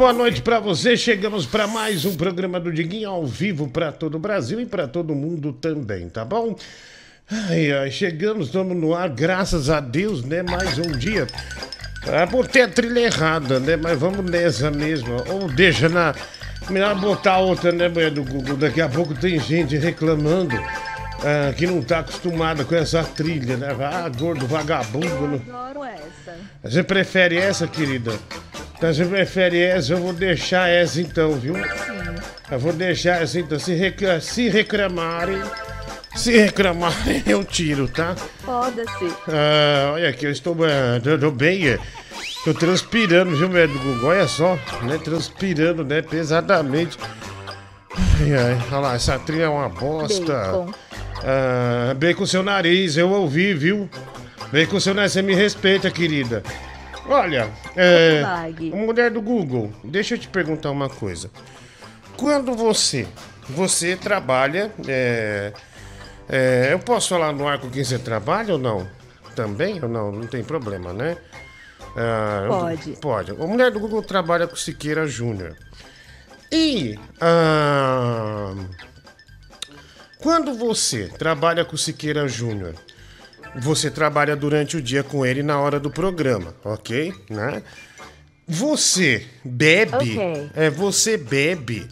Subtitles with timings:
[0.00, 0.96] boa noite pra você.
[0.96, 4.88] Chegamos pra mais um programa do Diguinho ao vivo pra todo o Brasil e pra
[4.88, 6.56] todo mundo também, tá bom?
[7.30, 10.42] Ai, ai, chegamos, estamos no ar, graças a Deus, né?
[10.42, 11.26] Mais um dia.
[12.08, 13.76] Ah, botei a trilha errada, né?
[13.76, 15.22] Mas vamos nessa mesmo.
[15.28, 16.14] Ou deixa na.
[16.70, 18.56] Melhor botar outra, né, mulher do Google?
[18.56, 20.56] Daqui a pouco tem gente reclamando
[21.22, 23.76] ah, que não tá acostumada com essa trilha, né?
[23.78, 25.42] Ah, gordo vagabundo.
[25.84, 26.38] Essa.
[26.64, 28.18] Você prefere essa, querida?
[28.80, 31.54] Então você prefere essa, eu vou deixar essa então, viu?
[32.50, 33.58] Eu vou deixar essa então.
[33.58, 35.38] Se, recla- se reclamarem,
[36.16, 38.16] se reclamarem, eu tiro, tá?
[38.42, 39.12] Foda-se.
[39.28, 40.56] Ah, olha aqui, eu estou
[41.04, 41.78] tô, tô bem, é.
[42.42, 43.84] tô transpirando, viu, médico?
[44.02, 44.98] Olha só, né?
[45.04, 46.00] Transpirando, né?
[46.00, 46.96] Pesadamente.
[48.22, 50.32] Ai, ai, olha lá, essa trilha é uma bosta.
[50.32, 50.72] Bacon.
[51.22, 53.90] Ah, bem com seu nariz, eu ouvi, viu?
[54.50, 56.42] Bem com seu nariz, você me respeita, querida.
[57.10, 58.22] Olha, é,
[58.72, 61.28] mulher do Google, deixa eu te perguntar uma coisa.
[62.16, 63.04] Quando você,
[63.48, 65.52] você trabalha, é,
[66.28, 68.86] é, eu posso falar no ar com quem você trabalha ou não?
[69.34, 70.12] Também ou não?
[70.12, 71.16] Não tem problema, né?
[71.96, 72.92] Ah, Pode.
[73.00, 73.30] Pode.
[73.32, 75.56] A mulher do Google trabalha com Siqueira Júnior.
[76.52, 78.54] E ah,
[80.18, 82.74] quando você trabalha com Siqueira Júnior,
[83.56, 87.12] você trabalha durante o dia com ele na hora do programa, ok?
[87.28, 87.62] Né?
[88.46, 90.50] Você bebe, Ok.
[90.54, 91.86] é você bebe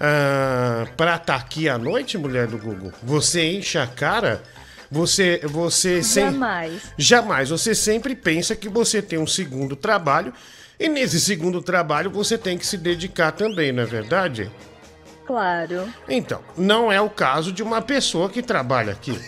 [0.00, 2.92] ah, pra estar aqui à noite, mulher do Google?
[3.02, 4.42] Você enche a cara?
[4.90, 6.82] Você, você sem- Jamais.
[6.96, 7.48] Jamais.
[7.50, 10.32] Você sempre pensa que você tem um segundo trabalho
[10.78, 14.50] e nesse segundo trabalho você tem que se dedicar também, não é verdade?
[15.26, 15.88] Claro.
[16.08, 19.18] Então, não é o caso de uma pessoa que trabalha aqui.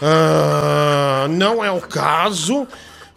[0.00, 2.66] Ah, não é o caso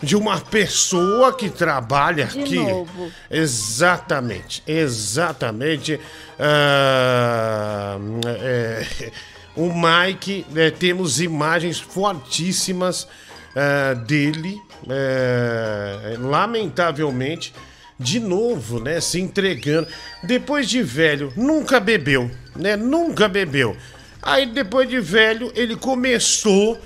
[0.02, 2.56] de uma pessoa que trabalha De aqui.
[2.56, 3.12] novo.
[3.30, 6.00] Exatamente, exatamente.
[6.40, 9.12] Ah, é,
[9.56, 13.08] o Mike, é, temos imagens fortíssimas
[13.56, 17.54] ah, dele, é, lamentavelmente,
[18.00, 19.88] de novo, né, se entregando.
[20.24, 23.76] Depois de velho, nunca bebeu, né, nunca bebeu.
[24.22, 26.78] Aí depois de velho, ele começou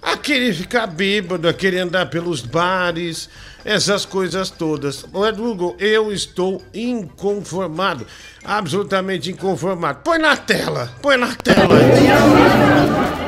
[0.00, 3.28] a querer ficar bêbado, a querer andar pelos bares,
[3.64, 5.04] essas coisas todas.
[5.04, 8.06] Eduardo, eu estou inconformado,
[8.44, 10.00] absolutamente inconformado.
[10.02, 11.74] Põe na tela, põe na tela.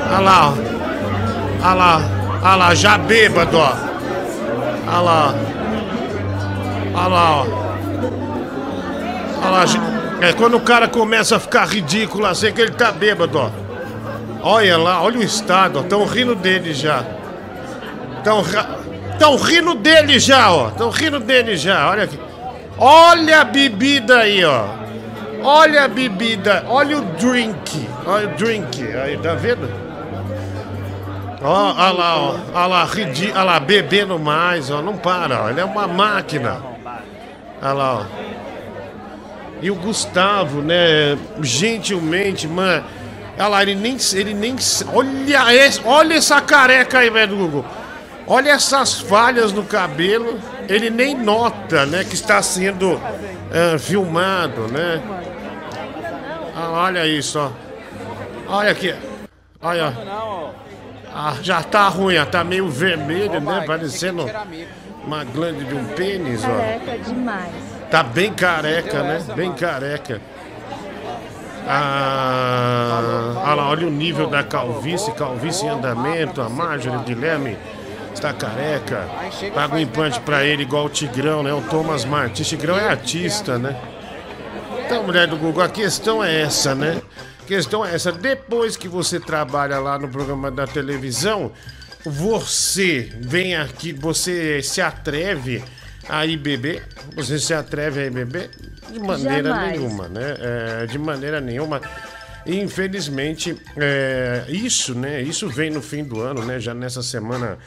[0.09, 0.53] Olha lá.
[1.63, 2.01] Olha lá,
[2.43, 3.71] olha lá, já bêbado, ó.
[4.87, 5.35] Olha lá.
[6.93, 7.45] Olha lá, ó.
[9.41, 9.81] Olha lá, já-
[10.21, 13.49] é quando o cara começa a ficar ridículo assim que ele tá bêbado, ó.
[14.41, 15.83] Olha lá, olha o estado, ó.
[15.83, 17.03] Tão rindo dele já.
[18.23, 18.43] Tão,
[19.19, 20.69] tão rindo dele já, ó.
[20.69, 22.19] Tão rindo dele já, olha aqui.
[22.77, 24.65] Olha a bebida aí, ó.
[25.43, 27.87] Olha a bebida, olha o drink.
[28.05, 29.69] Olha o drink, aí, tá vendo?
[31.41, 32.35] Ó, olha lá, ó.
[32.53, 33.31] Olha lá, ridi...
[33.31, 34.81] olha lá, bebendo mais, ó.
[34.81, 35.49] Não para, ó.
[35.49, 36.57] Ele é uma máquina.
[37.61, 38.03] Olha lá, ó.
[39.61, 41.17] E o Gustavo, né?
[41.41, 42.83] Gentilmente, mano.
[43.37, 43.97] Olha lá, ele nem.
[44.13, 44.55] Ele nem
[44.93, 47.65] olha, esse, olha essa careca aí, velho, do Google.
[48.27, 50.39] Olha essas falhas no cabelo.
[50.67, 52.03] Ele nem nota, né?
[52.03, 52.99] Que está sendo
[53.51, 55.01] ah, filmado, né?
[56.55, 57.51] Ah, olha isso, ó.
[58.47, 58.93] Olha aqui.
[59.61, 59.93] Olha.
[61.13, 63.63] Ah, já tá ruim, ó, tá meio vermelho, né?
[63.65, 64.25] Parecendo
[65.05, 66.47] uma glande de um pênis, ó.
[66.47, 67.74] Careca demais.
[67.95, 69.25] Tá bem careca, né?
[69.37, 70.21] Bem careca.
[71.65, 76.41] Ah, olha lá, olha o nível da calvície, calvície em andamento.
[76.41, 77.57] A Marjorie Guilherme
[78.13, 79.07] está careca.
[79.53, 81.53] Paga um implante pra ele igual o Tigrão, né?
[81.53, 82.49] O Thomas Martins.
[82.49, 83.79] Tigrão é artista, né?
[84.85, 87.01] Então, mulher do Google, a questão é essa, né?
[87.41, 88.11] A questão é essa.
[88.11, 91.49] Depois que você trabalha lá no programa da televisão,
[92.05, 95.63] você vem aqui, você se atreve
[96.09, 96.83] a beber?
[97.15, 98.49] Você se atreve a beber?
[98.91, 99.71] De maneira Jamais.
[99.79, 100.35] nenhuma, né?
[100.39, 101.81] É, de maneira nenhuma.
[102.45, 105.21] Infelizmente, é, isso, né?
[105.21, 106.59] Isso vem no fim do ano, né?
[106.59, 107.57] Já nessa semana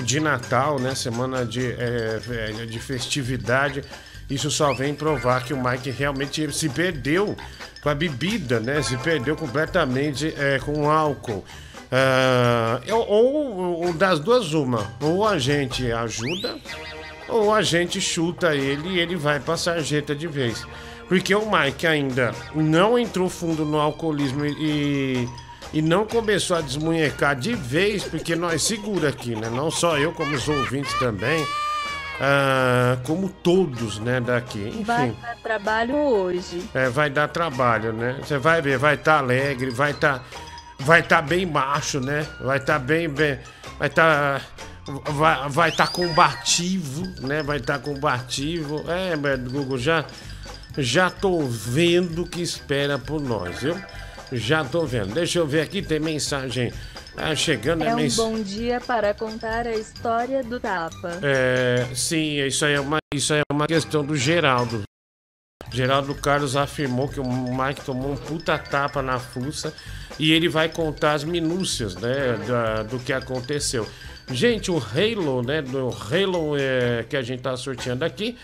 [0.00, 0.94] de Natal, né?
[0.94, 2.20] Semana de, é,
[2.60, 3.82] é, de festividade.
[4.30, 7.36] Isso só vem provar que o Mike realmente se perdeu
[7.82, 8.80] com a bebida, né?
[8.82, 11.44] Se perdeu completamente é, com o álcool.
[12.86, 14.92] Eu- ou, ou das duas, uma.
[15.00, 16.56] Ou a gente ajuda,
[17.34, 20.64] ou a gente chuta ele e ele vai pra sarjeta de vez.
[21.08, 25.28] Porque o Mike ainda não entrou fundo no alcoolismo e,
[25.72, 29.50] e não começou a desmunhecar de vez, porque nós segura aqui, né?
[29.50, 31.44] Não só eu, como os ouvintes também,
[32.20, 34.68] ah, como todos, né, daqui.
[34.68, 34.84] Enfim.
[34.84, 36.62] Vai dar trabalho hoje.
[36.72, 38.16] É, vai dar trabalho, né?
[38.22, 40.24] Você vai ver, vai estar alegre, vai estar
[40.78, 42.26] vai tá bem macho, né?
[42.40, 43.38] Vai estar bem, bem,
[43.78, 44.40] vai estar
[44.86, 47.42] vai vai tá combativo, né?
[47.42, 48.84] Vai estar combativo.
[48.90, 50.04] É, mas, Google já
[50.76, 53.76] já tô vendo o que espera por nós, viu?
[54.32, 55.14] Já tô vendo.
[55.14, 56.72] Deixa eu ver aqui, tem mensagem
[57.16, 61.18] ah, chegando, É um mens- bom dia para contar a história do tapa.
[61.22, 64.82] é, sim, isso aí é uma, isso aí é uma questão do Geraldo.
[65.70, 69.72] Geraldo Carlos afirmou que o Mike tomou um puta tapa na fuça
[70.18, 73.88] e ele vai contar as minúcias, né, da- do que aconteceu.
[74.30, 78.38] Gente, o Halo, né, do Halo é, que a gente tá sorteando aqui,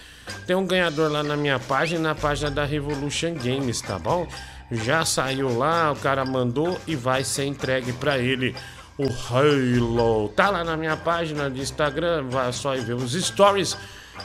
[0.46, 4.28] tem um ganhador lá na minha página, na página da Revolution Games, tá bom?
[4.70, 8.54] Já saiu lá, o cara mandou e vai ser entregue pra ele
[8.98, 10.28] o Halo.
[10.28, 13.76] Tá lá na minha página de Instagram, vai só ver os stories.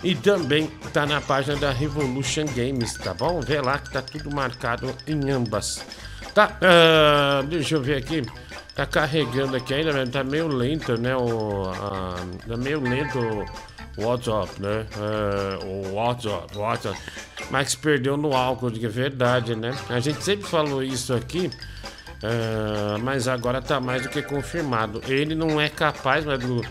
[0.03, 3.39] E também tá na página da Revolution Games, tá bom?
[3.39, 5.83] Vê lá que tá tudo marcado em ambas.
[6.33, 8.21] Tá, ah, deixa eu ver aqui.
[8.75, 11.15] Tá carregando aqui ainda, mas tá meio lento, né?
[11.15, 13.17] O, ah, tá meio lento
[13.97, 14.85] o WhatsApp, né?
[14.97, 16.99] É, o WhatsApp, WhatsApp.
[17.49, 19.73] Max perdeu no álcool, de é verdade, né?
[19.89, 21.49] A gente sempre falou isso aqui.
[22.21, 25.01] Ah, mas agora tá mais do que confirmado.
[25.07, 26.61] Ele não é capaz mas, do-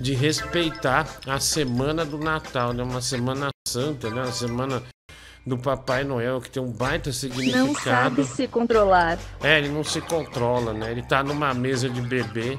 [0.00, 2.84] de respeitar a semana do Natal, né?
[2.84, 4.22] Uma semana santa, né?
[4.22, 4.82] Uma semana
[5.48, 7.78] do Papai Noel, que tem um baita Não significado.
[7.82, 9.18] sabe se controlar.
[9.42, 10.90] É, ele não se controla, né?
[10.90, 12.58] Ele tá numa mesa de bebê.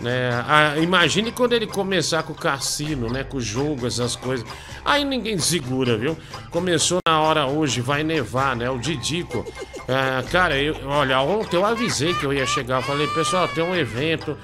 [0.00, 0.30] Né?
[0.48, 3.24] Ah, imagine quando ele começar com o cassino, né?
[3.24, 4.46] Com o jogo, essas coisas.
[4.84, 6.16] Aí ninguém segura, viu?
[6.50, 8.70] Começou na hora hoje, vai nevar, né?
[8.70, 9.44] O Didico.
[9.88, 12.76] Ah, cara, eu, olha, ontem eu avisei que eu ia chegar.
[12.78, 14.36] Eu falei, pessoal, tem um evento,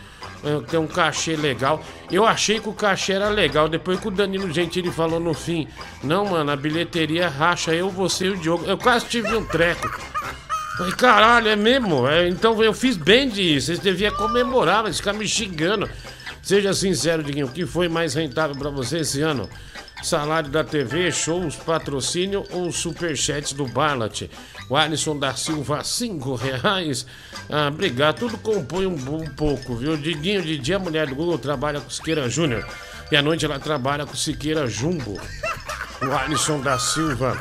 [0.68, 1.83] tem um cachê legal.
[2.11, 3.68] Eu achei que o cachê era legal.
[3.68, 5.68] Depois que o Danilo Gentili falou no fim:
[6.02, 8.64] Não, mano, a bilheteria racha eu, você e o Diogo.
[8.66, 9.88] Eu quase tive um treco.
[10.78, 12.07] Falei, caralho, é mesmo?
[12.07, 13.61] É, então eu fiz bem ir.
[13.61, 15.90] Vocês deviam comemorar, mas ficar me xingando.
[16.40, 19.49] Seja sincero, Diguinho, o que foi mais rentável pra você esse ano?
[20.04, 24.30] Salário da TV, shows, patrocínio ou superchats do Barlat?
[24.68, 27.06] O Alisson da Silva, cinco reais.
[27.48, 28.18] Ah, obrigado.
[28.18, 29.96] Tudo compõe um, um pouco, viu?
[29.96, 32.66] Diguinho, de dia a mulher do Google trabalha com Siqueira Júnior.
[33.10, 35.18] E à noite ela trabalha com Siqueira Jumbo.
[36.02, 37.40] O Alisson da Silva,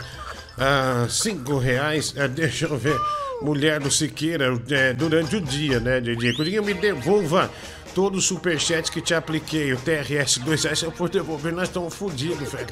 [0.58, 2.14] ah, cinco reais.
[2.18, 2.98] Ah, deixa eu ver.
[3.42, 6.32] Mulher do Siqueira, é, durante o dia, né, Didi?
[6.32, 7.52] Diguinho, me devolva
[7.94, 9.74] todo o superchat que te apliquei.
[9.74, 12.68] O TRS 2 reais, se eu for devolver, nós estamos fodidos, velho.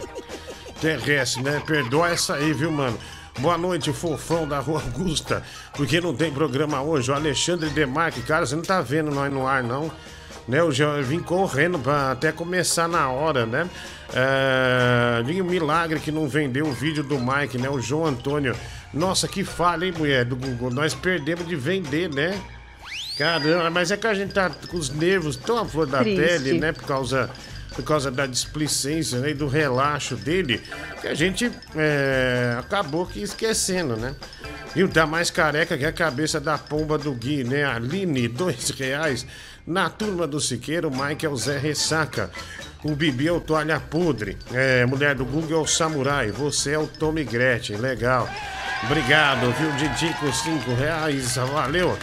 [0.79, 1.61] TRS, né?
[1.65, 2.97] Perdoa essa aí, viu, mano?
[3.39, 5.43] Boa noite, fofão da Rua Augusta.
[5.73, 7.11] Porque não tem programa hoje.
[7.11, 9.91] O Alexandre Demarque, cara, você não tá vendo nós no ar, não.
[10.47, 13.67] Né, eu já vim correndo pra até começar na hora, né?
[14.13, 17.67] É, um milagre que não vendeu o vídeo do Mike, né?
[17.67, 18.55] O João Antônio.
[18.93, 20.69] Nossa, que falha, hein, mulher do Google?
[20.69, 22.39] Nós perdemos de vender, né?
[23.17, 26.21] Caramba, mas é que a gente tá com os nervos tão à flor da Triste.
[26.21, 26.71] pele, né?
[26.71, 27.29] Por causa,
[27.75, 29.31] por causa da displicência né?
[29.31, 30.63] e do relaxo dele,
[31.01, 34.15] que a gente é, acabou que esquecendo, né?
[34.75, 37.63] E o tá mais careca que a cabeça da pomba do Gui, né?
[37.63, 39.25] Aline, dois reais.
[39.65, 42.29] Na turma do Siqueiro, o Mike é o Zé Ressaca.
[42.83, 44.37] O Bibi é o Toalha Podre.
[44.53, 46.29] É, mulher do Google é o Samurai.
[46.29, 47.77] Você é o Tommy Gretchen.
[47.77, 48.29] Legal.
[48.83, 50.31] Obrigado, viu, Didico?
[50.31, 51.35] Cinco reais.
[51.35, 51.97] Valeu.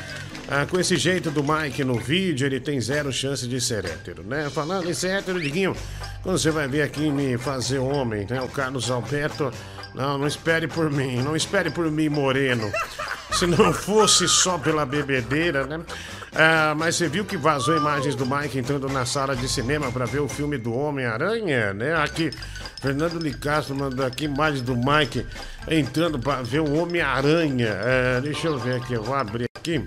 [0.54, 4.22] Ah, com esse jeito do Mike no vídeo, ele tem zero chance de ser hétero,
[4.22, 4.50] né?
[4.50, 5.74] Falando em ser hétero, Diguinho,
[6.22, 8.38] quando você vai vir aqui me fazer homem, né?
[8.42, 9.50] O Carlos Alberto,
[9.94, 12.70] não, não espere por mim, não espere por mim, Moreno.
[13.32, 15.80] se não fosse só pela bebedeira, né?
[16.34, 20.04] Ah, mas você viu que vazou imagens do Mike entrando na sala de cinema para
[20.04, 21.94] ver o filme do Homem-Aranha, né?
[21.94, 22.30] Aqui,
[22.78, 25.26] Fernando Licastro mandou aqui imagens do Mike
[25.66, 27.72] entrando para ver o Homem-Aranha.
[27.72, 29.82] Ah, deixa eu ver aqui, eu vou abrir aqui.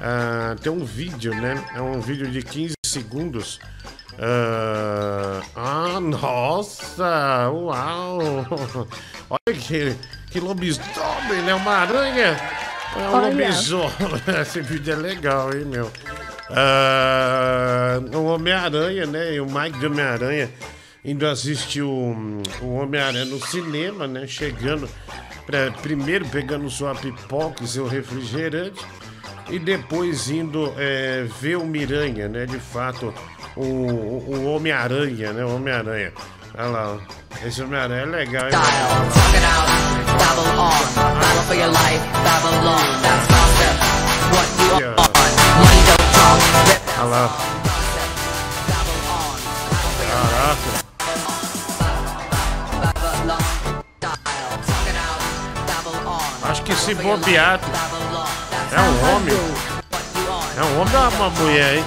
[0.00, 1.62] Ah, tem um vídeo, né?
[1.74, 3.60] É um vídeo de 15 segundos.
[4.18, 7.50] Ah, ah, nossa!
[7.50, 8.18] Uau!
[9.30, 9.94] Olha que,
[10.30, 11.54] que lobisomem, né?
[11.54, 12.36] Uma aranha!
[12.96, 13.90] É um lobisomem.
[14.40, 15.90] Esse vídeo é legal, hein, meu?
[16.50, 19.34] Ah, o Homem-Aranha, né?
[19.34, 20.50] E o Mike de Homem-Aranha
[21.04, 24.26] indo assistir o, o Homem-Aranha no cinema, né?
[24.26, 24.88] Chegando,
[25.46, 28.84] pra, primeiro pegando sua pipoca e seu refrigerante
[29.48, 32.46] e depois indo é, ver o Miranha, né?
[32.46, 33.12] De fato,
[33.56, 35.44] o, o, Homem-Aranha, né?
[35.44, 36.12] O Homem-Aranha.
[36.56, 37.46] Olha lá, ó.
[37.46, 38.52] esse Homem-Aranha é legal, hein?
[46.96, 47.28] Olha lá,
[50.08, 50.84] caraca.
[56.48, 57.60] Acho que se bobear,
[58.72, 59.34] é um homem.
[60.56, 61.84] É um homem ou uma mulher, hein?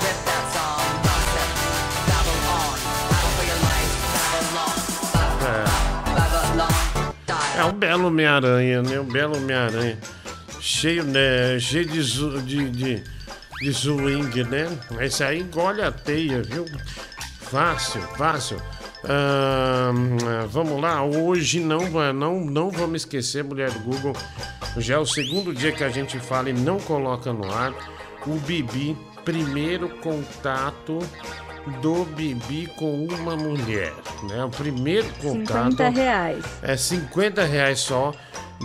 [7.55, 7.59] É.
[7.59, 8.99] É um belo Homem-Aranha, né?
[8.99, 9.97] Um belo Homem-Aranha.
[10.59, 11.59] Cheio, né?
[11.59, 13.03] Cheio de, de, de,
[13.61, 14.67] de swing, né?
[14.99, 16.65] Esse aí engole a teia, viu?
[17.49, 18.61] Fácil, fácil.
[19.03, 24.13] Ahn, vamos lá, hoje não, não, não vamos esquecer, mulher do Google.
[24.77, 27.73] Já é o segundo dia que a gente fala e não coloca no ar.
[28.25, 30.99] O Bibi, primeiro contato
[31.81, 33.93] do Bibi com uma mulher,
[34.29, 34.43] né?
[34.43, 35.71] O primeiro contato.
[35.71, 36.45] 50 reais.
[36.61, 38.13] É 50 reais só.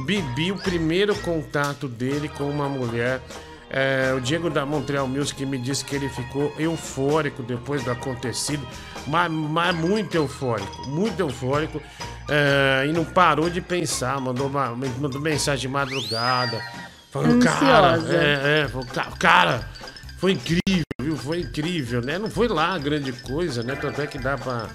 [0.06, 3.20] Bibi, o primeiro contato dele com uma mulher.
[3.68, 8.66] É, o Diego da Montreal Music me disse que ele ficou eufórico depois do acontecido,
[9.06, 11.80] mas, mas muito eufórico, muito eufórico.
[12.28, 16.60] É, e não parou de pensar, mandou, uma- mandou mensagem de madrugada.
[17.10, 19.68] Falando, cara, é, é, falou, "Ca- cara,
[20.18, 21.16] foi incrível, viu?
[21.16, 22.18] Foi incrível, né?
[22.18, 23.74] Não foi lá grande coisa, né?
[23.74, 24.66] Tanto é que dá pra,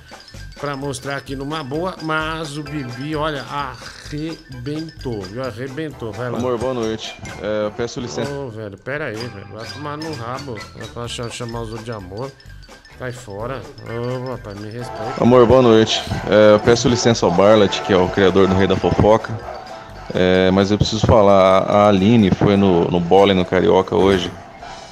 [0.60, 5.44] pra mostrar aqui numa boa, mas o Bibi, olha, arrebentou, viu?
[5.44, 6.12] Arrebentou.
[6.12, 6.38] Vai lá.
[6.38, 7.16] Amor, boa noite.
[7.42, 8.30] É, eu peço licença.
[8.32, 9.48] Ô, velho, pera aí, velho.
[9.52, 10.60] Vai tomar no rabo.
[10.94, 12.32] Vai chamar os outros de amor.
[13.00, 13.62] Cai fora.
[13.88, 15.22] Ô, rapaz, me respeita.
[15.22, 16.02] Amor, boa noite.
[16.28, 19.38] É, eu peço licença ao Barlat, que é o criador do Rei da Fofoca.
[20.16, 24.32] É, mas eu preciso falar, a Aline foi no, no bowling no Carioca hoje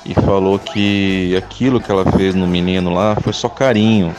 [0.05, 4.13] e falou que aquilo que ela fez no menino lá foi só carinho.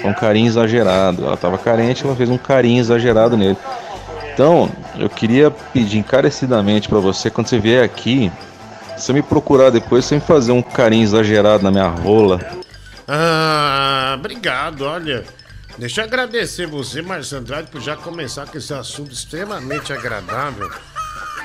[0.00, 1.26] Foi um carinho exagerado.
[1.26, 3.58] Ela tava carente, ela fez um carinho exagerado nele.
[4.32, 8.32] Então, eu queria pedir encarecidamente pra você, quando você vier aqui,
[8.96, 12.40] você me procurar depois, você me fazer um carinho exagerado na minha rola.
[13.08, 15.24] Ah, obrigado, olha.
[15.78, 20.70] Deixa eu agradecer você, Marcio Andrade, por já começar com esse assunto extremamente agradável.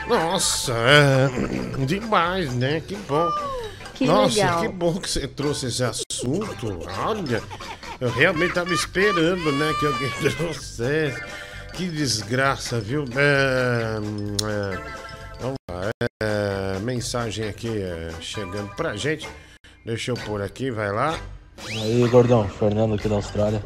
[0.08, 2.82] Nossa, é demais, né?
[2.82, 3.30] Que bom.
[3.94, 4.62] Que Nossa, legal.
[4.62, 6.80] que bom que você trouxe esse assunto.
[7.06, 7.44] Olha,
[8.00, 11.24] eu realmente tava esperando, né, que alguém trouxesse.
[11.74, 13.06] Que desgraça, viu?
[13.16, 13.98] É,
[14.44, 14.82] é,
[15.40, 15.90] vamos lá,
[16.24, 19.28] é, mensagem aqui é, chegando pra gente.
[19.86, 21.18] Deixa eu pôr aqui, vai lá.
[21.82, 23.64] Aí, gordão, Fernando aqui da Austrália.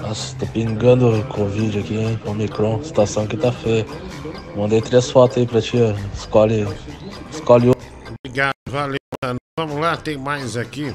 [0.00, 2.20] Nossa, tô pingando Covid aqui, hein?
[2.24, 3.86] Omicron, situação aqui tá feia.
[4.56, 5.92] Mandei três fotos aí pra ti, ó.
[6.14, 6.66] Escolhe.
[7.30, 7.72] Escolhe um.
[8.24, 9.38] Obrigado, valeu, mano.
[9.58, 10.94] Vamos lá, tem mais aqui.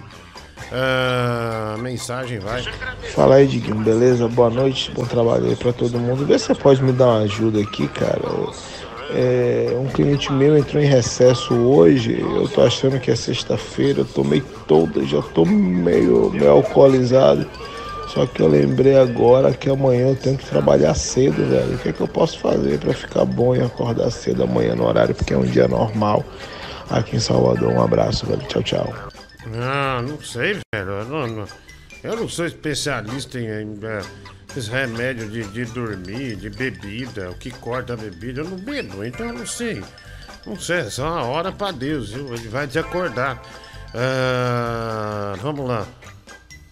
[0.72, 2.64] Ah, mensagem, vai.
[3.14, 4.28] Fala aí, Diguinho, beleza?
[4.28, 6.26] Boa noite, bom trabalho aí pra todo mundo.
[6.26, 8.22] Vê se você pode me dar uma ajuda aqui, cara.
[9.16, 12.20] É, um cliente meu entrou em recesso hoje.
[12.20, 14.00] Eu tô achando que é sexta-feira.
[14.02, 17.46] Eu tomei toda, já tô meio, meio alcoolizado.
[18.08, 21.76] Só que eu lembrei agora que amanhã eu tenho que trabalhar cedo, velho.
[21.76, 24.86] O que é que eu posso fazer pra ficar bom e acordar cedo amanhã no
[24.86, 25.16] horário?
[25.16, 26.24] Porque é um dia normal
[26.90, 27.72] aqui em Salvador.
[27.72, 28.42] Um abraço, velho.
[28.48, 28.94] Tchau, tchau.
[29.56, 30.90] Ah, não sei, velho.
[30.92, 31.46] Eu não, não-
[32.04, 34.02] eu não sou especialista em, em é,
[34.54, 38.42] esses remédios de, de dormir, de bebida, o que corta a bebida.
[38.42, 39.82] Eu não bebo, então eu não sei.
[40.46, 42.34] Não sei, é só uma hora pra Deus, viu?
[42.34, 43.42] Ele vai te acordar.
[43.96, 45.88] Ah, vamos lá.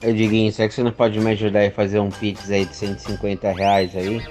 [0.04, 2.76] Ô Diguinho, será que você não pode me ajudar a fazer um pix aí de
[2.76, 4.24] 150 reais aí?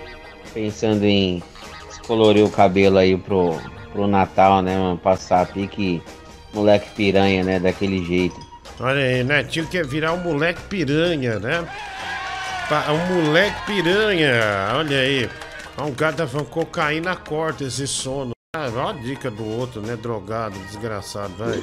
[0.55, 1.43] Pensando em
[1.89, 3.57] descolorir o cabelo aí pro,
[3.93, 4.99] pro Natal, né, mano?
[4.99, 6.03] Passar pique
[6.53, 7.59] moleque piranha, né?
[7.59, 8.37] Daquele jeito.
[8.79, 11.67] Olha aí, Netinho quer virar um moleque piranha, né?
[12.71, 14.33] Pa- Um moleque piranha,
[14.75, 15.29] olha aí.
[15.79, 18.31] Um cara tá falando cocaína corta esse sono.
[18.57, 19.97] Ah, olha a dica do outro, né?
[19.97, 21.59] Drogado, desgraçado, vai.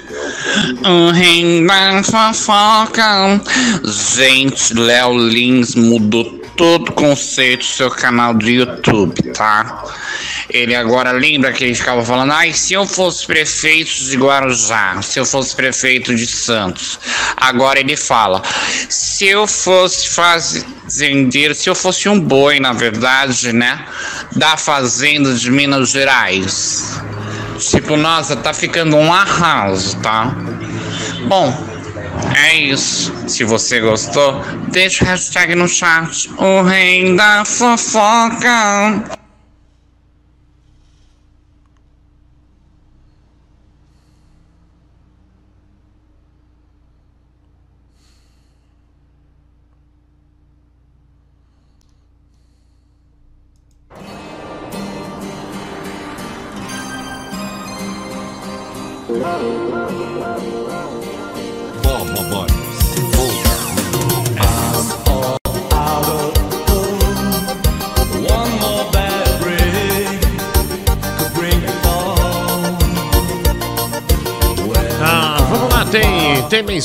[0.90, 3.42] O rei da fofoca.
[4.16, 6.24] Gente, Léo Lins mudou
[6.56, 9.84] todo o conceito do seu canal do YouTube, tá?
[10.50, 15.20] Ele agora lembra que ele ficava falando: ai, se eu fosse prefeito de Guarujá, se
[15.20, 17.00] eu fosse prefeito de Santos.
[17.36, 18.42] Agora ele fala:
[18.90, 23.86] se eu fosse fazendeiro, se eu fosse um boi, na verdade, né?
[24.36, 27.02] Da fazenda de Minas Gerais.
[27.60, 30.34] Tipo, nossa, tá ficando um arraso, tá?
[31.28, 31.52] Bom,
[32.36, 33.14] é isso.
[33.28, 36.30] Se você gostou, deixa o hashtag no chat.
[36.38, 39.18] O rei da fofoca.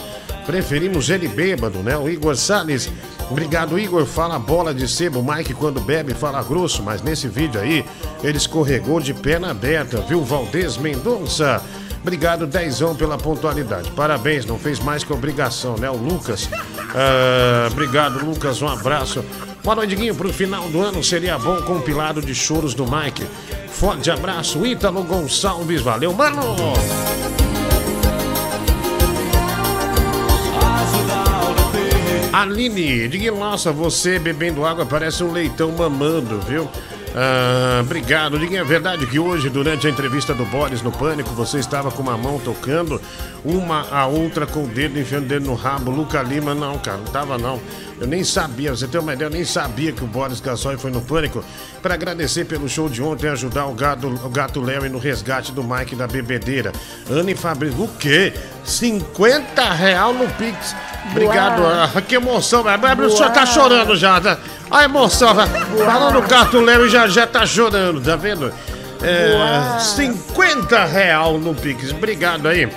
[0.46, 1.98] Preferimos ele bêbado, né?
[1.98, 2.92] O Igor Salles.
[3.30, 4.06] Obrigado, Igor.
[4.06, 5.24] Fala bola de sebo.
[5.24, 6.84] Mike, quando bebe, fala grosso.
[6.84, 7.86] Mas nesse vídeo aí,
[8.24, 10.24] ele escorregou de perna aberta, viu?
[10.24, 11.62] Valdez Mendonça.
[12.02, 13.90] Obrigado, Dezão, pela pontualidade.
[13.92, 15.90] Parabéns, não fez mais que obrigação, né?
[15.90, 16.48] O Lucas.
[16.94, 18.62] Ah, obrigado, Lucas.
[18.62, 19.26] Um abraço.
[19.66, 20.14] Boa noite, Guinho.
[20.14, 23.26] Pro final do ano seria bom compilado de choros do Mike.
[23.68, 25.82] Forte abraço, Ítalo Gonçalves.
[25.82, 26.40] Valeu, mano!
[32.32, 36.70] Aline, diga, nossa, você bebendo água parece um leitão mamando, viu?
[37.18, 38.38] Ah, obrigado.
[38.38, 42.04] Diga, é verdade que hoje, durante a entrevista do Boris no Pânico, você estava com
[42.04, 43.02] uma mão tocando,
[43.44, 45.90] uma a outra com o dedo enfiando o dedo no rabo.
[45.92, 47.62] Luca Lima, não, cara, não tava não.
[48.00, 50.92] Eu nem sabia, você tem uma ideia, eu nem sabia que o Boris Gasol foi
[50.92, 51.44] no Pânico.
[51.82, 55.52] Para agradecer pelo show de ontem e ajudar o gato, o gato Larry no resgate
[55.54, 56.74] do Mike da bebedeira.
[57.10, 58.34] Anne Fabrício, o quê?
[58.66, 60.76] 50 real no Pix.
[61.12, 63.06] Obrigado, ah, que emoção, velho.
[63.06, 64.38] O senhor tá chorando já, tá?
[64.70, 65.50] A emoção, velho.
[65.86, 68.52] Falando do gato Larry já já tá chorando, tá vendo?
[69.02, 69.80] É, Boa.
[69.80, 71.92] 50 real no Pix.
[71.92, 72.68] Obrigado aí.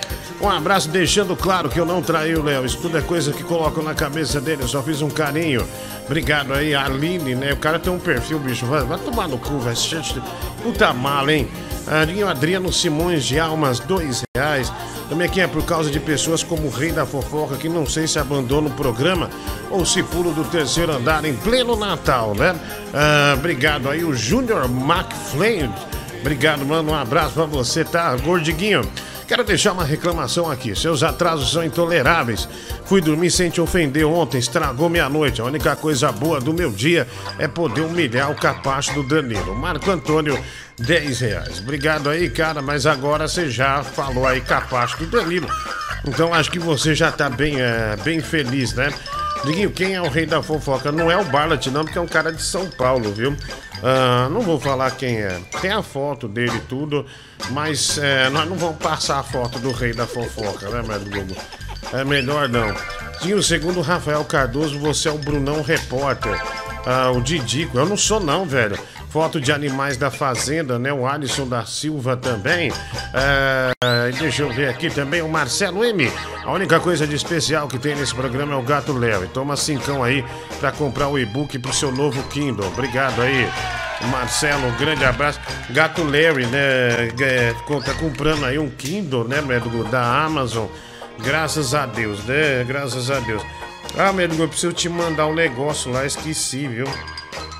[0.41, 2.65] Um abraço, deixando claro que eu não traí o Léo.
[2.65, 4.63] Isso tudo é coisa que colocam na cabeça dele.
[4.63, 5.67] Eu só fiz um carinho.
[6.07, 7.53] Obrigado aí, Aline, né?
[7.53, 8.65] O cara tem um perfil, bicho.
[8.65, 9.61] Vai, vai tomar no cu.
[9.75, 10.23] Gente,
[10.63, 11.49] Puta mala, hein?
[11.89, 14.73] Adinho Adriano Simões de Almas, dois reais.
[15.09, 18.07] Também aqui é por causa de pessoas como o Rei da Fofoca, que não sei
[18.07, 19.31] se abandona o programa
[19.71, 22.55] ou se pula do terceiro andar em pleno Natal, né?
[22.93, 25.73] Ah, obrigado aí, o Júnior McFlame.
[26.21, 26.93] Obrigado, mano.
[26.93, 28.15] Um abraço pra você, tá?
[28.17, 28.83] Gordiguinho.
[29.29, 30.75] Quero deixar uma reclamação aqui.
[30.75, 32.49] Seus atrasos são intoleráveis.
[32.87, 35.43] Fui dormir sem te ofender ontem, estragou minha noite.
[35.43, 37.07] A única coisa boa do meu dia
[37.39, 39.55] é poder humilhar o capacho do Danilo.
[39.55, 40.43] Marco Antônio,
[40.79, 41.59] 10 reais.
[41.59, 45.47] Obrigado aí, cara, mas agora você já falou aí capacho do Danilo.
[46.07, 48.91] Então acho que você já tá bem, é, bem feliz, né?
[49.45, 50.91] Diguinho, quem é o rei da fofoca?
[50.91, 53.37] Não é o Barlat, não, porque é um cara de São Paulo, viu?
[53.83, 55.41] Ah, não vou falar quem é.
[55.61, 57.07] Tem a foto dele e tudo,
[57.51, 61.37] mas é, nós não vamos passar a foto do rei da fofoca, né, Google?
[61.93, 62.75] É melhor não.
[63.19, 66.41] Diguinho, segundo Rafael Cardoso, você é o Brunão Repórter.
[66.87, 68.79] Ah, o Didico, eu não sou não, velho.
[69.11, 70.93] Foto de animais da fazenda, né?
[70.93, 72.71] O Alisson da Silva também.
[73.15, 73.73] É,
[74.19, 76.13] deixa eu ver aqui também o Marcelo M.
[76.45, 79.25] A única coisa de especial que tem nesse programa é o Gato Léo.
[79.25, 80.25] E toma cincão aí
[80.61, 82.67] pra comprar o e-book pro seu novo Kindle.
[82.67, 83.49] Obrigado aí.
[84.11, 85.41] Marcelo, um grande abraço.
[85.71, 87.09] Gato Larry, né?
[87.21, 90.67] É, tá comprando aí um Kindle, né, médico, da Amazon.
[91.25, 92.63] Graças a Deus, né?
[92.65, 93.43] Graças a Deus.
[93.97, 96.87] Ah, médico, eu preciso te mandar um negócio lá, esqueci, viu?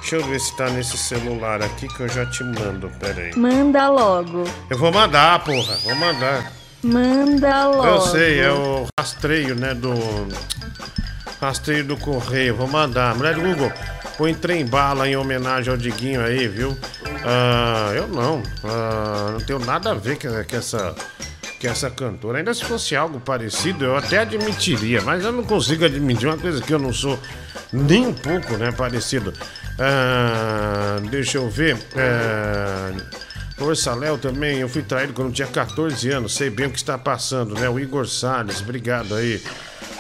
[0.01, 3.37] Deixa eu ver se tá nesse celular aqui que eu já te mando, pera aí.
[3.37, 4.45] Manda logo.
[4.71, 6.53] Eu vou mandar, porra, vou mandar.
[6.83, 7.87] Manda logo.
[7.87, 9.93] Eu sei, é o rastreio, né, do...
[11.41, 13.15] Rastreio do correio, vou mandar.
[13.15, 13.73] Mulher do Google,
[14.17, 16.77] põe trem bala em homenagem ao Diguinho aí, viu?
[17.25, 20.95] Ah, eu não, ah, não tenho nada a ver com, com essa...
[21.61, 25.85] Que essa cantora, ainda se fosse algo parecido, eu até admitiria, mas eu não consigo
[25.85, 27.19] admitir uma coisa que eu não sou
[27.73, 29.35] nem um pouco, né, parecido.
[29.79, 31.77] Ah, deixa eu ver.
[31.97, 32.93] Ah,
[33.57, 36.97] Força Léo também, eu fui traído quando tinha 14 anos, sei bem o que está
[36.97, 37.69] passando, né?
[37.69, 39.43] O Igor Salles, obrigado aí.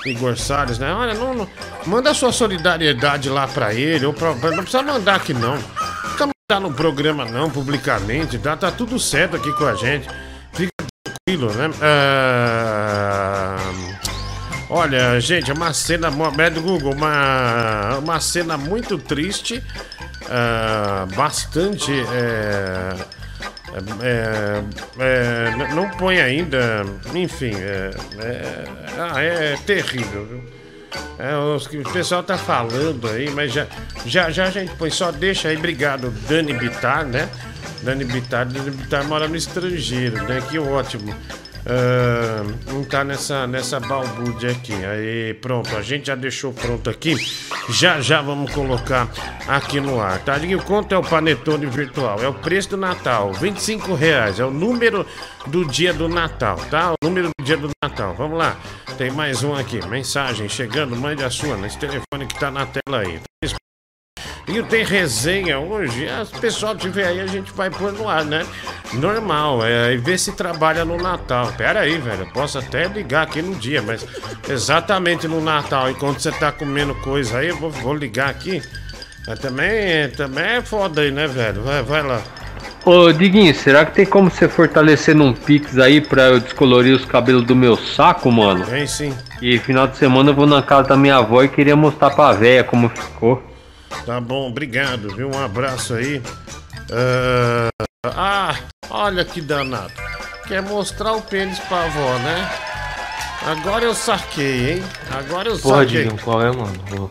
[0.06, 0.92] Igor Salles, né?
[0.92, 1.50] Olha, não, não-
[1.84, 5.56] manda sua solidariedade lá pra ele, ou pra, não precisa mandar aqui não.
[5.56, 8.56] Não precisa mandar no programa não, publicamente, tá?
[8.56, 10.06] Tá tudo certo aqui com a gente.
[10.52, 10.70] Fica
[11.26, 11.68] tranquilo, né?
[11.82, 13.56] Ah,
[14.70, 19.62] Olha, gente, é uma cena, médio Google, uma, uma cena muito triste,
[20.28, 21.90] ah, bastante.
[22.12, 22.94] é,
[24.02, 24.62] é,
[24.98, 28.64] é, n- não põe ainda, enfim, é, é,
[28.98, 30.44] ah, é terrível?
[31.18, 33.66] É, o pessoal tá falando aí, mas já,
[34.06, 37.28] já, já a gente põe, só deixa aí, obrigado, Dani Bittar, né?
[37.82, 40.42] Dani Bittar, Dani Bittar mora no estrangeiro, né?
[40.48, 41.14] Que ótimo.
[41.70, 44.72] Ah, não tá nessa, nessa balbúrdia aqui.
[44.72, 47.14] Aí, pronto, a gente já deixou pronto aqui.
[47.68, 49.10] Já já vamos colocar
[49.46, 50.38] aqui no ar, tá?
[50.38, 52.22] E quanto é o panetone virtual?
[52.22, 54.40] É o preço do Natal, 25 reais.
[54.40, 55.04] É o número
[55.46, 56.92] do dia do Natal, tá?
[56.92, 58.14] O número do dia do Natal.
[58.14, 58.56] Vamos lá.
[58.96, 59.86] Tem mais um aqui.
[59.86, 63.20] Mensagem chegando, mande a sua nesse telefone que tá na tela aí.
[64.48, 66.08] E tem resenha hoje.
[66.26, 68.46] Se o pessoal tiver aí, a gente vai pôr no ar, né?
[68.94, 71.52] Normal, é, e ver se trabalha no Natal.
[71.56, 72.22] Pera aí, velho.
[72.22, 74.06] Eu posso até ligar aqui no dia, mas
[74.48, 78.62] exatamente no Natal, enquanto você tá comendo coisa aí, eu vou, vou ligar aqui.
[79.28, 81.62] É, também, também é foda aí, né, velho?
[81.62, 82.22] Vai, vai lá.
[82.86, 87.04] Ô Diguinho, será que tem como você fortalecer num Pix aí pra eu descolorir os
[87.04, 88.64] cabelos do meu saco, mano?
[88.64, 89.14] Tem sim.
[89.42, 92.32] E final de semana eu vou na casa da minha avó e queria mostrar pra
[92.32, 93.42] véia como ficou.
[94.04, 95.30] Tá bom, obrigado, viu?
[95.30, 96.22] Um abraço aí.
[96.90, 97.68] Ah,
[98.06, 98.56] ah,
[98.90, 99.92] olha que danado.
[100.46, 102.50] Quer mostrar o pênis pra avó, né?
[103.46, 104.84] Agora eu saquei, hein?
[105.10, 106.08] Agora eu Porra, saquei.
[106.24, 107.10] Qual é, mano?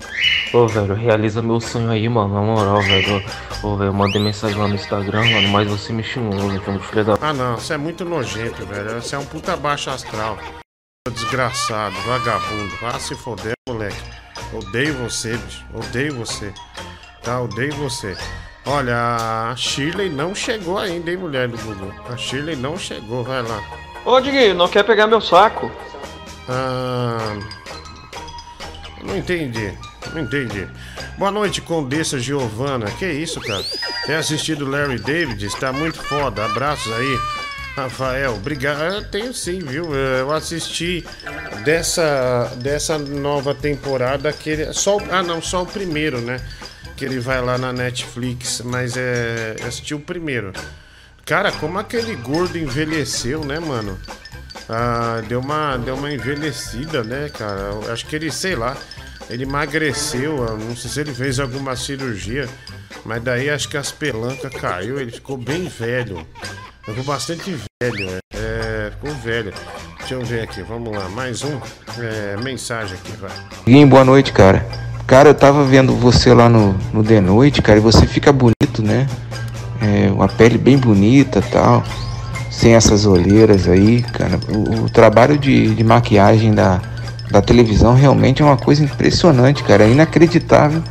[0.54, 3.24] Ô, ô, velho, realiza meu sonho aí, mano, na moral, velho.
[3.63, 7.18] Ô, velho, mandei mensagem lá no Instagram, mano, mas você me xingou, então, filho da...
[7.22, 9.02] Ah não, você é muito nojento, velho.
[9.02, 10.38] Você é um puta baixo astral.
[11.12, 12.76] Desgraçado, vagabundo.
[12.82, 13.96] Vá se foder, moleque.
[14.53, 15.65] Odeio você, bicho.
[15.73, 16.53] Odeio você.
[17.21, 18.15] Tá, odeio você.
[18.65, 21.91] Olha, a Shirley não chegou ainda, hein, mulher do Google.
[22.10, 23.62] A Shirley não chegou, vai lá.
[24.05, 25.71] Ô, Diguinho, não quer pegar meu saco?
[26.49, 27.38] Ah,
[29.03, 29.73] não entendi.
[30.13, 30.67] Não entendi.
[31.17, 32.89] Boa noite, Condessa Giovana.
[32.91, 33.63] Que isso, cara?
[34.05, 35.45] Tem assistido Larry David?
[35.45, 36.45] Está muito foda.
[36.45, 37.19] Abraços aí.
[37.78, 38.96] Rafael, obrigado.
[38.96, 39.94] Eu tenho sim, viu?
[39.94, 41.06] Eu assisti
[41.63, 46.42] dessa, dessa nova temporada que ele, só Ah, não, só o primeiro, né?
[46.96, 49.56] Que ele vai lá na Netflix, mas é.
[49.62, 50.54] assisti o primeiro.
[51.24, 54.00] Cara, como aquele gordo envelheceu, né, mano?
[54.68, 57.60] Ah, deu uma, deu uma envelhecida, né, cara?
[57.60, 58.76] Eu acho que ele, sei lá,
[59.30, 60.36] ele emagreceu.
[60.48, 62.50] eu Não sei se ele fez alguma cirurgia,
[63.06, 65.00] mas daí acho que as pelancas caiu.
[65.00, 66.26] Ele ficou bem velho.
[66.88, 69.54] Ficou bastante velho, é, ficou velho.
[70.00, 71.60] Deixa eu ver aqui, vamos lá, mais um.
[72.00, 73.30] é, mensagem aqui, vai.
[73.65, 74.65] Diguinho, boa noite, cara.
[75.06, 78.82] Cara, eu tava vendo você lá no, no The Noite, cara, e você fica bonito,
[78.82, 79.06] né?
[79.82, 81.84] É, uma pele bem bonita tal.
[82.50, 84.39] sem essas olheiras aí, cara.
[84.47, 86.82] O, o trabalho de, de maquiagem da,
[87.30, 89.84] da televisão realmente é uma coisa impressionante, cara.
[89.84, 90.82] É inacreditável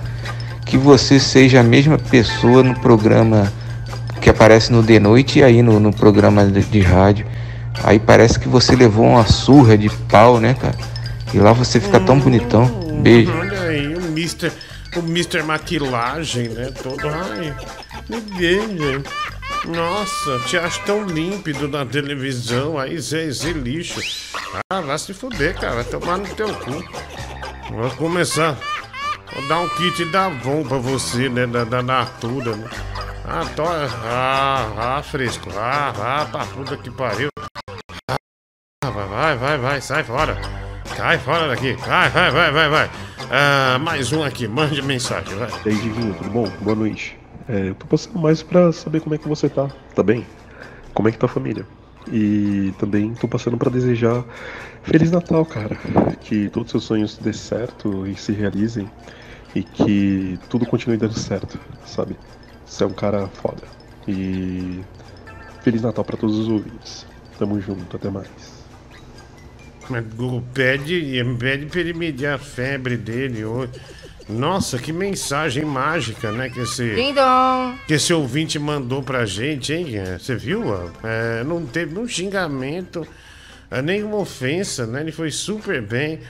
[0.67, 3.51] que você seja a mesma pessoa no programa
[4.27, 7.25] que aparece no de noite e aí no, no programa de, de rádio.
[7.85, 10.77] Aí parece que você levou uma surra de pau, né, cara?
[11.33, 12.67] E lá você fica tão bonitão.
[13.05, 13.31] Beijo.
[13.33, 14.51] Olha aí, o Mr.
[14.97, 15.45] O Mr.
[15.45, 16.73] Maquilagem, né?
[16.83, 17.07] Todo.
[17.09, 17.55] Ai,
[18.09, 19.09] ninguém, gente.
[19.65, 22.77] Nossa, te acho tão límpido na televisão.
[22.77, 24.01] Aí, Zé, Zé lixo.
[24.69, 25.85] Ah, vai se fuder, cara.
[25.85, 26.85] Tomar no teu cu.
[27.71, 28.59] Vamos começar.
[29.35, 31.47] Vou dar um kit da Avon pra você, né?
[31.47, 32.69] Da, da Natura, né?
[33.25, 33.63] Ah, to...
[33.63, 35.51] ah, ah, fresco.
[35.57, 37.29] Ah, ah, pra puta que pariu.
[38.85, 40.37] Ah, vai, vai, vai, sai fora.
[40.97, 41.73] Cai fora daqui.
[41.75, 42.91] Vai, vai, vai, vai, vai.
[43.31, 45.51] Ah, mais um aqui, mande mensagem, vai.
[45.67, 46.49] E aí, tudo bom?
[46.61, 47.19] Boa noite.
[47.49, 49.69] É, eu tô passando mais pra saber como é que você tá.
[49.95, 50.27] Tá bem?
[50.95, 51.67] Como é que tá a família?
[52.13, 54.25] E também tô passando pra desejar
[54.83, 55.77] Feliz Natal, cara.
[56.21, 58.91] Que todos os seus sonhos dê certo e se realizem.
[59.55, 62.17] E que tudo continue dando certo, sabe?
[62.65, 63.63] Você é um cara foda.
[64.07, 64.81] E
[65.63, 67.07] Feliz Natal pra todos os ouvintes.
[67.39, 68.29] Tamo junto, até mais.
[69.89, 73.73] Mas Google pede, pede pra ele medir a febre dele hoje.
[74.29, 76.51] Nossa, que mensagem mágica, né?
[76.51, 76.95] Que esse,
[77.87, 79.97] que esse ouvinte mandou pra gente, hein?
[79.97, 80.65] É, Você viu?
[81.05, 83.07] É, não teve um xingamento,
[83.71, 85.01] é, nenhuma ofensa, né?
[85.01, 86.21] Ele foi super bem,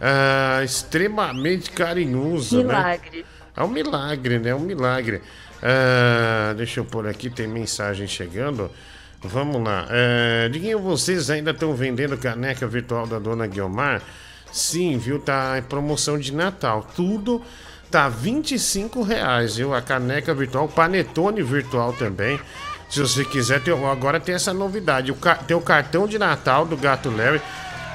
[0.00, 2.64] é, extremamente carinhoso, né?
[2.64, 3.26] Milagre.
[3.56, 4.50] É um milagre, né?
[4.50, 5.22] É um milagre.
[5.66, 8.70] Ah, deixa eu pôr aqui, tem mensagem chegando.
[9.22, 9.86] Vamos lá.
[9.88, 14.02] É, Diguinho, vocês ainda estão vendendo caneca virtual da dona Guiomar?
[14.54, 15.18] Sim, viu?
[15.18, 16.86] Tá em promoção de Natal.
[16.94, 17.42] Tudo
[17.90, 19.74] tá 25 reais, viu?
[19.74, 22.38] A caneca virtual, panetone virtual também.
[22.88, 25.10] Se você quiser, tem- agora tem essa novidade.
[25.10, 25.16] O
[25.48, 27.42] tem o cartão de Natal do Gato Larry,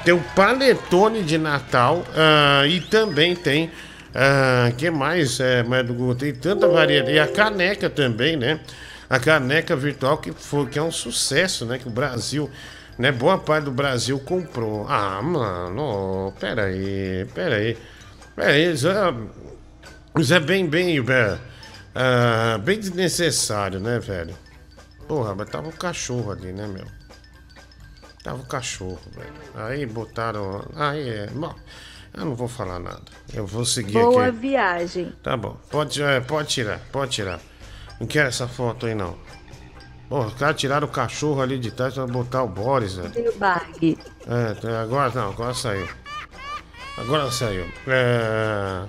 [0.04, 3.70] tem o panetone de Natal ah, e também tem.
[4.14, 5.40] ah, que mais?
[5.40, 7.14] É, mas do Google tem tanta variedade.
[7.16, 8.60] E a caneca também, né?
[9.08, 11.78] A caneca virtual que, foi, que é um sucesso, né?
[11.78, 12.50] Que o Brasil,
[13.00, 13.10] né?
[13.10, 14.86] Boa parte do Brasil comprou.
[14.86, 17.78] Ah, mano, pera aí, pera aí.
[18.36, 19.14] Pera aí, isso é,
[20.18, 24.36] isso é bem, bem, é, bem desnecessário, né, velho?
[25.08, 26.86] Porra, mas tava o cachorro ali, né, meu?
[28.22, 29.32] Tava o cachorro, velho.
[29.66, 30.62] Aí botaram.
[30.76, 31.26] Aí é.
[31.28, 31.54] Bom,
[32.12, 33.02] eu não vou falar nada.
[33.32, 34.36] Eu vou seguir Boa aqui.
[34.36, 35.12] viagem.
[35.22, 35.56] Tá bom.
[35.70, 37.40] Pode, é, pode tirar, pode tirar.
[37.98, 39.16] Não quero essa foto aí, não.
[40.10, 43.10] Porra, os caras tiraram o cachorro ali de trás pra botar o Boris, velho.
[43.10, 43.96] Tem o bag.
[44.26, 45.86] É, agora não, agora saiu.
[46.98, 47.64] Agora saiu.
[47.86, 48.82] É...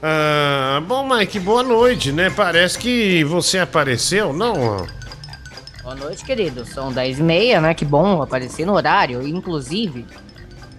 [0.00, 2.30] ah, bom, Mike, boa noite, né?
[2.30, 4.86] Parece que você apareceu, não?
[5.82, 6.64] Boa noite, querido.
[6.64, 7.74] São 10 e meia, né?
[7.74, 9.26] Que bom aparecer no horário.
[9.26, 10.06] Inclusive,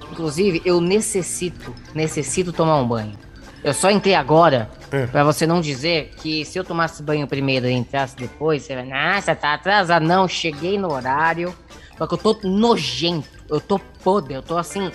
[0.09, 3.17] inclusive, eu necessito, necessito tomar um banho.
[3.63, 4.69] Eu só entrei agora
[5.11, 8.85] pra você não dizer que se eu tomasse banho primeiro e entrasse depois, você vai,
[8.85, 10.03] nossa, tá atrasado.
[10.03, 11.53] Não, cheguei no horário.
[11.97, 14.91] Só que eu tô nojento, eu tô podre, eu tô assim.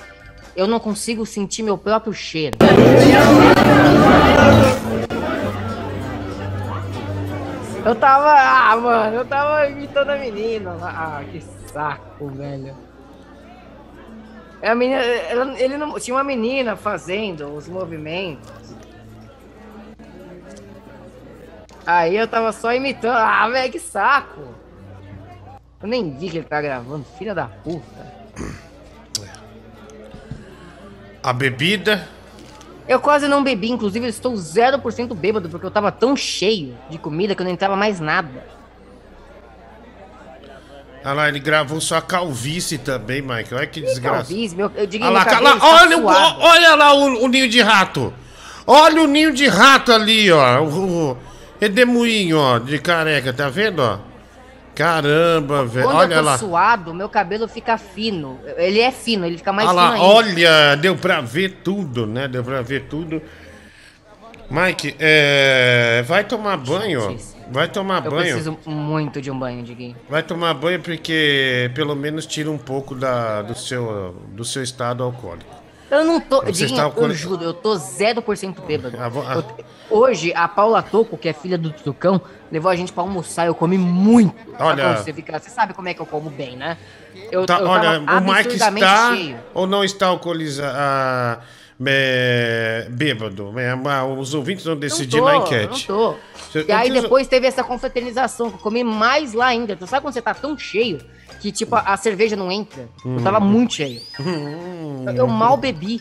[0.56, 2.56] Eu não consigo sentir meu próprio cheiro.
[7.84, 8.32] Eu tava.
[8.32, 10.76] Ah, mano, eu tava imitando a menina.
[10.82, 11.40] Ah, que
[11.72, 12.74] saco, velho.
[14.66, 18.50] A menina, ela- ele não, tinha uma menina fazendo os movimentos.
[21.86, 23.16] Aí eu tava só imitando.
[23.16, 24.40] Ah, velho, que saco.
[25.80, 28.16] Eu nem vi que ele tá gravando, filha da puta.
[31.22, 32.08] A bebida.
[32.88, 36.98] Eu quase não bebi, inclusive eu estou 0% bêbado, porque eu tava tão cheio de
[36.98, 38.55] comida que eu não entrava mais nada.
[41.04, 43.54] Olha lá, ele gravou sua calvície também, Mike.
[43.54, 44.24] Olha que desgraça.
[44.28, 46.06] Talvez, meu, eu digo Olha lá, lá, está olha, o-
[46.40, 48.12] olha lá o, o ninho de rato.
[48.66, 50.60] Olha o ninho de rato ali, ó.
[50.62, 51.18] O, o
[51.60, 53.98] redemoinho, ó, de careca, tá vendo, ó?
[54.74, 55.88] Caramba, velho.
[55.88, 56.38] Olha eu tô lá.
[56.38, 58.38] suado, meu cabelo fica fino.
[58.56, 60.04] Ele é fino, ele fica mais Olha fino lá, ainda.
[60.06, 62.26] olha, deu pra ver tudo, né?
[62.28, 63.22] Deu pra ver tudo.
[64.50, 67.35] Mike, é, vai tomar banho, ó.
[67.50, 68.22] Vai tomar Eu banho.
[68.22, 69.96] preciso muito de um banho, Diguinho.
[70.08, 75.02] Vai tomar banho porque pelo menos tira um pouco da, do, seu, do seu estado
[75.04, 75.54] alcoólico.
[75.88, 76.40] Eu não tô.
[76.42, 78.96] Você Diguinho, está eu juro, eu tô 0% bêbado.
[79.00, 79.34] Ah, vo- ah.
[79.88, 83.46] Eu- hoje, a Paula Toco, que é filha do Tucão, levou a gente pra almoçar.
[83.46, 84.34] Eu comi muito.
[84.58, 86.76] Olha- Você, fica, você sabe como é que eu como bem, né?
[87.30, 89.38] Eu, Tá, eu olha, o Mike está cheio.
[89.54, 91.40] ou não está alcoolizado?
[91.84, 93.52] É, bêbado.
[93.52, 95.88] Mas os ouvintes vão decidir tô, na enquete.
[95.88, 96.14] Não tô.
[96.52, 99.76] Cê- E aí eu depois teve essa confraternização, que eu comi mais lá ainda.
[99.76, 100.98] Tu sabe quando você tá tão cheio
[101.40, 102.88] que, tipo, a, cerveja não entra.
[103.04, 103.48] Eu tava Hum.
[103.48, 104.00] muito cheio.
[105.06, 106.00] Eu, eu mal bebi.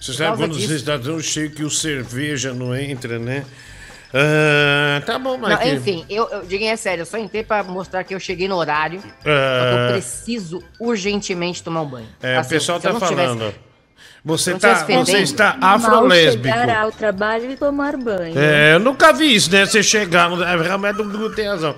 [0.00, 0.68] Você sabe quando disso.
[0.68, 3.44] você está tão cheio que o cerveja não entra, né?
[4.12, 5.68] Ah, tá bom, Não, Mike.
[5.68, 8.56] enfim, eu, eu digo é sério, eu só entrei pra mostrar que eu cheguei no
[8.56, 9.00] horário.
[9.00, 9.86] Só que Ah.
[9.88, 12.08] eu preciso urgentemente tomar um banho.
[12.22, 13.54] É, o Assim, pessoal se eu tá não tivesse- falando.
[14.24, 16.46] Você tá, você está afrolésbico.
[16.46, 18.38] chegar ao trabalho e tomar banho.
[18.38, 19.64] É, eu nunca vi isso, né?
[19.64, 21.74] Você chegar, é, realmente não tem razão.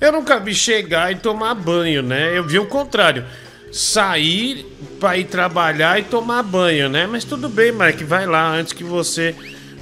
[0.00, 2.36] Eu nunca vi chegar e tomar banho, né?
[2.36, 3.24] Eu vi o contrário.
[3.72, 4.66] Sair
[4.98, 7.06] pra ir trabalhar e tomar banho, né?
[7.06, 9.34] Mas tudo bem, Mike, vai lá antes que você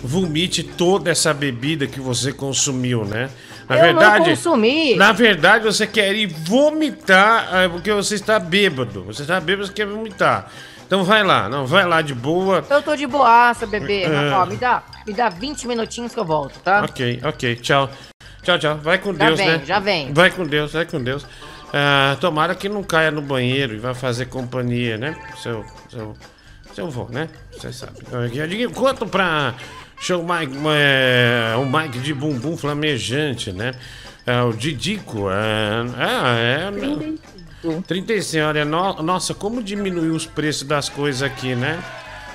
[0.03, 3.29] vomite toda essa bebida que você consumiu, né?
[3.69, 4.95] Na Eu verdade, consumi.
[4.97, 9.05] na verdade você quer ir vomitar é, porque você está bêbado.
[9.05, 10.51] Você está bêbado, você quer vomitar.
[10.89, 12.65] Então vai lá, não, vai lá de boa.
[12.71, 14.05] Eu tô de boaça, bebê.
[14.05, 14.33] É.
[14.33, 16.83] Ó, me dá, me dá 20 minutinhos que eu volto, tá?
[16.83, 17.91] Ok, ok, tchau.
[18.43, 18.79] Tchau, tchau.
[18.79, 19.63] Vai com Já Deus, vem, né?
[19.67, 20.15] já vem.
[20.15, 21.27] Vai com Deus, vai com Deus.
[21.75, 25.15] Ah, tomara que não caia no banheiro e vai fazer companhia, né?
[25.43, 26.17] Seu, seu,
[26.73, 27.29] seu vô, né?
[27.53, 27.99] Você sabe.
[28.75, 29.55] Quanto pra
[30.01, 33.73] show Mike, é, o Mike de bumbum flamejante, né?
[34.27, 37.13] É, o Didico, é, é, é,
[37.87, 41.83] 35, olha, no- nossa, como diminuiu os preços das coisas aqui, né?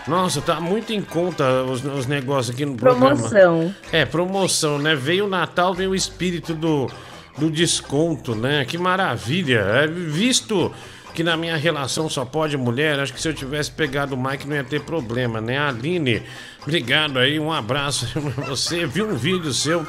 [0.07, 3.15] Nossa, tá muito em conta os, os negócios aqui no programa.
[3.15, 3.73] Promoção.
[3.91, 4.95] É, promoção, né?
[4.95, 6.91] Veio o Natal, veio o espírito do,
[7.37, 8.65] do desconto, né?
[8.65, 9.59] Que maravilha.
[9.59, 10.69] É, visto
[11.13, 14.47] que na minha relação só pode mulher, acho que se eu tivesse pegado o Mike
[14.47, 15.57] não ia ter problema, né?
[15.59, 16.23] Aline,
[16.63, 18.85] obrigado aí, um abraço pra você.
[18.85, 19.87] Vi um vídeo seu.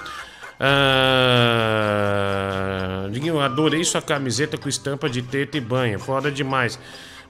[0.58, 1.96] Ah,
[3.10, 6.78] Diguinho, adorei sua camiseta com estampa de teta e banha, foda demais.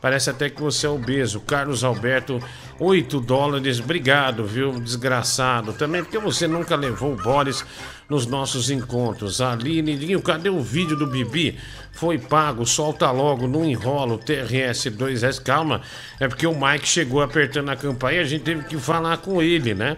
[0.04, 1.40] Parece até que você é obeso.
[1.40, 2.38] Carlos Alberto,
[2.78, 3.80] 8 dólares.
[3.80, 4.78] Obrigado, viu?
[4.78, 5.72] Desgraçado.
[5.72, 7.64] Também porque você nunca levou o Boris
[8.06, 9.40] nos nossos encontros.
[9.40, 11.58] Aline, Diguinho, cadê o vídeo do Bibi?
[11.92, 15.42] Foi pago, solta logo, não enrola o TRS2S.
[15.42, 15.80] Calma,
[16.20, 19.40] é porque o Mike chegou apertando a campainha e a gente teve que falar com
[19.40, 19.96] ele, né?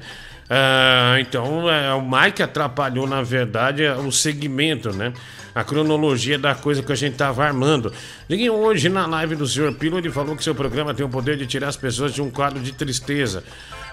[0.48, 5.12] Ah, então, é, o Mike atrapalhou, na verdade, é, o segmento, né?
[5.54, 7.92] A cronologia da coisa que a gente tava armando.
[8.28, 9.72] Diguinho, hoje na live do Sr.
[9.72, 12.30] Pilo, ele falou que seu programa tem o poder de tirar as pessoas de um
[12.30, 13.42] quadro de tristeza.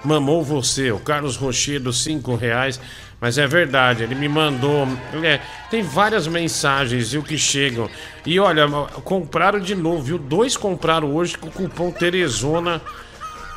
[0.04, 2.80] Mamou você, o Carlos Rochedo, cinco reais.
[3.22, 4.86] Mas é verdade, ele me mandou.
[5.24, 5.39] é,
[5.72, 7.89] tem várias mensagens, viu, que chegam.
[8.26, 8.68] E olha,
[9.06, 10.18] compraram de novo, viu?
[10.18, 12.82] Dois compraram hoje com o cupom Teresona.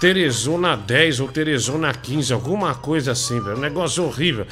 [0.00, 3.56] Teresona 10 ou Teresona 15, alguma coisa assim, velho.
[3.56, 4.46] Um negócio horrível.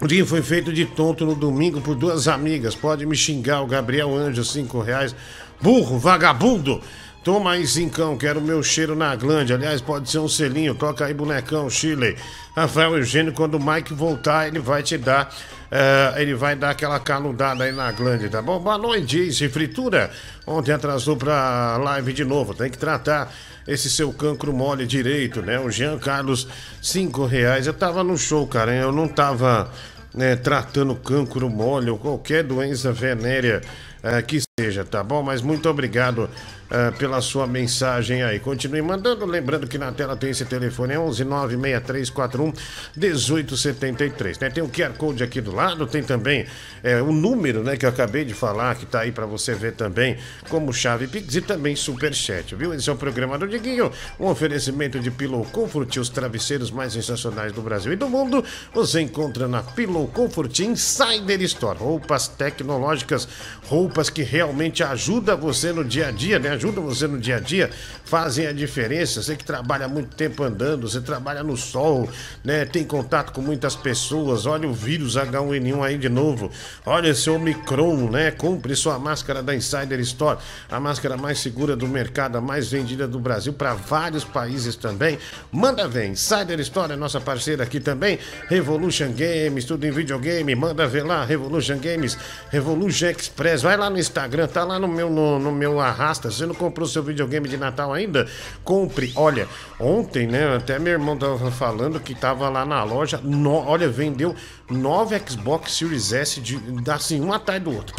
[0.00, 2.74] O dia foi feito de tonto no domingo por duas amigas.
[2.74, 5.16] Pode me xingar, o Gabriel Anjo, cinco reais.
[5.60, 6.82] Burro, vagabundo!
[7.24, 9.52] Toma aí, cincão, quero meu cheiro na glande.
[9.52, 10.76] Aliás, pode ser um selinho.
[10.76, 12.16] Toca aí, bonecão, Chile.
[12.54, 15.34] Rafael Eugênio, quando o Mike voltar, ele vai te dar.
[15.68, 18.60] eh, ele vai dar aquela canudada aí na glande, tá bom?
[18.60, 20.10] Boa noite, Fritura.
[20.46, 22.54] Ontem atrasou pra live de novo.
[22.54, 23.32] Tem que tratar
[23.66, 25.58] esse seu cancro mole direito, né?
[25.58, 26.46] O Jean Carlos,
[26.80, 27.66] cinco reais.
[27.66, 28.74] Eu tava no show, cara.
[28.74, 29.70] Eu não tava
[30.14, 33.60] né, tratando cancro mole ou qualquer doença venérea
[34.02, 35.22] eh, que seja, tá bom?
[35.22, 36.30] Mas muito obrigado
[36.68, 38.40] eh, pela sua mensagem aí.
[38.40, 42.52] Continue mandando, lembrando que na tela tem esse telefone, é 11 96341
[42.96, 44.50] 1873, né?
[44.50, 46.44] Tem o QR Code aqui do lado, tem também
[46.82, 49.74] eh, o número, né, que eu acabei de falar, que tá aí pra você ver
[49.74, 50.16] também,
[50.48, 52.74] como chave Pix e também Superchat, viu?
[52.74, 57.52] Esse é o programa do Diguinho, um oferecimento de Pillow Comfort, os travesseiros mais sensacionais
[57.52, 58.44] do Brasil e do mundo.
[58.74, 63.28] Você encontra na Pillow Comfort Insider Store, roupas tecnológicas,
[63.66, 66.55] roupas que realmente ajudam você no dia a dia, né?
[66.56, 67.70] Ajudam você no dia a dia,
[68.04, 69.22] fazem a diferença.
[69.22, 72.08] Você que trabalha muito tempo andando, você trabalha no sol,
[72.44, 72.64] né?
[72.64, 74.46] Tem contato com muitas pessoas.
[74.46, 76.50] Olha o vírus H1N1 aí de novo.
[76.84, 78.30] Olha esse Omicron, né?
[78.30, 80.38] Compre sua máscara da Insider Store,
[80.70, 85.18] a máscara mais segura do mercado, a mais vendida do Brasil para vários países também.
[85.52, 88.18] Manda ver, Insider Store é nossa parceira aqui também.
[88.48, 90.54] Revolution Games, tudo em videogame.
[90.54, 92.16] Manda ver lá, Revolution Games,
[92.50, 93.62] Revolution Express.
[93.62, 96.30] Vai lá no Instagram, tá lá no meu, no, no meu arrasta.
[96.30, 98.26] Você não comprou seu videogame de Natal ainda?
[98.64, 99.12] Compre.
[99.16, 99.46] Olha,
[99.78, 100.56] ontem, né?
[100.56, 103.20] Até meu irmão tava falando que tava lá na loja.
[103.22, 104.34] no- olha, vendeu
[104.70, 107.94] nove Xbox Series S de, assim, um atrás do outro.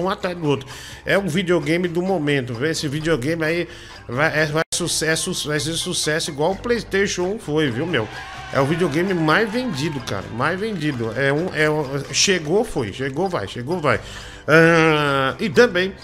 [0.00, 0.66] Um atrás do outro.
[1.04, 2.54] É o videogame do momento.
[2.54, 2.66] viu?
[2.70, 3.68] Esse videogame aí
[4.08, 8.08] vai, é, vai, sucesso, vai ser sucesso igual o PlayStation 1 foi, viu, meu?
[8.52, 10.24] É o videogame mais vendido, cara.
[10.36, 11.12] Mais vendido.
[11.16, 12.92] É um, é um- chegou, foi.
[12.92, 13.48] Chegou, vai.
[13.48, 13.98] Chegou, vai.
[14.46, 15.94] Ah, e também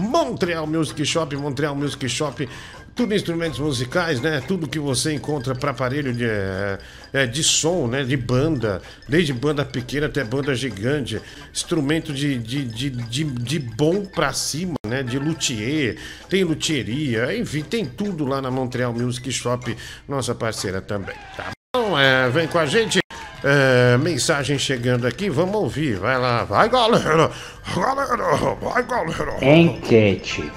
[0.00, 1.36] Montreal Music Shop.
[1.36, 2.48] Montreal Music Shop
[2.94, 4.42] tudo instrumentos musicais, né?
[4.46, 6.26] Tudo que você encontra para aparelho de,
[7.12, 8.04] é, de som, né?
[8.04, 11.20] De banda, desde banda pequena até banda gigante,
[11.52, 15.02] instrumento de, de, de, de, de bom pra cima, né?
[15.02, 15.96] De luthier,
[16.28, 19.74] tem luthieria, enfim, tem tudo lá na Montreal Music Shop,
[20.08, 21.98] nossa parceira também, tá bom?
[21.98, 23.00] É, vem com a gente.
[23.42, 25.96] É, mensagem chegando aqui, vamos ouvir.
[25.96, 27.30] Vai lá, vai galera,
[27.74, 29.44] galera, vai galera.
[29.44, 30.50] Enquete.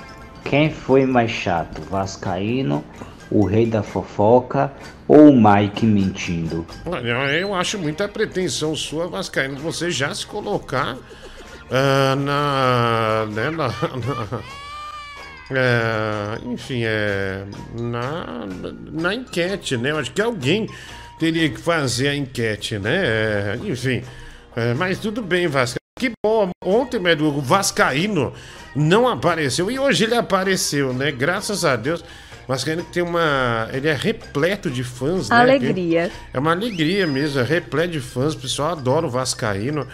[0.43, 2.83] Quem foi mais chato, Vascaíno,
[3.31, 4.71] o rei da fofoca
[5.07, 6.65] ou o Mike mentindo?
[6.85, 10.97] Olha, eu acho muita pretensão sua, Vascaíno, você já se colocar
[11.71, 13.67] ah, na, né, na,
[13.97, 14.43] na-
[15.51, 17.45] é, enfim, é,
[17.79, 18.45] na,
[18.91, 19.91] na enquete, né?
[19.91, 20.67] Eu acho que alguém
[21.23, 22.95] teria que fazer a enquete, né?
[22.95, 24.03] É, enfim,
[24.57, 25.79] é, mas tudo bem, Vascaíno.
[25.97, 28.33] Que bom, ontem o Vascaíno
[28.75, 31.13] não apareceu e hoje ele apareceu, né?
[31.13, 32.03] Graças a Deus.
[32.45, 33.69] Vascaíno tem uma.
[33.71, 35.37] Ele é repleto de fãs, né?
[35.37, 36.11] Alegria.
[36.33, 39.87] É uma alegria mesmo, é repleto de fãs, o pessoal adora o Vascaíno.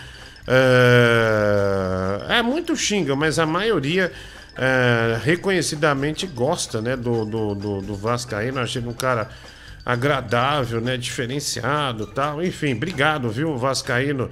[0.48, 4.12] É, é muito xinga, mas a maioria
[4.58, 8.60] é, reconhecidamente gosta né, do, do, do, do Vascaíno.
[8.60, 9.30] Achei um cara
[9.86, 12.44] agradável, né, diferenciado tal.
[12.44, 14.30] Enfim, obrigado, viu, Vascaíno,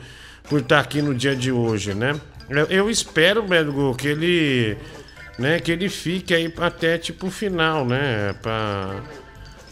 [0.50, 2.20] por estar aqui no dia de hoje, né?
[2.50, 4.78] Eu, eu espero, Médico, que ele,
[5.38, 8.34] né, que ele fique aí até tipo o final, né?
[8.42, 9.02] Pra,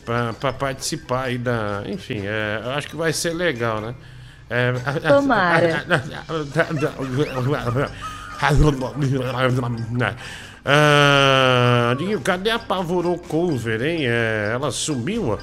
[0.03, 1.84] pra, pra participar aí da.
[1.86, 3.95] Enfim, é, eu acho que vai ser legal, né?
[4.49, 4.73] É,
[5.07, 5.86] Tomara.
[10.67, 13.99] Ah, cadê a Pavorou Cover, hein?
[14.01, 15.38] É, ela sumiu.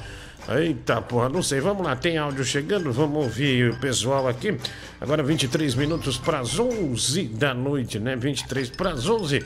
[0.49, 1.59] Eita porra, não sei.
[1.59, 2.91] Vamos lá, tem áudio chegando.
[2.91, 4.57] Vamos ouvir o pessoal aqui.
[4.99, 8.15] Agora 23 minutos para as 11 da noite, né?
[8.15, 9.43] 23 para as 11.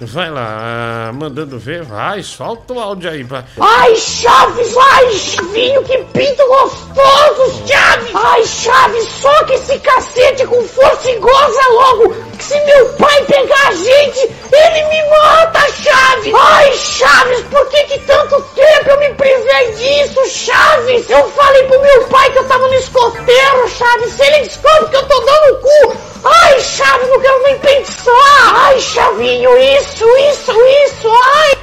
[0.00, 1.82] Vai lá, ah, mandando ver.
[1.82, 3.24] Vai, solta o áudio aí.
[3.24, 3.44] Vai.
[3.60, 4.76] Ai, Chaves!
[4.76, 8.14] Ai, Chavinho, que pinto gostoso, Chaves!
[8.14, 12.14] Ai, Chaves, soca esse cacete com força e goza logo!
[12.40, 14.20] Se meu pai pegar a gente,
[14.52, 16.32] ele me mata, Chaves!
[16.34, 21.10] Ai, Chaves, por que que tanto tempo eu me privei disso, Chaves?
[21.10, 24.96] Eu falei pro meu pai que eu tava no escoteiro, Chaves, se ele descobre que
[24.96, 25.96] eu tô dando cu!
[26.24, 28.54] Ai, Chaves, não quero nem pensar!
[28.54, 30.52] Ai, Chavinho, isso, isso,
[30.86, 31.58] isso, ai!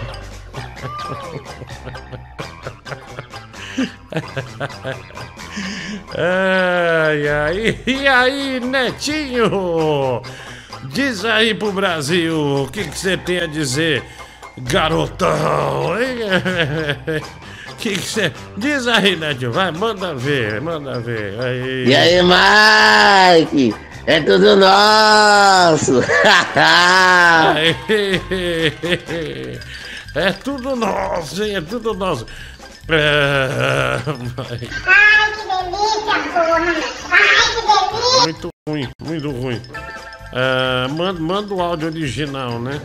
[6.17, 10.21] Ai, ai, e aí, Netinho?
[10.89, 14.03] Diz aí pro Brasil o que que você tem a dizer,
[14.57, 15.95] garotão,
[17.77, 18.31] que você.
[18.57, 21.39] Diz aí, Netinho, vai, manda ver, manda ver.
[21.39, 21.87] Aí.
[21.87, 23.75] E aí, Mike?
[24.07, 26.03] É tudo nosso!
[30.15, 31.57] É tudo nosso, hein?
[31.57, 32.25] É tudo nosso.
[32.87, 33.99] É...
[34.87, 36.57] Ai, que delícia, porra!
[37.11, 38.21] Ai, que delícia!
[38.23, 39.61] Muito ruim, muito ruim.
[40.35, 42.81] É, manda, manda o áudio original, né?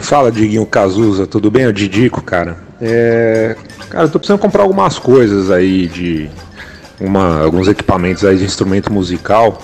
[0.00, 1.66] Fala, Diguinho Cazuza, tudo bem?
[1.66, 2.56] O Didico, cara.
[2.80, 3.54] É,
[3.90, 6.30] cara, eu tô precisando comprar algumas coisas aí de
[6.98, 9.60] uma, alguns equipamentos aí de instrumento musical.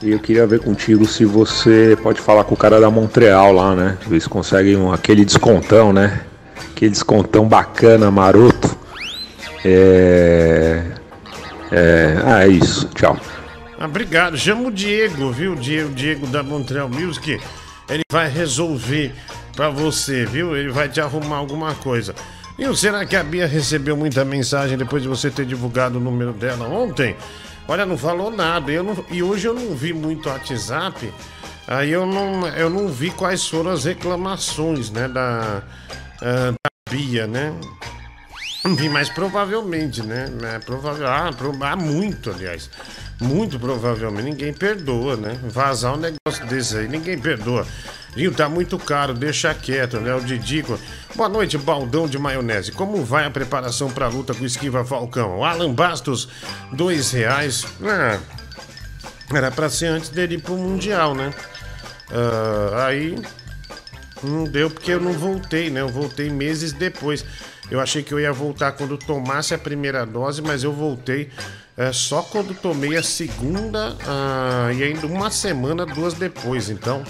[0.00, 3.74] E eu queria ver contigo se você pode falar com o cara da Montreal lá,
[3.74, 3.98] né?
[4.06, 6.20] Ver se consegue um, aquele descontão, né?
[6.70, 8.76] Aquele descontão bacana, maroto.
[9.64, 10.82] É.
[11.72, 12.16] É.
[12.24, 12.88] Ah, é isso.
[12.94, 13.16] Tchau.
[13.78, 14.36] Ah, obrigado.
[14.36, 15.54] Chama o Diego, viu?
[15.54, 17.40] Diego, Diego da Montreal Music.
[17.88, 19.14] Ele vai resolver
[19.54, 20.56] pra você, viu?
[20.56, 22.14] Ele vai te arrumar alguma coisa.
[22.58, 26.32] E será que a Bia recebeu muita mensagem depois de você ter divulgado o número
[26.32, 27.14] dela ontem?
[27.68, 28.70] Olha, não falou nada.
[28.72, 31.12] Eu não- e hoje eu não vi muito WhatsApp.
[31.68, 35.06] Aí eu não, eu não vi quais foram as reclamações, né?
[35.08, 35.62] Da,
[36.22, 37.52] ah, da Bia, né?
[38.64, 40.26] Enfim, mas provavelmente, né?
[40.54, 41.30] É provável, ah,
[41.62, 42.70] ah, muito, aliás.
[43.20, 44.24] Muito provavelmente.
[44.24, 45.38] Ninguém perdoa, né?
[45.44, 47.66] Vazar um negócio desse aí, ninguém perdoa.
[48.14, 50.14] Rio, tá muito caro, deixa quieto, né?
[50.14, 50.78] O Didico.
[51.14, 52.72] Boa noite, baldão de maionese.
[52.72, 55.44] Como vai a preparação pra luta com Esquiva Falcão?
[55.44, 56.28] Alan Bastos,
[56.72, 57.66] dois reais.
[57.82, 58.18] Ah,
[59.34, 61.32] era pra ser antes dele ir pro Mundial, né?
[62.10, 63.18] Ah, aí
[64.22, 65.80] não deu porque eu não voltei, né?
[65.80, 67.22] Eu voltei meses depois.
[67.70, 71.30] Eu achei que eu ia voltar quando tomasse a primeira dose, mas eu voltei
[71.76, 76.70] é, só quando tomei a segunda ah, e ainda uma semana, duas depois.
[76.70, 77.04] Então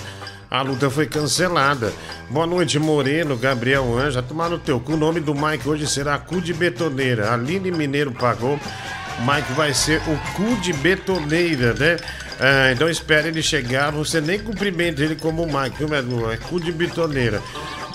[0.51, 1.93] a luta foi cancelada.
[2.31, 4.23] Boa noite, Moreno, Gabriel Anja.
[4.23, 4.95] Tomar no teu cu.
[4.95, 7.33] O nome do Mike hoje será Cu de Betoneira.
[7.33, 8.59] Aline Mineiro pagou.
[9.21, 11.97] Mike vai ser o cu de betoneira, né?
[12.39, 13.91] Ah, então espere ele chegar.
[13.93, 16.31] Você nem cumprimenta ele como Mike, viu, Medu?
[16.31, 17.41] É cu de betoneira.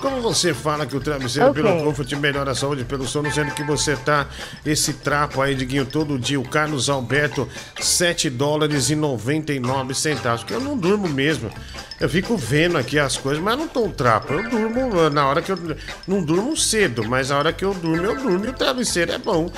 [0.02, 1.62] Como você fala que o travesseiro Ok.
[1.62, 4.28] pelo Comfort melhora a saúde pelo sono, sendo que você tá
[4.66, 6.40] esse trapo aí, Diguinho, todo dia.
[6.40, 7.48] O Carlos Alberto,
[7.80, 10.42] 7 dólares e 99 centavos.
[10.42, 11.52] Porque eu não durmo mesmo.
[12.00, 14.34] Eu fico vendo aqui as coisas, mas não tô um trapo.
[14.34, 15.58] Eu durmo na hora que eu.
[16.08, 19.20] Não durmo cedo, mas a hora que eu durmo, eu durmo e o travesseiro é
[19.20, 19.52] bom.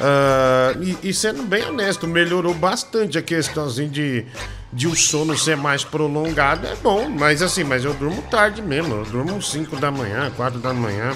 [0.00, 4.26] Ah, e, e sendo bem honesto, melhorou bastante a questãozinha de,
[4.72, 6.66] de o sono ser mais prolongado.
[6.66, 8.94] É bom, mas assim, mas eu durmo tarde mesmo.
[8.94, 11.12] Eu durmo 5 da manhã, 4 da manhã.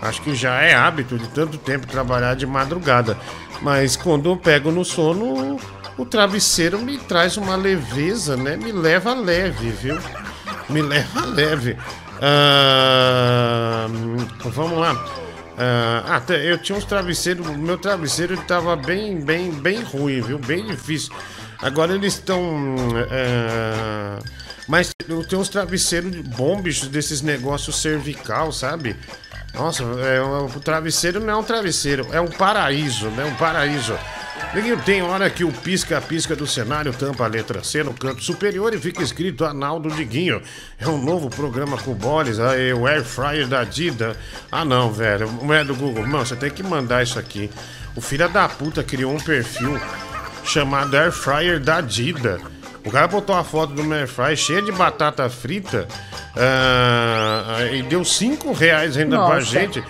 [0.00, 3.16] Acho que já é hábito de tanto tempo trabalhar de madrugada.
[3.62, 5.58] Mas quando eu pego no sono,
[5.96, 8.56] o travesseiro me traz uma leveza, né?
[8.56, 9.98] Me leva leve, viu?
[10.68, 11.76] Me leva leve.
[12.20, 13.86] Ah,
[14.44, 15.04] vamos lá.
[15.56, 17.46] Ah, até eu tinha uns travesseiros.
[17.56, 20.38] Meu travesseiro ele tava bem, bem, bem ruim, viu?
[20.38, 21.12] Bem difícil.
[21.64, 22.76] Agora eles estão.
[23.10, 24.18] ah,
[24.68, 28.94] mas tenho uns travesseiros bons, bichos, desses negócios cervical, sabe?
[29.54, 33.24] Nossa, é, o travesseiro não é um travesseiro, é um paraíso, né?
[33.24, 33.96] Um paraíso.
[34.84, 38.78] Tem hora que o pisca-pisca do cenário tampa a letra C no canto superior e
[38.78, 40.42] fica escrito Analdo Diguinho.
[40.78, 44.16] É um novo programa com boles, aí o Air Fryer da Dida.
[44.52, 46.06] Ah não, velho, não é do Google.
[46.06, 47.50] Não, você tem que mandar isso aqui.
[47.96, 49.80] O filho da puta criou um perfil
[50.44, 52.40] chamado Air Fryer da Dida.
[52.84, 55.88] O cara botou a foto do Air Fryer cheia de batata frita
[56.36, 59.46] ah, e deu 5 reais ainda pra Nossa.
[59.46, 59.82] gente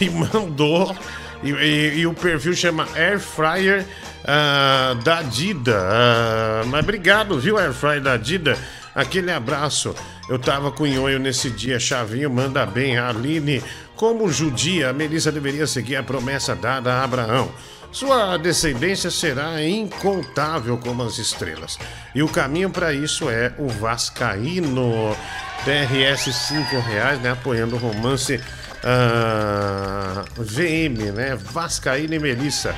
[0.00, 0.96] e mandou.
[1.42, 3.84] E, e- e o perfil chama Air Fryer
[4.24, 5.78] ah, da Dida.
[5.80, 8.56] Ah, mas obrigado, viu, Air Fryer da Dida?
[8.94, 9.94] Aquele abraço.
[10.28, 12.98] Eu tava com o Nhonho nesse dia, Chavinho, manda bem.
[12.98, 13.62] A Aline,
[13.94, 17.50] como judia, a Melissa deveria seguir a promessa dada a Abraão.
[17.90, 21.78] Sua descendência será incontável como as estrelas.
[22.14, 25.16] E o caminho para isso é o Vascaíno.
[25.64, 27.32] TRS 5 reais, né?
[27.32, 28.40] Apoiando o romance
[28.84, 31.36] ah, VM, né?
[31.36, 32.74] Vascaíno e Melissa.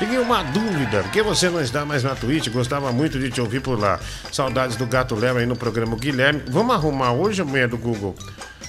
[0.00, 2.48] Liguei uma dúvida, por que você não está mais na Twitch?
[2.48, 4.00] Gostava muito de te ouvir por lá.
[4.32, 6.42] Saudades do Gato Léo aí no programa Guilherme.
[6.48, 8.16] Vamos arrumar hoje a mulher do Google?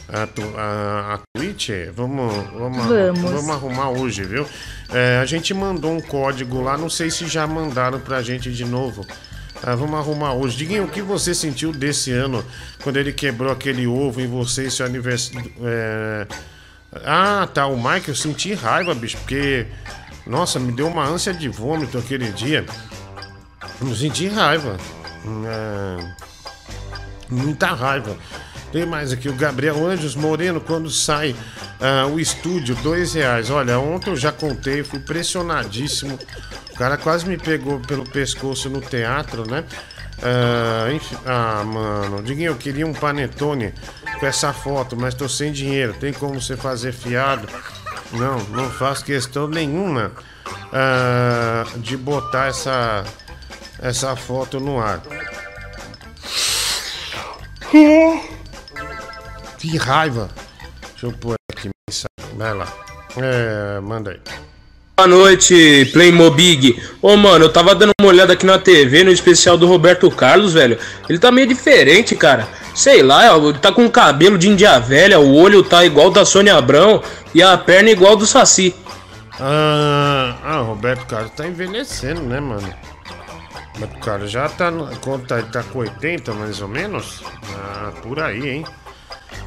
[0.08, 1.70] A, tu- a, a Twitch?
[1.96, 3.22] Vamos, vamos, Vamos.
[3.22, 4.46] vamos arrumar hoje, viu?
[4.94, 8.64] É, a gente mandou um código lá, não sei se já mandaram pra gente de
[8.66, 9.06] novo.
[9.64, 10.56] Ah, vamos arrumar hoje.
[10.58, 12.46] Diguinho, o que você sentiu desse ano
[12.84, 15.52] quando ele quebrou aquele ovo em você e seu aniversário?
[15.64, 16.28] É...
[17.04, 17.66] Ah, tá.
[17.66, 19.66] O Mike, eu senti raiva, bicho, porque.
[20.28, 22.64] Nossa, me deu uma ânsia de vômito aquele dia.
[23.82, 24.78] Eu senti raiva.
[25.48, 26.14] É...
[27.30, 28.16] Muita raiva.
[28.76, 31.34] Tem mais aqui, o Gabriel Anjos Moreno, quando sai
[31.80, 33.50] ah, o estúdio, dois reais.
[33.50, 36.20] Olha, ontem eu já contei, fui pressionadíssimo.
[36.74, 39.64] O cara quase me pegou pelo pescoço no teatro, né?
[40.22, 43.74] Ah, enfim, ah, mano, Diguinho, eu queria um panetone
[44.20, 45.94] com essa foto, mas tô sem dinheiro.
[45.94, 47.48] Tem como você fazer fiado?
[48.12, 50.12] Não, não faço questão nenhuma
[50.74, 53.06] ah, de botar essa,
[53.82, 55.02] essa foto no ar.
[59.66, 60.30] Que raiva!
[60.92, 62.38] Deixa eu pôr aqui mensagem.
[62.38, 62.68] Vai lá.
[63.18, 64.20] É, manda aí.
[64.96, 66.80] Boa noite, Playmobig.
[67.02, 70.54] Ô, mano, eu tava dando uma olhada aqui na TV, no especial do Roberto Carlos,
[70.54, 70.78] velho.
[71.10, 72.48] Ele tá meio diferente, cara.
[72.76, 76.12] Sei lá, ó, ele tá com o cabelo de Índia Velha, o olho tá igual
[76.12, 77.02] da Sônia Abrão
[77.34, 78.76] e a perna igual do Saci.
[79.40, 82.72] Ah, ah, o Roberto Carlos tá envelhecendo, né, mano?
[83.80, 84.72] Mas o cara já tá.
[85.02, 87.24] Quanto tá, tá com 80 mais ou menos?
[87.50, 88.66] Ah, por aí, hein?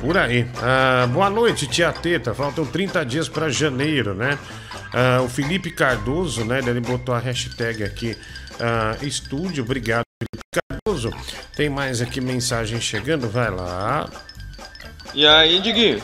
[0.00, 0.46] Por aí.
[0.62, 2.34] Ah, boa noite, tia Teta.
[2.34, 4.38] Faltam 30 dias pra janeiro, né?
[4.92, 6.60] Ah, o Felipe Cardoso, né?
[6.60, 8.16] Ele botou a hashtag aqui.
[8.60, 11.10] ah, estúdio, obrigado, Felipe Cardoso.
[11.56, 14.08] Tem mais aqui mensagem chegando, vai lá.
[15.14, 16.02] E aí, Diguinho?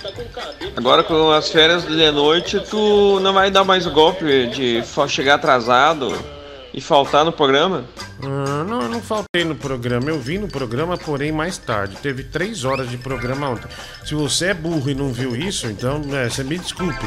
[0.76, 6.33] Agora com as férias de noite, tu não vai dar mais golpe de chegar atrasado
[6.74, 7.84] e faltar no programa?
[8.20, 10.10] Ah, não, eu não faltei no programa.
[10.10, 11.96] Eu vim no programa, porém mais tarde.
[12.02, 13.68] Teve três horas de programa ontem.
[14.04, 17.06] Se você é burro e não viu isso, então é, você me desculpe.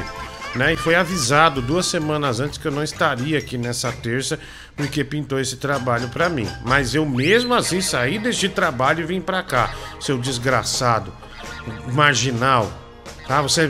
[0.55, 0.73] Né?
[0.73, 4.39] E foi avisado duas semanas antes que eu não estaria aqui nessa terça,
[4.75, 6.47] porque pintou esse trabalho pra mim.
[6.63, 11.11] Mas eu mesmo assim saí deste trabalho e vim pra cá, seu desgraçado,
[11.91, 12.71] marginal.
[13.27, 13.41] Tá?
[13.41, 13.69] Você,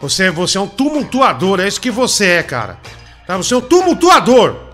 [0.00, 2.78] você, você é um tumultuador, é isso que você é, cara.
[3.26, 3.36] Tá?
[3.36, 4.66] Você é um tumultuador.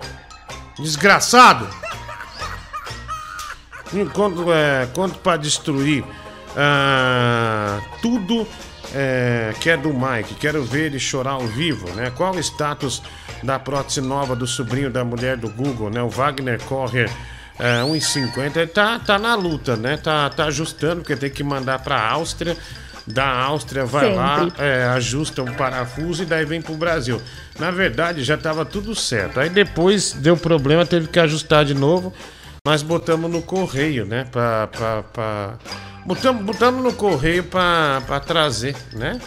[0.79, 1.69] Desgraçado.
[3.93, 4.89] Enquanto, é,
[5.37, 6.05] destruir
[6.57, 8.47] ah, tudo
[8.95, 12.11] é, que é do Mike, quero ver ele chorar ao vivo, né?
[12.15, 13.03] Qual o status
[13.43, 16.03] da prótese nova do sobrinho da mulher do Google, né?
[16.03, 17.11] O Wagner Correr
[17.59, 18.57] é, 1,50.
[18.57, 19.97] Ele tá, tá na luta, né?
[19.97, 22.57] Tá, tá ajustando, porque tem que mandar pra Áustria.
[23.07, 24.63] Da Áustria, vai lá, Sempre.
[24.65, 27.21] é, ajusta um parafuso e daí vem pro Brasil.
[27.59, 29.41] Na verdade, já tava tudo certo.
[29.41, 32.13] Aí depois deu problema, teve que ajustar de novo.
[32.65, 34.25] Nós botamos no correio, né?
[34.31, 34.69] Pra.
[34.69, 35.55] pra, pra...
[36.07, 39.21] Botamos, botamos no correio pra trazer, né?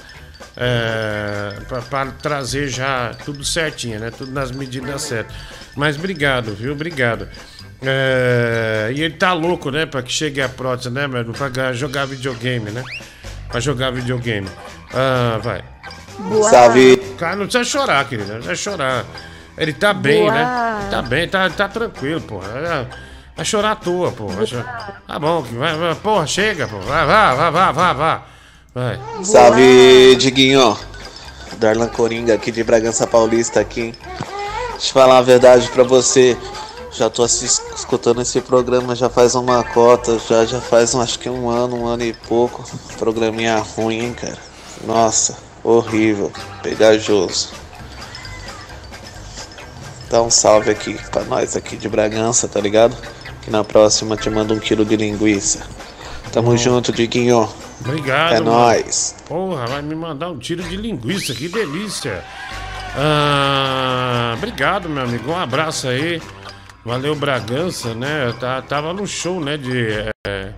[0.58, 1.60] É,
[1.90, 4.10] pra trazer já tudo certinho, né?
[4.10, 5.36] Tudo nas medidas certas.
[5.76, 6.72] Mas obrigado, viu?
[6.72, 7.28] Obrigado.
[7.82, 9.86] É, e ele tá louco, né?
[9.86, 11.06] Pra que chegue a prótese, né?
[11.38, 12.84] Pra ga- jogar videogame, né?
[13.56, 14.50] Pra jogar videogame.
[14.94, 15.64] Ah, vai.
[16.20, 16.50] Boa.
[16.50, 16.98] Salve.
[17.18, 18.28] Cara, não precisa chorar, querido.
[18.34, 19.06] Não precisa chorar.
[19.58, 20.34] Ele tá bem, Boa.
[20.34, 20.78] né?
[20.82, 22.50] Ele tá bem, tá, tá tranquilo, porra.
[22.50, 22.86] É,
[23.34, 24.46] Vai chorar à toa, porra.
[24.46, 25.02] Chorar.
[25.08, 26.84] Tá bom, que vai, vai, porra, chega, porra.
[26.84, 28.22] Vai, vai, vai, vai, vai, vai.
[28.76, 29.24] Vai.
[29.24, 30.78] Salve, Diguinho.
[31.58, 33.94] Darlan Coringa aqui de Bragança Paulista aqui.
[34.72, 36.38] Deixa eu falar a verdade pra você.
[36.98, 41.30] Já tô escutando esse programa já faz uma cota, já já faz um, acho que
[41.30, 42.64] um ano, um ano e pouco.
[42.98, 44.38] Programinha ruim, hein, cara.
[44.86, 46.32] Nossa, horrível,
[46.64, 47.50] pegajoso.
[50.10, 52.96] Dá um salve aqui pra nós aqui de Bragança, tá ligado?
[53.42, 55.68] Que na próxima te mando um quilo de linguiça.
[56.32, 57.50] Tamo junto, Diguinho.
[57.82, 58.52] Obrigado, É mano.
[58.52, 59.16] nóis.
[59.28, 62.24] Porra, vai me mandar um tiro de linguiça, que delícia.
[62.98, 65.30] Ah, obrigado, meu amigo.
[65.32, 66.22] Um abraço aí.
[66.86, 68.32] Valeu, Bragança, né?
[68.40, 69.58] Tá, tava no show, né?
[69.58, 70.14] De.
[70.28, 70.54] é,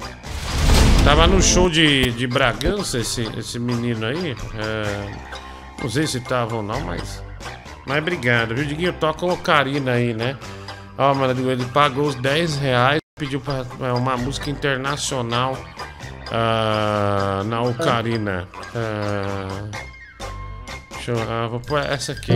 [1.06, 4.36] tava no show de, de Bragança, esse, esse menino aí.
[4.56, 5.16] É,
[5.82, 7.24] não sei se tava ou não, mas.
[7.86, 8.92] Mas obrigado, viu, Diguinho?
[8.92, 10.38] Toca o Ocarina aí, né?
[10.98, 15.58] Ó, mano, ele pagou os 10 reais, pediu pra, pra uma música internacional
[16.30, 18.50] ah, na Ocarina.
[18.76, 19.70] Ah,
[20.92, 21.18] deixa eu.
[21.22, 22.34] Ah, vou pôr essa aqui.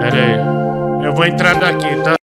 [0.00, 1.04] Pera aí.
[1.04, 2.21] Eu vou entrar daqui, tá?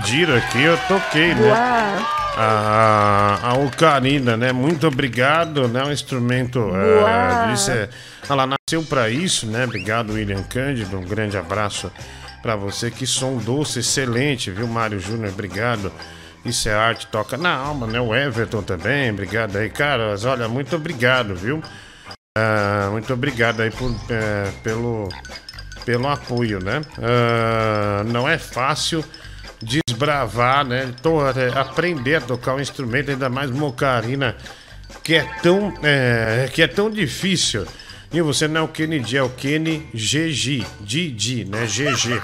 [0.00, 1.48] Pediram aqui, eu toquei, né?
[1.48, 2.20] Uau.
[2.38, 4.50] A, a ocarina, né?
[4.50, 5.84] Muito obrigado, né?
[5.84, 6.58] Um instrumento.
[6.58, 7.52] Uau.
[7.52, 7.88] isso é-
[8.28, 9.64] ela nasceu pra isso, né?
[9.64, 10.98] Obrigado, William Cândido.
[10.98, 11.92] Um grande abraço
[12.40, 12.90] pra você.
[12.90, 15.32] Que som doce, excelente, viu, Mário Júnior?
[15.32, 15.92] Obrigado.
[16.46, 18.00] Isso é arte, toca na alma, né?
[18.00, 20.24] O Everton também, obrigado aí, caras.
[20.24, 21.62] Olha, muito obrigado, viu?
[22.38, 25.10] Ah, muito obrigado aí por, é, pelo,
[25.84, 26.80] pelo apoio, né?
[27.02, 29.04] Ah, não é fácil
[29.62, 30.92] desbravar, né?
[31.02, 34.36] Tô, é, aprender a tocar um instrumento, ainda mais uma ocarina,
[35.02, 37.66] que é tão, é, que é tão difícil.
[38.12, 41.64] E você não é o Kennedy, é o Kenny GG, Didi, né?
[41.64, 42.20] GG.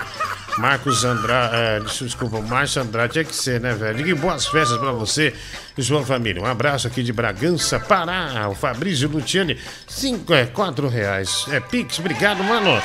[0.59, 4.09] Marcos Andrade, é, desculpa, Márcio Andrade, tinha que ser, né, velho?
[4.09, 5.35] E boas festas pra você
[5.77, 6.43] e sua família.
[6.43, 8.49] Um abraço aqui de Bragança, Pará.
[8.49, 11.47] O Fabrício Luciani, cinco, é, quatro reais.
[11.51, 12.81] É Pix, obrigado, mano.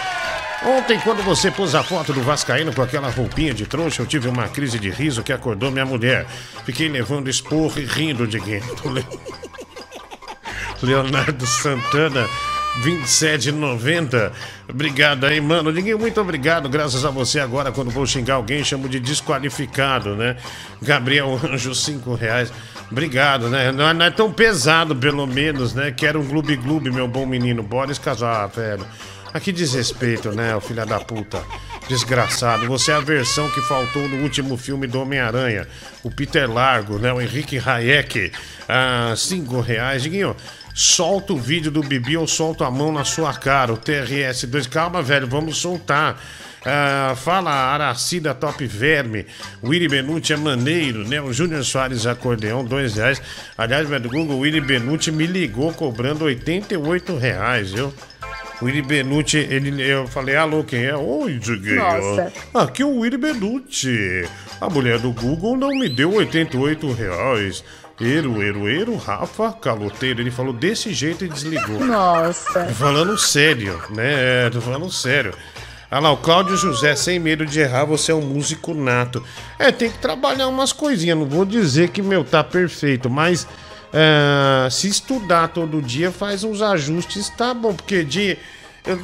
[0.63, 4.29] Ontem, quando você pôs a foto do Vascaíno com aquela roupinha de trouxa, eu tive
[4.29, 6.27] uma crise de riso que acordou minha mulher.
[6.63, 8.61] Fiquei levando esporro e rindo de quem?
[10.83, 12.27] Leonardo Santana,
[12.83, 14.31] 27,90.
[14.69, 15.71] Obrigado aí, mano.
[15.71, 16.69] Ninguém muito obrigado.
[16.69, 20.37] Graças a você agora, quando vou xingar alguém, chamo de desqualificado, né?
[20.79, 22.53] Gabriel Anjo, 5 reais.
[22.91, 23.71] Obrigado, né?
[23.71, 25.91] Não é, não é tão pesado, pelo menos, né?
[25.91, 27.63] Quero um gloob gloob, meu bom menino.
[27.63, 28.85] Boris Casar, velho.
[29.33, 31.41] Aqui desrespeito, né, o filho da puta.
[31.87, 32.67] Desgraçado.
[32.67, 35.67] Você é a versão que faltou no último filme do Homem-Aranha.
[36.03, 37.11] O Peter Largo, né?
[37.11, 38.31] O Henrique Hayek.
[38.67, 40.03] Ah, cinco reais.
[40.03, 40.35] Diguinho,
[40.73, 43.73] solta o vídeo do Bibi ou solta a mão na sua cara.
[43.73, 44.69] O TRS2.
[44.69, 46.21] Calma, velho, vamos soltar.
[46.65, 49.25] Ah, fala Aracida Top Verme.
[49.63, 51.21] Willy Benucci é maneiro, né?
[51.21, 53.21] O Júnior Soares Acordeão, dois reais.
[53.57, 57.93] Aliás, velho, Google, Willy Benucci me ligou cobrando 88 reais, viu?
[58.61, 60.95] O Willy Benucci, ele, eu falei, alô, quem é?
[60.95, 61.77] Oi, Diguinho.
[61.77, 62.31] Nossa.
[62.53, 64.23] Aqui é o Willy Benucci.
[64.59, 67.63] A mulher do Google não me deu 88 reais.
[67.99, 70.21] Ero, ero, ero, Rafa Caloteiro.
[70.21, 71.79] Ele falou desse jeito e desligou.
[71.85, 72.65] Nossa.
[72.65, 74.45] Tô falando sério, né?
[74.45, 75.33] É, tô falando sério.
[75.89, 79.23] Ah lá, o Cláudio José, sem medo de errar, você é um músico nato.
[79.59, 81.17] É, tem que trabalhar umas coisinhas.
[81.17, 83.45] Não vou dizer que, meu, tá perfeito, mas
[83.93, 87.73] é, se estudar todo dia, faz uns ajustes, tá bom.
[87.73, 88.37] Porque de,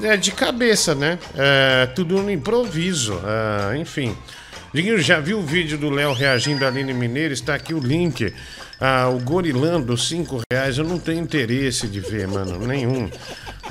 [0.03, 1.19] é de cabeça, né?
[1.35, 3.19] É, tudo no improviso.
[3.23, 4.15] é, enfim.
[4.73, 7.33] Diguinho, já viu o vídeo do Léo reagindo à Aline Mineiro?
[7.33, 8.33] Está aqui o link.
[8.79, 10.77] Ah, o Gorilando, 5 reais.
[10.77, 12.59] Eu não tenho interesse de ver, mano.
[12.59, 13.09] Nenhum.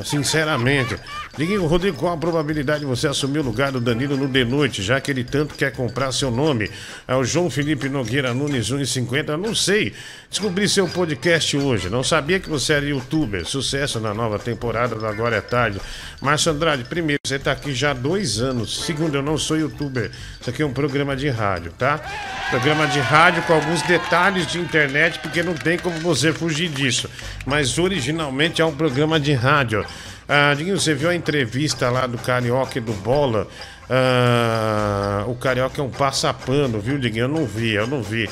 [0.04, 0.96] Sinceramente.
[1.36, 4.82] Diguinho, Rodrigo, qual a probabilidade de você assumir o lugar do Danilo no De Noite,
[4.82, 6.70] já que ele tanto quer comprar seu nome?
[7.06, 9.36] É o João Felipe Nogueira Nunes, 1,50.
[9.36, 9.92] Não sei.
[10.30, 11.90] Descobri seu podcast hoje.
[11.90, 13.44] Não sabia que você era youtuber.
[13.44, 15.78] Sucesso na nova temporada do Agora é Tarde.
[16.22, 18.84] Márcio Andrade, primeiro, você tá aqui já há dois anos.
[18.86, 20.10] Segundo, eu não sou youtuber.
[20.40, 22.00] Isso aqui é um programa de rádio, tá?
[22.48, 27.10] Programa de rádio com alguns detalhes de internet, porque não tem como você fugir disso.
[27.44, 29.84] Mas originalmente é um programa de rádio.
[30.28, 33.46] Ah, Diguinho, você viu a entrevista lá do Carioca e do Bola?
[33.88, 37.24] Ah, o Carioca é um passapano, viu, Diguinho?
[37.24, 38.28] Eu não vi, eu não vi.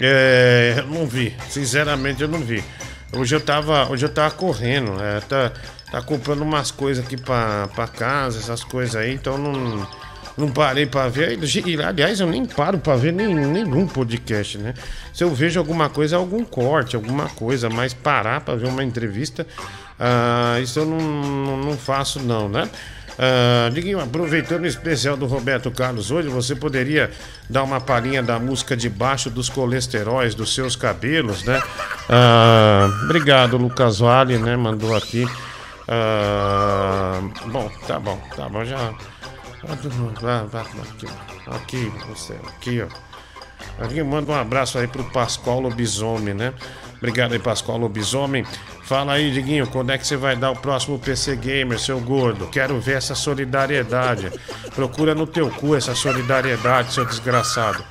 [0.00, 2.64] É, eu não vi, sinceramente eu não vi.
[3.12, 5.52] Hoje eu tava, hoje eu tava correndo, é, tá,
[5.90, 9.86] tá comprando umas coisas aqui pra, pra casa, essas coisas aí, então não,
[10.38, 11.38] não parei pra ver.
[11.86, 14.74] Aliás, eu nem paro pra ver nem, nenhum podcast, né?
[15.12, 19.46] Se eu vejo alguma coisa, algum corte, alguma coisa, mas parar pra ver uma entrevista,
[20.00, 22.68] ah, isso eu não, não, não faço, não, né?
[23.74, 27.10] Diguinho, aproveitando o especial do Roberto Carlos hoje, você poderia
[27.50, 31.62] dar uma palhinha da música Debaixo dos Colesteróis dos seus cabelos, né?
[32.08, 34.56] Ah, obrigado, Lucas Vale, né?
[34.56, 35.28] Mandou aqui.
[35.86, 38.94] Ah, bom, tá bom, tá bom, já.
[39.68, 39.88] Aqui,
[41.46, 43.84] aqui, você, aqui, ó.
[43.84, 46.54] Aqui, manda um abraço aí pro Pascoal Lobisomem, né?
[47.00, 48.44] Obrigado aí, Pascoal Lobisomem.
[48.84, 52.46] Fala aí, Diguinho, quando é que você vai dar o próximo PC Gamer, seu gordo?
[52.48, 54.30] Quero ver essa solidariedade.
[54.74, 57.82] Procura no teu cu essa solidariedade, seu desgraçado.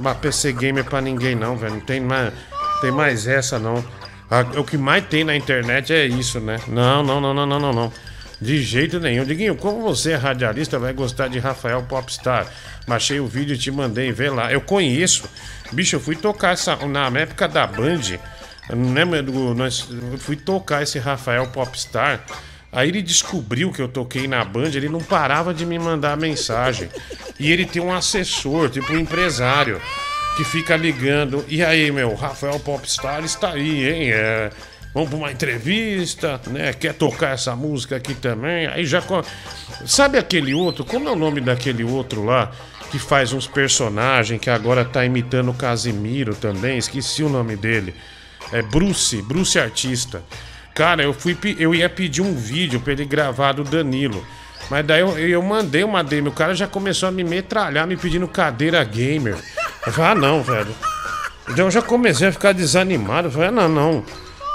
[0.00, 1.74] Mas PC Gamer pra ninguém não, velho.
[1.74, 2.32] Não tem mais,
[2.80, 3.84] tem mais essa não.
[4.56, 6.58] O que mais tem na internet é isso, né?
[6.68, 7.92] Não, não, não, não, não, não, não.
[8.40, 9.24] De jeito nenhum.
[9.24, 12.46] Diguinho, como você é radialista, vai gostar de Rafael Popstar.
[12.86, 14.52] Baixei o vídeo e te mandei ver lá.
[14.52, 15.24] Eu conheço.
[15.72, 16.76] Bicho, eu fui tocar essa.
[16.76, 18.18] Na época da Band.
[18.70, 19.54] Não lembro.
[19.54, 22.24] Nós, eu fui tocar esse Rafael Popstar.
[22.72, 26.88] Aí ele descobriu que eu toquei na Band, ele não parava de me mandar mensagem.
[27.38, 29.78] E ele tem um assessor, tipo um empresário,
[30.38, 31.44] que fica ligando.
[31.48, 34.10] E aí, meu, Rafael Popstar está aí, hein?
[34.10, 34.50] É,
[34.94, 36.72] vamos para uma entrevista, né?
[36.72, 38.66] Quer tocar essa música aqui também?
[38.66, 39.02] Aí já.
[39.84, 40.82] Sabe aquele outro?
[40.82, 42.50] Como é o nome daquele outro lá?
[42.90, 46.78] Que faz uns personagens, que agora tá imitando o Casimiro também.
[46.78, 47.94] Esqueci o nome dele.
[48.52, 50.22] É Bruce, Bruce Artista.
[50.74, 54.24] Cara, eu fui, eu ia pedir um vídeo pra ele gravar do Danilo.
[54.70, 57.96] Mas daí eu, eu mandei uma DM, o cara já começou a me metralhar, me
[57.96, 59.36] pedindo cadeira gamer.
[59.86, 60.74] Eu falei, ah não, velho.
[61.48, 63.28] Então eu já comecei a ficar desanimado.
[63.28, 64.04] Eu falei, ah, não, não.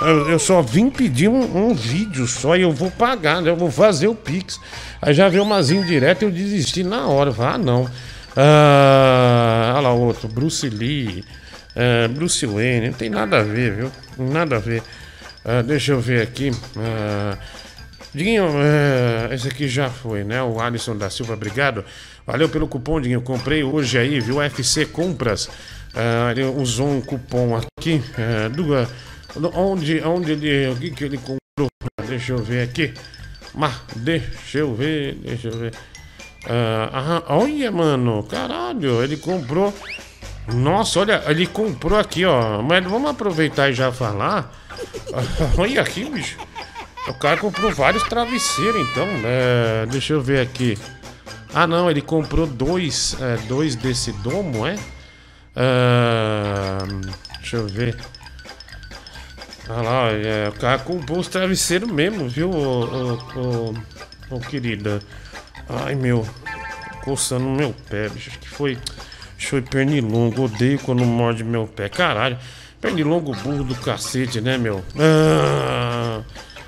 [0.01, 3.49] Eu, eu só vim pedir um, um vídeo só e eu vou pagar, né?
[3.49, 4.59] Eu vou fazer o Pix.
[5.01, 7.31] Aí já veio umas indiretas e eu desisti na hora.
[7.31, 7.89] Eu falei, ah, não.
[8.35, 11.23] Ah, olha lá o outro, Bruce Lee,
[11.77, 13.91] ah, Bruce Wayne, não tem nada a ver, viu?
[14.17, 14.81] Nada a ver.
[15.45, 16.51] Ah, deixa eu ver aqui.
[16.75, 17.37] Ah,
[18.13, 20.41] Diguinho, é, esse aqui já foi, né?
[20.41, 21.85] O Alisson da Silva, obrigado.
[22.25, 23.21] Valeu pelo cupom, Diguinho.
[23.21, 24.41] Comprei hoje aí, viu?
[24.41, 25.49] FC Compras.
[25.93, 28.01] Ah, ele usou um cupom aqui.
[28.17, 28.65] é, do,
[29.53, 30.69] onde, onde ele.
[30.69, 31.69] O que, que ele comprou?
[32.07, 32.93] Deixa eu ver aqui.
[33.53, 35.73] Mas, deixa eu ver, deixa eu ver.
[36.49, 39.73] Ah, ah, olha, mano, caralho, ele comprou.
[40.53, 42.61] Nossa, olha, ele comprou aqui, ó.
[42.61, 44.53] Mas vamos aproveitar e já falar.
[45.57, 46.37] olha aqui, bicho.
[47.07, 49.07] O cara comprou vários travesseiros, então.
[49.23, 50.77] É, deixa eu ver aqui.
[51.53, 54.77] Ah, não, ele comprou dois, é, dois desse domo, é?
[55.55, 56.83] Ah,
[57.39, 57.97] deixa eu ver.
[59.69, 63.73] Ah lá, é, o cara comprou os travesseiros mesmo, viu, ô, ô,
[64.29, 65.01] ô, ô, querida?
[65.67, 66.25] Ai, meu,
[67.03, 68.29] coçando meu pé, bicho.
[68.29, 68.77] Acho que foi,
[69.37, 70.45] que foi pernilongo.
[70.45, 71.89] Odeio quando morde meu pé.
[71.89, 72.37] Caralho,
[72.81, 74.83] pernilongo burro do cacete, né, meu?
[74.97, 76.21] Ah,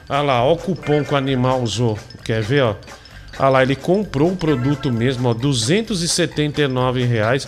[0.08, 1.98] ah lá, ó o cupom que o animal usou.
[2.24, 2.76] Quer ver, ó?
[3.40, 7.48] Olha lá, ele comprou o produto mesmo, ó, 279 reais.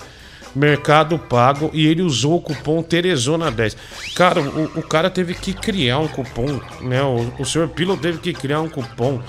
[0.54, 3.76] Mercado Pago e ele usou o cupom Teresona10.
[4.16, 7.02] Cara, o, o cara teve que criar um cupom, né?
[7.02, 9.22] O, o senhor Pilo teve que criar um cupom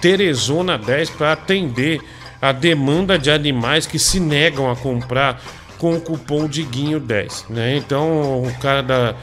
[0.00, 2.00] Teresona10 para atender
[2.40, 5.40] a demanda de animais que se negam a comprar
[5.78, 7.76] com o cupom Diguinho10, né?
[7.76, 9.14] Então o cara da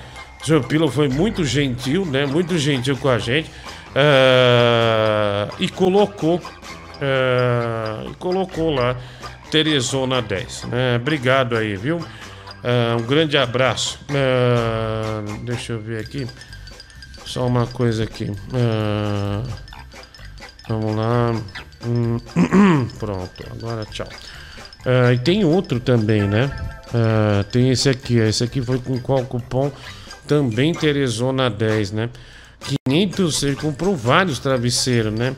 [0.42, 2.26] o senhor Pilo foi muito gentil, né?
[2.26, 3.50] Muito gentil com a gente
[3.96, 6.42] ah, e colocou
[7.02, 8.96] ah, e colocou lá
[9.50, 10.64] Teresona 10.
[10.66, 10.96] Né?
[10.98, 12.00] Obrigado aí, viu?
[12.64, 14.00] Ah, um grande abraço.
[15.44, 16.28] Deixa eu ver aqui.
[17.26, 18.32] Só uma coisa aqui.
[20.68, 21.34] Vamos lá.
[21.86, 22.18] Hum,
[23.00, 24.08] Pronto, agora tchau.
[24.86, 26.50] Ah, e tem outro também, né?
[26.94, 28.18] Ah, tem esse aqui.
[28.18, 29.72] Esse aqui foi com qual cupom?
[30.28, 32.10] Também Teresona 10, né?
[32.88, 35.36] 500, ele comprou vários travesseiros, né?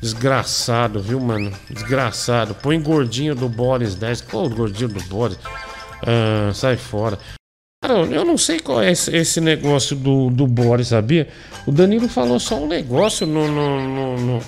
[0.00, 1.52] Desgraçado, viu, mano?
[1.70, 2.54] Desgraçado.
[2.54, 4.22] Põe gordinho do Boris 10.
[4.22, 5.38] Pô, gordinho do Boris.
[6.02, 7.18] Ah, sai fora.
[7.82, 11.28] Cara, eu não sei qual é esse negócio do, do Boris, sabia?
[11.66, 14.42] O Danilo falou só um negócio no, no, no, no,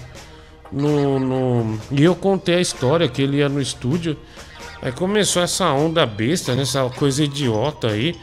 [0.72, 4.16] no- no- E eu contei a história que ele ia no estúdio.
[4.82, 6.62] Aí começou essa onda besta, né?
[6.62, 8.14] Essa coisa idiota aí.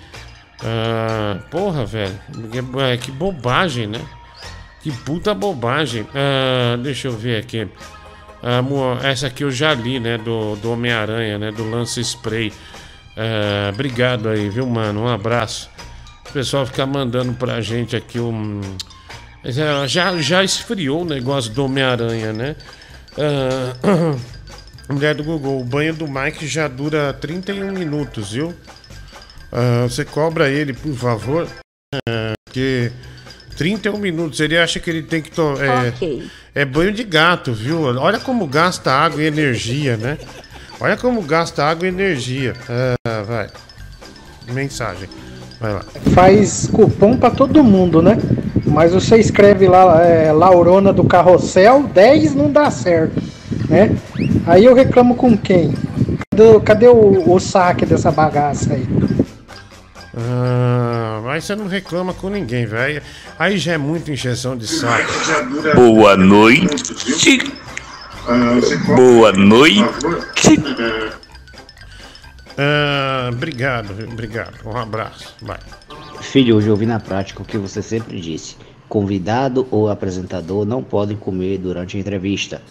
[0.64, 2.18] Ah, porra, velho.
[2.52, 4.00] Que, é, que bobagem, né?
[4.82, 6.08] Que puta bobagem.
[6.16, 7.68] Ah, deixa eu ver aqui.
[8.42, 8.62] Ah,
[9.08, 10.18] essa aqui eu já li, né?
[10.18, 11.52] Do, do Homem-Aranha, né?
[11.52, 12.54] Do Lance Spray.
[13.18, 15.02] Ah, obrigado aí, viu, mano?
[15.04, 15.70] Um abraço.
[16.30, 18.62] O pessoal fica mandando pra gente aqui um.
[19.46, 22.56] Já, já, já esfriou o negócio do Homem-Aranha, né?
[23.18, 24.16] Ah,
[24.90, 28.54] mulher do Google, o banho do Mike já dura 31 minutos, viu?
[29.52, 31.48] Ah, você cobra ele, por favor.
[32.10, 32.92] Ah, porque
[33.56, 35.64] 31 minutos, ele acha que ele tem que tomar.
[35.86, 36.28] É, Ok.
[36.56, 37.82] é banho de gato, viu?
[37.84, 40.18] Olha como gasta água e energia, né?
[40.80, 42.54] Olha como gasta água e energia.
[43.08, 43.48] Ah, vai.
[44.52, 45.08] Mensagem.
[45.60, 45.86] Vai lá.
[46.14, 48.18] faz cupom pra todo mundo, né?
[48.66, 53.22] Mas você escreve lá, é, Laurona do Carrossel, 10 não dá certo,
[53.70, 53.96] né?
[54.46, 55.74] Aí eu reclamo com quem?
[56.32, 58.86] Cadê, cadê o, o saque dessa bagaça aí?
[60.18, 63.02] Ah, mas você não reclama com ninguém, velho.
[63.38, 65.12] Aí já é muita injeção de saco.
[65.76, 67.40] Boa noite.
[68.96, 69.86] Boa noite.
[72.58, 74.66] Ah, obrigado, obrigado.
[74.66, 75.36] Um abraço.
[75.42, 75.60] Vai.
[76.22, 78.56] Filho, hoje eu vi na prática o que você sempre disse.
[78.88, 82.62] Convidado ou apresentador não podem comer durante a entrevista.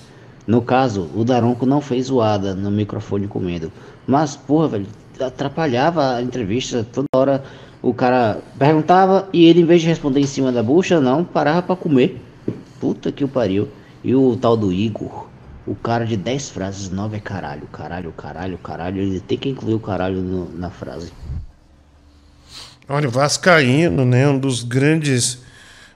[0.47, 3.70] No caso, o Daronco não fez zoada no microfone comendo.
[4.07, 4.87] Mas, porra, velho,
[5.20, 7.45] atrapalhava a entrevista toda hora.
[7.82, 11.62] O cara perguntava e ele, em vez de responder em cima da bucha, não, parava
[11.62, 12.22] pra comer.
[12.80, 13.68] Puta que o pariu.
[14.03, 15.28] E o tal do Igor,
[15.66, 19.00] o cara de 10 frases, 9 é caralho, caralho, caralho, caralho.
[19.00, 21.12] Ele tem que incluir o caralho no- na frase.
[22.88, 24.28] Olha, o Vascaíno, né?
[24.28, 25.38] Um dos grandes.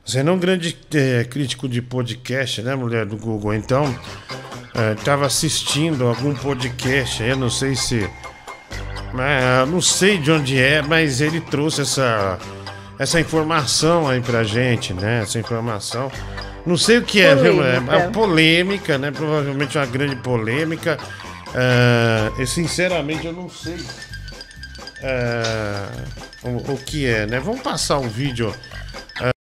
[0.05, 3.53] Você não é um grande eh, crítico de podcast, né, mulher do Google?
[3.53, 3.85] Então,
[4.97, 8.09] estava assistindo algum podcast eu não sei se.
[9.61, 12.39] eu não sei de onde é, mas ele trouxe essa,
[12.99, 15.21] essa informação aí pra gente, né?
[15.23, 16.11] Essa informação.
[16.69, 17.65] Não sei o que é, viu?
[17.65, 17.97] É Polêmica.
[17.97, 19.11] uma polêmica, né?
[19.11, 20.99] Provavelmente uma grande polêmica.
[21.55, 23.79] Ah, e sinceramente eu não sei
[25.01, 25.87] é,
[26.43, 27.41] o, o que é, né?
[27.41, 28.55] Vamos passar um vídeo.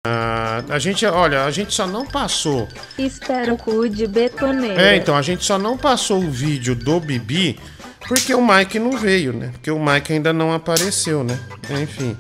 [0.06, 2.68] Ah, a gente, olha, a gente só não passou.
[2.98, 4.80] Espero cu de betoneira.
[4.80, 7.60] É, então, a gente só não passou o vídeo do Bibi
[8.08, 9.50] porque o Mike não veio, né?
[9.54, 11.40] Porque o Mike ainda não apareceu, né?
[11.82, 12.16] Enfim.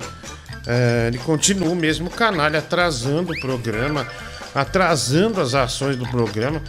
[0.66, 4.08] é, ele continua o mesmo canalha atrasando o programa,
[4.56, 6.62] atrasando as ações do programa.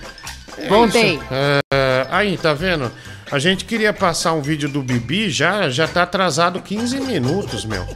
[0.58, 1.20] É Voltei.
[1.30, 2.90] É, aí, tá vendo?
[3.30, 7.86] A gente queria passar um vídeo do Bibi, já, já tá atrasado 15 minutos, meu.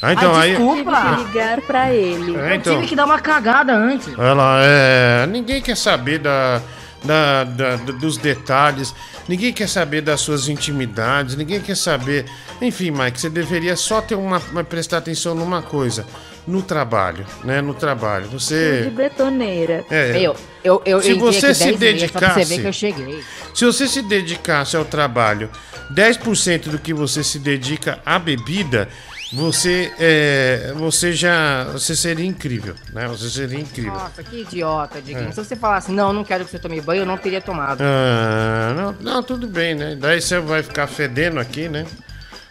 [0.00, 0.56] Ah, então Ai, aí.
[0.56, 0.92] desculpa.
[1.00, 2.36] Tive que ligar pra ele.
[2.36, 2.74] É, então.
[2.76, 4.08] Tive que dar uma cagada antes.
[4.16, 5.26] Ela é.
[5.26, 6.62] Ninguém quer saber da,
[7.04, 8.94] da, da- dos detalhes,
[9.28, 12.26] ninguém quer saber das suas intimidades, ninguém quer saber.
[12.62, 16.06] Enfim, Mike, você deveria só ter uma, uma- prestar atenção numa coisa.
[16.48, 17.60] No trabalho, né?
[17.60, 18.24] No trabalho.
[18.24, 18.90] Cu de Você.
[18.96, 19.84] betoneira.
[19.90, 20.18] É.
[20.18, 20.34] Eu,
[20.64, 22.66] eu, eu Se entrei você aqui se 10 meia, só pra você dedicasse- ver que
[22.68, 23.24] eu cheguei.
[23.54, 25.50] Se você se dedicasse ao trabalho
[25.94, 28.88] 10% do que você se dedica à bebida,
[29.30, 31.64] você, é, você já.
[31.64, 33.06] Você seria incrível, né?
[33.08, 33.92] Você seria incrível.
[33.92, 35.28] Nossa, que idiota, Diguinho.
[35.28, 35.32] É.
[35.32, 37.82] Se você falasse, não, não quero que você tome banho, eu não teria tomado.
[37.82, 39.96] Ah, não, não, tudo bem, né?
[40.00, 41.84] Daí você vai ficar fedendo aqui, né?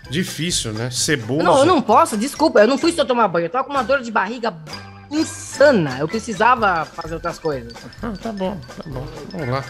[0.10, 0.90] Difícil, né?
[0.90, 1.44] Ceboso.
[1.44, 3.46] Não, eu não posso, desculpa, eu não fui só tomar banho.
[3.46, 4.54] Eu tava com uma dor de barriga
[5.12, 5.98] insana.
[6.00, 7.74] Eu precisava fazer outras coisas.
[8.02, 9.06] Ah, tá bom, tá bom.
[9.32, 9.64] Vamos lá.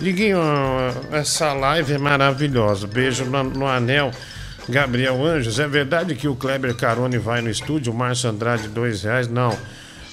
[0.00, 0.40] Diguinho,
[1.12, 2.86] essa live é maravilhosa.
[2.86, 4.10] Beijo no, no anel.
[4.68, 7.92] Gabriel Anjos, é verdade que o Kleber Carone vai no estúdio?
[7.92, 9.28] O Márcio Andrade, dois reais?
[9.28, 9.56] Não.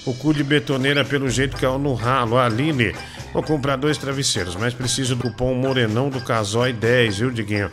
[0.04, 2.36] O cu de betoneira, pelo jeito, caiu no ralo.
[2.36, 2.94] A Aline,
[3.32, 7.70] vou comprar dois travesseiros, mas preciso do cupom Morenão do Casói 10, viu, Diguinho?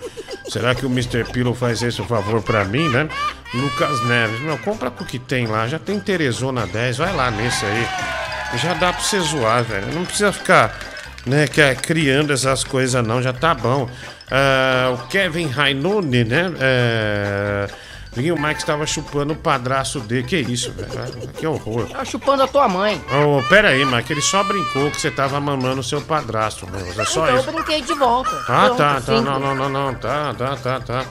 [0.49, 1.25] Será que o Mr.
[1.25, 3.07] Pillow faz esse favor pra mim, né?
[3.53, 5.67] Lucas Neves, meu, compra com o que tem lá.
[5.67, 7.87] Já tem Teresona 10, vai lá nesse aí.
[8.57, 9.93] Já dá pra você zoar, velho.
[9.93, 10.77] Não precisa ficar,
[11.25, 13.21] né, é, criando essas coisas, não.
[13.21, 13.89] Já tá bom.
[14.31, 16.51] Ah, o Kevin Rainone, né?
[16.59, 17.67] É...
[18.13, 20.23] Diguinho, o Mike estava chupando o padraço dele.
[20.23, 21.27] Que isso, velho?
[21.29, 21.87] Que horror.
[21.89, 22.99] Tá chupando a tua mãe.
[23.11, 26.79] Ô, pera aí, Mike, ele só brincou que você tava mamando o seu padrasto, meu.
[26.79, 27.49] É só então isso.
[27.49, 28.35] eu brinquei de volta.
[28.47, 31.05] Ah, Pronto, tá, tá, não, não, não, não, tá, tá, tá, tá.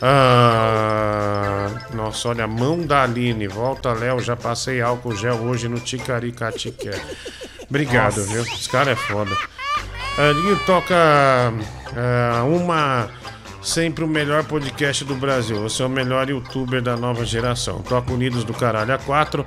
[0.00, 7.00] Ah, nossa, olha, mão da Aline, volta, Léo, já passei álcool gel hoje no Ticaricatiqué.
[7.68, 8.32] Obrigado, Nossa.
[8.32, 8.42] viu?
[8.42, 9.36] Esse cara é foda.
[10.18, 10.32] Ah,
[10.64, 10.94] toca
[11.96, 13.10] ah, uma
[13.66, 15.60] sempre o melhor podcast do Brasil.
[15.60, 17.82] Você é o melhor youtuber da nova geração.
[17.82, 19.44] Toca Unidos do Caralho a 4.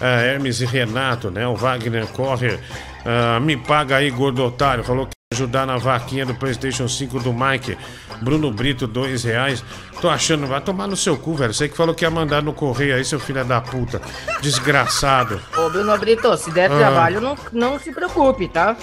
[0.00, 1.46] Hermes e Renato, né?
[1.46, 2.58] O Wagner Correr.
[3.04, 4.82] Ah, me paga aí, gordo otário.
[4.82, 7.76] Falou que ia ajudar na vaquinha do PlayStation 5 do Mike.
[8.22, 9.62] Bruno Brito, dois reais.
[10.00, 11.52] Tô achando, vai tomar no seu cu, velho.
[11.52, 14.00] Você que falou que ia mandar no correio aí, seu filho da puta.
[14.40, 15.40] Desgraçado.
[15.56, 16.76] Ô, Bruno Brito, se der Ah.
[16.78, 18.76] trabalho, não, não se preocupe, tá?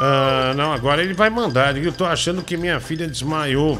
[0.00, 1.76] Ah, não, agora ele vai mandar.
[1.76, 3.78] Eu tô achando que minha filha desmaiou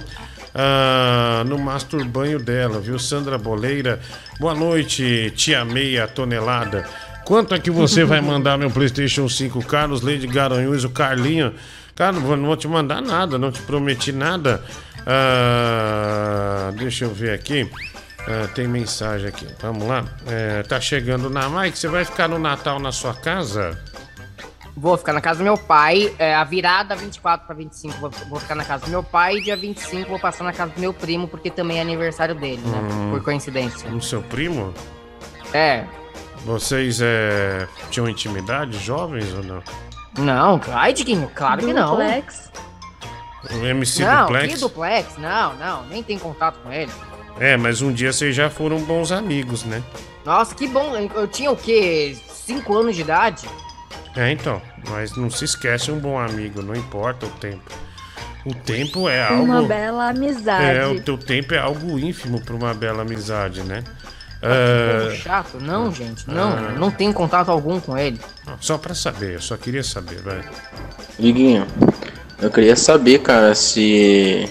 [0.55, 2.98] ah, no masturbanho dela, viu?
[2.98, 4.01] Sandra Boleira.
[4.38, 6.86] Boa noite, tia meia tonelada.
[7.24, 9.64] Quanto é que você vai mandar meu PlayStation 5?
[9.64, 11.55] Carlos Leide Garanhuns, o Carlinho.
[11.94, 14.64] Cara, não vou te mandar nada, não te prometi nada.
[15.07, 17.70] Ah, deixa eu ver aqui.
[18.26, 19.46] Ah, tem mensagem aqui.
[19.61, 20.05] Vamos lá.
[20.26, 21.78] É, tá chegando na Mike.
[21.78, 23.78] Você vai ficar no Natal na sua casa?
[24.80, 28.40] Vou ficar na casa do meu pai, é, a virada 24 pra 25 vou, vou
[28.40, 30.94] ficar na casa do meu pai e dia 25 vou passar na casa do meu
[30.94, 32.78] primo, porque também é aniversário dele, né?
[32.78, 33.10] Hum.
[33.10, 33.90] Por coincidência.
[33.90, 34.72] No seu primo?
[35.52, 35.84] É.
[36.46, 39.62] Vocês é, tinham intimidade, jovens ou não?
[40.16, 41.90] Não, ai, Diguinho, claro que não.
[41.90, 42.50] Duplex?
[43.50, 44.54] O MC não, Duplex?
[44.54, 45.18] que duplex?
[45.18, 46.90] Não, não, nem tem contato com ele.
[47.38, 49.82] É, mas um dia vocês já foram bons amigos, né?
[50.24, 50.96] Nossa, que bom.
[51.14, 52.16] Eu tinha o quê?
[52.26, 53.46] 5 anos de idade?
[54.16, 54.61] É, então.
[54.88, 57.70] Mas não se esquece um bom amigo, não importa o tempo.
[58.44, 59.44] O tempo é algo.
[59.44, 60.78] Uma bela amizade.
[60.78, 63.84] É, o teu tempo é algo ínfimo pra uma bela amizade, né?
[64.42, 65.58] Ah, chato?
[65.61, 66.50] Não, gente, não.
[66.50, 66.74] Ah.
[66.78, 68.18] Não tenho contato algum com ele.
[68.61, 70.42] só pra saber, eu só queria saber, vai.
[71.18, 71.66] Diguinho,
[72.40, 74.50] eu queria saber, cara, se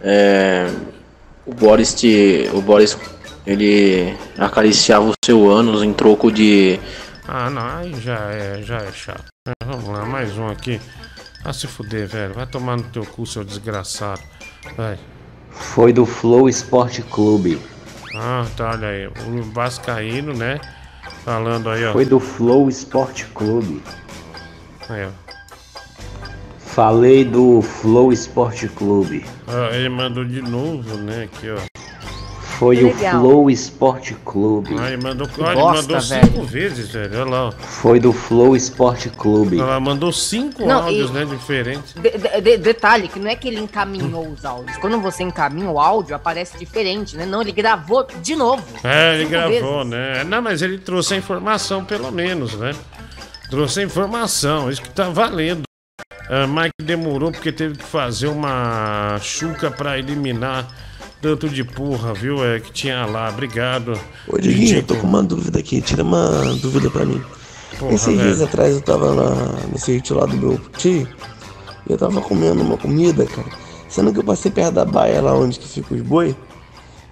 [0.00, 0.70] é,
[1.44, 2.96] o Boris te, o Boris
[3.46, 6.80] ele acariciava o seu ânus em troco de
[7.26, 9.26] Ah, não, aí já é, já é chato.
[9.46, 10.80] É, vamos lá, mais um aqui.
[11.44, 12.34] Ah, se fuder, velho.
[12.34, 14.20] Vai tomar no teu cu, seu desgraçado.
[14.76, 14.98] Vai.
[15.50, 17.60] Foi do Flow Esporte Clube.
[18.14, 19.06] Ah, tá, olha aí.
[19.06, 20.60] O Vascaíno, né?
[21.24, 21.92] Falando aí, ó.
[21.92, 23.82] Foi do Flow Esporte Clube.
[24.88, 25.10] Aí, ó.
[26.58, 29.24] Falei do Flow Esporte Clube.
[29.46, 31.24] Ah, ele mandou de novo, né?
[31.24, 31.69] Aqui, ó.
[32.60, 33.16] Foi Legal.
[33.16, 34.76] o Flow Esporte Clube.
[34.78, 36.26] Ah, ele mandou, ele bosta, mandou velho.
[36.26, 37.20] cinco vezes, velho.
[37.22, 37.52] Olha lá, ó.
[37.52, 39.58] Foi do Flow Esporte Clube.
[39.58, 41.24] Ela mandou cinco Não, áudios, e- né?
[41.24, 41.94] Diferentes.
[41.94, 44.76] De- de- de- detalhe, que não é que ele encaminhou os áudios.
[44.76, 47.24] Quando você encaminha o áudio, aparece diferente, né?
[47.24, 48.62] Não, ele gravou de novo.
[48.84, 49.86] É, ele gravou, vezes.
[49.86, 50.24] né?
[50.24, 52.72] Não, mas ele trouxe a informação, pelo menos, né?
[53.48, 55.62] Trouxe a informação, isso que tá valendo.
[56.28, 60.68] Ah, Mike demorou porque teve que fazer uma chuca pra eliminar
[61.20, 62.44] tanto de porra, viu?
[62.44, 63.28] É que tinha lá.
[63.28, 63.98] Obrigado.
[64.26, 67.22] Ô, Diguinho, eu tô com uma dúvida aqui, tira uma dúvida pra mim.
[67.78, 68.44] Porra, Esses dias velho.
[68.48, 69.34] atrás eu tava lá
[69.70, 71.08] no sítio lá do meu tio
[71.88, 73.48] e eu tava comendo uma comida, cara.
[73.88, 76.34] Sendo que eu passei perto da baia lá onde que fica os boi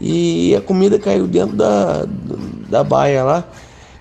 [0.00, 2.04] e a comida caiu dentro da,
[2.68, 3.44] da baia lá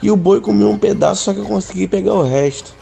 [0.02, 2.76] e o boi comeu um pedaço, só que eu consegui pegar o resto.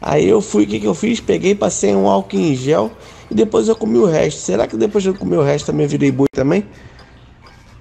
[0.00, 1.18] Aí eu fui, o que, que eu fiz?
[1.18, 2.90] Peguei, passei um álcool em gel
[3.34, 4.40] e depois eu comi o resto.
[4.40, 6.64] Será que depois de eu comer o resto também eu virei boi também?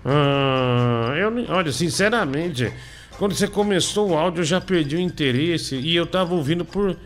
[0.04, 2.74] Ah, eu, nem- olha, sinceramente,
[3.18, 6.98] quando você começou o áudio eu já perdi o interesse e eu tava ouvindo por.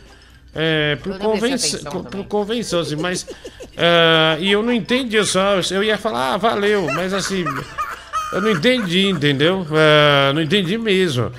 [0.56, 3.28] É, por, convenção, por, por convenção, assim, mas.
[3.78, 5.60] ah, e eu não entendi, eu só.
[5.70, 7.43] Eu ia falar, ah, valeu, mas assim.
[8.32, 9.68] Eu não entendi, entendeu?
[9.72, 11.32] Ah, não entendi mesmo.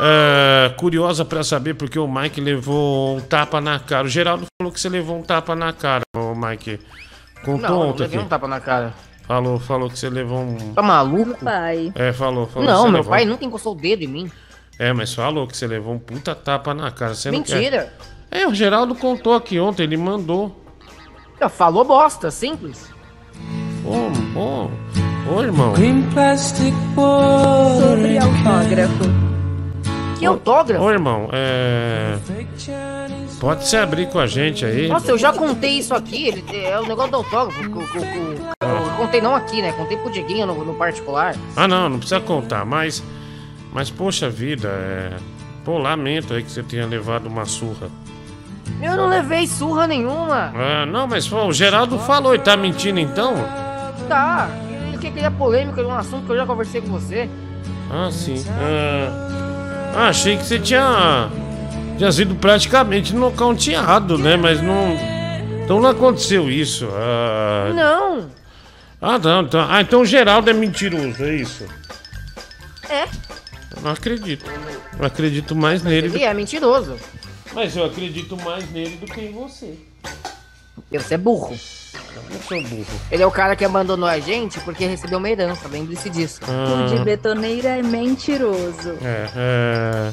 [0.00, 4.06] Ah, curiosa pra saber porque o Mike levou um tapa na cara.
[4.06, 6.78] O Geraldo falou que você levou um tapa na cara, o Mike.
[7.44, 8.26] Contou Não, eu não ontem levei aqui.
[8.26, 8.94] um tapa na cara.
[9.26, 10.72] Falou, falou que você levou um.
[10.74, 11.44] Tá maluco?
[11.44, 11.92] Pai.
[11.94, 12.66] É, falou, falou.
[12.66, 14.30] que Não, você meu levou- pai nunca encostou o dedo em mim.
[14.78, 17.14] É, mas falou que você levou um puta tapa na cara.
[17.14, 17.90] Você não Mentira.
[18.30, 20.64] quer- É, o Geraldo contou aqui ontem, ele mandou.
[21.50, 22.88] Falou bosta, simples.
[23.84, 24.70] Ô, ô,
[25.34, 25.72] ô, irmão.
[27.80, 29.04] Sobre autógrafo.
[30.18, 30.82] Que autógrafo?
[30.82, 32.16] Ô, irmão, é.
[33.40, 34.88] Pode se abrir com a gente aí.
[34.88, 37.62] Nossa, eu já contei isso aqui, é o negócio do autógrafo.
[37.62, 39.72] eu- eu contei não aqui, né?
[39.72, 41.36] Contei pro Diguinho no, no particular.
[41.56, 43.02] Ah, não, não precisa contar, mas.
[43.72, 45.16] Mas, poxa vida, é.
[45.64, 47.88] Pô, lamento aí que você tenha levado uma surra.
[48.82, 50.52] Eu não levei surra nenhuma.
[50.54, 53.34] Ah, não, mas pô, o Geraldo falou e tá mentindo então?
[54.08, 54.48] Tá,
[54.88, 57.28] ele quer criar polêmica num assunto que eu já conversei com você.
[57.90, 58.42] Ah, sim.
[58.48, 59.27] Ah,
[59.94, 61.30] ah, achei que você tinha.
[61.96, 64.36] Tinha sido praticamente nocauteado, né?
[64.36, 64.96] Mas não.
[65.64, 66.88] Então não aconteceu isso.
[66.92, 68.30] Ah, Não.
[69.02, 69.66] ah não, então.
[69.68, 71.66] Ah, então o Geraldo é mentiroso, é isso?
[72.88, 74.46] É, Eu não acredito.
[74.98, 76.06] Eu acredito mais nele.
[76.06, 76.96] ele é mentiroso.
[77.52, 79.74] Mas eu acredito mais nele do que em você.
[80.90, 81.56] Você é burro.
[82.14, 83.00] Eu não sou burro.
[83.10, 86.40] Ele é o cara que abandonou a gente porque recebeu uma herança, lembre-se disso.
[86.46, 86.86] Ah.
[86.86, 88.98] O de betoneira é mentiroso.
[89.02, 90.12] É, é.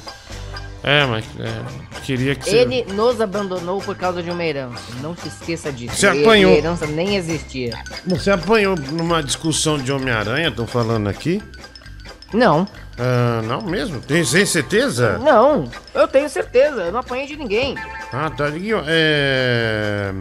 [0.87, 1.25] É, mas.
[1.39, 2.57] é, queria que você.
[2.57, 4.83] Ele nos abandonou por causa de uma herança.
[5.01, 5.95] Não se esqueça disso.
[5.95, 6.53] Você apanhou.
[6.53, 7.73] A herança nem existia.
[8.05, 11.41] Você apanhou numa discussão de Homem-Aranha, tô falando aqui?
[12.31, 12.67] Não.
[12.97, 13.99] Ah, não mesmo?
[13.99, 15.17] Tem sem certeza?
[15.17, 16.83] Não, eu tenho certeza.
[16.83, 17.75] Eu não apanhei de ninguém.
[18.13, 18.45] Ah, tá.
[18.87, 20.13] É.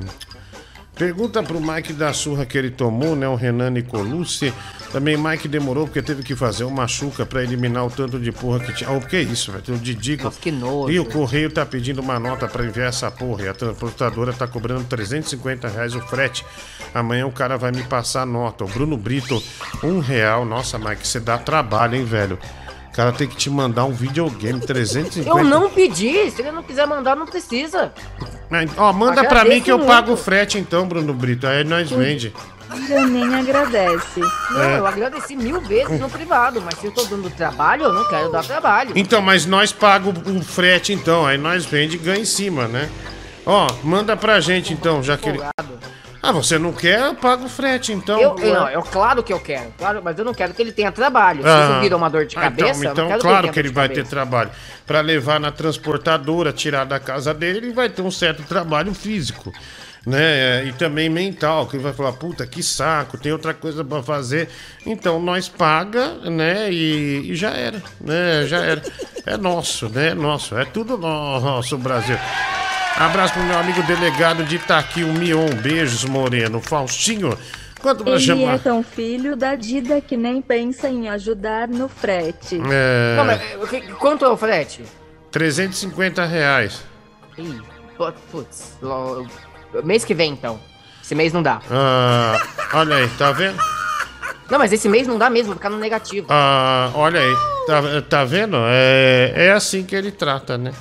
[0.94, 3.26] Pergunta pro Mike da surra que ele tomou, né?
[3.26, 4.54] O Renan Nicolucci.
[4.92, 8.60] Também Mike demorou porque teve que fazer uma chuca pra eliminar o tanto de porra
[8.60, 8.88] que tinha.
[8.90, 9.64] Oh, o que é isso, velho?
[9.64, 10.24] Tem o Didico.
[10.24, 10.92] Nossa, que nojo.
[10.92, 13.42] E o correio tá pedindo uma nota pra enviar essa porra.
[13.42, 16.46] E a transportadora tá cobrando 350 reais o frete.
[16.94, 18.64] Amanhã o cara vai me passar a nota.
[18.64, 19.42] O Bruno Brito,
[19.82, 20.44] um real.
[20.44, 22.38] Nossa, Mike, você dá trabalho, hein, velho?
[22.94, 26.30] O cara tem que te mandar um videogame, 350 Eu não pedi.
[26.30, 27.92] Se ele não quiser mandar, não precisa.
[28.48, 29.88] Ah, Ó, manda pra Agradeço mim que eu muito.
[29.90, 31.44] pago o frete então, Bruno Brito.
[31.44, 32.32] Aí nós vende.
[32.88, 34.20] Já nem agradece.
[34.52, 34.78] Não, É.
[34.78, 38.30] eu agradeci mil vezes no privado, mas se eu tô dando trabalho, eu não quero
[38.30, 38.92] dar trabalho.
[38.94, 41.26] Então, mas nós pagamos o frete então.
[41.26, 42.88] Aí nós vende e ganha em cima, né?
[43.44, 45.40] Ó, manda pra gente então, já que ele...
[46.26, 47.00] Ah, você não quer?
[47.00, 48.18] Eu pago o frete então.
[48.18, 50.72] Eu, eu, não, eu, claro que eu quero, claro, mas eu não quero que ele
[50.72, 51.42] tenha trabalho.
[51.42, 51.68] Se Ah.
[51.72, 53.58] isso vira uma dor de Ah, cabeça, então, eu então não quero claro tenha que
[53.58, 54.10] ele vai ter cabeça.
[54.10, 54.50] trabalho.
[54.86, 59.52] Pra levar na transportadora, tirar da casa dele, ele vai ter um certo trabalho físico.
[60.06, 60.64] Né?
[60.66, 64.48] E também mental, que ele vai falar, puta, que saco, tem outra coisa pra fazer.
[64.84, 66.70] Então nós paga, né?
[66.70, 68.44] E, e já era, né?
[68.46, 68.82] Já era.
[69.26, 70.08] É nosso, né?
[70.08, 70.56] É nosso.
[70.58, 72.18] É tudo nosso, Brasil.
[72.96, 75.48] Abraço pro meu amigo delegado de Itaqui, o Mion.
[75.62, 76.60] Beijos, Moreno.
[76.60, 77.36] Faustinho.
[77.80, 78.54] Quanto pra Ele chamar?
[78.54, 82.58] é tão filho da Dida que nem pensa em ajudar no frete.
[82.70, 83.16] É...
[83.16, 84.84] Não, mas que- quanto é o frete?
[85.30, 86.82] 350 reais.
[87.36, 87.60] Ih,
[87.98, 89.26] pu- putz, lo-
[89.82, 90.58] mês que vem então.
[91.02, 91.60] Esse mês não dá.
[91.70, 92.40] Ah,
[92.72, 93.58] olha aí, tá vendo?
[94.48, 96.28] Não, mas esse mês não dá mesmo, vai ficar no negativo.
[96.30, 97.34] Ah, olha aí,
[97.66, 98.56] tá, tá vendo?
[98.68, 100.72] É, é assim que ele trata, né?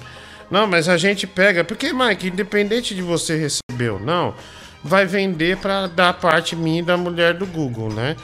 [0.54, 4.36] Não, mas a gente pega, porque, Mike, independente de você receber ou não,
[4.84, 8.16] vai vender pra dar parte minha e da mulher do Google, né?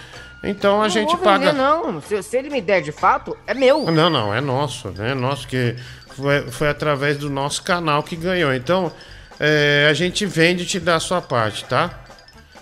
[0.44, 1.52] Então a não gente paga.
[1.52, 2.00] não.
[2.00, 3.92] Se, se ele me der de fato, é meu.
[3.92, 5.16] Não, não, é nosso, né?
[5.16, 5.76] Nosso que
[6.16, 8.54] foi, foi através do nosso canal que ganhou.
[8.54, 8.92] Então,
[9.40, 11.90] é, a gente vende e te dá a sua parte, tá?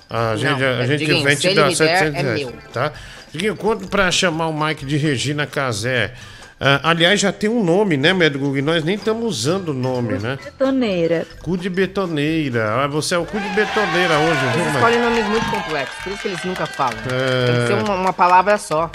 [0.09, 2.33] A Não, gente, a, é, gente Diguinho, vende e te dá me der, 700 é
[2.35, 2.53] meu.
[2.71, 2.93] tá?
[3.33, 6.13] Diguinho, quanto pra chamar o Mike de Regina Casé?
[6.59, 8.61] Ah, aliás, já tem um nome, né, Medgug?
[8.61, 10.39] Nós nem estamos usando o nome, né?
[10.43, 11.27] Betoneira.
[11.43, 12.83] Cu de betoneira.
[12.83, 16.13] Ah, você é o cu de betoneira hoje, viu, Eles escolhem nomes muito complexos, por
[16.13, 16.97] isso que eles nunca falam.
[17.11, 17.45] É.
[17.45, 18.91] Tem que ser uma, uma palavra só.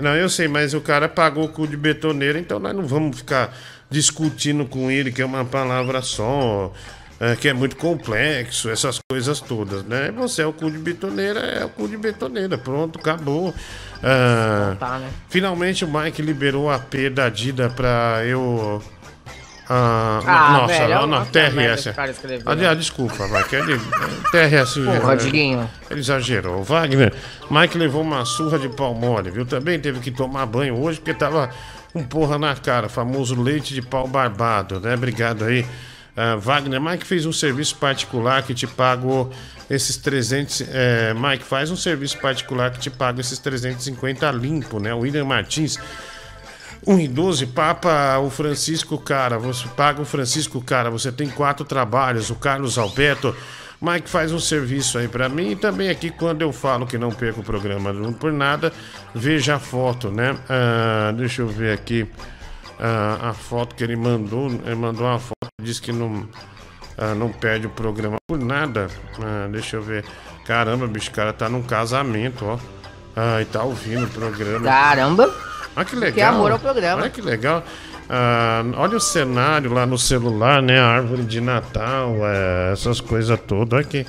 [0.00, 3.18] Não, eu sei, mas o cara pagou o cu de betoneira, então nós não vamos
[3.18, 3.54] ficar
[3.90, 6.72] discutindo com ele que é uma palavra só,
[7.20, 10.12] é, que é muito complexo, essas coisas todas, né?
[10.16, 13.52] Você é o cu de betoneira, é o cu de betoneira, pronto, acabou.
[14.02, 15.08] Ah, Tá, né?
[15.28, 18.82] Finalmente o Mike liberou a P da Dida pra eu.
[19.70, 21.94] Ah, Ah, nossa, velho, não, olha não, merda TRS.
[22.46, 23.54] Aliás, desculpa, Mike.
[23.54, 23.78] Ele,
[24.30, 24.74] TRS.
[25.00, 25.68] Porra, Diguinho.
[25.90, 26.62] Ele exagerou.
[26.62, 27.12] Wagner,
[27.50, 29.44] Mike levou uma surra de pau mole, viu?
[29.44, 31.50] Também teve que tomar banho hoje porque tava
[31.92, 34.94] com porra na cara, famoso leite de pau barbado, né?
[34.94, 35.66] Obrigado aí.
[36.18, 39.30] Ah, Wagner, Mike fez um serviço particular que te pagou
[39.70, 40.62] esses 300.
[40.62, 44.92] é, Mike, faz um serviço particular que te paga esses 350 limpo, né?
[44.92, 45.78] William Martins.
[46.84, 51.64] 1 e 12, papa o Francisco Cara, você paga o Francisco Cara, você tem quatro
[51.64, 53.34] trabalhos, o Carlos Alberto.
[53.80, 57.12] Mike faz um serviço aí pra mim e também aqui quando eu falo que não
[57.12, 58.72] perco o programa não por nada,
[59.14, 60.36] veja a foto, né?
[60.48, 62.08] Ah, deixa eu ver aqui
[62.78, 66.28] ah, a foto que ele mandou, ele mandou uma foto diz que não,
[66.96, 68.88] ah, não perde o programa por nada.
[69.20, 70.04] Ah, deixa eu ver.
[70.46, 72.58] Caramba, bicho, o cara tá num casamento, ó.
[73.16, 74.64] Ah, e tá ouvindo o programa.
[74.64, 75.34] Caramba!
[75.76, 76.14] Olha que legal.
[76.14, 77.02] Que amor ao programa.
[77.02, 77.64] Olha que legal.
[78.08, 80.78] Ah, olha o cenário lá no celular, né?
[80.80, 83.78] A árvore de Natal, é, essas coisas todas.
[83.78, 84.06] Olha que,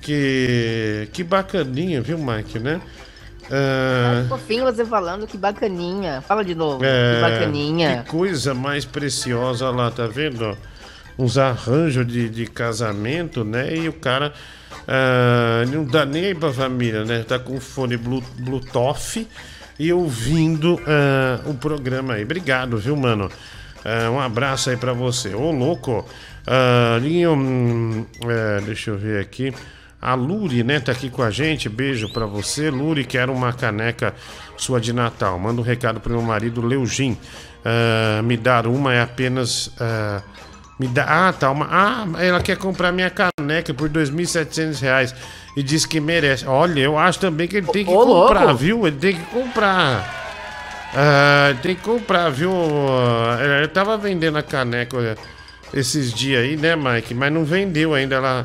[0.00, 2.80] que, que bacaninha, viu, Mike, né?
[3.52, 6.22] Ah, Fofinho você falando, que bacaninha.
[6.22, 6.82] Fala de novo.
[6.84, 8.02] é, Que bacaninha.
[8.04, 10.56] Que coisa mais preciosa lá, tá vendo?
[11.18, 13.76] Uns arranjos de, de casamento, né?
[13.76, 14.32] E o cara
[14.88, 17.22] ah, não dá nem aí pra família, né?
[17.26, 19.28] Tá com fone Blu- Bluetooth
[19.78, 22.22] e ouvindo ah, o programa aí.
[22.24, 23.30] Obrigado, viu, mano?
[23.84, 25.34] Ah, um abraço aí pra você.
[25.34, 26.06] Ô, louco!
[26.46, 29.52] Ah, Linho, é, deixa eu ver aqui.
[30.02, 31.68] A Luri, né, tá aqui com a gente.
[31.68, 32.68] Beijo pra você.
[32.70, 34.12] Luri, quero uma caneca
[34.56, 35.38] sua de Natal.
[35.38, 37.16] Manda um recado pro meu marido, Leugin.
[37.64, 39.70] Ah, me dar uma é apenas.
[39.78, 40.20] ah,
[40.78, 41.28] me dá.
[41.28, 41.50] Ah, tá.
[41.52, 41.68] Uma...
[41.70, 45.14] Ah, ela quer comprar minha caneca por 2.700 reais
[45.56, 46.44] e diz que merece.
[46.46, 48.56] Olha, eu acho também que ele tem que Ô, comprar, louco.
[48.56, 48.86] viu?
[48.86, 50.20] Ele tem que comprar.
[50.94, 52.52] Ah, tem que comprar, viu?
[53.56, 55.16] Ele tava vendendo a caneca
[55.72, 57.14] esses dias aí, né, Mike?
[57.14, 58.16] Mas não vendeu ainda.
[58.16, 58.44] Ela,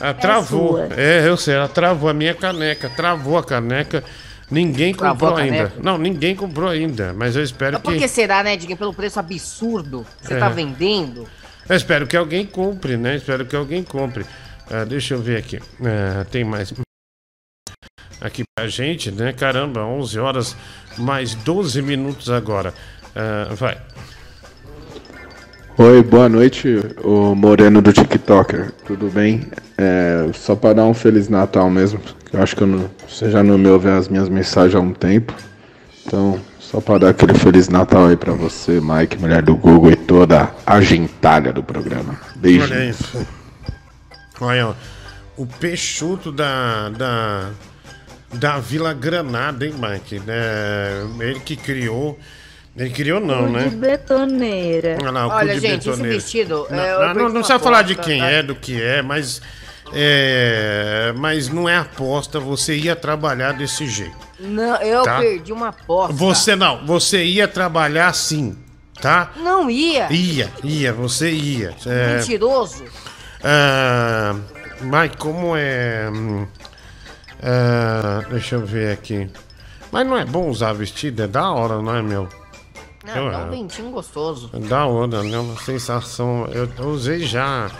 [0.00, 0.68] ela travou.
[0.78, 0.88] sua.
[0.96, 2.88] É, eu sei, ela travou a minha caneca.
[2.90, 4.02] Travou a caneca.
[4.50, 5.72] Ninguém comprou ainda.
[5.82, 7.12] Não, ninguém comprou ainda.
[7.14, 8.00] Mas eu espero Mas por que.
[8.00, 8.76] que será, né, Diguinho?
[8.76, 10.38] Pelo preço absurdo que você É.
[10.38, 11.26] tá vendendo?
[11.68, 13.16] Eu espero que alguém compre, né?
[13.16, 14.26] Espero que alguém compre.
[14.70, 15.58] Ah, deixa eu ver aqui.
[15.82, 16.72] Ah, tem mais.
[18.20, 19.32] Aqui pra gente, né?
[19.32, 20.56] Caramba, 11 horas
[20.98, 22.72] mais 12 minutos agora.
[23.16, 23.78] Ah, vai.
[25.76, 26.68] Oi, boa noite,
[27.02, 29.48] o Moreno do TikToker, tudo bem?
[29.76, 32.00] É, só para dar um Feliz Natal mesmo,
[32.32, 34.92] eu acho que eu não- você já não me ouve as minhas mensagens há um
[34.92, 35.34] tempo.
[36.06, 39.96] Então, só para dar aquele Feliz Natal aí para você, Mike, mulher do Google e
[39.96, 42.16] toda a gentalha do programa.
[42.36, 42.62] Beijo.
[42.72, 43.26] Olha isso.
[44.40, 44.74] Olha, ó,
[45.36, 47.50] o peixoto da, da,
[48.32, 50.22] da Vila Granada, hein, Mike?
[50.28, 52.16] É, ele que criou.
[52.76, 53.68] Ele criou, não, Cu né?
[53.68, 54.98] de betoneira.
[55.00, 57.82] Olha lá, o cu Olha, gente, esse vestido, Não, é, não, não, não precisa falar
[57.82, 58.26] de quem tá?
[58.30, 59.40] é, do que é, mas.
[59.92, 64.16] É, mas não é aposta, você ia trabalhar desse jeito.
[64.40, 65.20] Não, eu Tá.
[65.20, 66.12] perdi uma aposta.
[66.14, 68.58] Você não, você ia trabalhar sim,
[69.00, 69.30] tá?
[69.36, 70.12] Não ia.
[70.12, 71.74] Ia, ia, você ia.
[71.86, 72.84] É, Mentiroso.
[73.44, 74.34] ah,
[74.80, 76.10] mas como é.
[76.12, 76.44] hum,
[77.40, 79.30] ah, deixa eu ver aqui.
[79.92, 82.28] Mas não é bom usar vestido, é da hora, não é, meu?
[83.04, 84.50] Não, Eu- dá um ventinho gostoso.
[84.52, 85.38] É da hora, né?
[85.38, 86.46] Uma sensação.
[86.50, 87.70] Eu, eu usei já.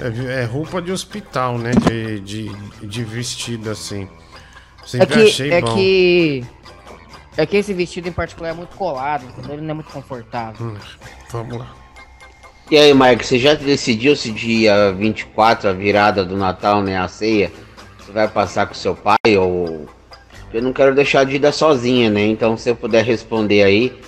[0.00, 1.70] É, é roupa de hospital, né?
[1.72, 2.48] De, de,
[2.86, 4.08] de vestido assim.
[4.82, 5.74] É Sempre que, achei é bom.
[5.74, 6.44] que.
[7.36, 9.52] É que esse vestido em particular é muito colado, entendeu?
[9.54, 10.66] Ele não é muito confortável.
[10.66, 10.76] Hum,
[11.30, 11.74] vamos lá.
[12.70, 17.08] E aí, Mike, você já decidiu se dia 24, a virada do Natal, né, a
[17.08, 17.50] ceia,
[17.98, 19.88] você vai passar com seu pai ou...
[20.52, 22.26] Eu não quero deixar a Dida sozinha, né?
[22.26, 24.00] Então, se eu puder responder aí,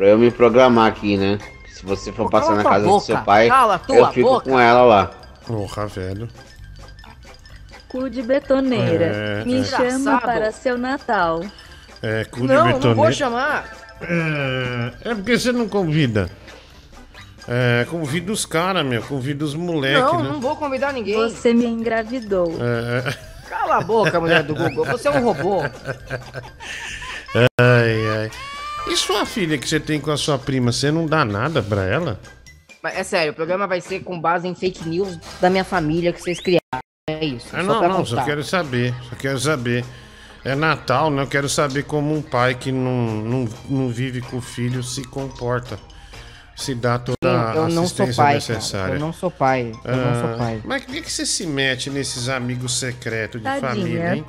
[0.00, 1.38] pra eu me programar aqui, né?
[1.68, 3.50] Se você for passar cala na casa do boca, seu pai,
[3.90, 4.48] eu fico boca.
[4.50, 5.10] com ela lá.
[5.46, 6.26] Porra, velho.
[7.86, 9.04] Cu de betoneira.
[9.04, 9.64] É, Me é.
[9.64, 10.22] chama Engraçado.
[10.22, 11.42] para seu Natal.
[12.02, 12.94] É, cu de Não, não betoneira.
[12.94, 13.76] vou chamar.
[14.00, 16.30] É, é porque você não convida.
[17.46, 19.02] É, convida os caras, meu.
[19.02, 20.30] Convida os moleques, não, né?
[20.30, 21.14] não vou convidar ninguém.
[21.14, 22.56] Você me engravidou.
[22.58, 23.14] É,
[23.50, 24.86] Cala a boca, mulher do Google.
[24.86, 25.60] Você é um robô.
[27.60, 28.30] ai, ai.
[28.88, 31.84] E sua filha que você tem com a sua prima, você não dá nada pra
[31.84, 32.20] ela?
[32.82, 36.12] Mas é sério, o programa vai ser com base em fake news da minha família
[36.12, 36.60] que vocês criaram.
[37.08, 37.46] É isso.
[37.52, 38.24] Ah, só não, pra não, só constar.
[38.24, 38.94] quero saber.
[39.08, 39.84] Só quero saber.
[40.44, 41.22] É Natal, né?
[41.22, 45.04] Eu quero saber como um pai que não, não, não vive com o filho se
[45.04, 45.78] comporta.
[46.56, 48.84] Se dá toda a eu não sou assistência pai, necessária.
[48.86, 48.96] cara.
[48.96, 49.72] Eu não sou pai.
[49.84, 50.62] Eu não sou Ah, pai.
[50.64, 53.68] Mas por que, que você se mete nesses amigos secretos de Tadinha.
[53.70, 54.24] família, hein?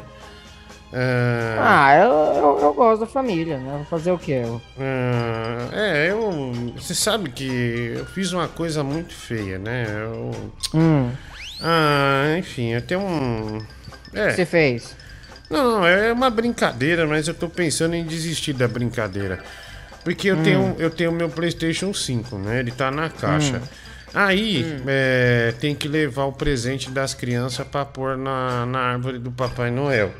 [0.94, 3.72] Ah, Ah, eu, eu, eu gosto da família, né?
[3.78, 4.42] Vou fazer o quê?
[4.44, 6.52] Eu- ah, é, eu.
[6.76, 9.86] Você sabe que eu fiz uma coisa muito feia, né?
[9.90, 10.32] Eu.
[10.74, 11.12] Hum.
[11.62, 13.60] Ah, enfim, eu tenho um.
[14.14, 14.26] É.
[14.26, 14.96] O que você fez?
[15.50, 19.40] Não, é uma brincadeira, mas eu tô pensando em desistir da brincadeira.
[20.04, 20.44] Porque eu Hum.
[20.44, 22.60] tenho eu tenho meu PlayStation 5, né?
[22.60, 23.58] Ele tá na caixa.
[23.58, 23.62] Hum.
[24.14, 24.84] Aí Hum.
[24.88, 29.72] é, tem que levar o presente das crianças pra pôr na, na árvore do Papai
[29.72, 30.12] Noel.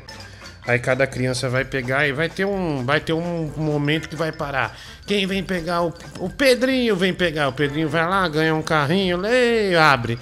[0.66, 4.30] Aí cada criança vai pegar e vai ter um vai ter um momento que vai
[4.30, 4.76] parar.
[5.06, 9.16] Quem vem pegar o, o Pedrinho vem pegar, o Pedrinho vai lá, ganha um carrinho,
[9.16, 10.18] lê, abre.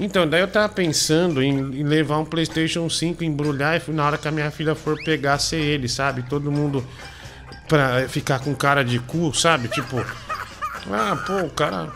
[0.00, 4.16] Então, daí eu tava pensando em, em levar um PlayStation 5, embrulhar e na hora
[4.18, 6.22] que a minha filha for pegar, ser ele, sabe?
[6.22, 6.86] Todo mundo
[7.66, 9.68] pra ficar com cara de cu, sabe?
[9.68, 10.04] Tipo,
[10.90, 11.88] Ah, pô, o cara.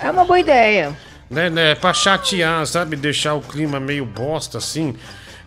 [0.00, 0.96] É uma boa ideia.
[1.28, 2.94] Né, né, pra chatear, sabe?
[2.94, 4.94] Deixar o clima meio bosta assim.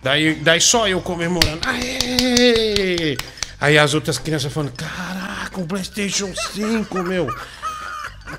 [0.01, 1.59] Daí, daí só eu comemorando.
[1.67, 3.17] Aê!
[3.59, 7.27] Aí as outras crianças falando: Caraca, um PlayStation 5, meu.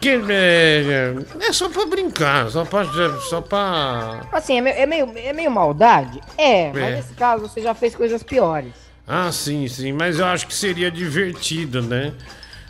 [0.01, 2.85] Que, é, é só pra brincar, só pra.
[3.29, 4.21] Só pra...
[4.33, 6.21] Assim, é meio, é meio, é meio maldade?
[6.39, 6.97] É, mas É.
[6.97, 8.73] nesse caso você já fez coisas piores.
[9.07, 12.13] Ah, sim, sim, mas eu acho que seria divertido, né?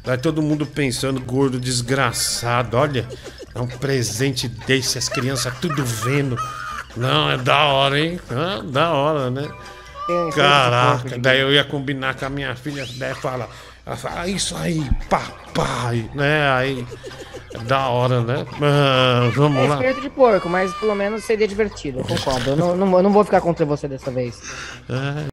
[0.02, 3.06] Vai todo mundo pensando, gordo desgraçado, olha,
[3.54, 6.36] é um presente desse, as crianças tudo vendo.
[6.96, 8.20] Não, é da hora, hein?
[8.30, 9.48] Ah, da hora, né?
[10.34, 13.48] Caraca, daí eu ia combinar com a minha filha, daí fala,
[13.86, 16.50] ela fala, "Ah, isso aí, papai, né?
[16.50, 16.84] Aí,
[17.54, 18.44] é da hora, né?
[18.60, 19.76] Ah, É vamos lá.
[19.76, 22.50] espírito de porco, mas pelo menos seria divertido, eu concordo.
[22.50, 24.40] Eu não, não, eu não vou ficar contra você dessa vez.
[24.88, 25.26] Ah,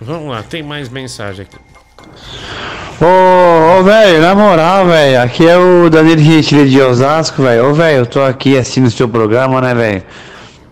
[0.00, 1.58] Vamos lá, tem mais mensagem aqui.
[2.98, 7.68] Ô, ô velho, na moral, velho, aqui é o Danilo Gentili de Osasco, velho.
[7.68, 10.02] Ô, velho, eu tô aqui assistindo o seu programa, né, velho?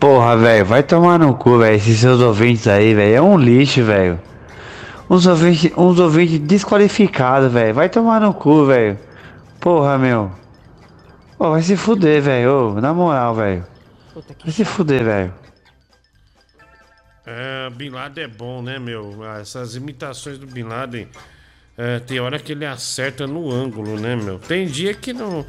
[0.00, 1.76] Porra, velho, vai tomar no cu, velho.
[1.76, 4.18] Esses seus ouvintes aí, velho, é um lixo, velho.
[5.10, 7.74] Uns ouvintes, uns ouvintes desqualificados, velho.
[7.74, 8.98] Vai tomar no cu, velho.
[9.60, 10.32] Porra, meu.
[11.36, 12.74] Pô, vai se fuder, velho.
[12.74, 13.66] Ô, Na moral, velho.
[14.42, 15.34] Vai se fuder, velho.
[17.26, 19.22] É, Bin Laden é bom, né, meu?
[19.38, 21.08] Essas imitações do Bin Laden,
[21.76, 24.38] é, tem hora que ele acerta no ângulo, né, meu?
[24.38, 25.44] Tem dia que não.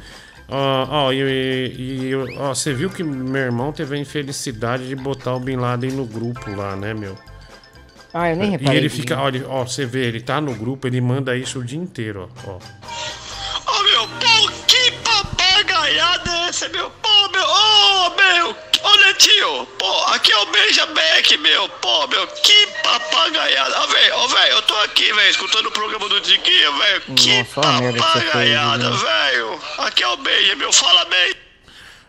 [0.48, 4.94] Ó, ó, e, e- e- ó, você viu que meu irmão teve a infelicidade de
[4.94, 7.16] botar o Bin Laden no grupo lá, né, meu?
[8.14, 8.78] Ah, eu nem E reparei.
[8.78, 11.78] ele fica, olha, ó, você vê, ele tá no grupo, ele manda isso o dia
[11.78, 12.52] inteiro, ó.
[12.52, 12.58] ó.
[13.78, 16.90] Ô meu, pô, que papagaiada é essa, meu?
[16.90, 18.56] Pô, meu, ô meu,
[18.86, 23.80] ô Netinho, pô, aqui é o Beija Beck, meu, pô, meu, que papagaiada.
[23.80, 27.46] Ó, velho, ó, velho, eu tô aqui, velho, escutando o programa do Diguinho, velho, que
[27.56, 29.60] olha papagaiada, velho.
[29.78, 31.34] Aqui é o Beija, meu, fala bem.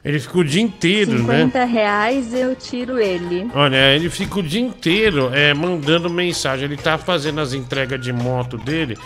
[0.06, 1.41] Ele fica o dia inteiro, né?
[1.41, 3.49] 50 reais eu tiro ele.
[3.54, 6.66] Olha, ele fica o dia inteiro é, mandando mensagem.
[6.66, 8.98] Ele tá fazendo as entregas de moto dele.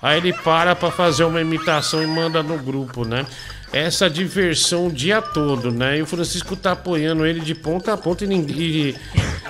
[0.00, 3.26] Aí ele para pra fazer uma imitação e manda no grupo, né?
[3.76, 5.98] Essa diversão o dia todo, né?
[5.98, 8.96] E o Francisco tá apoiando ele de ponta a ponta e, ninguém, e,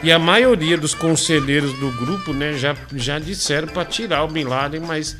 [0.02, 4.44] e a maioria dos conselheiros do grupo, né, já, já disseram pra tirar o Bin
[4.44, 5.16] Laden, mas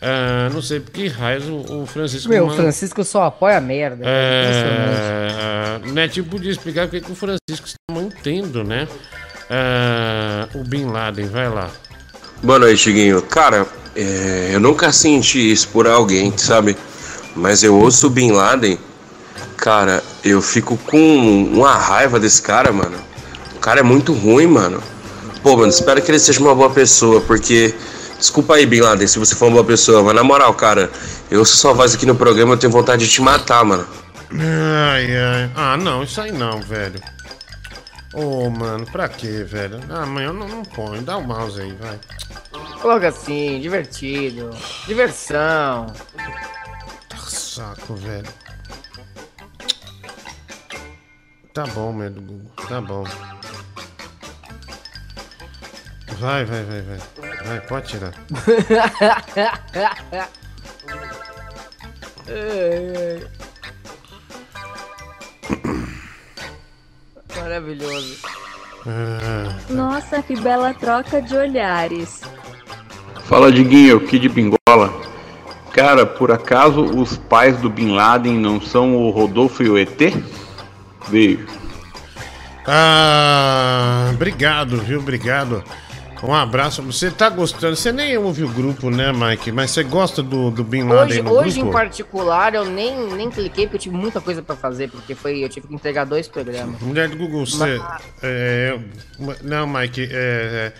[0.00, 3.56] ah, não sei por que raios o, o Francisco Meu, o manda- Francisco só apoia
[3.58, 3.96] a merda.
[4.04, 5.86] impressionante.
[5.86, 8.86] é, o Netinho podia explicar por que que o Francisco está mantendo, né?
[9.48, 11.70] é, o Bin Laden, vai lá.
[12.42, 13.22] Boa noite, Guinho.
[13.22, 16.76] Cara, é, eu nunca senti isso por alguém, sabe?
[17.34, 18.78] Mas eu ouço o Bin Laden,
[19.56, 22.98] cara, eu fico com uma raiva desse cara, mano.
[23.56, 24.82] O cara é muito ruim, mano.
[25.42, 27.74] Pô, mano, espero que ele seja uma boa pessoa, porque.
[28.18, 30.88] Desculpa aí, Bin Laden, se você for uma boa pessoa, mas na moral, cara,
[31.28, 33.84] eu ouço sua voz aqui no programa, eu tenho vontade de te matar, mano.
[34.32, 35.50] Ai, ai.
[35.56, 37.00] Ah, não, isso aí não, velho.
[38.14, 39.80] Ô, mano, pra quê, velho?
[39.90, 41.02] Ah, amanhã eu não, não põe.
[41.02, 41.98] Dá o mouse aí, vai.
[42.80, 44.50] Coloca assim, divertido.
[44.86, 45.86] Diversão.
[47.54, 48.26] Tá saco, velho.
[51.52, 52.50] Tá bom, meu Google.
[52.66, 53.04] Tá bom.
[56.18, 56.98] Vai, vai, vai, vai.
[57.44, 58.14] Vai, pode tirar.
[67.36, 68.16] Maravilhoso.
[68.86, 72.22] Ah, Nossa, que bela troca de olhares.
[73.26, 75.11] Fala Diguinho, Kid Bingola.
[75.72, 79.98] Cara, por acaso os pais do Bin Laden não são o Rodolfo e o ET?
[81.08, 81.46] Beijo.
[82.66, 85.00] Ah, obrigado, viu?
[85.00, 85.64] Obrigado.
[86.22, 86.80] Um abraço.
[86.82, 87.74] Você tá gostando?
[87.74, 89.50] Você nem ouve o grupo, né, Mike?
[89.50, 91.76] Mas você gosta do, do Bin Laden Hoje, no hoje em grupo?
[91.76, 95.48] particular, eu nem, nem cliquei porque eu tive muita coisa pra fazer, porque foi, eu
[95.48, 96.80] tive que entregar dois programas.
[96.80, 97.80] Mulher do Google, você.
[98.22, 98.78] é,
[99.42, 100.72] não, Mike, é, é,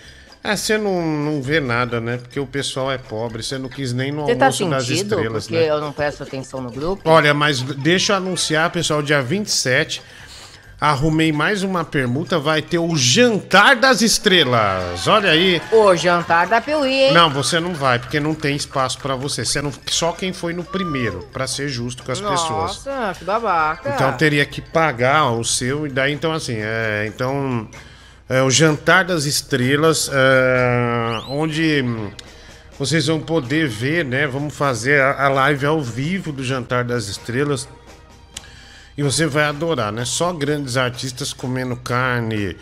[0.43, 2.17] é, você não, não vê nada, né?
[2.17, 5.15] Porque o pessoal é pobre, você não quis nem no Você tá almoço das sentido
[5.15, 5.69] estrelas, porque né?
[5.69, 7.09] eu não presto atenção no grupo?
[7.09, 10.01] Olha, mas deixa eu anunciar, pessoal, dia 27.
[10.81, 15.07] Arrumei mais uma permuta, vai ter o Jantar das Estrelas.
[15.07, 15.61] Olha aí.
[15.71, 17.13] O jantar da Piuí, hein?
[17.13, 19.45] Não, você não vai, porque não tem espaço pra você.
[19.45, 22.85] você não, só quem foi no primeiro, pra ser justo com as pessoas.
[22.85, 23.93] Nossa, que babaca.
[23.95, 27.65] Então teria que pagar o seu, e daí então assim, é, então
[28.29, 32.11] é o Jantar das Estrelas, é, onde hum,
[32.79, 34.25] vocês vão poder ver, né?
[34.27, 37.67] Vamos fazer a, a live ao vivo do Jantar das Estrelas.
[38.97, 40.05] E você vai adorar, né?
[40.05, 42.55] Só grandes artistas comendo carne,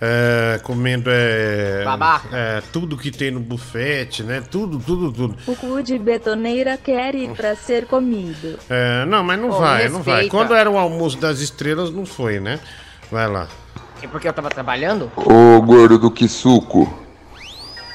[0.00, 1.84] é, comendo é,
[2.32, 4.42] é, tudo que tem no bufete, né?
[4.50, 5.36] Tudo, tudo, tudo.
[5.46, 8.58] O cu de betoneira quer ir pra ser comido.
[8.68, 10.22] É, não, mas não Pô, vai, me não vai.
[10.22, 10.36] respeita.
[10.36, 12.58] Quando era o almoço das estrelas, não foi, né?
[13.10, 13.48] Vai lá.
[14.04, 15.10] É porque eu tava trabalhando?
[15.16, 16.92] Ô gordo do Kisuko,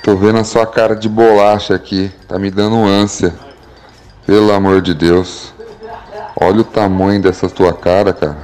[0.03, 3.35] tô vendo a sua cara de bolacha aqui, tá me dando ânsia.
[4.25, 5.53] Pelo amor de Deus.
[6.35, 8.39] Olha o tamanho dessa tua cara, cara.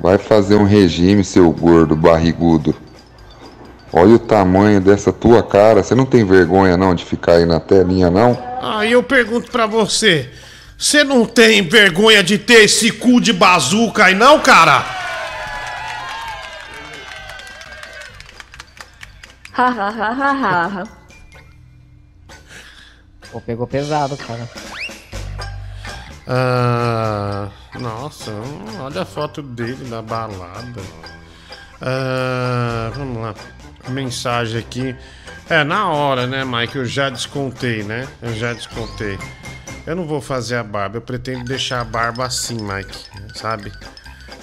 [0.00, 2.74] Vai fazer um regime, seu gordo barrigudo.
[3.92, 5.84] Olha o tamanho dessa tua cara.
[5.84, 8.36] Você não tem vergonha não de ficar aí na telinha não?
[8.60, 10.28] Aí eu pergunto pra você:
[10.76, 14.99] você não tem vergonha de ter esse cu de bazuca aí, não, cara?
[19.60, 20.84] Ha ha ha ha ha.
[23.30, 24.48] Pô, pegou pesado, cara.
[26.26, 28.32] Ah, nossa,
[28.80, 30.80] olha a foto dele na balada.
[31.78, 33.34] Ah, vamos lá.
[33.90, 34.96] Mensagem aqui.
[35.50, 36.76] É, na hora, né, Mike?
[36.76, 38.08] Eu já descontei, né?
[38.22, 39.18] Eu já descontei.
[39.86, 43.70] Eu não vou fazer a barba, eu pretendo deixar a barba assim, Mike, sabe?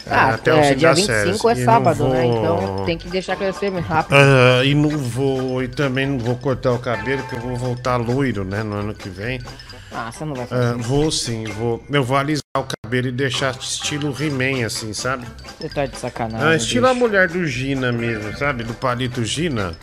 [0.10, 1.08] Ah, o é, fim dia das 25
[1.48, 1.60] férias.
[1.60, 2.22] é sábado, né?
[2.24, 4.16] vou- Então tem que deixar crescer muito rápido.
[4.16, 5.62] Ah, e não vou.
[5.64, 8.64] E também não vou cortar o cabelo, porque eu vou voltar loiro, né?
[8.64, 9.40] No ano que vem.
[9.92, 11.84] Ah, você não vai fazer Ah, vou sim, vou.
[11.90, 15.26] Eu vou alisar o cabelo e deixar estilo He-Man, assim, sabe?
[15.60, 16.46] Você tá de sacanagem.
[16.48, 17.00] Ah, estilo a bicho.
[17.06, 18.64] mulher do Gina mesmo, sabe?
[18.64, 19.74] Do palito Gina.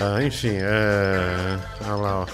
[0.00, 1.58] Ah, enfim, é.
[1.86, 2.26] Olha lá, ó.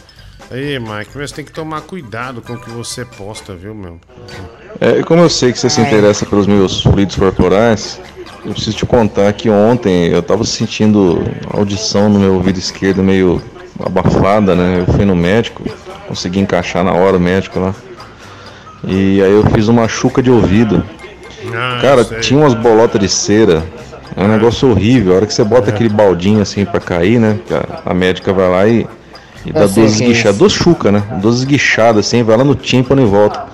[0.53, 3.99] Aí, Mike, mas você tem que tomar cuidado com o que você posta, viu, meu?
[4.79, 7.99] É, como eu sei que você se interessa pelos meus fluidos corporais,
[8.45, 13.41] eu preciso te contar que ontem eu tava sentindo audição no meu ouvido esquerdo meio
[13.83, 14.85] abafada, né?
[14.87, 15.65] Eu fui no médico,
[16.07, 17.75] consegui encaixar na hora o médico lá.
[18.85, 20.85] E aí eu fiz uma chuca de ouvido.
[21.55, 23.65] Ah, Cara, tinha umas bolotas de cera.
[24.15, 25.15] É um negócio horrível.
[25.15, 27.39] A hora que você bota aquele baldinho assim pra cair, né?
[27.87, 28.87] A médica vai lá e,
[29.45, 30.39] e dá Eu sei duas é esguichadas.
[30.39, 31.03] Duas chucas, né?
[31.21, 33.47] Duas esguichadas assim, vai lá no tímpano e volta.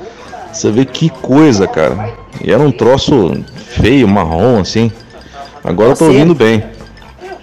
[0.52, 2.14] Você vê que coisa, cara.
[2.42, 3.44] E era um troço
[3.80, 4.90] feio, marrom, assim.
[5.62, 6.64] Agora eu tô ouvindo bem.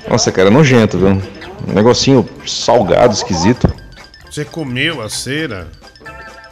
[0.07, 1.09] Nossa, cara, é nojento, viu?
[1.09, 3.73] Um negocinho salgado, esquisito.
[4.29, 5.67] Você comeu a cera?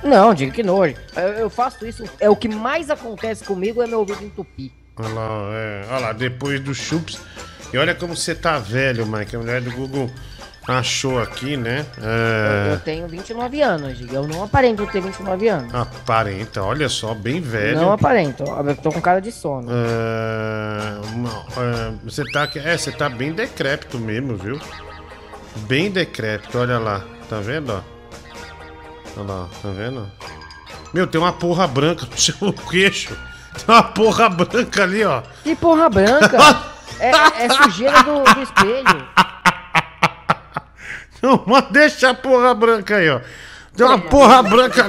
[0.04, 0.96] Não, diga que nojo.
[1.16, 2.04] Eu, eu faço isso.
[2.20, 4.72] É o que mais acontece comigo é meu ouvido entupir.
[4.98, 7.20] Olha lá, é, olha lá, depois dos chups.
[7.74, 9.36] E olha como você tá velho, Mike.
[9.36, 10.10] A mulher do Google
[10.68, 11.86] achou aqui, né?
[11.98, 14.00] Eu, É, eu tenho 29 anos.
[14.12, 15.74] Eu não aparento ter 29 anos.
[15.74, 17.82] aparenta, olha só, bem velho.
[17.82, 18.44] Não aparento.
[18.44, 19.70] Eu tô com cara de sono.
[19.72, 21.00] É,
[21.60, 24.60] é, você tá, é, você tá bem decrépito mesmo, viu?
[25.68, 27.72] Bem decrépito, olha lá, tá vendo?
[27.72, 27.82] ó?
[29.18, 30.10] Olha lá, tá vendo?
[30.94, 33.16] Meu, tem uma porra branca no seu queixo.
[33.54, 35.22] Tem uma porra branca ali, ó.
[35.44, 36.38] Que porra branca!
[37.00, 37.12] é,
[37.46, 39.08] é sujeira do, do espelho.
[41.48, 43.20] Mas deixa a porra branca aí, ó.
[43.76, 44.86] Tem uma porra branca.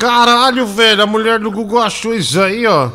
[0.00, 2.90] Caralho, velho, a mulher do Google achou isso aí, ó.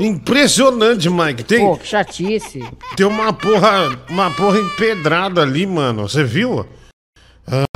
[0.00, 1.44] Impressionante, Mike.
[1.44, 2.64] Tem, Pô, que chatice.
[2.96, 6.08] tem uma porra, uma porra empedrada ali, mano.
[6.08, 6.66] Você viu?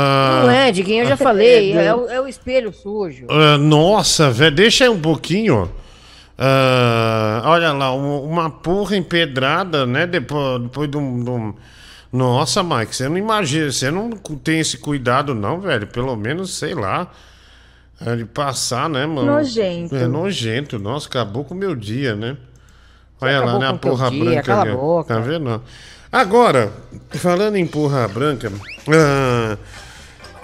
[0.01, 1.73] Ah, Não é, Diguinho, eu já falei.
[1.77, 3.27] É, o, é o espelho sujo.
[3.31, 5.71] ah, nossa, velho, deixa aí um pouquinho.
[6.37, 10.07] Ah, olha lá, um- uma porra empedrada, né?
[10.07, 11.55] Depois, depois de um, de um-
[12.13, 15.87] Nossa, Mike, você não imagina, você não tem esse cuidado, não, velho.
[15.87, 17.11] Pelo menos, sei lá.
[18.01, 19.33] é, De passar, né, mano?
[19.33, 19.95] Nojento.
[19.95, 20.79] É nojento.
[20.79, 22.37] Nossa, acabou com o meu dia, né?
[23.21, 23.69] Olha lá, né?
[23.69, 25.15] A porra dia, branca cala a boca.
[25.15, 25.63] Tá vendo?
[26.11, 26.73] Agora,
[27.11, 28.51] falando em porra branca,
[28.89, 29.59] ah,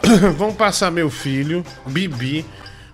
[0.36, 2.44] vamos passar meu filho, Bibi,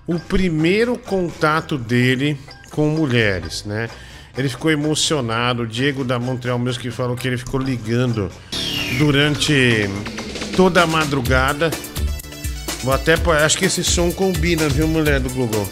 [0.06, 2.38] o primeiro contato dele
[2.70, 3.88] com mulheres, né?
[4.36, 5.62] Ele ficou emocionado.
[5.62, 8.30] O Diego da Montreal Music falou que ele ficou ligando
[8.98, 9.88] durante
[10.56, 11.70] toda a madrugada.
[12.82, 15.68] Vou até pôr- acho que esse som combina, viu, mulher do Google?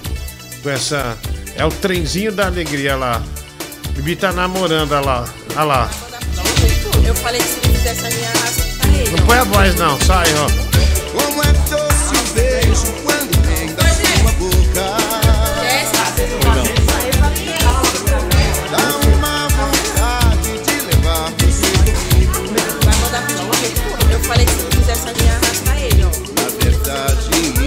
[0.63, 1.17] Com essa.
[1.57, 3.23] É o trenzinho da alegria lá.
[3.95, 5.29] Bibi tá namorando, olha lá.
[5.57, 5.91] Olha lá.
[7.05, 9.11] Eu falei que se não fizesse a minha raça, tá ele.
[9.11, 10.47] Não põe a voz não, sai, ó.
[11.13, 15.08] Como é doce o beijo quando vem da sua boca.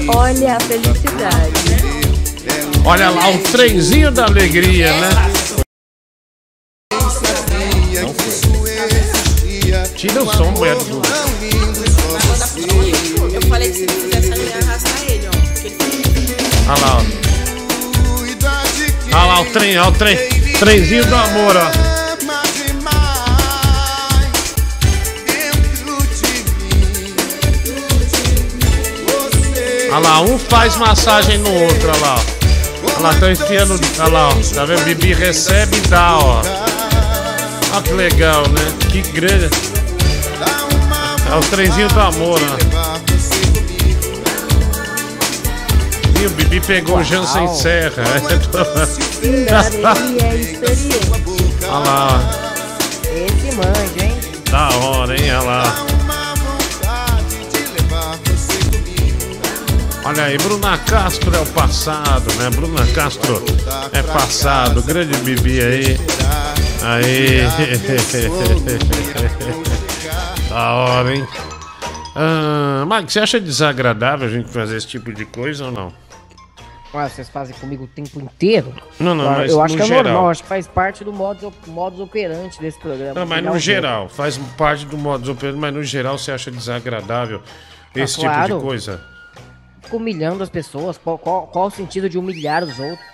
[0.07, 1.61] Olha a felicidade.
[2.83, 5.09] Olha lá, o trenzinho da alegria, né?
[9.95, 11.01] Tira o som, mulher do.
[13.33, 15.31] Eu falei que se não fizesse a minha tá ele, ó.
[15.63, 15.77] Ele
[16.67, 17.21] Olha lá, ó.
[19.13, 20.17] Olha lá o trem, olha o trem.
[20.59, 21.90] Trenzinho do amor, ó.
[29.91, 32.15] Olha lá, um faz massagem no outro, olha lá.
[32.83, 33.77] Olha lá, tá enfiando.
[33.99, 34.33] Olha lá, ó.
[34.55, 34.85] Tá vendo?
[34.85, 36.41] Bibi recebe e dá, ó.
[37.73, 38.73] Olha que legal, né?
[38.89, 39.49] Que grande.
[41.29, 42.57] É o trenzinho do amor, ó.
[46.21, 48.03] Ih, o Bibi pegou o Jansen Serra.
[48.03, 48.17] É
[48.97, 49.51] experiente.
[51.67, 52.19] Olha lá,
[53.13, 54.17] Esse manja, hein?
[54.49, 55.31] Da hora, hein?
[55.31, 55.90] Olha lá.
[60.11, 62.49] Olha aí, Bruna Castro é o passado, né?
[62.49, 63.41] Bruna Castro
[63.93, 64.83] é passado.
[64.83, 65.97] Grande Bibi aí.
[66.83, 67.43] Aí.
[70.49, 71.25] da hora, hein?
[72.13, 75.93] Ah, Mike, você acha desagradável a gente fazer esse tipo de coisa ou não?
[76.93, 78.73] Ah, vocês fazem comigo o tempo inteiro?
[78.99, 80.03] Não, não, Ah, mas Eu acho que é geral.
[80.03, 83.13] normal, acho que faz parte do modus, modus operandi desse programa.
[83.13, 86.51] Não, mas Pegar no geral, faz parte do modus operandi, mas no geral você acha
[86.51, 87.41] desagradável
[87.95, 88.57] esse tipo claro.
[88.57, 89.09] de coisa?
[89.81, 90.97] Fica humilhando as pessoas.
[90.97, 93.07] Qual, qual, qual o sentido de humilhar os outros?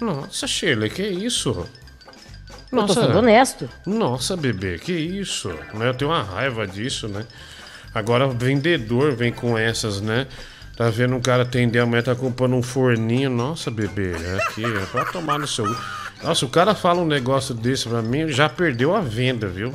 [0.00, 1.66] Nossa, Sheila, que isso?
[2.70, 3.68] Eu tô sendo honesto.
[3.86, 5.48] Nossa, bebê, que isso?
[5.74, 7.24] Né, Eu tenho uma raiva disso, né?
[7.94, 10.26] Agora vendedor vem com essas, né?
[10.76, 13.30] Tá vendo um cara atender a mulher, tá comprando um forninho.
[13.30, 15.64] Nossa, bebê, aqui, é pra tomar no seu.
[16.22, 19.72] Nossa, o cara fala um negócio desse pra mim, já perdeu a venda, viu?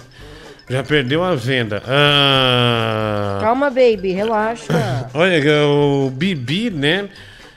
[0.69, 1.83] Já perdeu a venda.
[1.85, 3.39] Ah.
[3.41, 5.09] Calma, baby, relaxa.
[5.13, 7.09] Olha, o Bibi, né?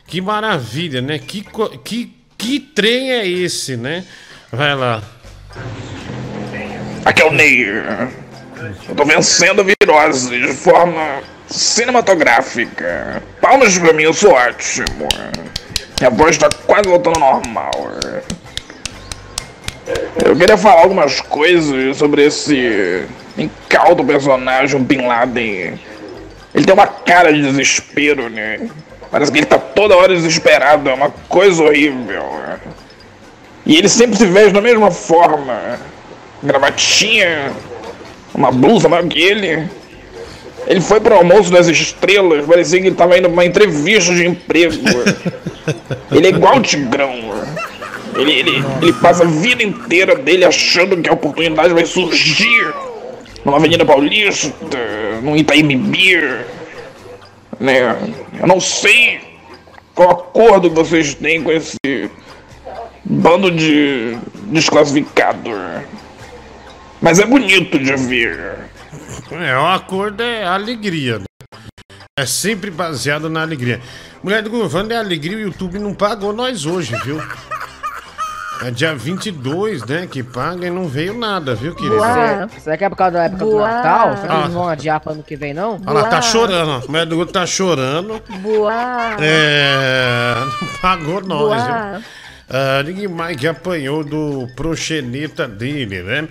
[0.06, 1.18] Que maravilha, né?
[1.18, 1.44] Que,
[1.84, 4.04] que, que trem é esse, né?
[4.52, 5.02] Vai lá.
[7.04, 7.64] Aqui é o Ney.
[8.88, 13.22] Eu tô vencendo a virose de forma cinematográfica.
[13.40, 15.08] Palmas pra mim, eu sou ótimo.
[16.00, 17.72] Minha voz tá quase voltando ao normal.
[20.24, 23.04] Eu queria falar algumas coisas sobre esse
[23.38, 25.78] incauto personagem, o Bin Laden.
[26.54, 28.68] Ele tem uma cara de desespero, né?
[29.10, 32.24] Parece que ele tá toda hora desesperado, é uma coisa horrível.
[33.64, 35.78] E ele sempre se veste da mesma forma.
[36.42, 37.52] Gravatinha,
[38.34, 39.68] uma blusa maior que ele.
[40.66, 44.26] Ele foi pro almoço das estrelas, parecia que ele tava indo pra uma entrevista de
[44.26, 44.74] emprego.
[46.10, 47.12] ele é igual o Tigrão.
[48.16, 52.74] Ele, ele, ele passa a vida inteira dele achando que a oportunidade vai surgir
[53.44, 54.52] numa Avenida Paulista,
[55.22, 56.16] num Itaim Bibi.
[57.60, 57.96] Né?
[58.40, 59.20] Eu não sei
[59.94, 61.76] qual acordo vocês têm com esse
[63.04, 64.16] bando de
[64.46, 65.50] desclassificado.
[67.00, 68.58] Mas é bonito de ver.
[69.30, 71.24] É, o acordo é alegria, né?
[72.18, 73.80] É sempre baseado na alegria.
[74.22, 77.20] Mulher do governo é alegria, o YouTube não pagou nós hoje, viu?
[78.64, 82.00] É dia 22, né, que paga e não veio nada, viu, querido?
[82.00, 83.68] Será, será que é por causa da época do Boa.
[83.68, 84.16] Natal?
[84.16, 84.40] Será que Ah.
[84.40, 85.80] eles vão adiar pra ano que vem, não?
[85.86, 86.76] Olha lá, tá chorando, ó.
[86.78, 88.20] A mulher do tá chorando.
[88.40, 89.16] Boa.
[89.20, 90.34] É.
[90.62, 91.90] Não pagou nós, Boa.
[91.98, 92.04] viu?
[92.48, 96.26] Ah, ninguém mais que apanhou do proxeneta dele, né?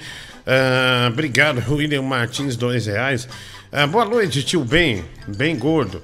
[0.47, 3.27] Ah, obrigado, William Martins, dois reais.
[3.72, 6.02] Ah, boa noite, tio Ben, bem gordo.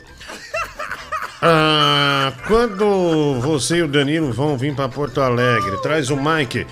[1.41, 6.67] Ah, quando você e o Danilo vão vir para Porto Alegre, traz o Mike.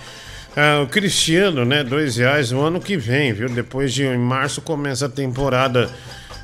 [0.56, 1.84] Ah, o Cristiano, né?
[1.84, 3.50] Dois reais no ano que vem, viu?
[3.50, 5.90] Depois de em março começa a temporada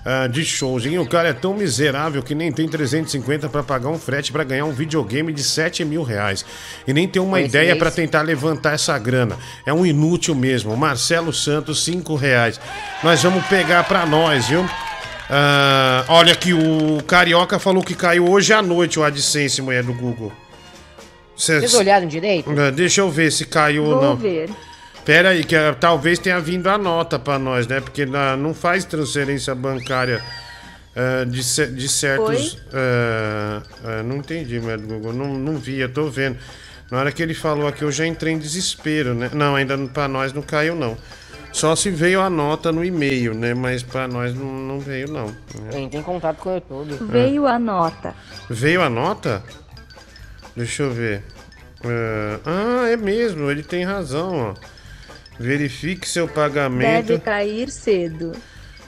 [0.04, 0.86] ah, de shows.
[0.86, 4.44] E o cara é tão miserável que nem tem 350 para pagar um frete para
[4.44, 6.44] ganhar um videogame de 7 mil reais.
[6.88, 9.38] E nem tem uma ideia é para tentar levantar essa grana.
[9.68, 10.76] É um inútil mesmo.
[10.76, 12.60] Marcelo Santos, 5 reais.
[13.04, 14.68] Nós vamos pegar para nós, viu?
[15.30, 19.94] Ah, olha que o Carioca falou que caiu hoje à noite o AdSense, mulher do
[19.94, 20.32] Google.
[21.36, 22.50] Cê- Vocês olharam direito?
[22.52, 24.16] Ah, Deixa eu ver se caiu ou Vou não.
[24.16, 24.50] ver.
[25.04, 27.80] Pera aí, que ah, talvez tenha vindo a nota pra nós, né?
[27.82, 30.22] Porque ah, não faz transferência bancária
[30.96, 32.58] ah, de, ce- de certos.
[32.74, 35.14] ah, não entendi, meu Google.
[35.14, 36.38] Não, não vi, eu tô vendo.
[36.92, 39.30] Na hora que ele falou aqui, eu já entrei em desespero, né?
[39.34, 40.96] Não, ainda pra nós não caiu, não.
[41.56, 43.54] Só se veio a nota no e-mail, né?
[43.54, 45.28] Mas pra nós não, não veio, não.
[45.28, 45.70] né?
[45.72, 46.98] Tem, tem contato com o YouTube.
[47.10, 48.14] Veio a nota.
[48.50, 49.42] Veio a nota?
[50.54, 51.24] Deixa eu ver.
[51.82, 54.54] É, Ah, é mesmo, ele tem razão, ó.
[55.40, 57.08] Verifique seu pagamento.
[57.08, 58.34] Deve cair cedo.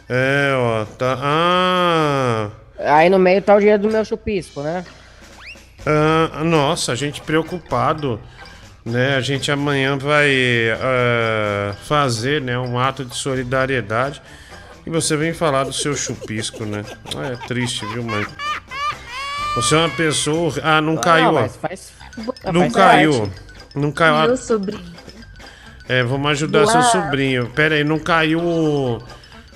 [0.10, 1.18] É, ó, tá.
[1.22, 2.50] Ah!
[2.80, 4.84] Aí no meio tá o dinheiro do meu chupisco, né?
[5.86, 8.20] ah, nossa, a gente preocupado,
[8.88, 9.16] né?
[9.16, 10.32] A gente amanhã vai
[10.80, 14.22] ah, fazer, né, um ato de solidariedade.
[14.86, 16.84] E você vem falar do seu chupisco, né?
[17.16, 18.26] Ah, É triste, viu, mãe?
[19.56, 20.54] Você é uma pessoa.
[20.64, 22.52] Ah, não caiu, ó.
[22.52, 23.32] Não caiu.
[23.76, 24.28] Não caiu.
[24.28, 24.98] Meu sobrinho.
[25.90, 26.72] É, vamos ajudar Boa.
[26.72, 27.48] seu sobrinho.
[27.48, 29.02] Pera aí, não caiu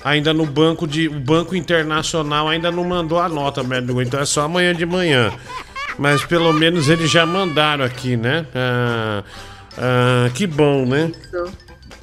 [0.03, 1.07] ainda no banco de.
[1.07, 4.01] O Banco Internacional ainda não mandou a nota, Merdugo.
[4.01, 5.31] Então é só amanhã de manhã.
[5.97, 8.45] Mas pelo menos eles já mandaram aqui, né?
[8.55, 9.23] Ah,
[9.77, 11.11] ah, que bom, né?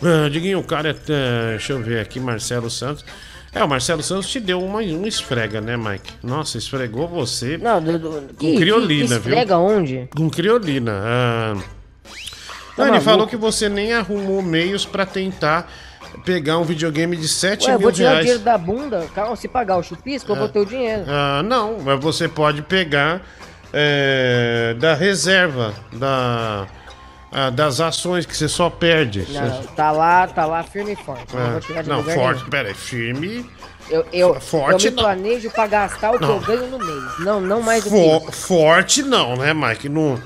[0.02, 0.92] Ah, Diguinho, o cara é.
[1.12, 3.04] é, Deixa eu ver aqui, Marcelo Santos.
[3.52, 6.12] É, o Marcelo Santos te deu uma, uma esfrega, né, Mike?
[6.22, 7.56] Nossa, esfregou você.
[7.58, 9.32] Não, do, do, com que- criolina, que viu?
[9.32, 10.08] esfrega onde?
[10.14, 10.92] Com criolina.
[11.02, 11.56] Ah.
[12.76, 15.68] Tá Não, ele falou que você nem arrumou meios pra tentar
[16.24, 18.24] pegar um videogame de 7 Ué, eu mil vou tirar o reais.
[18.26, 19.06] dinheiro da bunda.
[19.14, 21.02] Calma, se pagar o chupisco, eu vou ter o dinheiro.
[21.08, 23.22] Ah, não, mas você pode pegar
[23.72, 26.66] é, da reserva, da,
[27.32, 29.26] ah, das ações que você só perde.
[29.30, 31.26] Não, não, tá lá, tá lá firme e forte.
[31.34, 32.50] Não de não, lugar forte, nenhum.
[32.50, 33.50] pera aí, firme.
[33.90, 35.02] Eu, eu, Forte eu me não.
[35.02, 36.34] planejo pra gastar o que Não.
[36.34, 37.18] eu ganho no mês.
[37.20, 38.32] Não, não mais do que Fo- isso.
[38.46, 39.88] forte não, né, Mike?
[39.88, 40.20] Não,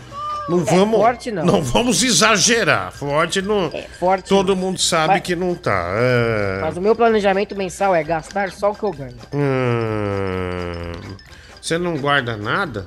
[0.48, 0.94] não vamos.
[0.98, 1.62] É, forte não.
[1.62, 2.90] vamos exagerar.
[2.90, 3.70] Forte não.
[4.01, 5.93] forte todo mundo sabe Mas- que não tá.
[5.94, 6.59] é.
[6.60, 9.14] Mas o meu planejamento mensal é gastar só o que eu ganho.
[9.32, 10.93] Hum,
[11.60, 12.85] você não guarda nada?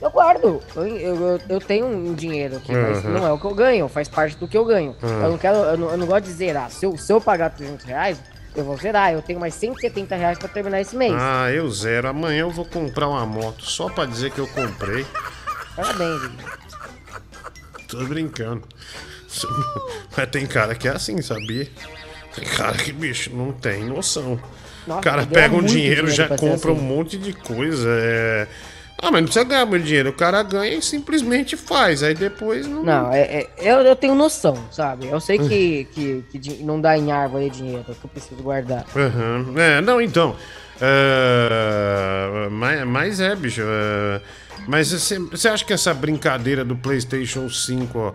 [0.00, 0.60] Eu guardo.
[0.76, 3.12] Eu, eu, eu- tenho um dinheiro aqui, mas Uhum.
[3.12, 4.94] não é o que eu ganho, faz parte do que eu ganho.
[5.02, 5.22] Uhum.
[5.22, 6.70] Eu não quero, eu não, eu não gosto de zerar.
[6.70, 8.20] Se eu, se eu pagar 300 reais,
[8.54, 9.12] eu vou zerar.
[9.12, 11.14] Eu tenho mais 170 reais pra terminar esse mês.
[11.16, 12.08] Ah, eu zero.
[12.08, 15.06] Amanhã eu vou comprar uma moto só pra dizer que eu comprei.
[15.76, 16.30] Parabéns.
[17.88, 18.62] Tô brincando.
[20.16, 21.68] Mas tem cara que é assim, sabia?
[22.34, 24.38] Tem cara que, bicho, não tem noção.
[24.86, 26.84] Nossa, o cara pega um dinheiro, dinheiro já compra um assim.
[26.84, 27.88] monte de coisa.
[27.90, 28.46] É...
[29.02, 30.10] Ah, mas não precisa ganhar muito dinheiro.
[30.10, 32.02] O cara ganha e simplesmente faz.
[32.02, 32.82] Aí depois não.
[32.82, 35.06] Não, é, é- eu, eu tenho noção, sabe?
[35.08, 38.86] Eu sei que, que, que não dá em árvore dinheiro, que eu preciso guardar.
[38.96, 39.54] Aham.
[39.58, 40.34] É, não, então.
[40.80, 43.62] é, mas, mas é, bicho.
[43.64, 44.20] é,
[44.66, 48.12] mas você, você acha que essa brincadeira do PlayStation 5 ó,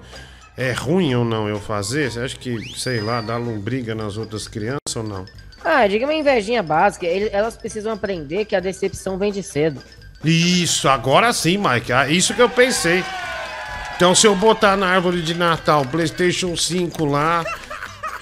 [0.57, 2.11] é ruim ou não eu fazer?
[2.11, 5.25] Você acha que, sei lá, dá lombriga nas outras crianças ou não?
[5.63, 7.05] Ah, diga uma invejinha básica.
[7.05, 9.81] Elas precisam aprender que a decepção vem de cedo.
[10.23, 11.91] Isso, agora sim, Mike.
[11.93, 13.03] Ah, isso que eu pensei.
[13.95, 17.43] Então, se eu botar na árvore de Natal PlayStation 5 lá,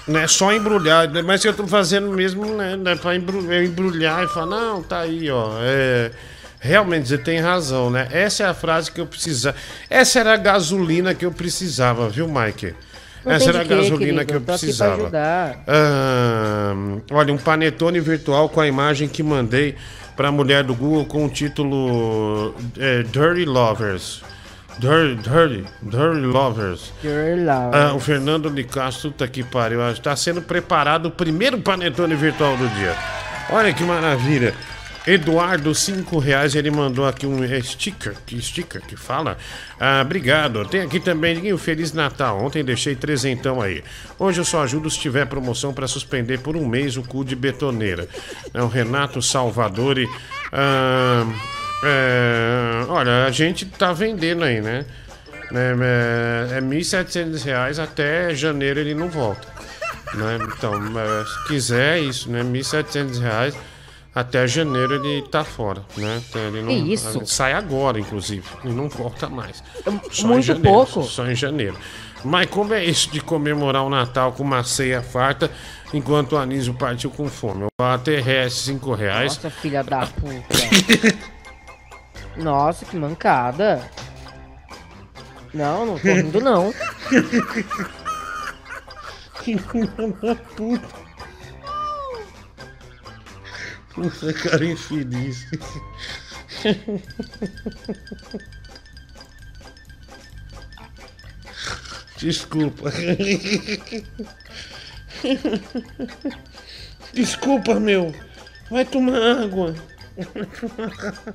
[0.06, 4.24] né, só embrulhar, mas que eu tô fazendo mesmo, né, né pra embru- eu embrulhar
[4.24, 5.52] e falar, não, tá aí, ó.
[5.60, 6.10] É,
[6.60, 8.08] realmente, você tem razão, né?
[8.10, 9.56] Essa é a frase que eu precisava.
[9.88, 12.74] Essa era a gasolina que eu precisava, viu, Mike?
[13.24, 15.10] Não Essa era a gasolina querido, que eu precisava.
[15.66, 16.72] Ah,
[17.12, 19.76] olha, um panetone virtual com a imagem que mandei
[20.18, 24.20] pra mulher do Google com o título é, Dirty Lovers.
[24.76, 26.92] Dirty, dirty, dirty Lovers.
[27.00, 27.72] Dirty Lovers.
[27.72, 29.80] Ah, o Fernando de Castro, puta que pariu.
[29.92, 32.96] Está sendo preparado o primeiro panetone virtual do dia.
[33.50, 34.54] Olha que maravilha.
[35.08, 39.38] Eduardo, cinco reais, ele mandou aqui um sticker, que sticker que fala.
[39.80, 40.62] Ah, obrigado.
[40.66, 42.44] Tem aqui também, Diguinho, Feliz Natal.
[42.44, 43.82] Ontem deixei trezentão aí.
[44.18, 47.34] Hoje eu só ajudo se tiver promoção para suspender por um mês o cu de
[47.34, 48.06] betoneira.
[48.52, 50.06] É o Renato Salvadori.
[50.52, 51.24] Ah,
[51.82, 54.84] é, olha, a gente tá vendendo aí, né?
[55.54, 59.48] É, é, é 1.700 reais até janeiro ele não volta.
[60.14, 60.38] Né?
[60.54, 62.42] Então, é, se quiser é isso, né?
[62.42, 63.54] 1.700 reais
[64.18, 66.20] até janeiro ele tá fora, né?
[66.28, 67.24] Então, Ele não, isso?
[67.24, 69.62] Sai agora, inclusive, e não volta mais.
[70.10, 71.02] Só em muito janeiro, pouco.
[71.04, 71.78] Só em janeiro.
[72.24, 75.48] Mas como é isso de comemorar o Natal com uma ceia farta
[75.94, 77.64] enquanto o Anísio partiu com fome?
[77.64, 79.34] O ATRS 5 reais.
[79.36, 81.18] Nossa, filha da puta.
[82.36, 83.88] Nossa, que mancada.
[85.54, 86.74] Não, não tô rindo, não.
[89.44, 89.86] Que filha
[90.20, 91.07] da puta.
[93.98, 95.44] Puta, cara infeliz.
[102.16, 102.90] Desculpa.
[107.12, 108.14] Desculpa, meu.
[108.70, 109.74] Vai tomar água.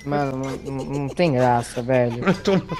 [0.05, 2.21] Mano, não, não- não tem graça, velho.
[2.23, 2.77] Vai tomar.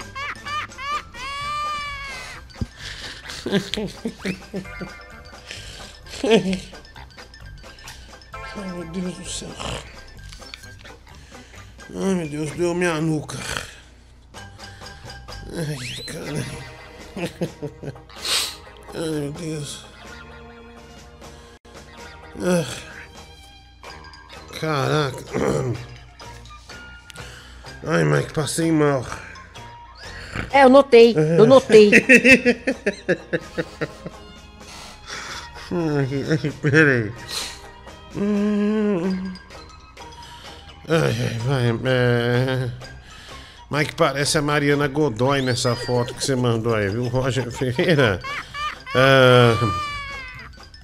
[8.55, 9.49] Ai, meu Deus do céu.
[11.95, 13.37] Ai, meu Deus, deu minha nuca.
[15.55, 16.45] Ai, cara.
[18.93, 19.85] Ai, meu Deus.
[22.41, 22.65] Ah.
[24.59, 25.17] Caraca.
[27.85, 29.05] Ai, Mike, passei mal.
[30.51, 31.91] É, eu notei, eu notei.
[36.61, 37.11] Peraí.
[38.15, 39.33] Hum.
[40.87, 41.79] Ai, ai, vai.
[41.85, 42.69] É...
[43.71, 47.07] Mike, parece a Mariana Godoy nessa foto que você mandou aí, viu?
[47.07, 48.19] Roger Ferreira.
[48.95, 49.55] Ah,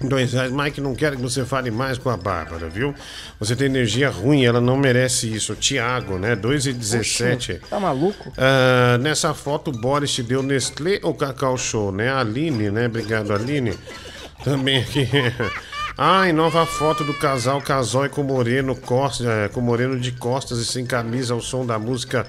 [0.00, 0.50] Dois reais.
[0.50, 2.94] Mike, não quero que você fale mais com a Bárbara, viu?
[3.38, 5.54] Você tem energia ruim, ela não merece isso.
[5.54, 6.34] Tiago, né?
[6.34, 7.34] 2,17.
[7.36, 8.32] Oxe, Tá maluco?
[8.38, 12.08] Ah, nessa foto, o Boris te deu Nestlé ou Cacau Show, né?
[12.08, 12.86] A Aline, né?
[12.86, 13.74] Obrigado, Aline.
[14.42, 15.06] Também aqui.
[16.02, 20.56] Ah, e nova foto do casal Casói com Moreno, Costa, eh, com Moreno de costas
[20.56, 22.26] e sem camisa ao som da música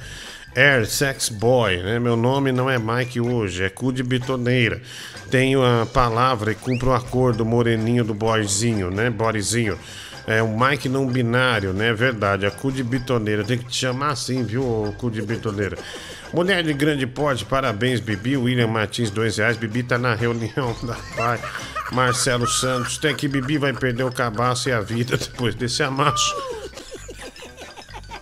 [0.54, 1.98] Air Sex Boy, né?
[1.98, 4.82] Meu nome não é Mike hoje, é cu de bitoneira.
[5.30, 9.10] Tenho a palavra e cumpro o acordo moreninho do boyzinho, né?
[9.10, 9.80] Boyzinho.
[10.28, 11.94] É um Mike não binário, né?
[11.94, 13.42] Verdade, é cu de bitoneira.
[13.42, 15.78] Tem que te chamar assim, viu, cu de bitoneira.
[16.34, 18.36] Mulher de grande porte, parabéns, Bibi.
[18.36, 19.56] William Martins, dois reais.
[19.56, 21.40] Bibi tá na reunião da pai.
[21.92, 26.34] Marcelo Santos, tem que Bibi vai perder o cabaço e a vida depois desse amasso.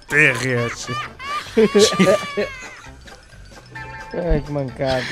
[0.08, 0.88] TRS.
[4.14, 5.06] Ai, que mancada.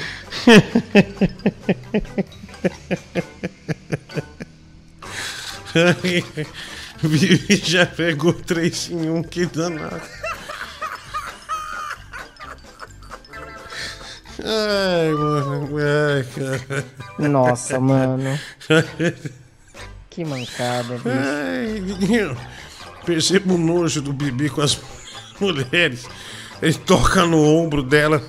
[7.04, 10.02] Vivi já pegou três em um, que danado.
[14.44, 15.70] Ai, mano.
[15.78, 16.86] Ai, cara.
[17.30, 18.40] Nossa, mano.
[20.18, 21.10] Que mancada, bicho.
[21.10, 22.36] Ai, menino.
[23.06, 24.76] Percebo o nojo do Bibi com as
[25.40, 26.08] mulheres.
[26.60, 28.20] Ele toca no ombro dela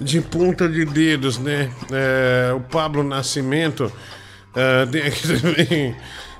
[0.00, 1.70] de ponta de dedos, né?
[1.92, 3.92] É, o Pablo Nascimento
[4.56, 5.96] é, tem aqui também.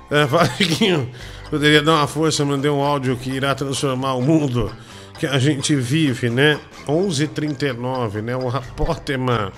[0.09, 1.07] É, Vaguinho,
[1.51, 4.75] poderia dar uma força, mandei um áudio que irá transformar o mundo
[5.19, 6.57] que a gente vive, né?
[6.87, 8.35] 11:39, né?
[8.35, 9.51] O Rapótema.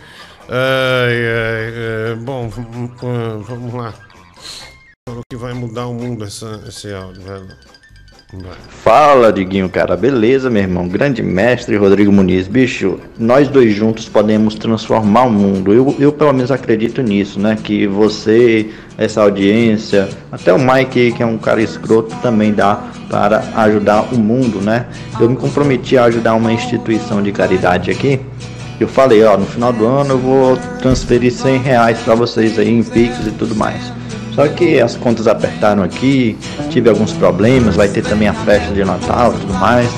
[0.49, 1.73] Ai, ai,
[2.09, 3.93] ai, bom, vamos, lá.
[5.07, 7.47] Falou que vai mudar o mundo essa, esse áudio, velho.
[8.69, 9.97] Fala, Diguinho, cara.
[9.97, 10.87] Beleza, meu irmão?
[10.87, 12.47] Grande mestre Rodrigo Muniz.
[12.47, 15.73] Bicho, nós dois juntos podemos transformar o mundo.
[15.73, 17.57] Eu, eu pelo menos acredito nisso, né?
[17.61, 18.69] Que você,
[19.01, 24.17] essa audiência, até o Mike, que é um cara escroto, também dá para ajudar o
[24.17, 24.85] mundo, né?
[25.19, 28.19] Eu me comprometi a ajudar uma instituição de caridade aqui.
[28.79, 32.69] Eu falei, ó, no final do ano eu vou transferir 100 reais para vocês aí
[32.69, 33.91] em Pix e tudo mais.
[34.33, 36.37] Só que as contas apertaram aqui,
[36.69, 39.89] tive alguns problemas, vai ter também a festa de Natal e tudo mais.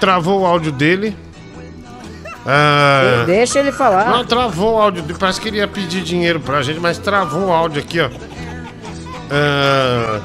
[0.00, 1.14] Travou o áudio dele.
[2.46, 4.10] Ah, Deixa ele falar.
[4.10, 5.04] Não, travou o áudio.
[5.18, 8.08] Parece que queria pedir dinheiro pra gente, mas travou o áudio aqui, ó.
[9.30, 10.20] Ah,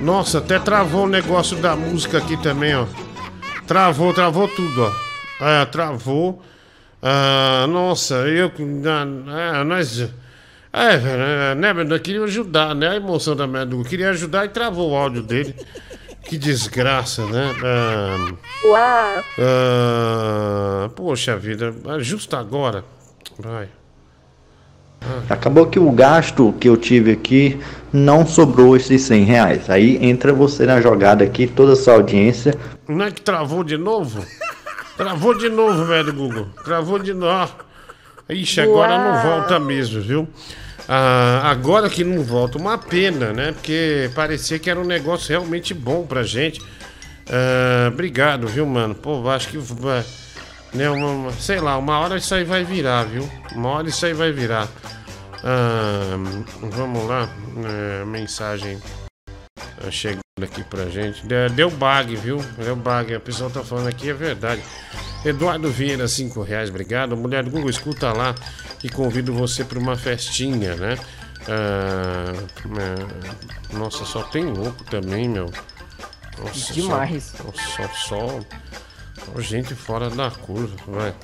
[0.00, 2.86] nossa, até travou o negócio da música aqui também, ó.
[3.66, 5.44] Travou, travou tudo, ó.
[5.44, 6.42] É, travou.
[7.02, 8.50] Ah, nossa, eu.
[9.28, 10.08] ah, nós.
[10.72, 12.90] É, velho, né, eu queria ajudar, né?
[12.90, 13.74] A emoção da merda.
[13.74, 15.54] Eu queria ajudar e travou o áudio dele.
[16.24, 17.54] Que desgraça, né?
[17.64, 18.32] Ah,
[18.64, 19.24] Uau!
[19.38, 22.84] ah, poxa vida, ah, justo agora.
[23.38, 23.68] Vai.
[25.30, 27.58] Acabou que o gasto que eu tive aqui
[27.90, 29.70] não sobrou esses 100 reais.
[29.70, 32.54] Aí entra você na jogada aqui, toda essa audiência.
[32.86, 34.24] Não é que travou de novo?
[34.98, 36.48] Travou de novo, velho Google.
[36.62, 37.54] Travou de novo.
[38.28, 39.22] Ixi, agora não Uau.
[39.22, 40.28] volta mesmo, viu?
[40.92, 43.52] Ah, agora que não volta, uma pena, né?
[43.52, 46.60] Porque parecia que era um negócio realmente bom pra gente.
[47.28, 48.92] Ah, obrigado, viu, mano?
[48.94, 50.04] Pô, acho que vai.
[50.74, 53.28] Né, uma- sei lá, uma hora isso aí vai virar, viu?
[53.54, 54.66] Uma hora isso aí vai virar.
[55.44, 56.16] Ah,
[56.60, 57.28] vamos lá.
[58.00, 58.80] É, mensagem
[59.86, 61.26] ah, chegando aqui pra gente.
[61.26, 62.44] De- Deu bug, viu?
[62.58, 63.14] Deu bug.
[63.14, 64.62] A pessoa tá falando aqui, é verdade.
[65.24, 67.16] Eduardo Vieira, 5 reais, obrigado.
[67.16, 68.34] Mulher do Google, escuta lá
[68.82, 70.96] e convido você pra uma festinha, né?
[71.48, 72.32] Ah,
[72.78, 75.50] é, nossa, só tem louco também, meu.
[76.38, 77.34] Nossa, Demais.
[77.36, 78.40] Só, só, só,
[79.34, 81.14] só gente fora da curva, vai.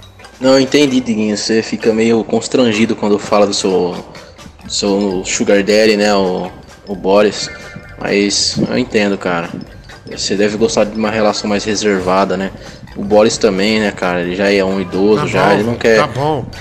[0.41, 1.37] Não, entendi, Diguinho.
[1.37, 4.05] Você fica meio constrangido quando fala do seu,
[4.65, 6.15] do seu Sugar Daddy, né?
[6.15, 6.51] O,
[6.87, 7.49] o Boris.
[8.01, 9.49] Mas eu entendo, cara.
[10.11, 12.51] Você deve gostar de uma relação mais reservada, né?
[12.97, 14.21] O Boris também, né, cara?
[14.21, 15.45] Ele já é um idoso, Tá já.
[15.47, 16.09] bom, ele não quer tá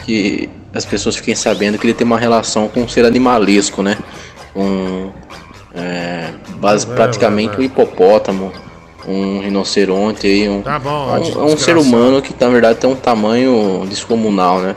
[0.05, 3.97] que as pessoas fiquem sabendo que ele tem uma relação com um ser animalesco, né?
[4.53, 5.11] Com.
[5.75, 7.59] É, base, Vai, praticamente vai.
[7.59, 8.51] um hipopótamo,
[9.07, 12.89] um rinoceronte aí, um, Tá bom, um- é um ser humano que na verdade tem
[12.89, 14.75] um tamanho descomunal, né?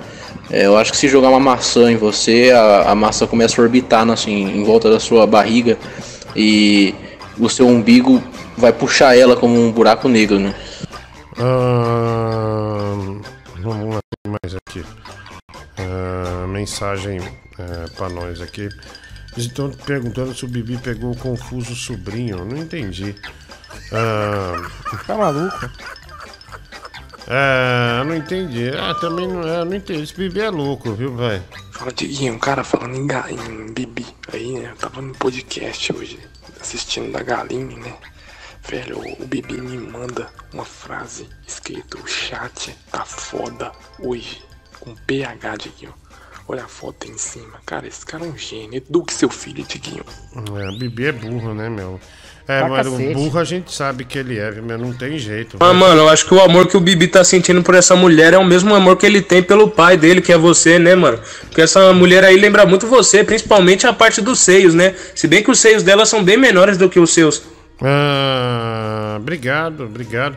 [0.50, 3.64] É, eu acho que se jogar uma maçã em você, a, a maçã começa a
[3.64, 5.78] orbitar assim, em volta da sua barriga
[6.34, 6.94] e
[7.38, 8.22] o seu umbigo
[8.56, 10.54] vai puxar ela como um buraco negro, né?
[13.62, 14.84] Vamos lá, mais aqui.
[16.48, 17.20] Mensagem
[17.58, 18.68] ah, pra nós aqui.
[19.32, 22.44] Eles estão perguntando se o Bibi pegou o confuso sobrinho.
[22.44, 23.14] Não entendi.
[23.92, 24.68] Ah,
[25.06, 25.70] Tá maluco?
[27.30, 28.70] É, não entendi.
[28.70, 30.02] Ah, também não, é, não entendi.
[30.02, 31.44] Esse Bibi é louco, viu, velho?
[31.72, 33.30] Fala, Diguinho, cara, falando em, ga...
[33.30, 36.18] em Bibi, aí, né, eu tava no podcast hoje,
[36.58, 37.94] assistindo da Galine, né,
[38.66, 44.42] velho, o Bibi me manda uma frase escrito, o chat tá foda hoje,
[44.80, 45.94] com PH, Diguinho.
[46.50, 49.62] Olha a foto aí em cima, cara, esse cara é um gênio, eduque seu filho,
[49.64, 50.04] Diguinho.
[50.34, 52.00] É, Bibi é burro, né, meu?
[52.50, 53.12] É, Pra mas o cacete.
[53.12, 55.58] burro a gente sabe que ele é, mas não tem jeito.
[55.60, 55.78] Ah, velho.
[55.78, 58.38] mano, eu acho que o amor que o Bibi tá sentindo por essa mulher é
[58.38, 61.20] o mesmo amor que ele tem pelo pai dele, que é você, né, mano?
[61.42, 64.94] Porque essa mulher aí lembra muito você, principalmente a parte dos seios, né?
[65.14, 67.42] Se bem que os seios dela são bem menores do que os seus.
[67.82, 70.36] Ah, obrigado, obrigado.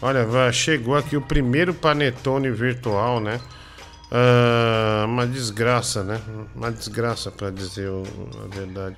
[0.00, 3.40] Olha, vai- chegou aqui o primeiro panetone virtual, né?
[4.12, 6.20] Ah, uma desgraça, né?
[6.54, 8.96] Uma desgraça, pra dizer a verdade.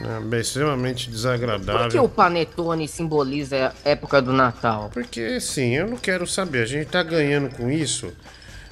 [0.00, 1.82] É, bem, extremamente desagradável.
[1.82, 4.90] Por que o panetone simboliza a época do Natal?
[4.92, 6.62] Porque, sim, eu não quero saber.
[6.62, 8.12] A gente tá ganhando com isso.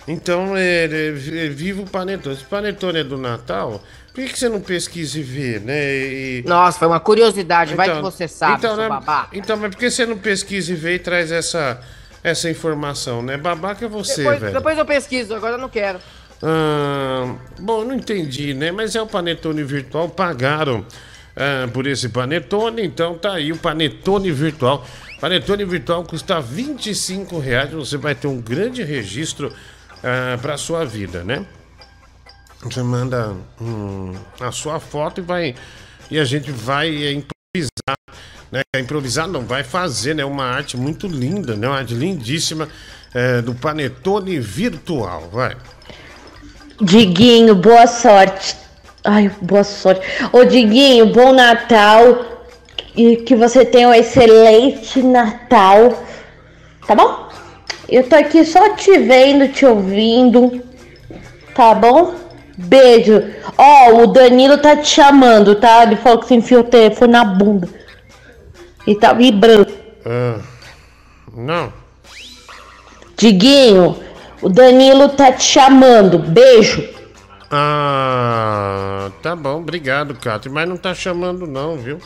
[0.08, 2.34] Então, é, é, é, viva o panetone.
[2.36, 3.80] Se o panetone é do Natal,
[4.12, 5.80] por que, você não pesquisa e vê, né?
[5.94, 9.28] E- Nossa, foi uma curiosidade, vai que Então- você sabe, então, né, babaca.
[9.32, 11.80] Então, mas por que você não pesquisa e vê e traz essa,
[12.24, 13.36] essa informação, né?
[13.36, 14.52] Babaca é você, Depois, velho.
[14.52, 16.00] depois eu pesquiso, agora eu não quero.
[16.42, 18.72] Ah, bom, não entendi, né?
[18.72, 20.84] Mas é o panetone virtual, pagaram
[21.36, 24.86] ah, por esse panetone, então tá aí o panetone virtual.
[25.20, 29.52] Panetone virtual custa 25 reais, você vai ter um grande registro
[30.02, 31.46] ah, para sua vida, né?
[32.62, 35.54] Você manda hum, a sua foto e vai
[36.10, 37.96] e a gente vai improvisar,
[38.50, 38.62] né?
[38.76, 40.24] Improvisar não, vai fazer, né?
[40.24, 41.66] Uma arte muito linda, né?
[41.66, 42.68] Uma arte lindíssima
[43.14, 45.56] é, do panetone virtual, vai.
[46.80, 48.56] Diguinho, boa sorte.
[49.04, 50.06] Ai, boa sorte.
[50.32, 52.24] Ô, Diguinho, bom Natal.
[52.94, 56.04] E que você tenha um excelente Natal.
[56.86, 57.28] Tá bom?
[57.88, 60.62] Eu tô aqui só te vendo, te ouvindo.
[61.54, 62.14] Tá bom?
[62.56, 63.22] Beijo.
[63.58, 65.82] Ó, o Danilo tá te chamando, tá?
[65.82, 67.68] Ele falou que você enfiou o telefone na bunda.
[68.86, 69.72] E tá vibrando.
[70.04, 70.38] Ah,
[71.34, 71.72] não.
[73.16, 73.96] Diguinho,
[74.40, 76.18] o Danilo tá te chamando.
[76.18, 77.01] Beijo.
[77.54, 80.50] Ah, tá bom, obrigado, Catri.
[80.50, 81.98] Mas não tá chamando, não, viu?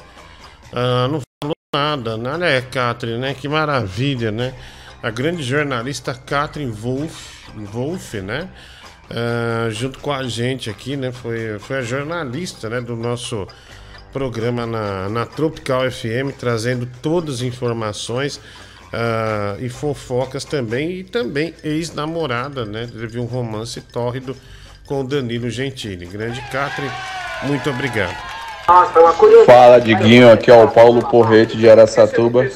[0.73, 2.17] Ah, não falou nada.
[2.17, 3.33] Nada é, Catri, né?
[3.33, 4.53] Que maravilha, né?
[5.01, 8.49] A grande jornalista Catherine Wolf, Wolf né?
[9.09, 11.13] Ah, junto com a gente aqui, né?
[11.13, 12.81] Foi, foi a jornalista, né?
[12.81, 13.47] Do nosso
[14.13, 18.41] programa na, na Tropical FM, trazendo todas as informações
[18.93, 20.91] ah, e fofocas também.
[20.91, 22.89] E também ex-namorada, né?
[22.93, 24.37] Teve um romance tórrido
[24.87, 26.07] com Danilo Gentili.
[26.07, 26.93] Grande Catherine,
[27.43, 28.17] muito obrigado.
[29.47, 30.31] Fala, Diguinho.
[30.33, 32.49] Aqui é o Paulo Porrete de Aracatuba.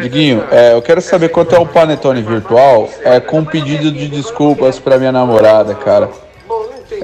[0.00, 4.78] Diguinho, é, eu quero saber quanto é o panetone virtual é, com pedido de desculpas
[4.78, 6.10] pra minha namorada, cara.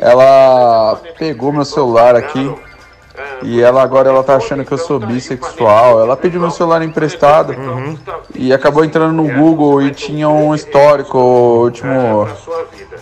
[0.01, 2.55] Ela pegou meu celular aqui
[3.43, 6.01] e ela agora ela tá achando que eu sou bissexual.
[6.01, 7.55] Ela pediu meu celular emprestado
[8.35, 12.27] e acabou entrando no Google e tinha um histórico último.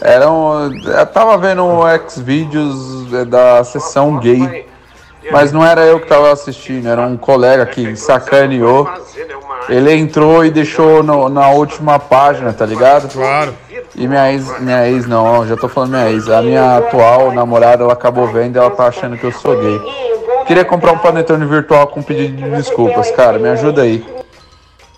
[0.00, 4.66] Era um, eu tava vendo um Xvideos é, da sessão gay.
[5.30, 8.88] Mas não era eu que tava assistindo, era um colega que sacaneou.
[9.68, 13.12] Ele entrou e deixou no- na última página, tá ligado?
[13.12, 13.52] Claro.
[13.94, 16.28] E minha ex, minha ex não, já tô falando minha ex.
[16.30, 19.80] A minha atual namorada, ela acabou vendo e ela tá achando que eu sou gay.
[20.48, 23.38] Queria comprar um panetone virtual com pedido de desculpas, cara.
[23.38, 24.04] Me ajuda aí.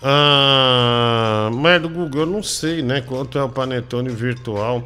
[0.01, 3.01] Ah, mas do Google eu não sei, né?
[3.01, 4.83] Quanto é o panetone virtual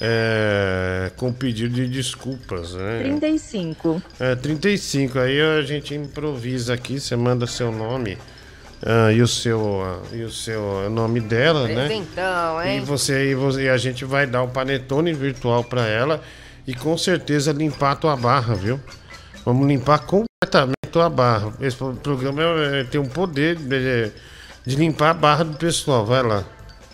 [0.00, 3.00] é, com pedido de desculpas, né?
[3.04, 4.02] 35.
[4.20, 5.18] É, 35.
[5.20, 8.18] Aí a gente improvisa aqui, você manda seu nome
[8.84, 11.86] ah, e, o seu, ah, e o seu nome dela, né?
[11.86, 12.80] Presentão, E hein?
[12.84, 16.20] você e você- e a gente vai dar o panetone virtual pra ela
[16.66, 18.78] e com certeza limpar a tua barra, viu?
[19.44, 21.52] Vamos limpar completamente a barra.
[21.60, 24.12] Esse pro- programa é- tem um poder de,
[24.66, 26.04] de limpar a barra do pessoal.
[26.04, 26.44] Vai lá.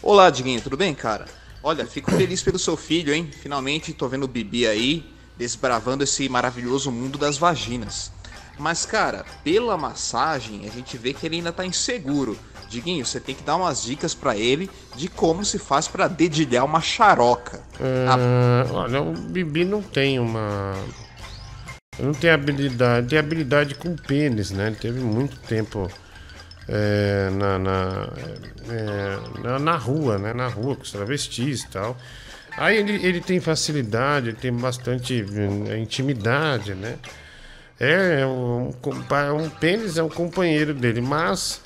[0.03, 1.27] Olá, Diguinho, tudo bem, cara?
[1.63, 3.29] Olha, fico feliz pelo seu filho, hein?
[3.43, 5.05] Finalmente tô vendo o Bibi aí
[5.37, 8.13] desbravando esse maravilhoso mundo das vaginas.
[8.59, 12.37] Mas, cara, pela massagem, a gente vê que ele ainda tá inseguro.
[12.69, 16.65] Diguinho, você tem que dar umas dicas pra ele de como se faz pra dedilhar
[16.65, 17.61] uma xaroca.
[18.09, 20.75] Ah, olha, o Bibi não tem uma.
[21.99, 23.09] Não tem habilidade.
[23.09, 24.69] Tem habilidade com pênis, né?
[24.69, 25.91] Ele teve muito tempo
[26.69, 28.09] é, na, na,
[28.69, 30.33] é, na, na rua, né?
[30.35, 31.97] Na rua, com os travestis e tal.
[32.57, 35.25] Aí ele, ele tem facilidade, ele tem bastante
[35.71, 36.99] eh, intimidade, né?
[37.81, 41.63] É, um, compa- um pênis é um companheiro dele, mas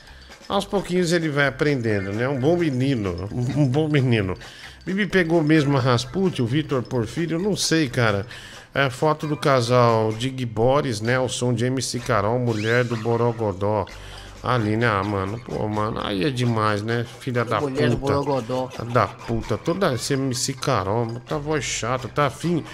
[0.49, 2.29] Aos pouquinhos ele vai aprendendo, né?
[2.29, 4.37] Um bom menino, um bom menino.
[4.85, 8.27] Bibi pegou mesmo a Rasputin, o Vitor Porfírio, não sei, cara.
[8.75, 11.19] É foto do casal Dig Boris, né?
[11.19, 13.87] O som de MC Carol, mulher do Borogodó.
[14.43, 15.39] Ali, né, ah, mano?
[15.39, 17.07] Pô, mano, aí é demais, né?
[17.21, 18.13] Filha da Mulher do puta.
[18.15, 18.71] Borogodó.
[18.93, 22.65] Da puta, toda esse MC Carol, tá voz chata, tá afim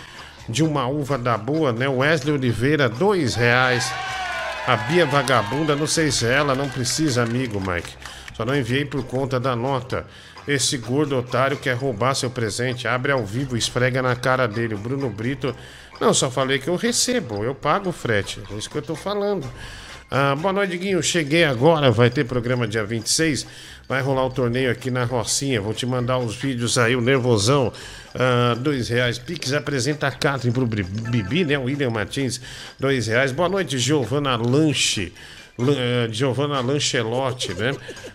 [0.48, 1.86] de uma uva da boa, né?
[1.86, 3.92] Wesley Oliveira, dois reais.
[4.66, 7.92] A Bia Vagabunda, não sei se é ela, não precisa, amigo, Mike.
[8.34, 10.06] Só não enviei por conta da nota.
[10.46, 14.74] Esse gordo otário quer roubar seu presente, abre ao vivo, esfrega na cara dele.
[14.74, 15.54] O Bruno Brito.
[16.00, 18.40] Não, só falei que eu recebo, eu pago o frete.
[18.50, 19.46] É isso que eu tô falando.
[20.10, 21.02] Ah, boa noite, Guinho.
[21.02, 23.46] Cheguei agora, vai ter programa dia 26.
[23.88, 25.60] Vai rolar o torneio aqui na Rocinha.
[25.60, 27.72] Vou te mandar os vídeos aí, o nervosão.
[28.14, 29.18] Ah, dois reais.
[29.18, 31.58] Pix apresenta a Catherine pro Bibi, né?
[31.58, 32.40] William Martins,
[32.78, 33.32] dois reais.
[33.32, 35.12] Boa noite, Giovana Lanche.
[35.58, 37.72] Lan- eh, Giovana Lanchelotti, né?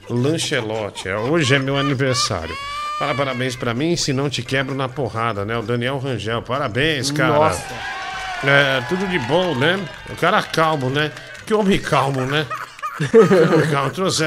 [0.10, 1.10] Lanchelotti.
[1.10, 2.56] É, Hoje é meu aniversário.
[3.04, 5.58] Fala parabéns pra mim, se não te quebro na porrada, né?
[5.58, 6.42] O Daniel Rangel.
[6.42, 7.34] Parabéns, cara.
[7.34, 7.62] Nossa.
[8.46, 9.78] É, tudo de bom, né?
[10.10, 11.12] O cara calmo, né?
[11.46, 12.46] Que homem calmo, né?
[13.70, 13.90] Calmo.
[13.92, 14.24] Trouxe-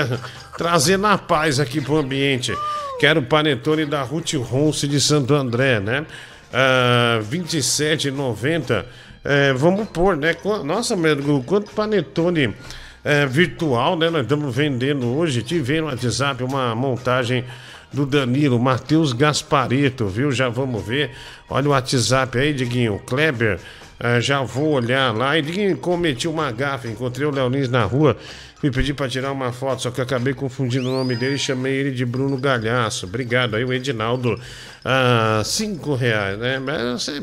[0.59, 2.53] trazendo a paz aqui pro ambiente.
[3.01, 6.05] Quero o panetone da Ruth Ronce de Santo André, né?
[6.53, 8.85] Ah, 27,90.
[9.25, 10.37] É, vamos pôr, né?
[10.67, 11.17] Nossa, meu,
[11.47, 12.55] quanto panetone
[13.03, 14.11] é, virtual, né?
[14.11, 15.43] Nós estamos vendendo hoje.
[15.43, 17.43] Tive no WhatsApp uma montagem
[17.93, 20.31] do Danilo, Matheus Gaspareto, viu?
[20.33, 21.11] Já vamos ver.
[21.49, 23.01] Olha o WhatsApp aí, Diguinho.
[23.07, 23.59] Kleber,
[23.99, 25.39] eh, já vou olhar lá.
[25.39, 26.89] E Diguinho, cometi uma gafa.
[26.89, 28.17] Encontrei o Leonins na rua.
[28.57, 31.75] Fui pedir para tirar uma foto, só que acabei confundindo o nome dele e chamei
[31.75, 33.07] ele de Bruno Galhaço.
[33.07, 34.41] Obrigado aí, o Edinaldo.
[34.85, 36.59] Ah, cinco reais, né?
[36.59, 37.23] Mas você.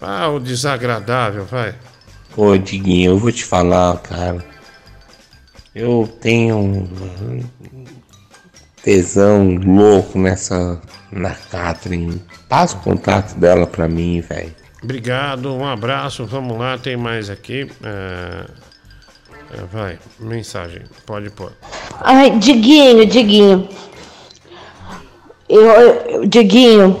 [0.00, 1.74] Ah, o desagradável, vai.
[2.36, 4.44] Ô, Diguinho, eu vou te falar, cara.
[5.74, 6.88] Eu tenho
[8.90, 10.80] tesão louco nessa.
[11.10, 12.22] na Catherine.
[12.48, 14.54] Passa o contato dela pra mim, velho.
[14.82, 16.24] Obrigado, um abraço.
[16.24, 17.68] Vamos lá, tem mais aqui.
[17.82, 18.44] É,
[19.54, 21.50] é, vai, mensagem, pode pôr.
[22.00, 23.68] Ai, Diguinho, Diguinho.
[25.48, 27.00] Eu, eu- Diguinho,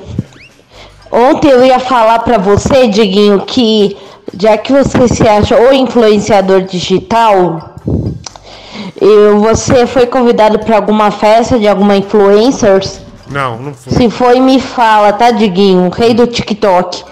[1.12, 3.96] ontem eu ia falar pra você, Diguinho, que
[4.40, 7.75] já que você se acha o influenciador digital,
[9.00, 13.00] eu, você foi convidado pra alguma festa de alguma influencers?
[13.30, 13.92] Não, não foi.
[13.92, 15.90] Se foi, me fala, tá, Diguinho?
[15.90, 17.04] Rei do TikTok.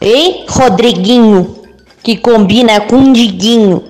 [0.00, 1.56] Ei, Rodriguinho,
[2.02, 3.84] que combina com Diguinho.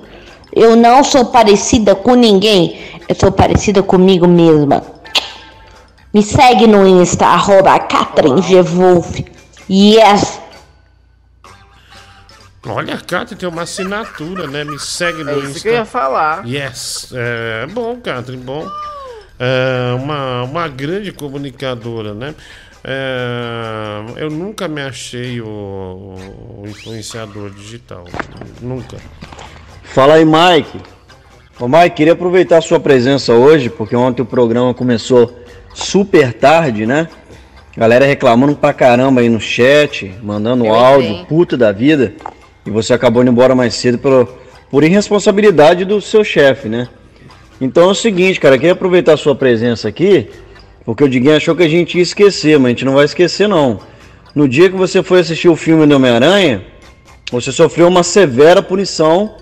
[0.52, 2.78] Eu não sou parecida com ninguém.
[3.08, 4.82] Eu sou parecida comigo mesma.
[6.12, 7.76] Me segue no Insta, arroba.
[9.68, 10.43] Yes.
[12.66, 14.64] Olha, Catherine tem uma assinatura, né?
[14.64, 15.60] Me segue no É isso Insta.
[15.60, 16.46] que eu ia falar.
[16.46, 17.10] Yes.
[17.14, 18.66] É bom, Catherine, bom.
[19.38, 22.34] É uma, uma grande comunicadora, né?
[22.82, 28.04] É, eu nunca me achei o, o influenciador digital.
[28.60, 28.96] Nunca.
[29.82, 30.80] Fala aí, Mike.
[31.58, 35.38] Ô, Mike, queria aproveitar a sua presença hoje, porque ontem o programa começou
[35.72, 37.08] super tarde, né?
[37.76, 41.26] Galera reclamando pra caramba aí no chat, mandando Eu áudio, entrei.
[41.26, 42.12] puta da vida.
[42.66, 44.28] E você acabou indo embora mais cedo pelo,
[44.70, 46.88] por irresponsabilidade do seu chefe, né?
[47.60, 50.28] Então é o seguinte, cara, queria aproveitar a sua presença aqui,
[50.84, 53.48] porque o Diguinho achou que a gente ia esquecer, mas a gente não vai esquecer
[53.48, 53.80] não.
[54.34, 56.64] No dia que você foi assistir o filme do Homem-Aranha,
[57.30, 59.36] você sofreu uma severa punição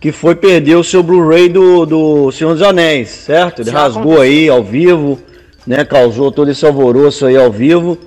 [0.00, 3.62] que foi perder o seu Blu-ray do, do Senhor dos Anéis, certo?
[3.62, 4.22] Ele Já rasgou aconteceu.
[4.22, 5.18] aí ao vivo,
[5.66, 5.84] né?
[5.84, 7.98] Causou todo esse alvoroço aí ao vivo.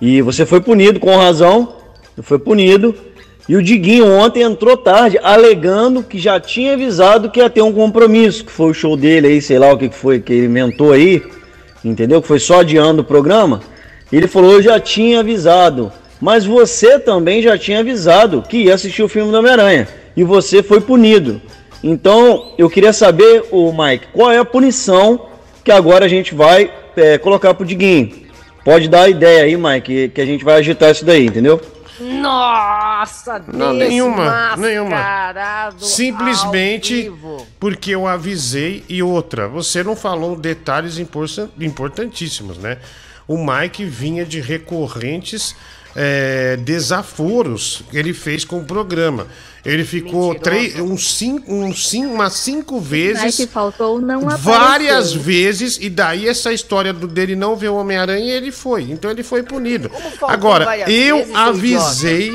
[0.00, 1.76] E você foi punido com razão.
[2.22, 2.94] Foi punido.
[3.48, 7.72] E o Diguinho ontem entrou tarde, alegando que já tinha avisado que ia ter um
[7.72, 10.92] compromisso, que foi o show dele aí, sei lá o que foi que ele inventou
[10.92, 11.22] aí,
[11.82, 12.20] entendeu?
[12.20, 13.60] Que foi só adiando o programa.
[14.12, 15.90] Ele falou, eu já tinha avisado.
[16.20, 19.88] Mas você também já tinha avisado que ia assistir o filme do Homem-Aranha.
[20.14, 21.40] E você foi punido.
[21.82, 25.26] Então, eu queria saber, o Mike, qual é a punição
[25.64, 28.10] que agora a gente vai é, colocar pro Diguinho?
[28.62, 31.58] Pode dar a ideia aí, Mike, que a gente vai agitar isso daí, entendeu?
[32.00, 34.96] Nossa, Não, nenhuma, nenhuma.
[35.86, 37.12] Simplesmente
[37.58, 42.78] porque eu avisei e outra, você não falou detalhes importan- importantíssimos, né?
[43.26, 45.54] O Mike vinha de recorrentes
[45.94, 49.26] é, desaforos que ele fez com o programa.
[49.64, 55.20] Ele ficou três, uns cinco, uns cinco, umas cinco vezes que faltou não várias apareceu.
[55.20, 58.82] vezes, e daí essa história do, dele não ver o Homem-Aranha, ele foi.
[58.84, 59.90] Então ele foi punido.
[60.22, 62.32] Agora, várias eu avisei.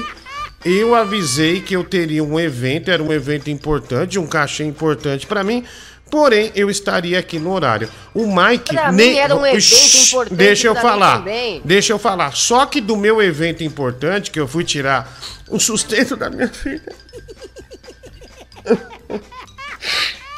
[0.65, 5.43] Eu avisei que eu teria um evento, era um evento importante, um cachê importante pra
[5.43, 5.65] mim,
[6.14, 7.90] porém eu estaria aqui no horário.
[8.14, 11.18] O Mike Pra nem era um evento importante Deixa eu falar.
[11.18, 11.60] também.
[11.65, 12.35] Deixa eu falar.
[12.35, 15.11] Só que do meu evento importante que eu fui tirar
[15.49, 16.84] o sustento da minha filha.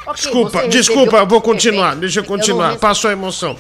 [0.08, 1.94] Ok, Desculpa, desculpa, eu vou continuar.
[1.98, 2.70] Deixa eu Eu continuar.
[2.72, 3.58] não Passou a emoção.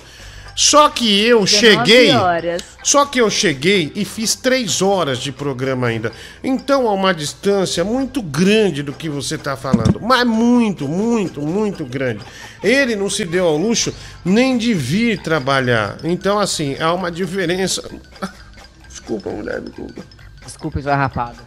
[0.55, 2.11] Só que eu 19 cheguei.
[2.15, 2.63] horas.
[2.81, 6.13] Só que eu cheguei e fiz três horas de programa ainda.
[6.41, 9.99] Então há uma distância muito grande do que você tá falando.
[10.01, 12.21] Mas muito, muito, muito grande.
[12.63, 15.97] Ele não se deu ao luxo nem de vir trabalhar.
[16.03, 17.83] Então, assim, há uma diferença.
[18.87, 20.01] Desculpa, mulher, desculpa.
[20.43, 21.37] Desculpa, esfarrapado.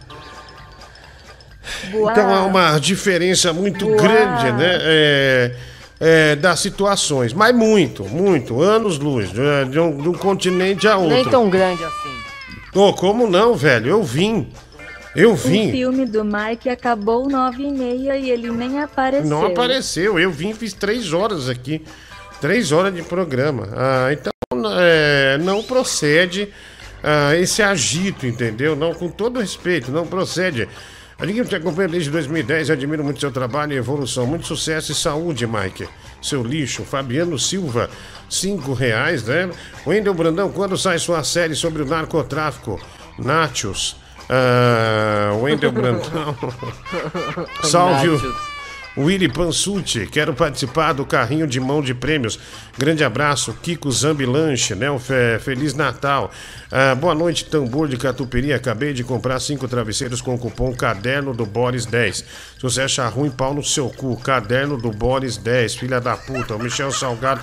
[1.87, 3.97] Então há uma diferença muito Uau.
[3.97, 4.77] grande, né?
[4.81, 5.55] É,
[5.99, 7.33] é, das situações.
[7.33, 8.61] Mas muito, muito.
[8.61, 9.31] Anos-luz.
[9.31, 11.15] De, de um, de um continente a outro.
[11.15, 12.19] Nem tão grande assim.
[12.73, 13.89] Ô, como não, velho?
[13.89, 14.47] Eu vim.
[15.15, 15.71] Eu O vim.
[15.71, 19.27] filme do Mike acabou nove e meia e ele nem apareceu.
[19.27, 20.19] Não apareceu.
[20.19, 21.83] Eu vim, fiz três horas aqui.
[22.39, 23.67] Três horas de programa.
[23.75, 24.31] Ah, então,
[24.77, 26.47] é, não procede
[27.03, 28.75] ah, esse agito, entendeu?
[28.75, 30.69] Não, com todo respeito, não procede.
[31.19, 34.25] Adiguinho te acompanha desde 2010, admiro muito seu trabalho e evolução.
[34.25, 35.87] Muito sucesso e saúde, Mike.
[36.21, 36.83] Seu lixo.
[36.83, 37.89] Fabiano Silva,
[38.29, 39.49] cinco reais, né?
[39.85, 42.79] Wendel Brandão, quando sai sua série sobre o narcotráfico?
[43.17, 43.97] Nachos.
[44.29, 46.35] Ah, Wendel Brandão.
[47.63, 48.35] Salve o.
[48.97, 52.37] Willy Pansucci, quero participar do carrinho de mão de prêmios.
[52.77, 54.91] Grande abraço, Kiko Zambilanche, né?
[54.91, 56.31] Um fe- Feliz Natal.
[56.69, 58.51] Ah, boa noite, tambor de catupiry.
[58.51, 62.17] Acabei de comprar cinco travesseiros com cupom Caderno do Boris 10.
[62.17, 62.25] Se
[62.61, 64.17] você achar ruim, pau no seu cu.
[64.17, 66.55] Caderno do Boris 10, filha da puta.
[66.55, 67.41] O Michel Salgado.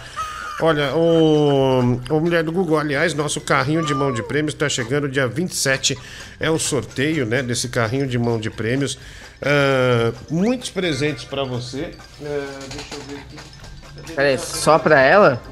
[0.61, 5.07] Olha, o, o Mulher do Google, aliás, nosso carrinho de mão de prêmios está chegando
[5.09, 5.97] dia 27.
[6.41, 8.99] É o sorteio, né, desse carrinho de mão de prêmios.
[9.43, 11.91] Ah, muitos presentes para você.
[12.23, 14.13] Ah, deixa eu ver aqui.
[14.15, 15.43] Peraí, só pra ela?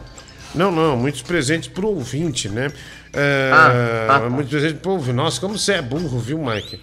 [0.55, 2.70] Não, não, muitos presentes pro ouvinte, né?
[3.12, 3.19] Ah,
[4.09, 4.31] Ah, ah, tá.
[4.31, 5.12] Muitos presentes pro ouvinte.
[5.12, 6.81] Nossa, como você é burro, viu, Mike?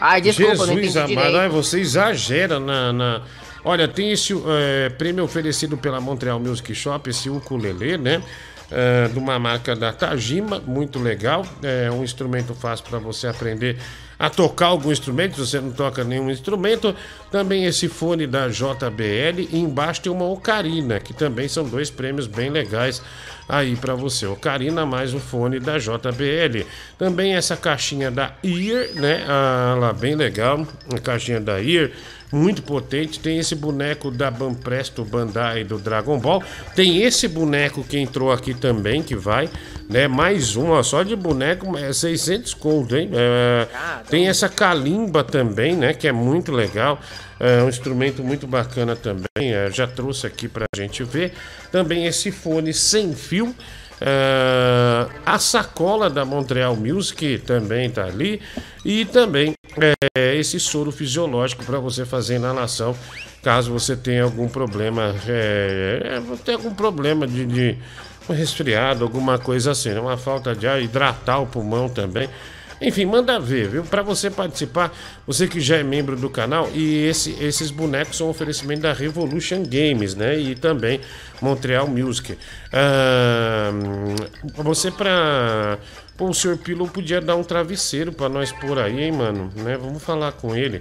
[0.00, 2.92] Ai, desculpa, Jesus amado, ai, você exagera na.
[2.92, 3.22] na-
[3.64, 8.22] Olha, tem esse é, prêmio oferecido pela Montreal Music Shop, esse ukulele, né?
[8.70, 11.46] É, de uma marca da Tajima, muito legal.
[11.62, 13.78] É um instrumento fácil para você aprender
[14.18, 16.94] a tocar algum instrumento, se você não toca nenhum instrumento.
[17.34, 22.28] Também esse fone da JBL e embaixo tem uma ocarina, que também são dois prêmios
[22.28, 23.02] bem legais
[23.48, 24.24] aí para você.
[24.24, 26.64] Ocarina mais o fone da JBL.
[26.96, 29.24] Também essa caixinha da Ear, né?
[29.26, 31.90] Ah, lá bem legal, a caixinha da Ear.
[32.32, 36.42] Muito potente, tem esse boneco da Banpresto Bandai do Dragon Ball.
[36.74, 39.48] Tem esse boneco que entrou aqui também, que vai,
[39.88, 40.08] né?
[40.08, 43.10] Mais um, ó, só de boneco é 600 conto, hein?
[43.12, 43.68] É,
[44.08, 45.94] tem essa calimba também, né?
[45.94, 46.98] Que é muito legal.
[47.38, 49.26] É um instrumento muito bacana também.
[49.36, 51.32] é, já trouxe aqui pra gente ver.
[51.70, 53.54] Também esse fone sem fio.
[54.00, 58.40] é, a sacola da Montreal Music também tá ali.
[58.84, 59.54] E também
[60.16, 62.96] é, esse soro fisiológico para você fazer inalação.
[63.42, 67.78] Caso você tenha algum problema, é, é, ter algum problema de, de
[68.28, 70.00] um resfriado, alguma coisa assim, né?
[70.00, 72.28] uma falta de ar, hidratar o pulmão também.
[72.86, 73.82] Enfim, manda ver, viu?
[73.84, 74.94] Para você participar,
[75.26, 78.92] você que já é membro do canal, e esse- esses bonecos são um oferecimento da
[78.92, 80.38] Revolution Games, né?
[80.38, 81.00] E também
[81.40, 82.36] Montreal Music.
[82.72, 83.70] Ah,
[84.56, 85.78] você para
[86.16, 89.50] Pô, o senhor Pilo podia dar um travesseiro para nós por aí, hein, mano?
[89.56, 89.76] Né?
[89.76, 90.80] Vamos falar com ele.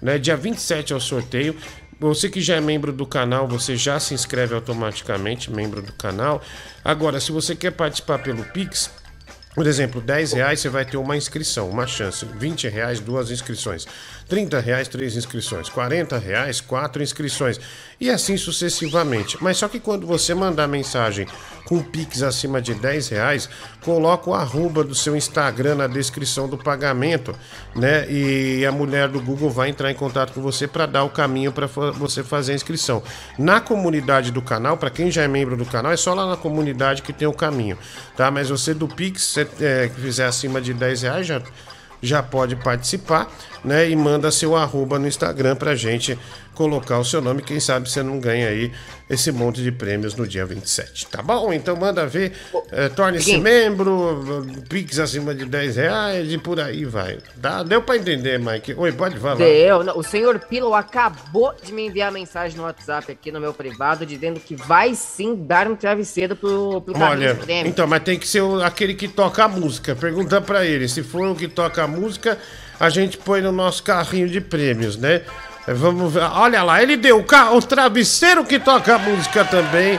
[0.00, 0.18] Né?
[0.18, 1.54] Dia 27 é o sorteio.
[2.00, 6.42] Você que já é membro do canal, você já se inscreve automaticamente, membro do canal.
[6.84, 8.90] Agora, se você quer participar pelo Pix,
[9.54, 12.24] por exemplo, 10 reais você vai ter uma inscrição, uma chance.
[12.24, 13.86] 20 reais, duas inscrições.
[14.32, 15.68] 30 reais, três inscrições.
[15.68, 17.60] 40 reais, quatro inscrições.
[18.00, 19.36] E assim sucessivamente.
[19.42, 21.26] Mas só que quando você mandar mensagem
[21.66, 23.46] com Pix acima de 10 reais,
[23.82, 27.34] coloca o arroba do seu Instagram na descrição do pagamento,
[27.76, 28.10] né?
[28.10, 31.52] E a mulher do Google vai entrar em contato com você para dar o caminho
[31.52, 33.02] para você fazer a inscrição.
[33.38, 36.38] Na comunidade do canal, para quem já é membro do canal, é só lá na
[36.38, 37.76] comunidade que tem o caminho,
[38.16, 38.30] tá?
[38.30, 41.42] Mas você do Pix, você, é, fizer acima de 10 reais, já
[42.02, 43.30] já pode participar,
[43.64, 43.88] né?
[43.88, 46.18] E manda seu arroba no Instagram pra gente
[46.54, 47.42] colocar o seu nome.
[47.42, 48.72] Quem sabe você não ganha aí
[49.08, 51.52] esse monte de prêmios no dia 27, tá bom?
[51.52, 52.32] Então manda ver,
[52.70, 57.18] eh, torne-se membro, Pix acima de 10 reais e por aí vai.
[57.36, 58.74] Dá, deu pra entender, Mike?
[58.74, 59.36] Oi, pode falar.
[59.36, 59.82] Deu.
[59.84, 64.06] Não, O senhor Pillow acabou de me enviar mensagem no WhatsApp aqui no meu privado,
[64.06, 67.68] dizendo que vai sim dar um travesseiro pro, pro Olha, de prêmio.
[67.70, 69.94] então, mas tem que ser o- aquele que toca a música.
[69.94, 70.88] Pergunta pra ele.
[70.88, 72.38] Se for o que toca a música,
[72.80, 75.22] a gente põe no nosso carrinho de prêmios, né?
[75.66, 76.22] É, Vamos ver.
[76.22, 79.98] Olha lá, ele deu o, o travesseiro que toca a música também.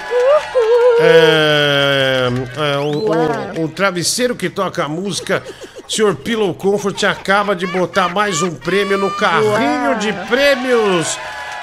[1.00, 2.28] É,
[2.74, 5.42] é, o, o- o travesseiro que toca a música.
[5.88, 11.18] Senhor Pillow Comfort acaba de botar mais um prêmio no carrinho de prêmios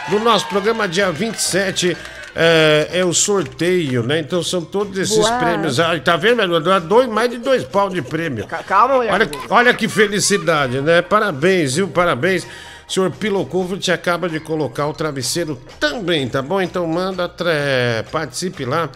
[0.08, 1.96] do nosso programa dia 27.
[2.36, 4.20] É, é o sorteio, né?
[4.20, 5.32] Então são todos esses Boa.
[5.38, 5.80] prêmios.
[5.80, 6.42] Ah, tá vendo,
[6.80, 8.46] dois, mais de dois pau de prêmio.
[8.68, 9.12] Calma, mulher.
[9.12, 11.02] Olha, olha que felicidade, né?
[11.02, 11.88] Parabéns, viu?
[11.88, 12.46] Parabéns.
[12.90, 16.60] Senhor Pillow Comfort acaba de colocar o travesseiro também, tá bom?
[16.60, 18.90] Então manda, tre- participe lá.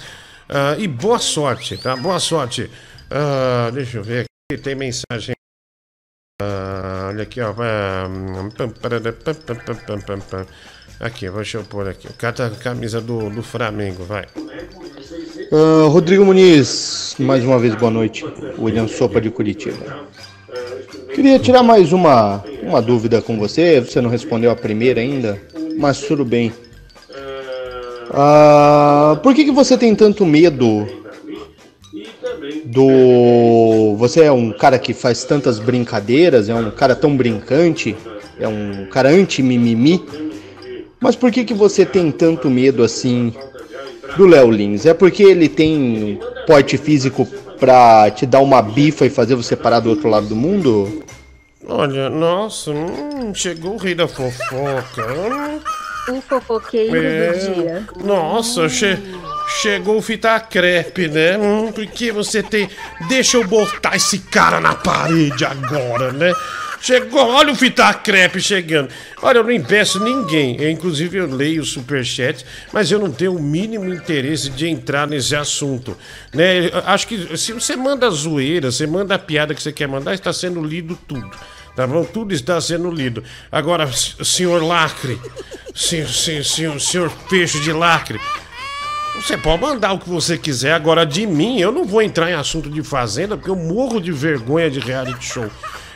[0.48, 1.94] Ah, e boa sorte, tá?
[1.96, 2.68] Boa sorte.
[3.10, 5.34] Ah, deixa eu ver aqui, tem mensagem.
[6.42, 7.54] Ah, olha aqui, ó.
[11.00, 12.08] Aqui, deixa eu pôr aqui.
[12.08, 14.26] O cara tá a camisa do, do Flamengo, vai.
[15.52, 18.24] Ah, Rodrigo Muniz, mais uma vez boa noite.
[18.58, 20.08] William Sopa de Curitiba.
[21.14, 23.80] Queria tirar mais uma, uma dúvida com você.
[23.80, 25.40] Você não respondeu a primeira ainda,
[25.78, 26.52] mas tudo bem.
[28.10, 30.86] Ah, por que, que você tem tanto medo
[32.64, 33.94] do.
[33.96, 37.96] Você é um cara que faz tantas brincadeiras, é um cara tão brincante,
[38.38, 40.02] é um cara anti-mimimi.
[41.00, 43.32] Mas por que, que você tem tanto medo assim
[44.16, 44.84] do Léo Lins?
[44.84, 47.26] É porque ele tem porte físico
[47.58, 51.03] pra te dar uma bifa e fazer você parar do outro lado do mundo?
[51.66, 55.06] Olha, nossa, hum, chegou o rei da fofoca.
[55.12, 55.60] Hum.
[56.16, 57.86] O fofoqueiro É, do dia.
[58.04, 58.98] Nossa, che-
[59.62, 61.38] chegou o fita crepe, né?
[61.38, 62.68] Hum, porque você tem.
[63.08, 66.30] Deixa eu botar esse cara na parede agora, né?
[66.82, 68.90] Chegou, olha o fita crepe chegando.
[69.22, 70.60] Olha, eu não impeço ninguém.
[70.60, 75.06] Eu, inclusive, eu leio o superchat, mas eu não tenho o mínimo interesse de entrar
[75.06, 75.96] nesse assunto.
[76.34, 76.66] Né?
[76.66, 80.12] Eu Acho que se você manda zoeira, você manda a piada que você quer mandar,
[80.12, 81.30] está sendo lido tudo.
[81.74, 82.04] Tá bom?
[82.04, 83.22] Tudo está sendo lido.
[83.50, 85.20] Agora, senhor lacre,
[85.74, 88.20] senhor, senhor, senhor, senhor peixe de lacre,
[89.16, 90.72] você pode mandar o que você quiser.
[90.72, 94.12] Agora, de mim, eu não vou entrar em assunto de fazenda, porque eu morro de
[94.12, 95.50] vergonha de reality show.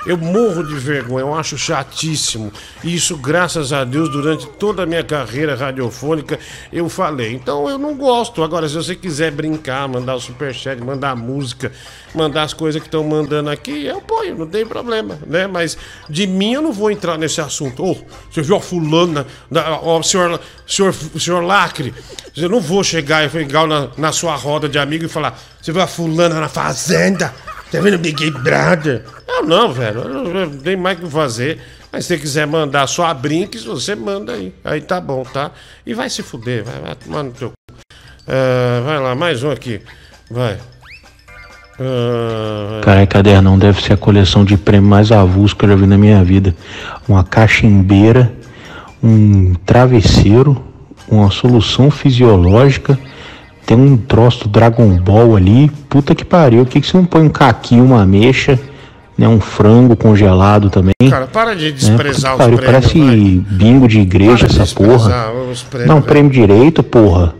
[0.06, 2.52] Eu morro de vergonha, eu acho chatíssimo.
[2.82, 6.38] E isso, graças a Deus, durante toda a minha carreira radiofônica,
[6.72, 7.34] eu falei.
[7.34, 8.42] Então eu não gosto.
[8.42, 11.72] Agora, se você quiser brincar, mandar o superchat, mandar música,
[12.14, 15.46] mandar as coisas que estão mandando aqui, eu ponho, não tem problema, né?
[15.46, 15.76] Mas
[16.08, 17.84] de mim eu não vou entrar nesse assunto.
[17.84, 17.96] Ô,
[18.30, 21.92] você viu a fulana, da, ó, senhor, senhor, senhor Lacre,
[22.36, 25.72] eu não vou chegar e pegar na, na sua roda de amigo e falar, você
[25.72, 27.34] viu a fulana na fazenda?
[27.70, 29.04] Tá vendo Big Brother?
[29.28, 31.58] Eu não, velho, eu não, tenho mais o que fazer.
[31.92, 34.54] Mas se você quiser mandar só a brinques, você manda aí.
[34.64, 35.50] Aí tá bom, tá?
[35.86, 37.54] E vai se fuder, vai, vai tomar no teu cu.
[38.26, 39.80] Ah, vai lá, mais um aqui.
[40.30, 40.58] Vai.
[41.80, 45.86] Ah, Cara, cadernão deve ser a coleção de prêmio mais avulso que eu já vi
[45.86, 46.54] na minha vida.
[47.08, 48.32] Uma cachimbeira,
[49.02, 50.62] um travesseiro,
[51.08, 52.98] uma solução fisiológica,
[53.68, 55.68] tem um troço do Dragon Ball ali.
[55.90, 56.64] Puta que pariu.
[56.64, 58.58] Por que, que você não põe um caquinho, uma ameixa,
[59.16, 59.28] né?
[59.28, 60.94] Um frango congelado também?
[61.10, 61.70] Cara, para de né?
[61.72, 62.98] desprezar Puta que os pariu, prêmios, Parece
[63.44, 63.56] vai.
[63.58, 64.88] bingo de igreja Para de essa porra.
[64.96, 66.06] desprezar os prêmios, Não, velho.
[66.06, 67.34] prêmio direito, porra.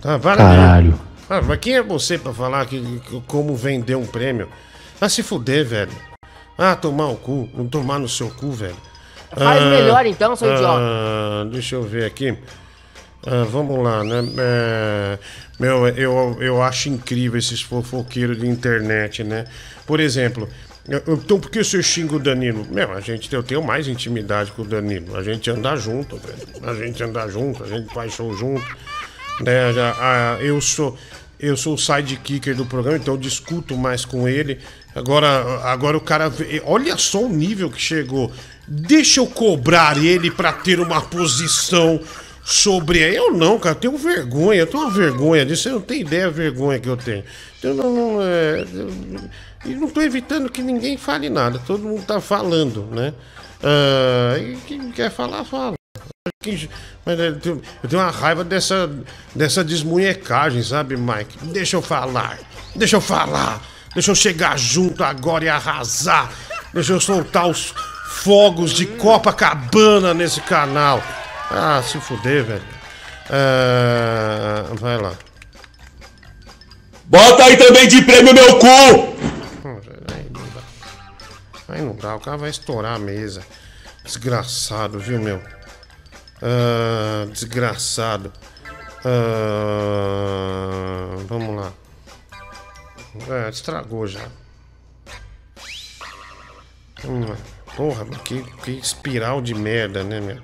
[0.00, 0.94] Tá, para Caralho.
[1.28, 4.48] Ah, mas quem é você pra falar que, que- como vender um prêmio?
[4.98, 5.92] Vai se fuder, velho.
[6.56, 7.46] Ah, tomar o cu.
[7.54, 8.74] Não tomar no seu cu, velho.
[9.36, 10.78] Faz Ah, melhor então, seu idiota.
[10.80, 12.34] ah, Deixa eu ver aqui.
[13.26, 14.22] Ah, vamos lá, né?
[14.38, 15.18] É,
[15.58, 19.46] meu, eu, eu acho incrível esses fofoqueiros de internet, né?
[19.86, 20.48] Por exemplo,
[21.08, 22.66] então por que você xinga o Danilo?
[22.70, 25.16] Meu, a gente, eu tenho mais intimidade com o Danilo.
[25.16, 26.68] A gente anda junto, velho.
[26.68, 28.66] A gente anda junto, a gente faz show junto.
[29.40, 29.72] Né?
[29.72, 30.96] Já, ah, eu sou
[31.38, 34.58] eu sou o sidekicker do programa, então eu discuto mais com ele.
[34.94, 36.32] Agora, agora o cara.
[36.64, 38.32] Olha só o nível que chegou.
[38.66, 42.00] Deixa eu cobrar ele pra ter uma posição
[42.44, 42.98] sobre.
[43.00, 45.64] Eu não, cara, tenho vergonha, eu tenho uma vergonha disso.
[45.64, 47.24] Você não tem ideia da vergonha que eu tenho.
[47.62, 47.92] Eu não.
[47.94, 53.14] não, é, eu- não tô evitando que ninguém fale nada, todo mundo tá falando, né?
[53.62, 55.74] Ah, e quem quer falar, fala.
[57.06, 57.62] Mas eu tenho
[57.92, 58.90] uma raiva dessa,
[59.34, 61.38] dessa desmunhecagem, sabe, Mike?
[61.44, 62.38] Deixa eu falar.
[62.76, 63.62] Deixa eu falar.
[63.94, 66.30] Deixa eu chegar junto agora e arrasar.
[66.74, 67.72] Deixa eu soltar os
[68.08, 71.02] fogos de Copacabana nesse canal.
[71.50, 72.64] Ah, se fuder, velho.
[73.30, 75.14] Ah, vai lá.
[77.04, 78.66] Bota aí também de prêmio meu cu!
[78.66, 79.80] Hum,
[80.12, 80.62] Aí não dá.
[81.68, 83.42] Aí não dá, o cara vai estourar a mesa.
[84.04, 85.40] Desgraçado, viu, meu?
[86.42, 88.32] Ah, desgraçado.
[89.04, 91.72] Ah, vamos lá.
[93.28, 94.26] É, estragou já.
[97.04, 97.36] Lá.
[97.76, 100.40] Porra, que, que espiral de merda, né, meu?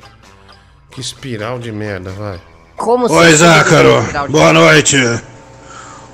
[0.91, 2.41] Que espiral de merda, vai.
[2.77, 4.05] Como Oi, Zácaro.
[4.29, 4.97] Boa noite.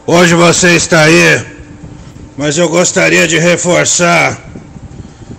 [0.07, 1.47] Hoje você está aí,
[2.37, 4.39] mas eu gostaria de reforçar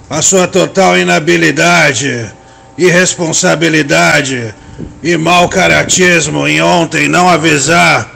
[0.10, 2.32] a sua total inabilidade,
[2.80, 4.56] irresponsabilidade
[5.04, 8.10] e mau caratismo em ontem não avisar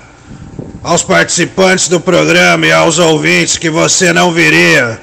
[0.82, 5.00] aos participantes do programa e aos ouvintes que você não viria,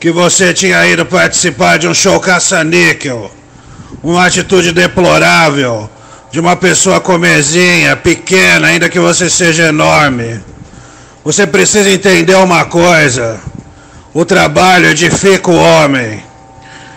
[0.00, 3.39] que você tinha ido participar de um show caça-níquel.
[4.02, 5.88] Uma atitude deplorável
[6.30, 10.40] de uma pessoa comezinha, pequena, ainda que você seja enorme.
[11.24, 13.38] Você precisa entender uma coisa:
[14.14, 16.22] o trabalho edifica o homem.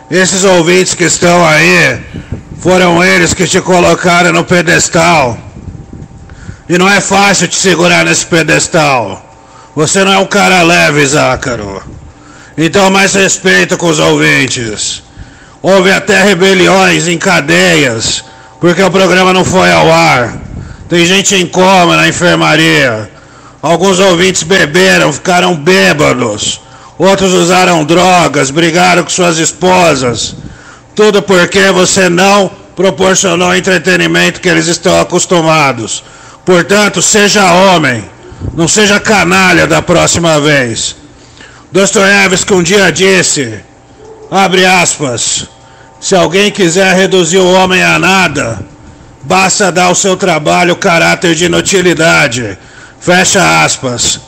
[0.09, 1.99] Esses ouvintes que estão aí
[2.59, 5.37] foram eles que te colocaram no pedestal.
[6.69, 9.21] E não é fácil te segurar nesse pedestal.
[9.75, 11.83] Você não é um cara leve, Zácaro.
[12.57, 15.03] Então, mais respeito com os ouvintes.
[15.63, 18.21] Houve até rebeliões em cadeias,
[18.59, 20.37] porque o programa não foi ao ar.
[20.89, 23.09] Tem gente em coma na enfermaria.
[23.61, 26.59] Alguns ouvintes beberam, ficaram bêbados.
[26.97, 30.35] Outros usaram drogas, brigaram com suas esposas.
[30.93, 36.03] Tudo porque você não proporcionou o entretenimento que eles estão acostumados.
[36.45, 38.03] Portanto, seja homem,
[38.53, 40.97] não seja canalha da próxima vez.
[41.71, 43.61] Dostoiévski um dia disse,
[44.29, 45.52] abre aspas,
[46.03, 48.59] se alguém quiser reduzir o homem a nada,
[49.21, 52.57] basta dar ao seu trabalho caráter de inutilidade.
[52.99, 54.19] Fecha aspas.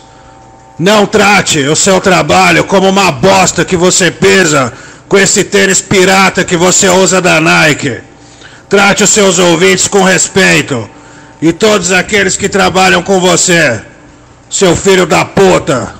[0.79, 4.71] Não trate o seu trabalho como uma bosta que você pesa
[5.09, 7.99] com esse tênis pirata que você usa da Nike.
[8.69, 10.89] Trate os seus ouvintes com respeito
[11.41, 13.81] e todos aqueles que trabalham com você,
[14.49, 15.93] seu filho da puta.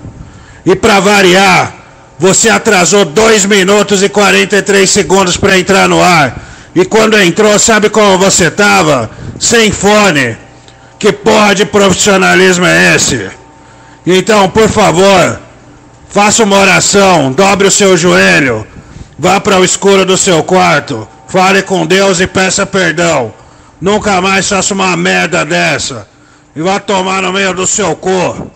[0.66, 1.76] E pra variar,
[2.18, 6.42] você atrasou 2 minutos e 43 segundos para entrar no ar.
[6.74, 9.10] E quando entrou, sabe como você tava?
[9.40, 10.38] Sem fone.
[10.98, 13.30] Que porra de profissionalismo é esse?
[14.06, 15.40] Então, por favor,
[16.10, 18.66] faça uma oração, dobre o seu joelho,
[19.18, 23.34] vá para o escuro do seu quarto, fale com Deus e peça perdão.
[23.82, 26.08] Nunca mais faça uma merda dessa.
[26.56, 28.52] E vá tomar no meio do seu cu.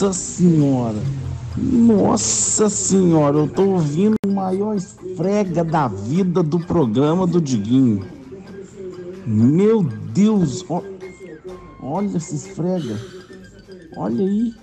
[0.00, 1.02] Nossa senhora!
[1.56, 8.06] Nossa senhora, eu tô ouvindo o maior esfrega da vida do programa do Diguinho.
[9.26, 10.64] Meu Deus!
[10.70, 10.84] ó-
[11.82, 12.96] olha esse esfrega.
[13.96, 14.54] Olha aí.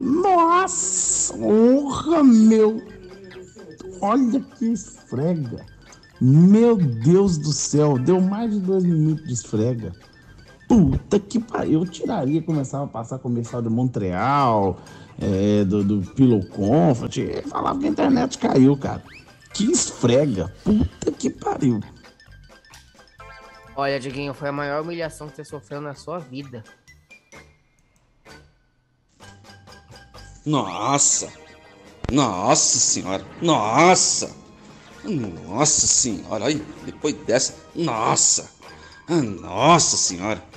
[0.00, 1.36] Nossa!
[1.36, 2.82] Honra, meu!
[4.00, 5.64] Olha que esfrega.
[6.20, 9.92] Meu Deus do céu, deu mais de dois minutos de esfrega.
[10.72, 14.80] Puta que pariu, eu tiraria, começava a passar comercial de Montreal,
[15.20, 17.14] é, do, do Pillow Comfort,
[17.50, 19.02] falava que a internet caiu, cara.
[19.52, 21.78] Que esfrega, puta que pariu.
[23.76, 26.64] Olha, Diguinho, foi a maior humilhação que você sofreu na sua vida.
[30.46, 31.30] Nossa!
[32.10, 33.26] Nossa senhora!
[33.42, 34.34] Nossa!
[35.04, 36.44] Nossa senhora!
[36.44, 37.54] Olha, depois dessa.
[37.74, 38.50] Nossa!
[39.06, 40.51] Ah, Nossa senhora!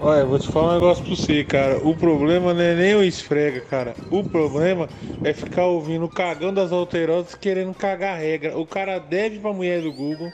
[0.00, 1.78] Olha, vou te falar um negócio pra você, cara.
[1.86, 3.94] O problema não é nem o esfrega, cara.
[4.10, 4.88] O problema
[5.22, 8.58] é ficar ouvindo o cagão das alterosas querendo cagar regra.
[8.58, 10.32] O cara deve pra mulher do Google,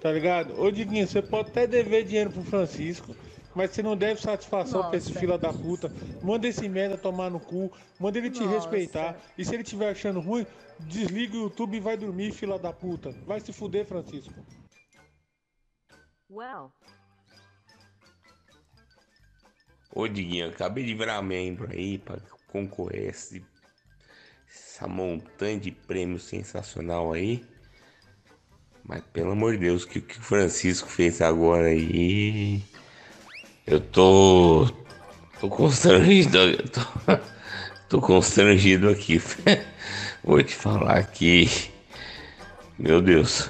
[0.00, 0.60] tá ligado?
[0.60, 3.16] Ô, Diguinho, você pode até dever dinheiro pro Francisco,
[3.54, 5.90] mas você não deve satisfação pra esse fila da puta.
[6.22, 9.16] Manda esse merda tomar no cu, manda ele te respeitar.
[9.38, 10.46] E se ele estiver achando ruim,
[10.80, 13.14] desliga o YouTube e vai dormir, fila da puta.
[13.26, 14.34] Vai se fuder, Francisco.
[16.30, 16.77] Well.
[19.94, 23.44] Ô Diguinho, acabei de virar membro aí pra concorrer a esse,
[24.48, 27.44] essa montanha de prêmio sensacional aí.
[28.84, 32.62] Mas pelo amor de Deus, o que, que o Francisco fez agora aí?
[33.66, 34.66] Eu tô
[35.40, 36.38] Tô constrangido.
[36.68, 37.18] Tô,
[37.88, 39.22] tô constrangido aqui.
[40.22, 41.48] Vou te falar que.
[42.76, 43.48] Meu Deus.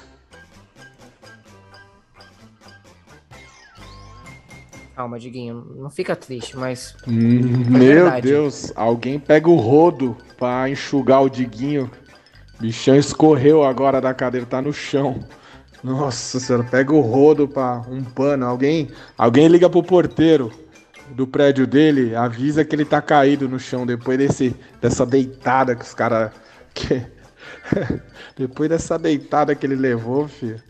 [4.99, 6.93] Calma, Diguinho, não fica triste, mas.
[7.07, 8.27] Hum, é Meu verdade.
[8.27, 11.89] Deus, alguém pega o rodo pra enxugar o Diguinho.
[12.59, 15.23] Bichão escorreu agora da cadeira, tá no chão.
[15.81, 18.45] Nossa senhora, pega o rodo pra um pano.
[18.45, 20.51] Alguém, alguém liga pro porteiro
[21.11, 25.85] do prédio dele, avisa que ele tá caído no chão depois desse, dessa deitada que
[25.85, 26.29] os caras.
[26.73, 27.05] Que...
[28.35, 30.61] depois dessa deitada que ele levou, filho.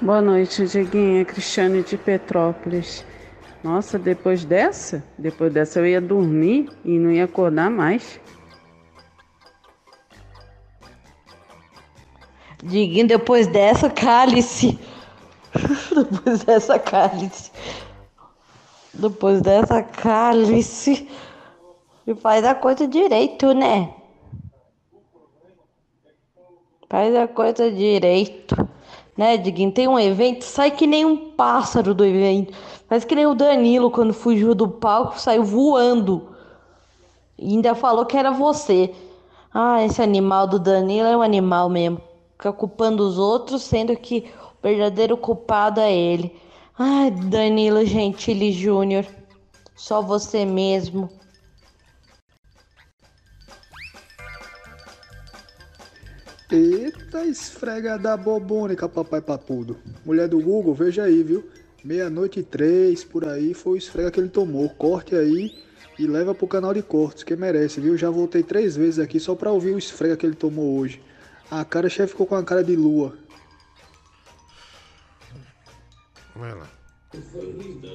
[0.00, 1.24] Boa noite, Dieguinha.
[1.24, 3.02] Cristiane de Petrópolis.
[3.64, 8.20] Nossa, depois dessa, depois dessa eu ia dormir e não ia acordar mais.
[12.62, 14.78] Diguinho, depois dessa, cálice.
[16.12, 17.50] depois dessa, cálice.
[18.92, 21.08] Depois dessa, cálice.
[22.06, 23.94] E faz a coisa direito, né?
[26.86, 28.75] Faz a coisa direito.
[29.16, 29.72] Né, Diguinho?
[29.72, 32.52] Tem um evento, sai que nem um pássaro do evento.
[32.88, 36.28] Faz que nem o Danilo quando fugiu do palco, saiu voando.
[37.38, 38.94] E ainda falou que era você.
[39.52, 42.00] Ah, esse animal do Danilo é um animal mesmo.
[42.32, 44.26] Fica culpando os outros, sendo que
[44.58, 46.36] o verdadeiro culpado é ele.
[46.78, 49.06] Ai, Danilo Gentili Júnior.
[49.74, 51.08] Só você mesmo.
[56.50, 59.78] Eita, esfrega da bobônica, papai papudo.
[60.04, 61.48] Mulher do Google, veja aí, viu?
[61.82, 64.68] Meia-noite e três, por aí, foi o esfrega que ele tomou.
[64.70, 65.52] Corte aí
[65.98, 67.96] e leva pro canal de cortes, que merece, viu?
[67.96, 71.02] Já voltei três vezes aqui só pra ouvir o esfrega que ele tomou hoje.
[71.50, 73.16] A cara chefe ficou com a cara de lua.
[76.36, 76.68] Vai lá.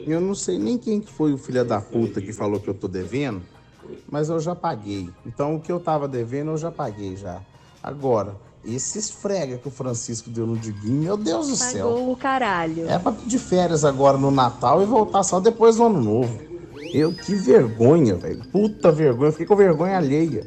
[0.05, 2.73] Eu não sei nem quem que foi o filho da puta que falou que eu
[2.73, 3.41] tô devendo,
[4.09, 5.09] mas eu já paguei.
[5.25, 7.41] Então o que eu tava devendo eu já paguei já.
[7.83, 11.89] Agora, esse esfrega que o Francisco deu no Diguinho, meu Deus do céu.
[11.89, 12.87] Pagou o caralho.
[12.89, 16.39] É pra pedir férias agora no Natal e voltar só depois do Ano Novo.
[16.93, 18.45] Eu, que vergonha, velho.
[18.51, 19.29] Puta vergonha.
[19.29, 20.45] Eu fiquei com vergonha alheia.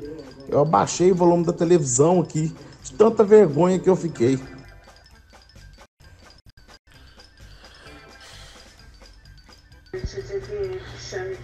[0.49, 2.55] Eu abaixei o volume da televisão aqui.
[2.83, 4.39] De tanta vergonha que eu fiquei.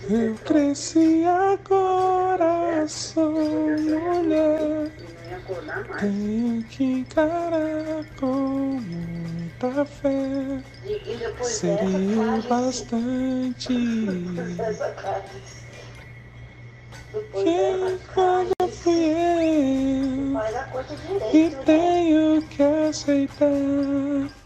[0.09, 5.10] Eu cresci agora, sou mulher.
[5.99, 10.63] Tenho que encarar com muita fé.
[11.43, 13.75] Seria o bastante.
[17.33, 20.39] Que quando fui eu
[21.33, 24.40] e tenho que aceitar.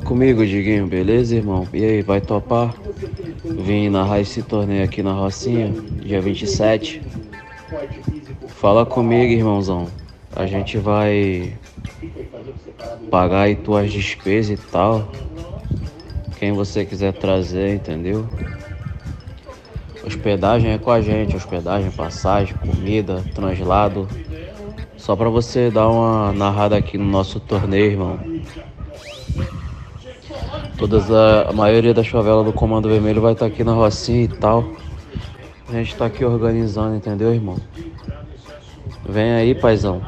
[0.00, 1.68] Comigo, Diguinho, beleza, irmão?
[1.72, 2.74] E aí, vai topar?
[3.44, 5.70] Vim narrar esse torneio aqui na Rocinha,
[6.00, 7.02] dia 27.
[8.48, 9.88] Fala comigo, irmãozão.
[10.34, 11.58] A gente vai
[13.10, 15.12] pagar aí tuas despesas e tal.
[16.38, 18.26] Quem você quiser trazer, entendeu?
[20.04, 24.08] Hospedagem é com a gente, hospedagem, passagem, comida, translado.
[24.96, 28.18] Só pra você dar uma narrada aqui no nosso torneio, irmão.
[30.82, 34.26] Todas a, a maioria das favelas do Comando Vermelho vai estar aqui na Rocinha e
[34.26, 34.68] tal.
[35.68, 37.56] A gente tá aqui organizando, entendeu, irmão?
[39.08, 40.02] Vem aí, paizão.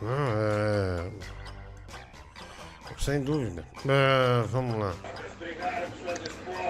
[0.00, 1.06] Ah, é...
[2.98, 3.64] Sem dúvida.
[3.88, 4.92] Ah, vamos lá.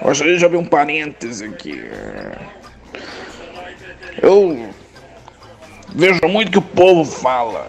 [0.03, 1.79] Gostaria de abrir um parêntese aqui.
[4.23, 4.71] Eu
[5.95, 7.69] vejo muito que o povo fala,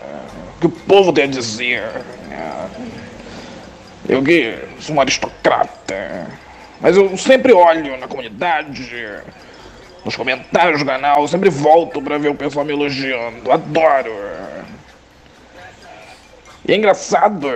[0.61, 1.83] que o povo tem a dizer.
[4.07, 6.27] Eu que sou um aristocrata,
[6.79, 8.95] mas eu sempre olho na comunidade,
[10.05, 13.51] nos comentários do canal, eu sempre volto pra ver o pessoal me elogiando.
[13.51, 14.13] Adoro.
[16.65, 17.49] E é engraçado.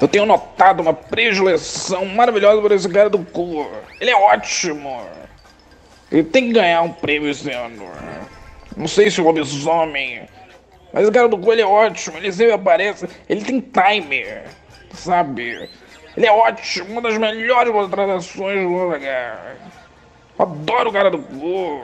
[0.00, 3.70] Eu tenho notado uma predileção maravilhosa por esse cara do cu.
[4.00, 5.02] Ele é ótimo.
[6.10, 7.86] Ele tem que ganhar um prêmio esse ano.
[8.76, 10.22] Não sei se o lobisomem.
[10.92, 12.16] Mas o cara do ele é ótimo.
[12.16, 13.08] Ele sempre aparece.
[13.28, 14.44] Ele tem timer.
[14.92, 15.68] Sabe?
[16.16, 16.90] Ele é ótimo.
[16.90, 19.56] Uma das melhores contratações do lugar.
[20.38, 21.80] Adoro o cara do cu.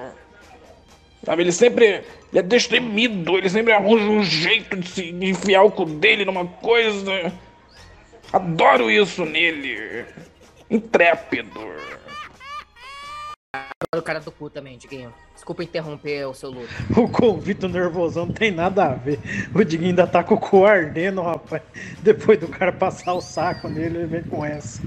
[1.25, 1.43] Sabe?
[1.43, 1.87] Ele sempre.
[2.33, 3.39] Ele é destemido.
[3.39, 7.33] Ele sempre arranja um jeito de se enfiar o cu dele numa coisa.
[8.33, 10.05] Adoro isso nele.
[10.69, 11.61] Intrépido.
[13.95, 15.13] O cara do cu também, Diguinho.
[15.35, 16.69] Desculpa interromper o seu luto.
[16.97, 19.19] O convite nervosão não tem nada a ver.
[19.55, 21.63] O Diguinho ainda tá com o cu ardendo, rapaz.
[22.03, 24.83] Depois do cara passar o saco nele, ele vem com essa.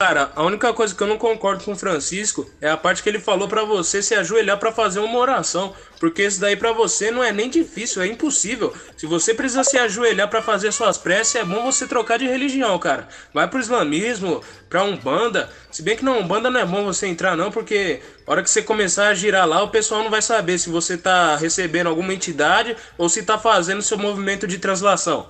[0.00, 3.08] Cara, a única coisa que eu não concordo com o Francisco é a parte que
[3.08, 7.10] ele falou pra você se ajoelhar pra fazer uma oração, porque isso daí pra você
[7.10, 8.72] não é nem difícil, é impossível.
[8.96, 12.78] Se você precisa se ajoelhar pra fazer suas preces, é bom você trocar de religião,
[12.78, 13.08] cara.
[13.34, 15.50] Vai pro islamismo, pra umbanda.
[15.68, 18.50] Se bem que na umbanda não é bom você entrar não, porque a hora que
[18.50, 22.14] você começar a girar lá, o pessoal não vai saber se você tá recebendo alguma
[22.14, 25.26] entidade ou se tá fazendo seu movimento de translação.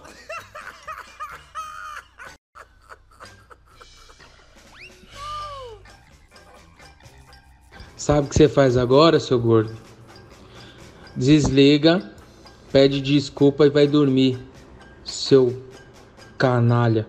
[7.99, 9.77] Sabe o que você faz agora, seu gordo?
[11.17, 12.13] Desliga,
[12.71, 14.39] pede desculpa e vai dormir,
[15.05, 15.67] seu
[16.39, 17.09] canalha.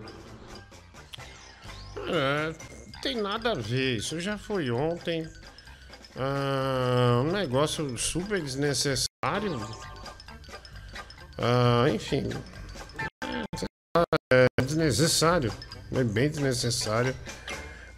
[2.08, 2.52] É,
[3.00, 5.28] tem nada a ver, isso já foi ontem.
[6.16, 9.60] Ah, um negócio super desnecessário.
[11.38, 12.28] Ah, enfim.
[14.32, 15.52] É desnecessário.
[15.92, 17.14] É bem desnecessário.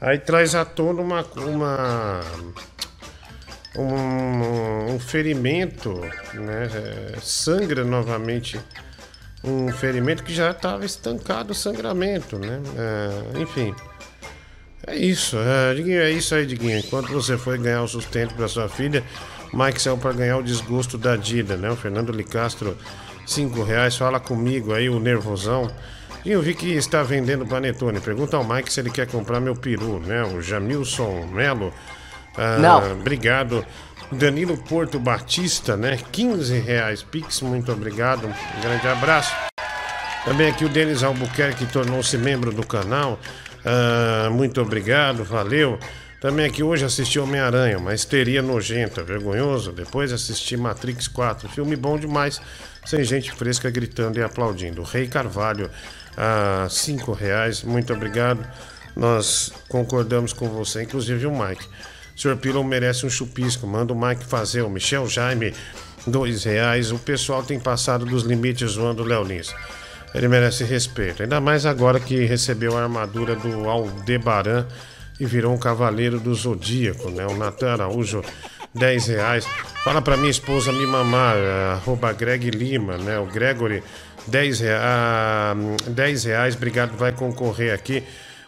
[0.02, 1.24] Aí traz à tona uma.
[1.36, 2.20] uma
[3.78, 5.94] um, um ferimento,
[6.34, 6.68] né?
[7.22, 8.60] Sangra novamente
[9.44, 12.60] um ferimento que já estava estancado o sangramento, né?
[12.76, 13.72] É, enfim.
[14.84, 16.78] É isso, é, é isso aí, Diguinho.
[16.78, 19.04] Enquanto você foi ganhar o sustento para sua filha,
[19.52, 21.70] Mike saiu para ganhar o desgosto da Dida, né?
[21.70, 22.76] O Fernando Licastro,
[23.24, 23.96] 5 reais.
[23.96, 25.70] Fala comigo aí, o nervosão.
[26.24, 28.00] E eu vi que está vendendo panetone.
[28.00, 30.22] Pergunta ao Mike se ele quer comprar meu peru, né?
[30.22, 31.72] O Jamilson Melo.
[32.36, 32.92] Ah, Não.
[32.92, 33.64] Obrigado.
[34.12, 35.98] Danilo Porto Batista, né?
[36.12, 37.02] 15 reais.
[37.02, 38.26] Pix, muito obrigado.
[38.26, 39.34] Um grande abraço.
[40.24, 43.18] Também aqui o Denis Albuquerque tornou-se membro do canal.
[43.64, 45.78] Ah, muito obrigado, valeu.
[46.20, 49.72] Também aqui hoje assisti Homem-Aranha, uma histeria nojenta, vergonhoso.
[49.72, 52.40] Depois assisti Matrix 4, filme bom demais,
[52.86, 54.84] sem gente fresca gritando e aplaudindo.
[54.84, 55.68] Rei Carvalho,
[56.16, 58.46] ah, 5 reais, muito obrigado.
[58.94, 61.64] Nós concordamos com você, inclusive o Mike.
[62.14, 62.36] O Sr.
[62.36, 64.62] Pillow merece um chupisco, manda o Mike fazer.
[64.62, 65.54] O Michel Jaime,
[66.06, 66.92] dois reais.
[66.92, 69.54] O pessoal tem passado dos limites zoando o Léo Lins.
[70.14, 74.66] Ele merece respeito, ainda mais agora que recebeu a armadura do Aldebaran
[75.18, 77.26] e virou um cavaleiro do Zodíaco, né?
[77.26, 78.22] O Natan Araújo,
[78.74, 79.46] 10 reais.
[79.82, 81.36] Fala pra minha esposa me mamar,
[81.72, 83.18] arroba Greg Lima, né?
[83.18, 83.82] O Gregory,
[84.26, 85.56] 10 reais,
[85.88, 88.02] 10 reais, obrigado, vai concorrer aqui.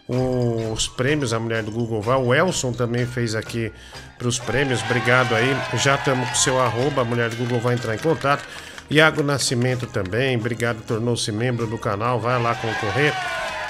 [0.07, 2.17] Os prêmios, a mulher do Google vai.
[2.17, 3.71] O Elson também fez aqui
[4.17, 5.55] pros prêmios, obrigado aí.
[5.77, 8.43] Já estamos com o seu arroba, a mulher do Google vai entrar em contato.
[8.89, 13.13] Iago Nascimento também, obrigado, tornou-se membro do canal, vai lá concorrer.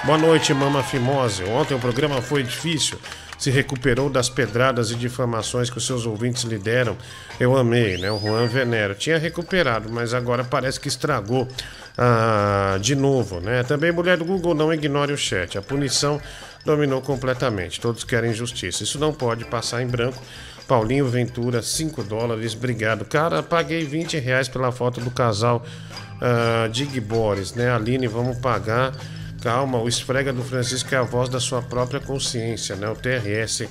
[0.04, 1.42] Boa noite, Mama Fimose.
[1.44, 2.98] Ontem o programa foi difícil.
[3.38, 6.96] Se recuperou das pedradas e difamações que os seus ouvintes lhe deram.
[7.38, 8.10] Eu amei, né?
[8.10, 8.94] O Juan Venero.
[8.94, 11.46] Tinha recuperado, mas agora parece que estragou
[11.98, 13.62] ah, de novo, né?
[13.62, 15.56] Também, mulher do Google, não ignore o chat.
[15.56, 16.20] A punição
[16.64, 17.80] dominou completamente.
[17.80, 18.82] Todos querem justiça.
[18.82, 20.22] Isso não pode passar em branco.
[20.66, 23.04] Paulinho Ventura, 5 dólares, obrigado.
[23.04, 25.64] Cara, paguei 20 reais pela foto do casal
[26.16, 27.70] uh, Dig Boris, né?
[27.72, 28.92] Aline, vamos pagar.
[29.40, 32.88] Calma, o esfrega do Francisco é a voz da sua própria consciência, né?
[32.88, 33.68] O TRS,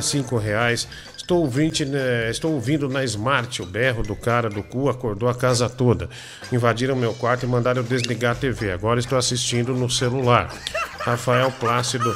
[0.00, 0.86] 5 reais.
[1.16, 5.34] Estou ouvindo, né, estou ouvindo na Smart o berro do cara do cu, acordou a
[5.34, 6.08] casa toda.
[6.50, 8.72] Invadiram meu quarto e mandaram eu desligar a TV.
[8.72, 10.52] Agora estou assistindo no celular.
[10.98, 12.14] Rafael Plácido,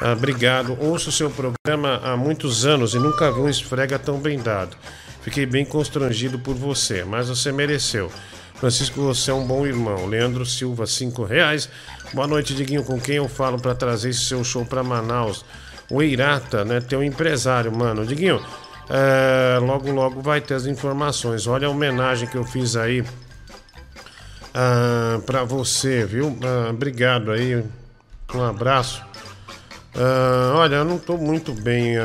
[0.00, 0.78] ah, obrigado.
[0.80, 4.76] Ouço seu programa há muitos anos e nunca vi um esfrega tão bem dado.
[5.22, 8.10] Fiquei bem constrangido por você, mas você mereceu.
[8.54, 10.06] Francisco, você é um bom irmão.
[10.06, 11.68] Leandro Silva, cinco reais.
[12.14, 12.84] Boa noite, Diguinho.
[12.84, 15.44] Com quem eu falo para trazer esse seu show para Manaus?
[15.90, 16.80] O Eirata, né?
[16.80, 18.06] Teu empresário, mano.
[18.06, 18.40] Diguinho,
[18.88, 21.48] é, logo, logo vai ter as informações.
[21.48, 23.04] Olha a homenagem que eu fiz aí
[24.54, 26.38] ah, para você, viu?
[26.44, 27.64] Ah, obrigado aí.
[28.32, 29.04] Um abraço.
[29.96, 31.96] Ah, olha, eu não tô muito bem.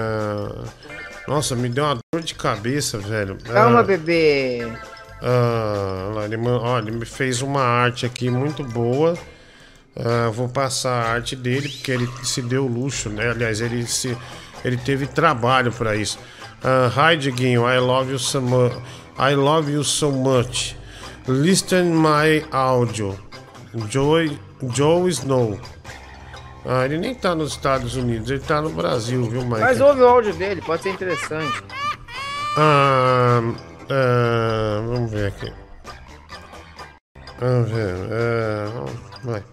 [1.28, 3.38] Nossa, me deu uma dor de cabeça, velho.
[3.44, 4.62] Calma, bebê.
[6.26, 9.16] ele, ó, ele me fez uma arte aqui muito boa.
[10.04, 13.30] Ah, vou passar a arte dele porque ele se deu luxo, né?
[13.30, 14.18] Aliás, ele se
[14.64, 16.20] ele teve trabalho para isso.
[16.64, 18.74] Ah, Hi, Diguinho, I love you so much.
[19.18, 20.76] I love you so much.
[21.28, 23.18] Listen my audio.
[23.90, 24.40] Joy,
[24.74, 25.60] Joe Snow.
[26.66, 29.62] Ah, ele nem tá nos Estados Unidos, ele tá no Brasil, viu, Mike?
[29.62, 31.64] Mas ouve o áudio dele, pode ser interessante.
[32.58, 33.42] Ah,
[33.90, 35.52] ah, vamos ver aqui.
[37.40, 37.96] Vamos ver.
[38.12, 38.66] É,
[39.24, 39.44] vai.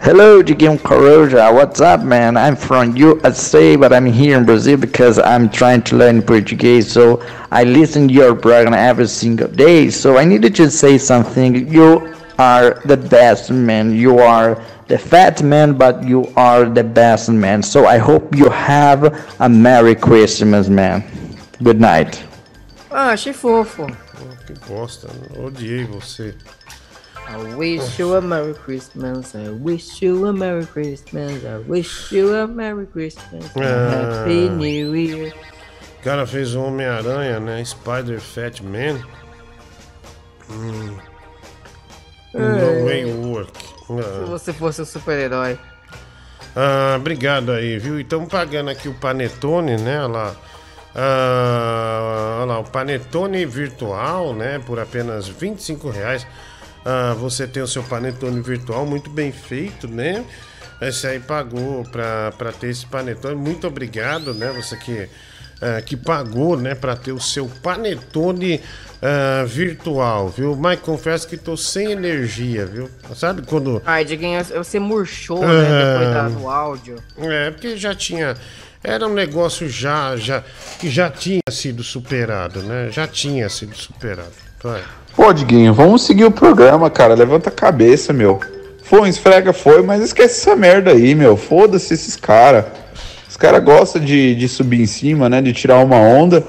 [0.00, 1.52] Hello, Diguinho Coruja.
[1.52, 2.36] What's up, man?
[2.36, 6.90] I'm from USA, but I'm here in Brazil because I'm trying to learn Portuguese.
[6.90, 9.90] So I listen to your program every single day.
[9.90, 11.68] So I needed to say something.
[11.68, 13.92] You are the best, man.
[13.92, 17.62] You are the fat man, but you are the best, man.
[17.62, 19.02] So I hope you have
[19.40, 21.02] a Merry Christmas, man.
[21.62, 22.22] Good night.
[22.90, 23.86] Ah, achei fofo.
[24.46, 26.34] Que bosta, odiei você.
[27.28, 29.34] I wish you a Merry Christmas.
[29.34, 31.44] I wish you a Merry Christmas.
[31.44, 33.44] I wish you a Merry Christmas.
[33.56, 34.20] Ah.
[34.22, 35.32] Happy New Year.
[36.00, 37.64] O cara fez o Homem-Aranha, né?
[37.64, 39.00] Spider Fat Man.
[40.50, 40.96] Hum.
[42.34, 42.38] É.
[42.38, 43.58] No way work.
[43.86, 44.24] Se Ah.
[44.26, 45.58] você fosse um super-herói.
[46.54, 47.98] Ah, obrigado aí, viu?
[47.98, 49.98] E estamos pagando aqui o Panetone, né?
[50.04, 50.36] Olha lá.
[50.94, 54.60] Ah, olha lá, o Panetone virtual, né?
[54.64, 56.26] Por apenas 25 reais.
[56.88, 60.24] Ah, você tem o seu Panetone virtual muito bem feito, né?
[60.80, 63.34] Esse aí pagou para ter esse Panetone.
[63.34, 64.52] Muito obrigado, né?
[64.52, 65.08] Você que,
[65.60, 66.76] ah, que pagou, né?
[66.76, 68.60] Para ter o seu Panetone
[69.02, 70.54] ah, virtual, viu?
[70.54, 72.88] Mas confesso que tô sem energia, viu?
[73.16, 73.82] Sabe quando.
[73.84, 75.46] Ai, Diguinho, você murchou, né?
[75.48, 76.22] Ah.
[76.22, 76.96] Depois do áudio.
[77.18, 78.36] É, porque já tinha.
[78.84, 80.44] Era um negócio já, já
[80.78, 82.90] que já tinha sido superado, né?
[82.92, 84.30] Já tinha sido superado.
[84.62, 84.84] Vai.
[85.16, 87.14] Pô, Diguinho, vamos seguir o programa, cara.
[87.14, 88.38] Levanta a cabeça, meu.
[88.82, 91.38] Foi, esfrega, foi, mas esquece essa merda aí, meu.
[91.38, 92.66] Foda-se esses caras.
[93.26, 95.40] Os caras gostam de, de subir em cima, né?
[95.40, 96.44] De tirar uma onda,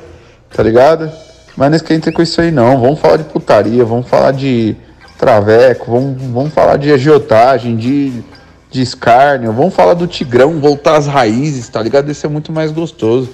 [0.53, 1.09] tá ligado?
[1.55, 2.81] Mas não esquenta com isso aí, não.
[2.81, 4.75] Vamos falar de putaria, vamos falar de
[5.17, 8.21] traveco, vamos, vamos falar de agiotagem, de,
[8.69, 9.53] de escárnio.
[9.53, 12.09] Vamos falar do Tigrão, voltar às raízes, tá ligado?
[12.09, 13.29] Esse é muito mais gostoso.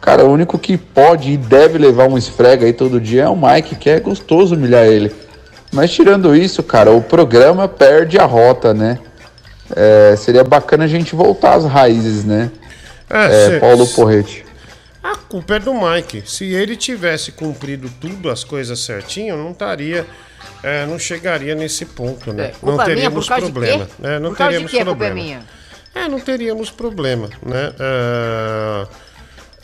[0.00, 3.36] Cara, o único que pode e deve levar um esfrega aí todo dia é o
[3.36, 5.14] Mike, que é gostoso humilhar ele.
[5.72, 8.98] Mas tirando isso, cara, o programa perde a rota, né?
[9.74, 12.50] É, seria bacana a gente voltar às raízes, né?
[13.10, 14.44] É, É, Paulo Porrete.
[15.02, 16.22] A culpa é do Mike.
[16.26, 20.06] Se ele tivesse cumprido tudo, as coisas certinho, não estaria.
[20.62, 22.46] é, não chegaria nesse ponto, né?
[22.46, 23.86] É, não minha teríamos por causa de problema.
[23.86, 23.92] quê?
[24.02, 24.78] É, não Por causa de teríamos quê?
[24.78, 25.14] A culpa é problema.
[25.14, 25.42] minha.
[25.94, 27.72] É, não teríamos problema, né?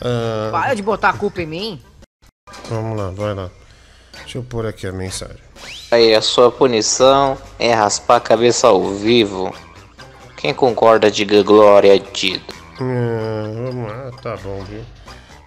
[0.01, 1.81] Ah, Para de botar a culpa em mim.
[2.69, 3.49] vamos lá, vai lá.
[4.19, 5.37] Deixa eu pôr aqui a mensagem.
[5.91, 9.53] Aí a sua punição é raspar a cabeça ao vivo.
[10.37, 12.43] Quem concorda diga glória a Dido.
[12.79, 14.81] É, vamos lá, tá bom, viu?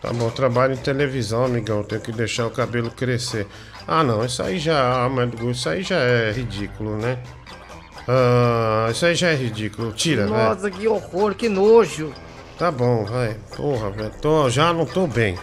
[0.00, 1.82] Tá bom, trabalho em televisão, amigão.
[1.82, 3.46] Tenho que deixar o cabelo crescer.
[3.86, 5.04] Ah, não, isso aí já.
[5.04, 7.18] Ah, mas isso aí já é ridículo, né?
[8.06, 9.92] Ah, isso aí já é ridículo.
[9.92, 10.34] Tira, velho.
[10.36, 12.12] Nossa, que horror, que nojo.
[12.58, 13.36] Tá bom, vai.
[13.56, 14.10] Porra, velho.
[14.20, 15.38] Tô, já não tô bem.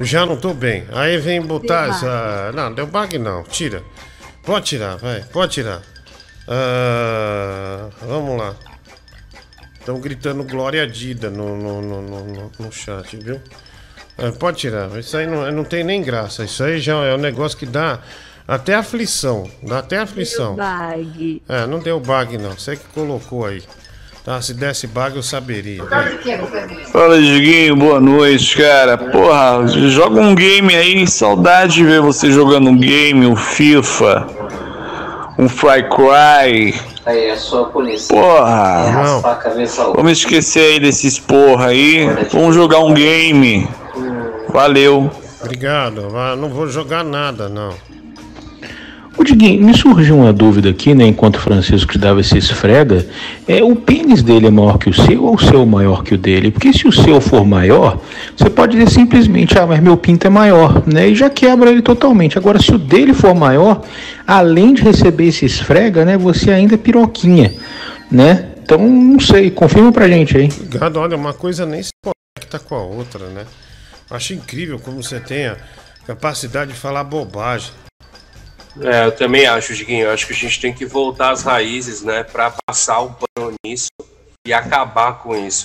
[0.00, 0.86] Já não tô bem.
[0.92, 2.52] Aí vem botar Deu essa.
[2.52, 3.42] Não, deu bug não.
[3.42, 3.82] Tira.
[4.44, 5.22] Pode tirar, vai.
[5.24, 5.82] Pode tirar.
[6.48, 8.54] Ah, vamos lá.
[9.78, 13.40] Estão gritando Glória Dida no, no, no, no, no- chat, viu?
[14.16, 14.88] É, pode tirar.
[14.98, 16.44] Isso aí não, não tem nem graça.
[16.44, 17.98] Isso aí já é um negócio que dá
[18.46, 19.50] até aflição.
[19.62, 20.54] Dá até aflição.
[20.56, 21.42] Bag.
[21.48, 22.52] É, não deu bug não.
[22.52, 23.62] Você que colocou aí.
[24.24, 25.82] Tá, se desse bug eu saberia.
[26.92, 28.98] Fala, Diguinho, boa noite, cara.
[28.98, 34.26] Porra, joga um game aí, saudade de ver você jogando um game, um FIFA,
[35.38, 36.74] um Fry Cry.
[37.06, 41.68] Aí a sua punição Porra, é raspar a cabeça ao Vamos esquecer aí desses porra
[41.68, 42.06] aí.
[42.30, 43.66] Vamos jogar um game.
[44.50, 45.10] Valeu.
[45.40, 46.08] Obrigado.
[46.36, 47.72] Não vou jogar nada, não.
[49.20, 51.06] Ô Diguinho, me surgiu uma dúvida aqui, né?
[51.06, 53.06] Enquanto o Francisco te dava esse esfrega,
[53.46, 56.18] é, o pênis dele é maior que o seu ou o seu maior que o
[56.18, 56.50] dele?
[56.50, 58.00] Porque se o seu for maior,
[58.34, 61.10] você pode dizer simplesmente, ah, mas meu pinto é maior, né?
[61.10, 62.38] E já quebra ele totalmente.
[62.38, 63.82] Agora, se o dele for maior,
[64.26, 66.16] além de receber esse esfrega, né?
[66.16, 67.52] Você ainda é piroquinha,
[68.10, 68.52] né?
[68.62, 70.48] Então, não sei, confirma pra gente aí.
[70.64, 70.96] Obrigado.
[70.96, 73.44] Olha, uma coisa nem se conecta com a outra, né?
[74.10, 75.58] Acho incrível como você tem a
[76.06, 77.70] capacidade de falar bobagem.
[78.80, 80.06] É, eu também acho, Diguinho.
[80.06, 82.22] Eu acho que a gente tem que voltar às raízes, né?
[82.22, 83.88] Pra passar o pano nisso
[84.46, 85.64] e acabar com isso.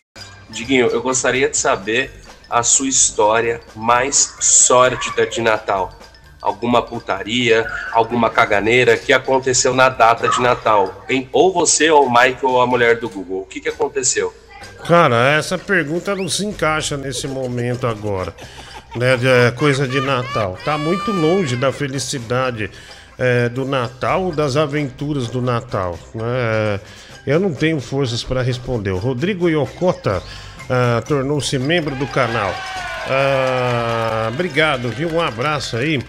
[0.49, 2.11] Diguinho, eu gostaria de saber
[2.49, 5.91] a sua história mais sórdida de Natal.
[6.41, 11.03] Alguma putaria, alguma caganeira que aconteceu na data de Natal.
[11.09, 11.27] Hein?
[11.31, 13.41] Ou você, ou o Michael, ou a mulher do Google.
[13.41, 14.33] O que, que aconteceu?
[14.87, 18.35] Cara, essa pergunta não se encaixa nesse momento agora.
[18.95, 20.57] Né, é, coisa de Natal.
[20.63, 22.69] Tá muito longe da felicidade
[23.17, 25.97] é, do Natal, das aventuras do Natal.
[26.13, 26.23] né?
[26.25, 26.79] É,
[27.25, 28.91] eu não tenho forças para responder.
[28.91, 30.21] O Rodrigo Yokota
[30.69, 32.53] ah, tornou-se membro do canal.
[33.07, 35.09] Ah, obrigado, viu?
[35.11, 36.01] Um abraço aí.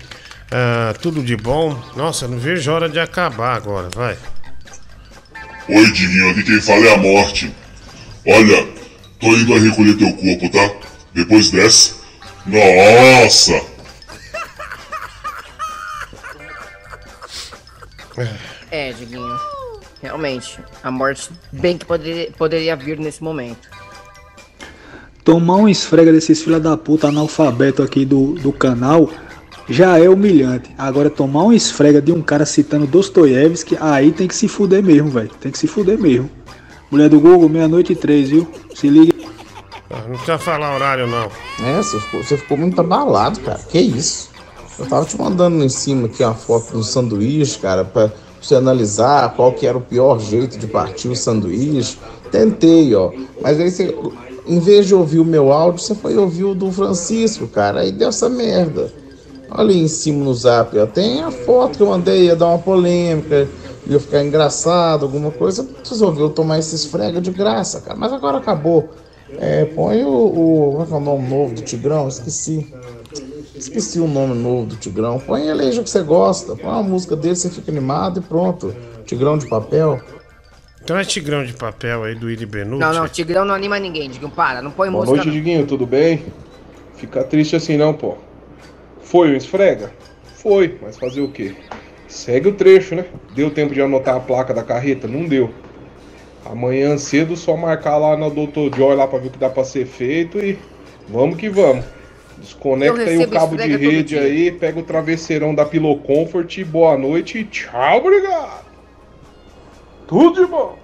[0.51, 1.78] Ah, tudo de bom.
[1.97, 4.17] Nossa, não vejo hora de acabar agora, vai.
[5.68, 7.52] Oi, Diguinho, aqui quem fala é a morte.
[8.26, 8.68] Olha,
[9.18, 10.70] tô indo a recolher teu corpo, tá?
[11.15, 11.94] Depois dessa.
[12.47, 13.75] Nossa!
[18.70, 19.36] É, Diguinho.
[20.03, 23.69] Realmente, a morte bem que poderia, poderia vir nesse momento.
[25.25, 29.11] Tomar um esfrega desses filha da puta analfabeto aqui do, do canal
[29.69, 30.73] já é humilhante.
[30.78, 35.11] Agora tomar um esfrega de um cara citando Dostoiévski, aí tem que se fuder mesmo,
[35.11, 35.31] velho.
[35.41, 36.31] Tem que se fuder mesmo.
[36.91, 38.49] Mulher do Google, meia-noite e três, viu?
[38.75, 39.12] Se liga.
[39.91, 41.31] Ah, Não precisa falar horário, não.
[41.65, 43.59] É, você ficou, você ficou muito abalado, cara.
[43.59, 44.31] Que isso?
[44.78, 49.34] Eu tava te mandando em cima aqui uma foto do sanduíche, cara, pra você analisar
[49.34, 51.98] qual que era o pior jeito de partir o sanduíche.
[52.30, 53.10] Tentei, ó.
[53.40, 53.96] Mas aí você,
[54.46, 57.80] em vez de ouvir o meu áudio, você foi ouvir o do Francisco, cara.
[57.80, 58.92] Aí deu essa merda.
[59.50, 60.86] Olha aí em cima no zap, ó.
[60.86, 63.48] Tem a foto que eu mandei, ia dar uma polêmica,
[63.86, 65.66] ia ficar engraçado, alguma coisa.
[65.88, 67.98] Resolveu tomar esse esfrega de graça, cara.
[67.98, 68.90] Mas agora acabou.
[69.38, 70.70] É, põe o, o.
[70.72, 72.08] Como é que é o nome novo do Tigrão?
[72.08, 72.72] Esqueci.
[73.57, 75.18] Esqueci o nome novo do Tigrão.
[75.18, 76.55] Põe ele aí já que você gosta.
[76.55, 78.75] Põe uma música dele, você fica animado e pronto.
[79.05, 80.01] Tigrão de papel.
[80.86, 82.78] Então é Tigrão de Papel aí do Willy Benucci.
[82.78, 84.31] Não, não, Tigrão não anima ninguém, Diguinho.
[84.31, 85.17] Para, não põe Boa música.
[85.17, 85.35] noite, não.
[85.35, 86.25] Diguinho, tudo bem?
[86.94, 88.17] Fica triste assim não, pô.
[89.02, 89.93] Foi um esfrega?
[90.36, 91.57] Foi, mas fazer o quê?
[92.07, 93.05] Segue o trecho, né?
[93.35, 95.09] Deu tempo de anotar a placa da carreta?
[95.09, 95.51] Não deu.
[96.44, 98.76] Amanhã cedo só marcar lá no Dr.
[98.76, 100.57] Joy lá pra ver o que dá pra ser feito e
[101.09, 101.85] vamos que vamos.
[102.39, 107.39] Desconecta aí o cabo de rede aí, pega o travesseirão da Pillow Comfort, boa noite
[107.39, 108.66] e tchau, obrigado.
[110.06, 110.78] Tudo de bom.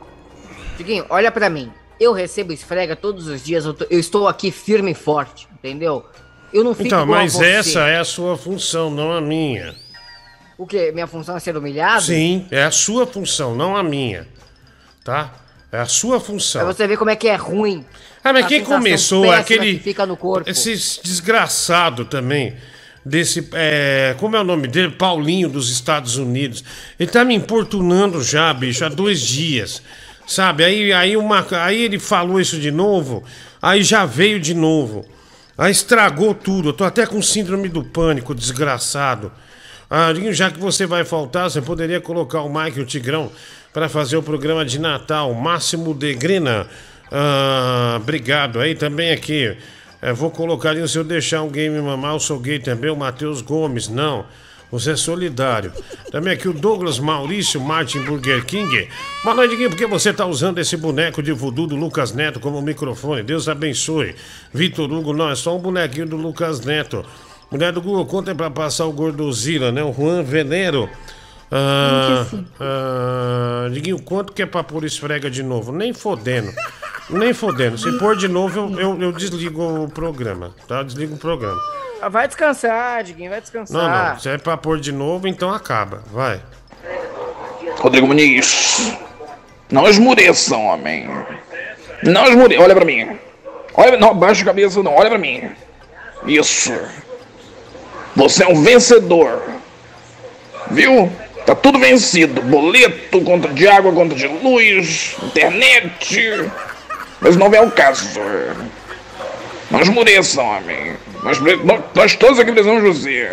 [0.76, 1.70] Diguinho, olha pra mim.
[2.00, 6.04] Eu recebo esfrega todos os dias, eu, tô- eu estou aqui firme e forte, entendeu?
[6.52, 7.46] Eu não fico Então, mas você.
[7.46, 9.74] essa é a sua função, não a minha.
[10.58, 10.90] O quê?
[10.92, 12.02] Minha função é ser humilhado?
[12.02, 14.26] Sim, é a sua função, não a minha.
[15.04, 15.32] Tá?
[15.70, 16.62] É a sua função.
[16.64, 17.84] Pra você ver como é que é ruim.
[18.24, 19.74] Ah, mas A quem começou aquele.
[19.74, 20.48] que fica no corpo.
[20.48, 22.54] Esse desgraçado também.
[23.04, 23.48] Desse.
[23.52, 24.92] é, como é o nome dele?
[24.92, 26.62] Paulinho dos Estados Unidos.
[26.98, 29.82] Ele tá me importunando já, bicho, há dois dias.
[30.24, 30.64] Sabe?
[30.64, 33.24] Aí, aí, uma, aí ele falou isso de novo.
[33.60, 35.04] Aí já veio de novo.
[35.58, 36.68] Aí estragou tudo.
[36.68, 39.32] Eu tô até com síndrome do pânico, desgraçado.
[39.90, 43.30] Ah, já que você vai faltar, você poderia colocar o Mike e o Tigrão
[43.72, 46.66] para fazer o programa de Natal, Máximo de Grena.
[47.14, 48.58] Ah, obrigado.
[48.58, 49.54] Aí também aqui,
[50.00, 52.96] eh, vou colocar ali se eu deixar um game mamar, eu sou gay também, o
[52.96, 53.86] Matheus Gomes.
[53.86, 54.24] Não,
[54.70, 55.70] você é solidário.
[56.10, 58.88] Também aqui o Douglas Maurício Martin Burger King.
[59.22, 62.62] Boa noite, Guinho, porque você tá usando esse boneco de voodoo do Lucas Neto como
[62.62, 63.22] microfone.
[63.22, 64.14] Deus abençoe.
[64.50, 67.04] Vitor Hugo, não, é só um bonequinho do Lucas Neto.
[67.50, 69.84] Mulher do Google, conta aí pra passar o Gordozila, né?
[69.84, 70.88] O Juan Venero.
[71.50, 72.26] Ah,
[72.58, 75.70] ah, Diguinho, quanto que é pra pôr esfrega de novo?
[75.70, 76.50] Nem fodendo.
[77.10, 77.76] Nem fodendo.
[77.76, 80.78] Se pôr de novo, eu, eu, eu desligo o programa, tá?
[80.78, 81.58] Eu desligo o programa.
[82.00, 83.80] Ah, Vai descansar, Diguinho, vai descansar.
[83.80, 84.18] Não, não.
[84.18, 86.02] Se é pra pôr de novo, então acaba.
[86.12, 86.40] Vai.
[87.78, 88.92] Rodrigo Muniz.
[89.70, 91.08] Não esmureça, homem.
[92.02, 92.62] Não esmureça.
[92.62, 93.16] Olha pra mim.
[93.74, 94.94] Olha, não, baixa a cabeça, não.
[94.94, 95.50] Olha pra mim.
[96.26, 96.72] Isso.
[98.14, 99.42] Você é um vencedor.
[100.70, 101.10] Viu?
[101.46, 102.42] Tá tudo vencido.
[102.42, 106.50] Boleto, conta de água, conta de luz, internet.
[107.22, 108.20] Mas não é o caso.
[109.70, 110.96] Não esmureça, homem.
[111.42, 113.30] Pre- nós- nós todos aqui precisamos de você.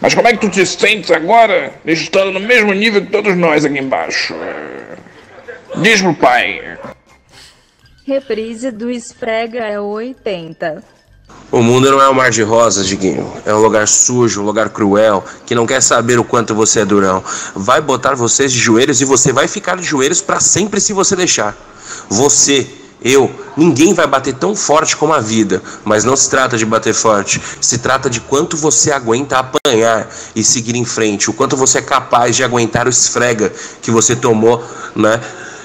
[0.00, 3.64] Mas como é que tu te sentes agora, estando no mesmo nível que todos nós
[3.64, 4.34] aqui embaixo?
[5.76, 6.78] Diz pro pai.
[8.06, 10.82] Reprise do esfrega é 80.
[11.52, 13.32] O mundo não é um mar de rosas, Diguinho.
[13.44, 16.84] É um lugar sujo, um lugar cruel, que não quer saber o quanto você é
[16.84, 17.24] durão.
[17.56, 21.16] Vai botar vocês de joelhos e você vai ficar de joelhos pra sempre se você
[21.16, 21.56] deixar.
[22.08, 22.68] Você,
[23.02, 25.60] eu, ninguém vai bater tão forte como a vida.
[25.84, 27.42] Mas não se trata de bater forte.
[27.60, 31.30] Se trata de quanto você aguenta apanhar e seguir em frente.
[31.30, 34.64] O quanto você é capaz de aguentar o esfrega que você tomou,
[34.94, 35.20] né?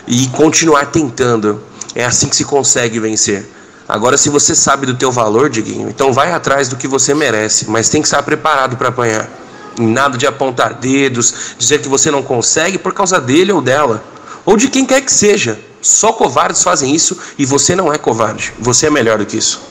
[0.08, 1.62] E continuar tentando.
[1.94, 3.55] É assim que se consegue vencer.
[3.88, 7.70] Agora, se você sabe do teu valor, Diguinho, então vai atrás do que você merece,
[7.70, 9.30] mas tem que estar preparado para apanhar.
[9.78, 14.04] Nada de apontar dedos, dizer que você não consegue por causa dele ou dela,
[14.46, 15.60] ou de quem quer que seja.
[15.82, 18.54] Só covardes fazem isso e você não é covarde.
[18.58, 19.62] Você é melhor do que isso.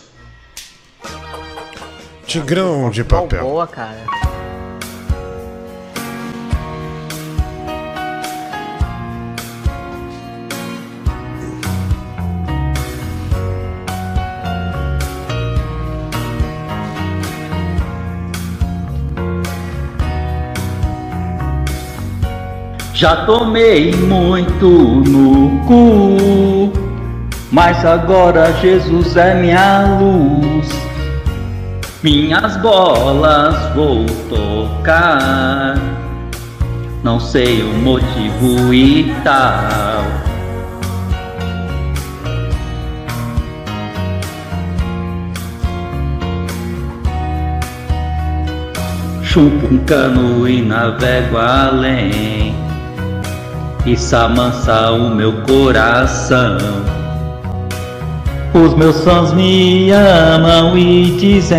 [2.24, 3.42] Tigrão de papel.
[3.42, 4.23] Boa, cara.
[22.94, 26.72] Já tomei muito no cu,
[27.50, 30.68] mas agora Jesus é minha luz.
[32.04, 35.74] Minhas bolas vou tocar,
[37.02, 40.04] não sei o motivo e tal.
[49.20, 52.54] Chupo um cano e navego além.
[53.86, 56.56] Isso amansa o meu coração.
[58.54, 61.58] Os meus fãs me amam e dizem: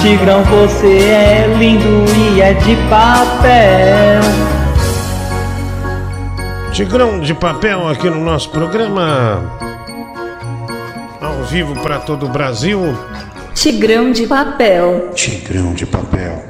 [0.00, 4.20] Tigrão, você é lindo e é de papel.
[6.72, 9.42] Tigrão de papel aqui no nosso programa.
[11.20, 12.80] Ao vivo para todo o Brasil.
[13.54, 15.10] Tigrão de papel.
[15.14, 16.42] Tigrão de papel.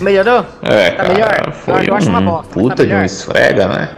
[0.00, 0.46] Melhorou?
[0.62, 1.52] É, Tá cara, melhor?
[1.52, 2.52] foi eu acho uma um bosta.
[2.52, 3.88] puta tá de um esfrega, né?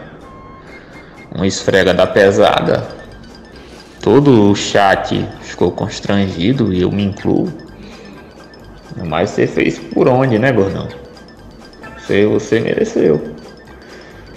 [1.35, 2.87] Um esfrega da pesada.
[4.01, 7.51] Todo o chat ficou constrangido e eu me incluo.
[9.07, 10.87] Mas você fez por onde, né, gordão?
[11.97, 13.33] Você, você mereceu.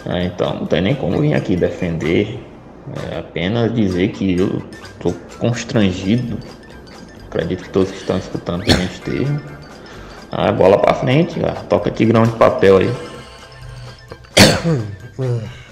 [0.06, 2.40] Ah, então não tem nem como vir aqui defender.
[3.12, 4.62] É apenas dizer que eu
[5.00, 6.38] tô constrangido.
[7.26, 9.40] Acredito que todos que estão escutando também estejam.
[10.30, 11.56] Ah, bola pra frente, cara.
[11.68, 12.90] Toca tigrão de papel aí.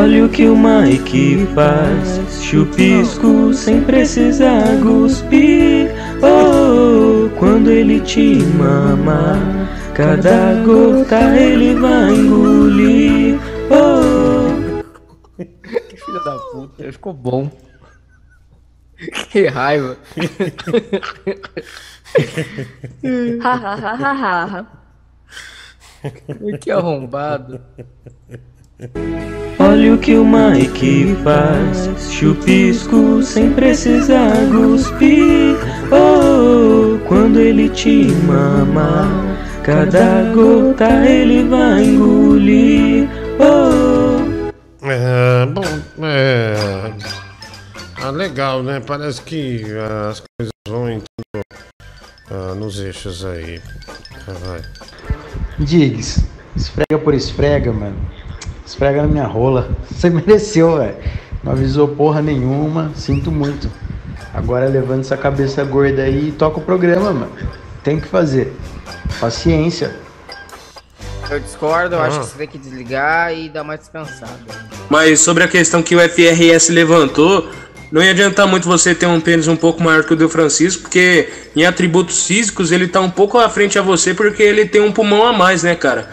[0.00, 5.90] Olha o que o Mike faz, chupisco sem precisar cuspir.
[6.22, 13.38] Oh, quando ele te mama, cada gota ele vai engolir.
[13.68, 14.82] Oh.
[15.36, 17.50] Que filho da puta, ficou bom.
[19.30, 19.98] Que raiva.
[26.60, 27.60] Que arrombado.
[29.58, 35.54] Olha o que o Mike faz, chupisco sem precisar cuspir.
[35.92, 39.06] Oh, quando ele te mama,
[39.62, 43.08] cada gota ele vai engolir.
[43.38, 44.50] Oh.
[44.82, 45.62] É, bom,
[46.06, 46.54] é.
[48.02, 48.80] Ah, legal, né?
[48.80, 51.44] Parece que ah, as coisas vão entrando
[52.30, 53.60] ah, nos eixos aí.
[54.26, 54.62] Ah, vai.
[55.58, 56.24] Diggs,
[56.56, 58.19] esfrega por esfrega, mano.
[58.70, 59.68] Esfrega na minha rola.
[59.90, 60.94] Você mereceu, velho.
[61.42, 62.92] Não avisou porra nenhuma.
[62.94, 63.68] Sinto muito.
[64.32, 67.32] Agora levanta essa cabeça gorda aí e toca o programa, mano.
[67.82, 68.54] Tem que fazer.
[69.18, 69.96] Paciência.
[71.28, 72.20] Eu discordo, eu acho Ah.
[72.20, 74.32] que você tem que desligar e dar uma descansada.
[74.88, 77.48] Mas sobre a questão que o FRS levantou,
[77.90, 80.82] não ia adiantar muito você ter um pênis um pouco maior que o do Francisco,
[80.82, 84.80] porque em atributos físicos ele tá um pouco à frente a você porque ele tem
[84.80, 86.08] um pulmão a mais, né, cara?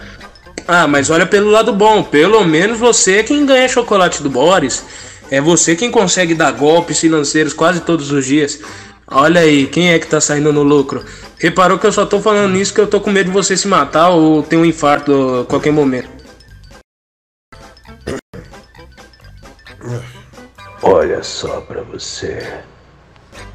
[0.68, 4.84] Ah, mas olha pelo lado bom, pelo menos você é quem ganha chocolate do Boris.
[5.32, 8.60] É você quem consegue dar golpes financeiros quase todos os dias.
[9.08, 11.06] Olha aí, quem é que tá saindo no lucro?
[11.40, 13.68] Reparou que eu só tô falando nisso que eu tô com medo de você se
[13.68, 16.10] matar ou ter um infarto a qualquer momento.
[20.82, 22.46] Olha só pra você,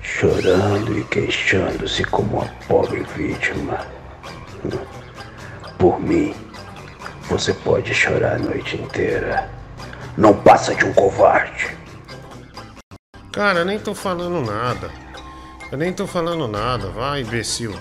[0.00, 3.86] chorando e queixando-se como uma pobre vítima.
[5.78, 6.34] Por mim,
[7.32, 9.48] você pode chorar a noite inteira.
[10.18, 11.74] Não passa de um covarde.
[13.32, 14.90] Cara, eu nem tô falando nada.
[15.70, 16.88] Eu nem tô falando nada.
[16.88, 17.74] Vai, imbecil.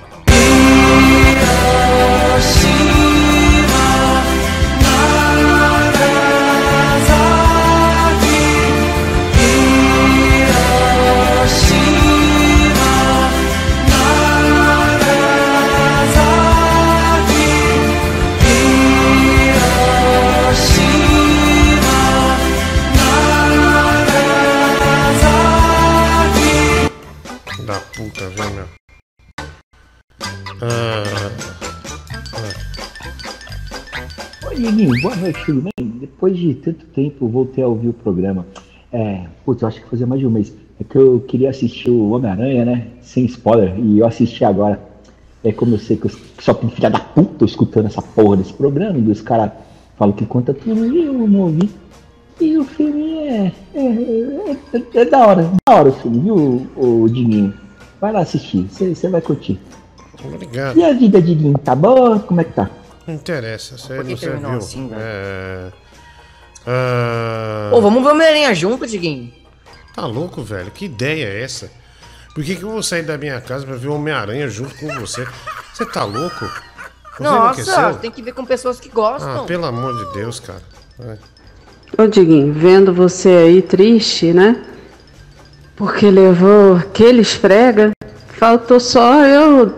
[28.29, 28.65] Viu, meu?
[30.61, 31.31] Ah.
[34.43, 35.87] Ô, Dieguinho, boa noite, tudo bem?
[35.99, 38.45] Depois de tanto tempo, voltei a ouvir o programa.
[38.93, 40.53] É, putz, eu acho que fazia mais de um mês.
[40.79, 42.87] É que eu queria assistir o Homem-Aranha, né?
[43.01, 44.79] Sem spoiler, e eu assisti agora.
[45.43, 48.53] É como eu sei que eu só tem filha da puta escutando essa porra desse
[48.53, 49.51] programa, e os caras
[49.97, 51.71] falam que conta tudo, e eu não ouvi.
[52.39, 53.51] E o filme é.
[53.73, 57.70] É, é, é- é da hora, da hora o filme, viu, o, Diguinho?
[58.01, 59.59] Vai lá assistir, você vai curtir.
[60.25, 60.75] Obrigado.
[60.75, 62.19] E a vida, Diguinho, tá boa?
[62.19, 62.67] Como é que tá?
[63.05, 64.57] Não interessa, você não terminou serviu.
[64.57, 65.01] assim, velho?
[65.01, 65.71] é...
[66.65, 69.31] Ah, Ô, vamos ver o Homem-Aranha junto, Diguinho.
[69.95, 70.71] Tá louco, velho?
[70.71, 71.71] Que ideia é essa?
[72.33, 74.87] Por que, que eu vou sair da minha casa pra ver o Homem-Aranha junto com
[74.99, 75.27] você?
[75.73, 76.45] Você tá louco?
[77.17, 79.43] Você Nossa, tem que ver com pessoas que gostam.
[79.43, 80.61] Ah, pelo amor de Deus, cara.
[80.99, 81.17] É.
[82.01, 84.63] Ô Diguinho, vendo você aí triste, né?
[85.81, 87.89] Porque levou aquele esfrega,
[88.37, 89.73] faltou só eu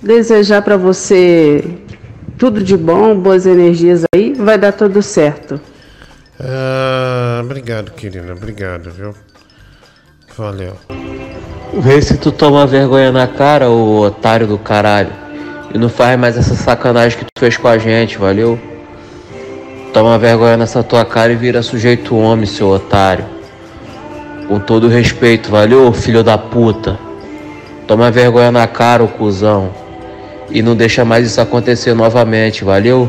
[0.00, 1.76] desejar pra você
[2.38, 5.60] tudo de bom, boas energias aí, vai dar tudo certo.
[6.38, 8.32] Ah, obrigado, querida.
[8.32, 9.12] Obrigado, viu?
[10.38, 10.76] Valeu.
[11.80, 15.10] Vê se tu toma vergonha na cara, ô otário do caralho.
[15.74, 18.56] E não faz mais essa sacanagem que tu fez com a gente, valeu?
[19.92, 23.33] Toma vergonha nessa tua cara e vira sujeito homem, seu otário.
[24.48, 26.98] Com todo respeito, valeu, filho da puta?
[27.86, 29.72] Toma vergonha na cara, ô cuzão.
[30.50, 33.08] E não deixa mais isso acontecer novamente, valeu?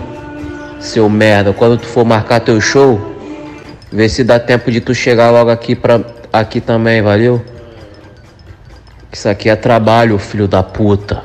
[0.79, 2.99] Seu merda, quando tu for marcar teu show,
[3.91, 7.43] vê se dá tempo de tu chegar logo aqui pra aqui também, valeu?
[9.11, 11.23] Isso aqui é trabalho, filho da puta.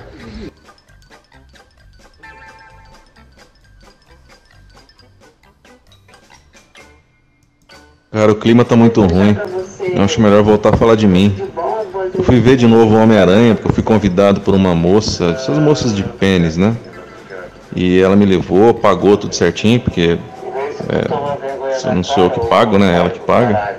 [8.12, 9.36] Cara, o clima tá muito ruim.
[9.82, 11.34] Eu acho melhor voltar a falar de mim.
[12.14, 15.58] Eu fui ver de novo o Homem-Aranha porque eu fui convidado por uma moça, essas
[15.58, 16.76] moças de pênis, né?
[17.74, 20.18] E ela me levou, pagou tudo certinho, porque
[20.88, 22.96] é, não sou eu que pago, né?
[22.96, 23.76] Ela que paga.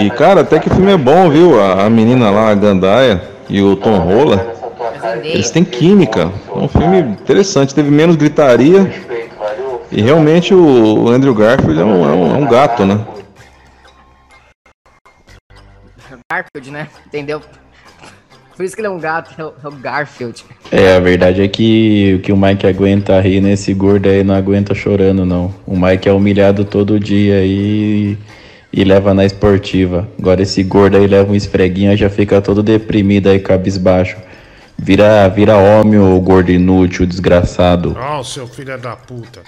[0.00, 1.60] E cara, até que o filme é bom, viu?
[1.60, 4.54] A, a menina lá, a Gandaia e o Tom Rola,
[5.22, 6.30] eles têm química.
[6.54, 8.90] É um filme interessante, teve menos gritaria.
[9.90, 13.00] E realmente o Andrew Garfield é um, é um, é um gato, né?
[16.30, 16.88] Garfield, né?
[17.06, 17.40] Entendeu?
[18.54, 20.44] Por isso que ele é um gato, é o, é Garfield.
[20.70, 24.34] É, a verdade é que o que o Mike aguenta rir nesse gordo aí não
[24.34, 25.54] aguenta chorando, não.
[25.66, 28.18] O Mike é humilhado todo dia e,
[28.70, 30.06] e leva na esportiva.
[30.18, 34.18] Agora esse gordo aí leva um esfreguinho e já fica todo deprimido aí, cabisbaixo.
[34.76, 37.96] Vira, vira homem, o gordo inútil, desgraçado.
[37.98, 39.40] Ó, seu filho da puta.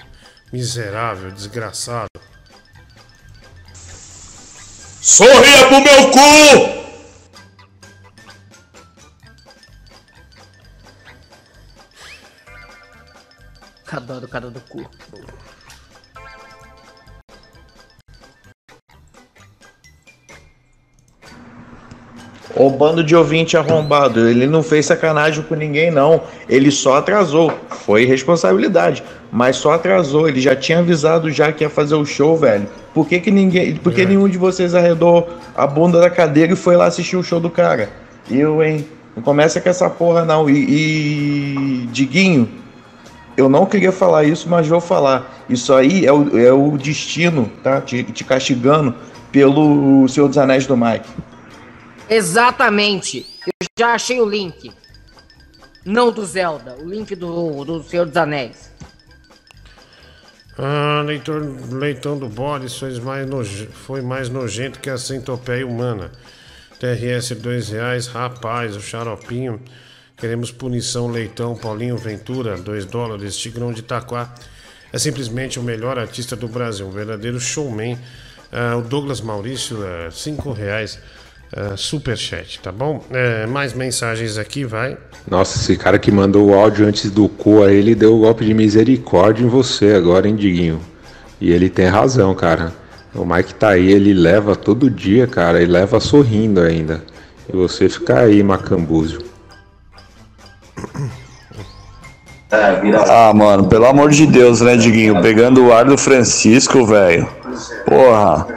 [0.51, 2.10] Miserável, desgraçado.
[5.01, 6.81] Sorria pro meu cu!
[13.91, 14.89] Adoro o cara do cu.
[22.55, 26.21] Ô bando de ouvinte arrombado, ele não fez sacanagem com ninguém, não.
[26.47, 27.51] Ele só atrasou.
[27.69, 29.03] Foi responsabilidade.
[29.31, 30.29] Mas só atrasou.
[30.29, 32.69] Ele já tinha avisado já que ia fazer o show, velho.
[32.93, 33.75] Por que, que ninguém.
[33.75, 37.23] Por que nenhum de vocês arredou a bunda da cadeira e foi lá assistir o
[37.23, 37.89] show do cara?
[38.29, 38.85] Eu, hein?
[39.15, 40.49] Não começa com essa porra, não.
[40.49, 41.83] E.
[41.83, 41.87] e...
[41.87, 42.49] Diguinho,
[43.37, 45.43] eu não queria falar isso, mas vou falar.
[45.49, 47.81] Isso aí é o, é o destino, tá?
[47.81, 48.93] Te, te castigando
[49.31, 51.09] pelo Senhor dos Anéis do Mike.
[52.09, 53.25] Exatamente.
[53.45, 54.71] Eu já achei o link.
[55.85, 58.71] Não do Zelda, o link do, do Senhor dos Anéis.
[60.57, 66.11] Ah, leitor, leitão do Boris foi mais, noje- foi mais nojento que a centopeia humana.
[66.79, 69.61] TRS dois reais, rapaz, o xaropinho.
[70.17, 74.33] Queremos punição, leitão, Paulinho Ventura, 2 dólares, Tigrão de Itaquá.
[74.93, 77.97] É simplesmente o melhor artista do Brasil, um verdadeiro showman.
[78.51, 79.77] Ah, o Douglas Maurício,
[80.11, 80.99] 5 reais,
[81.55, 83.03] ah, superchat, tá bom?
[83.11, 84.97] É, mais mensagens aqui, vai.
[85.29, 88.45] Nossa, esse cara que mandou o áudio antes do cu aí, ele deu o golpe
[88.45, 90.79] de misericórdia em você agora, hein, Diguinho?
[91.39, 92.71] E ele tem razão, cara.
[93.13, 97.03] O Mike tá aí, ele leva todo dia, cara, ele leva sorrindo ainda.
[97.51, 99.21] E você fica aí, macambúzio.
[103.09, 105.21] Ah, mano, pelo amor de Deus, né, Diguinho?
[105.21, 107.27] Pegando o ar do Francisco, velho.
[107.85, 108.47] Porra.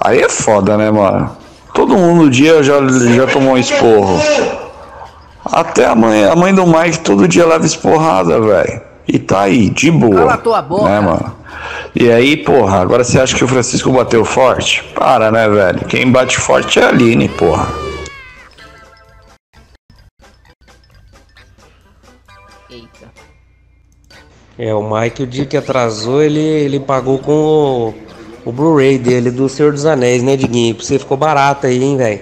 [0.00, 1.43] Aí é foda, né, mano?
[1.84, 4.18] Todo mundo dia já, já tomou um esporro.
[5.44, 8.80] Até a mãe, a mãe do Mike todo dia leva esporrada, velho.
[9.06, 10.16] E tá aí, de boa.
[10.16, 10.88] Cala a tua boca.
[10.88, 11.36] Né, mano?
[11.94, 14.82] E aí, porra, agora você acha que o Francisco bateu forte?
[14.94, 15.80] Para, né, velho?
[15.80, 17.68] Quem bate forte é a Aline, porra.
[22.70, 23.12] Eita.
[24.58, 27.94] É, o Mike, o dia que atrasou, ele, ele pagou com o,
[28.44, 30.74] o Blu-ray dele do Senhor dos Anéis, né, Diguinho?
[30.74, 32.20] Pra você ficou barato aí, hein, velho?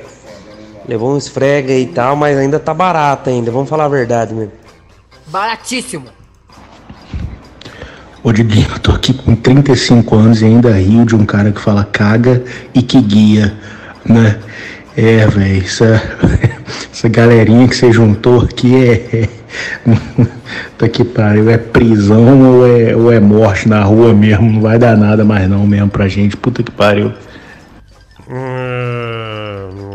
[0.89, 4.53] Levou um esfrega e tal, mas ainda tá barato ainda, vamos falar a verdade mesmo.
[5.27, 6.07] Baratíssimo.
[8.23, 11.61] Ô Diguinho, eu tô aqui com 35 anos e ainda rio de um cara que
[11.61, 12.43] fala caga
[12.73, 13.57] e que guia,
[14.05, 14.39] né?
[14.97, 16.03] É, velho, essa,
[16.93, 19.42] essa galerinha que você juntou aqui é.
[20.79, 24.79] Tá que pariu, é prisão ou é, ou é morte na rua mesmo, não vai
[24.79, 27.13] dar nada mais não mesmo pra gente, puta que pariu.
[28.29, 29.95] Hum,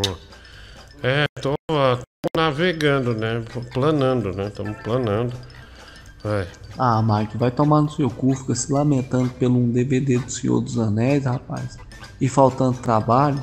[1.02, 3.42] É, tô, tô navegando, né?
[3.72, 4.46] Planando, né?
[4.48, 5.32] Estamos planando.
[6.22, 6.46] Vai.
[6.76, 10.60] Ah, Mike, vai tomar no seu cu, fica se lamentando pelo um DVD do Senhor
[10.60, 11.76] dos Anéis, rapaz.
[12.20, 13.42] E faltando trabalho,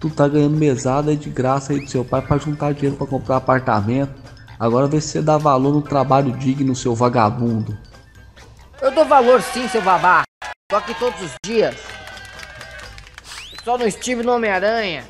[0.00, 3.36] tu tá ganhando mesada de graça aí do seu pai pra juntar dinheiro pra comprar
[3.36, 4.12] apartamento.
[4.64, 7.76] Agora vê se você dá valor no trabalho digno, seu vagabundo.
[8.80, 10.22] Eu dou valor sim, seu babá.
[10.70, 11.74] Tô aqui todos os dias.
[13.62, 15.04] Só não estive no Homem-Aranha.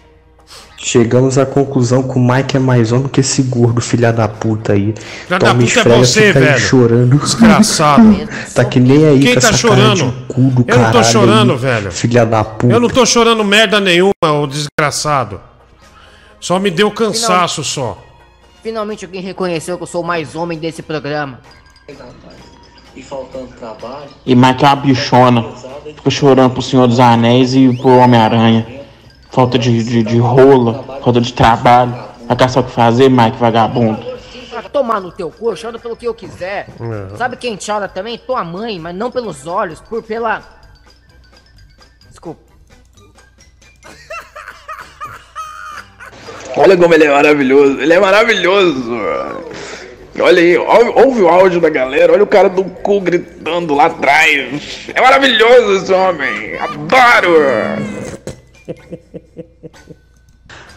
[0.77, 4.73] Chegamos à conclusão que o Mike é mais homem que esse gordo filha da puta
[4.73, 4.93] aí.
[4.97, 6.59] Filha da Toma puta é esfrega, você, fica aí velho.
[6.59, 7.19] chorando.
[7.21, 8.29] Desgraçado.
[8.57, 10.01] tá que nem aí Quem com tá essa chorando?
[10.01, 11.93] cara de cu do Eu não tô chorando, aí, velho.
[11.93, 12.75] Filha da puta.
[12.75, 15.41] Eu não tô chorando merda nenhuma, ô desgraçado.
[16.41, 17.97] Só me deu cansaço só.
[18.65, 21.39] Finalmente alguém reconheceu que eu sou o mais homem desse programa.
[22.97, 24.09] E faltando trabalho.
[24.25, 25.45] E Mike é uma bichona.
[25.85, 28.87] Fica chorando pro Senhor dos Anéis e pro Homem-Aranha.
[29.31, 31.95] Falta de, de, de rola, falta de trabalho.
[32.27, 34.03] Vai caçar o que fazer, Mike, vagabundo.
[34.49, 36.69] Pra tomar no teu cu, eu choro pelo que eu quiser.
[36.81, 37.17] É.
[37.19, 38.17] Sabe quem chora também?
[38.17, 40.43] Tua mãe, mas não pelos olhos, por pela.
[46.57, 47.81] Olha como ele é maravilhoso.
[47.81, 48.93] Ele é maravilhoso.
[50.21, 52.13] Olha aí, ouve, o áudio da galera.
[52.13, 54.89] Olha o cara do cu gritando lá atrás.
[54.95, 56.57] É maravilhoso esse homem.
[56.59, 57.35] Adoro.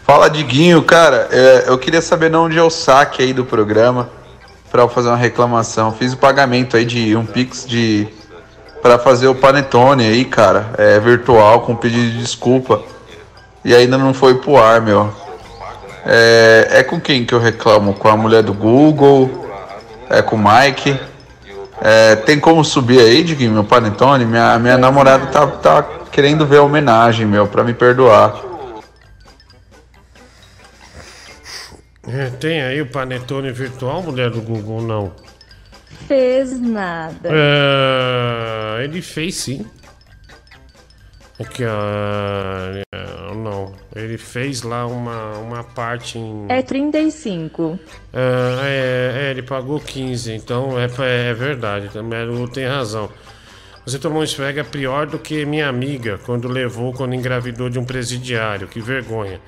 [0.04, 1.28] Fala, Diguinho, cara.
[1.30, 4.10] é, eu queria saber de onde é o saque aí do programa
[4.70, 5.92] pra eu fazer uma reclamação.
[5.92, 8.08] Fiz o pagamento aí de um Pix de.
[8.82, 10.70] pra fazer o Panetone aí, cara.
[10.78, 12.82] É virtual, com pedido de desculpa.
[13.64, 15.12] E ainda não foi pro ar, meu.
[16.10, 17.92] É, é com quem que eu reclamo?
[17.92, 19.46] Com a mulher do Google?
[20.08, 20.98] É com o Mike?
[21.82, 24.24] É, tem como subir aí, Diguinho, meu Panetone?
[24.24, 28.42] Minha, minha namorada tá, tá querendo ver a homenagem, meu, pra me perdoar.
[32.08, 35.12] É, tem aí o panetone virtual, mulher do Google, não?
[36.06, 37.28] Fez nada.
[37.30, 39.66] É, ele fez sim.
[41.40, 42.82] Aqui, ó.
[42.92, 46.46] é, Não, ele fez lá uma, uma parte em.
[46.48, 47.78] É 35.
[48.12, 50.88] Ah, é, é, ele pagou 15, então é,
[51.30, 53.08] é verdade, também o tem razão.
[53.86, 57.84] Você tomou um esfrega pior do que minha amiga quando levou, quando engravidou de um
[57.84, 59.40] presidiário, que vergonha.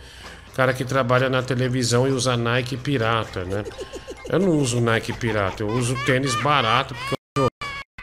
[0.55, 3.65] Cara que trabalha na televisão e usa Nike pirata, né?
[4.28, 7.51] Eu não uso Nike pirata, eu uso tênis barato porque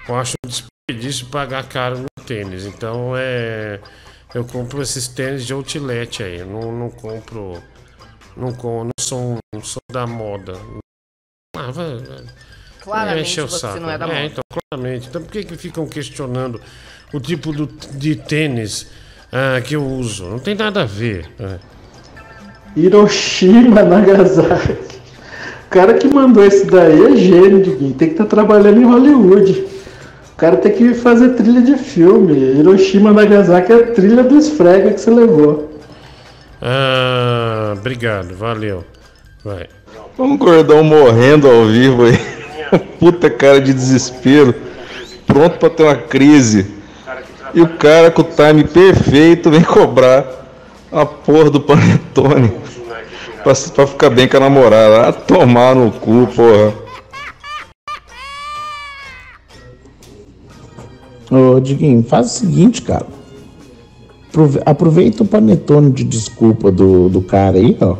[0.08, 2.66] eu, acho um desperdício pagar caro tênis.
[2.66, 3.80] Então é.
[4.36, 7.64] Eu compro esses tênis de outlet aí, eu não, não compro.
[8.36, 10.54] Não, com, não, sou, não sou da moda.
[11.56, 12.24] Ah, vai, vai.
[12.82, 13.80] Claramente Enche o você saco.
[13.80, 14.26] não é da É, moda.
[14.26, 15.08] então, claramente.
[15.08, 16.62] Então por que, que ficam questionando
[17.14, 17.66] o tipo do,
[17.98, 18.88] de tênis
[19.32, 20.26] ah, que eu uso?
[20.26, 21.30] Não tem nada a ver.
[21.40, 21.60] né?
[22.76, 24.98] Hiroshima, Nagasaki.
[25.66, 27.94] O cara que mandou esse daí é gênio, Diguinho.
[27.96, 29.66] Tem que estar trabalhando em Hollywood.
[30.38, 32.60] O cara tem que fazer trilha de filme.
[32.60, 35.72] Hiroshima, Nagasaki é a trilha do esfrega que você levou.
[36.62, 38.84] Ah, obrigado, valeu.
[39.44, 39.66] Vai.
[40.20, 42.20] Um gordão morrendo ao vivo aí.
[43.00, 44.54] Puta cara de desespero.
[45.26, 46.68] Pronto pra ter uma crise.
[47.56, 50.24] E o cara com o time perfeito vem cobrar
[50.92, 52.54] a porra do panetone.
[53.44, 55.08] Pra, pra ficar bem com a namorada.
[55.08, 56.87] Ah, tomar no cu, porra.
[61.30, 63.06] Ô, Diguinho, faz o seguinte, cara.
[64.30, 67.96] Aprove- Aproveita o panetone de desculpa do, do cara aí, ó.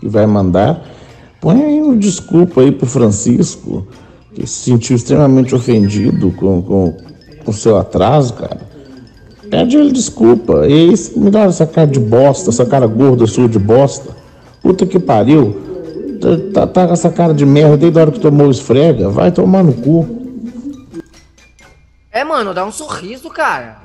[0.00, 0.84] Que vai mandar.
[1.40, 3.86] Põe aí uma desculpa aí pro Francisco,
[4.34, 6.94] que se sentiu extremamente ofendido com o com,
[7.44, 8.60] com seu atraso, cara.
[9.50, 10.66] Pede ele desculpa.
[10.66, 14.10] E aí, me dá essa cara de bosta, essa cara gorda sua de bosta.
[14.62, 15.54] Puta que pariu.
[16.20, 19.08] Tá, tá, tá com essa cara de merda desde a hora que tomou o esfrega.
[19.10, 20.23] Vai tomar no cu.
[22.14, 23.76] É, mano, dá um sorriso, cara.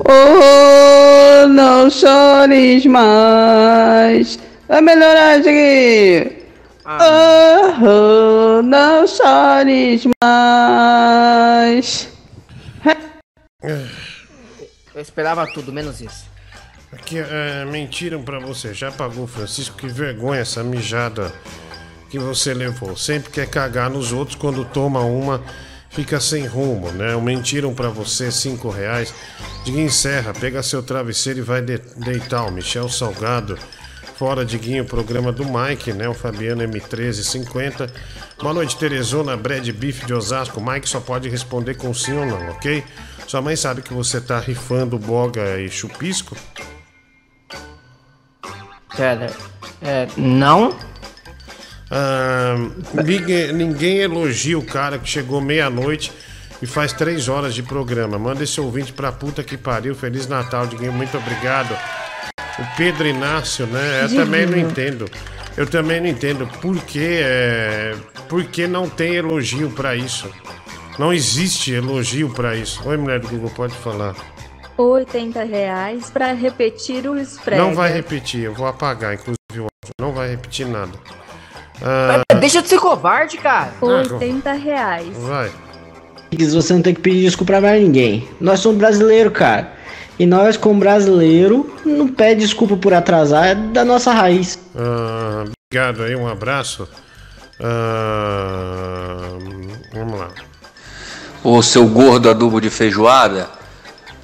[0.00, 4.36] Oh, não chores mais.
[4.66, 6.42] Vai melhorar, Diguinho.
[6.84, 12.08] Oh, não chores mais.
[13.62, 13.86] mas.
[14.92, 16.26] Eu esperava tudo, menos isso.
[16.92, 18.74] Aqui, é, mentiram pra você.
[18.74, 19.76] Já pagou, Francisco?
[19.76, 21.32] Que vergonha essa mijada
[22.10, 22.96] que você levou.
[22.96, 25.40] Sempre quer cagar nos outros quando toma uma,
[25.92, 27.14] fica sem rumo, né?
[27.16, 29.14] Mentiram pra você, cinco reais.
[29.64, 32.46] Diguinho encerra, pega seu travesseiro e vai de- deitar.
[32.46, 33.58] O Michel Salgado.
[34.16, 36.08] Fora, Diguinho, programa do Mike, né?
[36.08, 37.90] O Fabiano M1350.
[38.40, 40.60] Boa noite, Teresona, Brad Beef de Osasco.
[40.60, 42.84] Mike só pode responder com sim ou não, ok?
[43.26, 46.36] Sua mãe sabe que você tá rifando boga e chupisco?
[48.96, 49.32] Pera.
[49.80, 50.06] É.
[50.16, 50.76] Não?
[51.94, 52.54] Ah,
[53.04, 56.10] ninguém, ninguém elogia o cara que chegou meia-noite
[56.62, 58.18] e faz três horas de programa.
[58.18, 59.94] Manda esse ouvinte pra puta que pariu.
[59.94, 60.92] Feliz Natal, Diguinho.
[60.92, 61.76] Muito obrigado.
[62.58, 64.04] O Pedro Inácio, né?
[64.04, 65.06] Eu também não entendo.
[65.54, 67.94] Eu também não entendo por que, é,
[68.26, 70.30] por que não tem elogio pra isso.
[70.98, 72.80] Não existe elogio pra isso.
[72.88, 74.14] Oi, mulher do Google, pode falar.
[74.78, 77.62] 80 reais pra repetir o esfrega.
[77.62, 79.94] Não vai repetir, eu vou apagar, inclusive o áudio.
[80.00, 80.92] Não vai repetir nada.
[81.82, 83.72] Ah, Deixa de ser covarde, cara.
[83.80, 85.08] 80 reais.
[85.16, 85.50] vai.
[86.38, 88.28] Você não tem que pedir desculpa pra ninguém.
[88.40, 89.72] Nós somos brasileiros, cara.
[90.18, 94.58] E nós, como brasileiro, não pede desculpa por atrasar, é da nossa raiz.
[94.74, 96.88] Ah, obrigado aí, um abraço.
[97.60, 99.28] Ah,
[99.92, 100.28] vamos lá.
[101.44, 103.48] Ô seu gordo adubo de feijoada,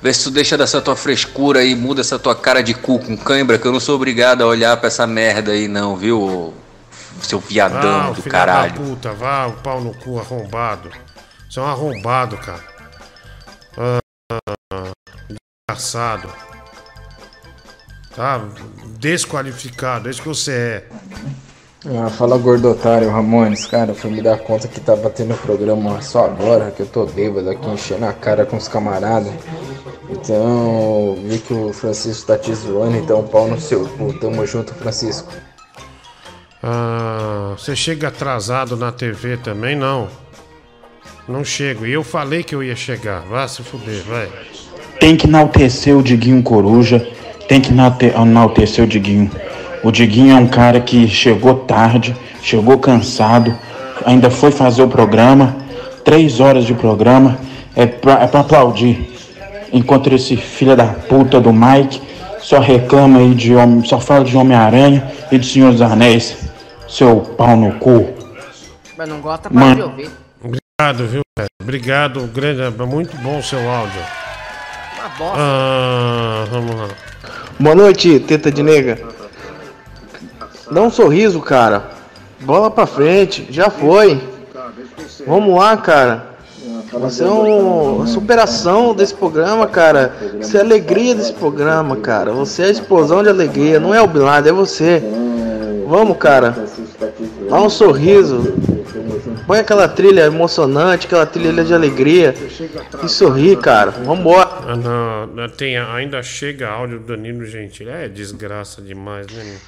[0.01, 3.17] vê se tu deixa dessa tua frescura aí, muda essa tua cara de cu com
[3.17, 6.55] cãibra, que eu não sou obrigado a olhar pra essa merda aí não, viu?
[7.23, 8.73] Seu viadão Ah, do filho caralho.
[8.73, 10.91] da puta, vá o pau no cu arrombado.
[11.51, 12.65] Você é um arrombado, cara.
[13.77, 13.99] Ah,
[15.69, 16.29] desgraçado.
[18.15, 18.41] Tá
[18.99, 20.89] desqualificado, é isso que você é.
[22.05, 23.67] Ah, fala gordo otário, Ramones.
[23.67, 27.07] Cara, fui me dar conta que tá batendo o programa só agora, que eu tô
[27.07, 29.33] bêbado aqui enchendo a cara com os camaradas.
[30.11, 34.13] Então, vi que o Francisco tá te zoando, então pau no seu cu.
[34.19, 35.33] Tamo junto, Francisco.
[36.63, 39.77] Ah, você chega atrasado na TV também?
[39.77, 40.09] Não.
[41.29, 41.87] Não chego.
[41.87, 43.21] E eu falei que eu ia chegar.
[43.29, 44.29] Vá se fuder, vai.
[44.99, 47.07] Tem que enaltecer o Diguinho Coruja,
[47.49, 49.31] tem que enalte- enaltecer o Diguinho.
[49.85, 53.57] O Diguinho é um cara que chegou tarde, chegou cansado,
[54.05, 55.57] ainda foi fazer o programa,
[56.05, 57.39] três horas de programa,
[57.77, 59.09] é pra, é pra aplaudir.
[59.73, 62.01] Enquanto esse filho da puta do Mike
[62.49, 66.49] só reclama aí de homem, só fala de Homem-Aranha e de Senhor dos Anéis.
[66.89, 68.09] Seu pau no cu.
[68.97, 70.11] Mas não gosta, para de ouvir.
[70.43, 71.49] Obrigado, viu, velho?
[71.63, 72.63] Obrigado, grande.
[72.87, 74.01] Muito bom o seu áudio.
[74.99, 75.37] Uma bosta.
[75.37, 76.89] Ah, vamos lá.
[77.61, 78.99] Boa noite, teta de nega.
[80.71, 81.91] Dá um sorriso, cara.
[82.41, 84.27] Bola pra frente, já foi.
[85.27, 86.28] Vamos lá, cara.
[86.93, 90.15] Você é um, a superação desse programa, cara.
[90.41, 92.33] Você é a alegria desse programa, cara.
[92.33, 93.79] Você é a explosão de alegria.
[93.79, 95.03] Não é o Bin Laden, é você.
[95.87, 96.55] Vamos, cara.
[97.49, 98.55] Dá um sorriso.
[99.47, 102.35] Põe aquela trilha emocionante, aquela trilha de alegria.
[103.03, 103.91] E sorri, cara.
[103.91, 104.49] Vambora.
[104.67, 107.91] Ah, não, não, tem, ainda chega áudio do Danilo Gentili.
[107.91, 109.59] É desgraça demais, né?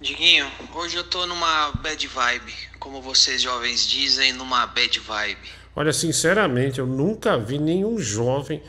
[0.00, 5.59] Diguinho, hoje eu tô numa bad vibe, como vocês jovens dizem, numa bad vibe.
[5.74, 8.62] Olha, sinceramente, eu nunca vi nenhum jovem.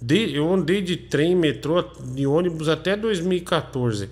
[0.00, 4.08] de- eu andei de trem, metrô, de ônibus até 2014.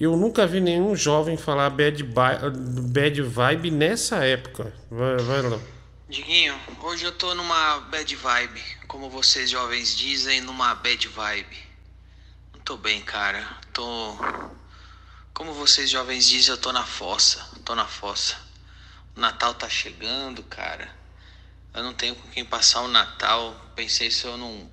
[0.00, 4.72] Eu nunca vi nenhum jovem falar bad, bad vibe nessa época.
[4.90, 5.60] Vai, vai lá.
[6.08, 11.56] Diguinho, hoje eu tô numa bad vibe, como vocês jovens dizem, numa bad vibe.
[12.52, 13.46] Não tô bem, cara.
[13.72, 14.16] Tô.
[15.32, 17.44] Como vocês jovens dizem, eu tô na fossa.
[17.64, 18.34] Tô na fossa.
[19.16, 20.97] O Natal tá chegando, cara.
[21.74, 23.54] Eu não tenho com quem passar o Natal.
[23.76, 24.68] Pensei se eu não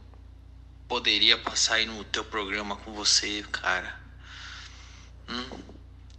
[0.87, 3.93] poderia passar aí no teu programa com você, cara.
[5.29, 5.45] Hum?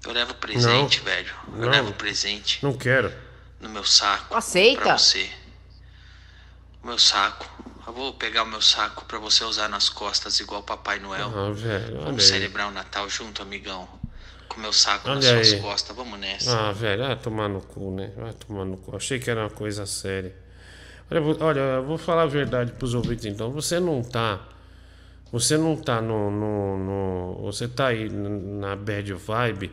[0.04, 1.04] Eu levo presente, Não.
[1.04, 1.34] velho.
[1.52, 1.68] Eu Não.
[1.68, 3.12] levo presente Não quero.
[3.60, 4.34] no meu saco.
[4.36, 4.82] Aceita.
[4.82, 5.30] Pra você.
[6.82, 7.46] O meu saco.
[7.86, 11.32] Eu vou pegar o meu saco pra você usar nas costas igual Papai Noel.
[11.36, 12.28] Ah, velho, Vamos aí.
[12.30, 13.88] celebrar o Natal junto, amigão.
[14.48, 15.60] Com o meu saco nas Olha suas aí.
[15.60, 15.96] costas.
[15.96, 16.68] Vamos nessa.
[16.68, 18.12] Ah, velho, vai tomar no cu, né?
[18.16, 18.94] Vai tomar no cu.
[18.96, 20.34] Achei que era uma coisa séria.
[21.10, 23.50] Olha, vou- vou falar a verdade pros ouvintes então.
[23.52, 24.40] Você não tá.
[25.32, 26.30] Você não tá no.
[26.30, 29.70] no, no- você tá aí na bad vibe,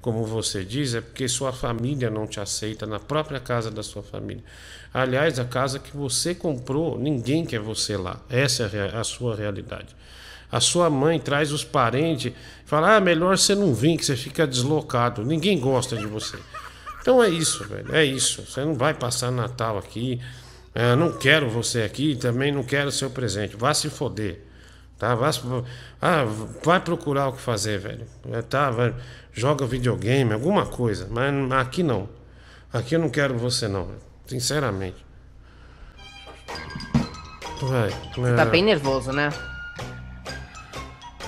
[0.00, 4.02] como você diz, é porque sua família não te aceita na própria casa da sua
[4.02, 4.42] família.
[4.92, 8.20] Aliás, a casa que você comprou, ninguém quer você lá.
[8.28, 9.88] Essa é a sua realidade.
[10.50, 12.32] A sua mãe traz os parentes,
[12.64, 15.24] fala: ah, melhor você não vir, que você fica deslocado.
[15.24, 16.38] Ninguém gosta de você.
[17.00, 17.94] Então é isso, velho.
[17.94, 18.42] É isso.
[18.46, 20.20] Você não vai passar Natal aqui.
[20.74, 23.56] É, não quero você aqui, também não quero seu presente.
[23.56, 24.42] Vá se foder.
[24.98, 25.14] Tá?
[25.14, 25.30] Vá.
[26.02, 26.24] Ah,
[26.64, 28.06] vai procurar o que fazer, velho.
[28.32, 28.94] É, tá, vai...
[29.32, 31.08] Joga videogame, alguma coisa.
[31.10, 32.08] Mas aqui não.
[32.72, 33.88] Aqui eu não quero você, não.
[34.26, 35.04] Sinceramente.
[37.60, 37.90] Vai.
[38.16, 39.30] Você tá bem nervoso, né?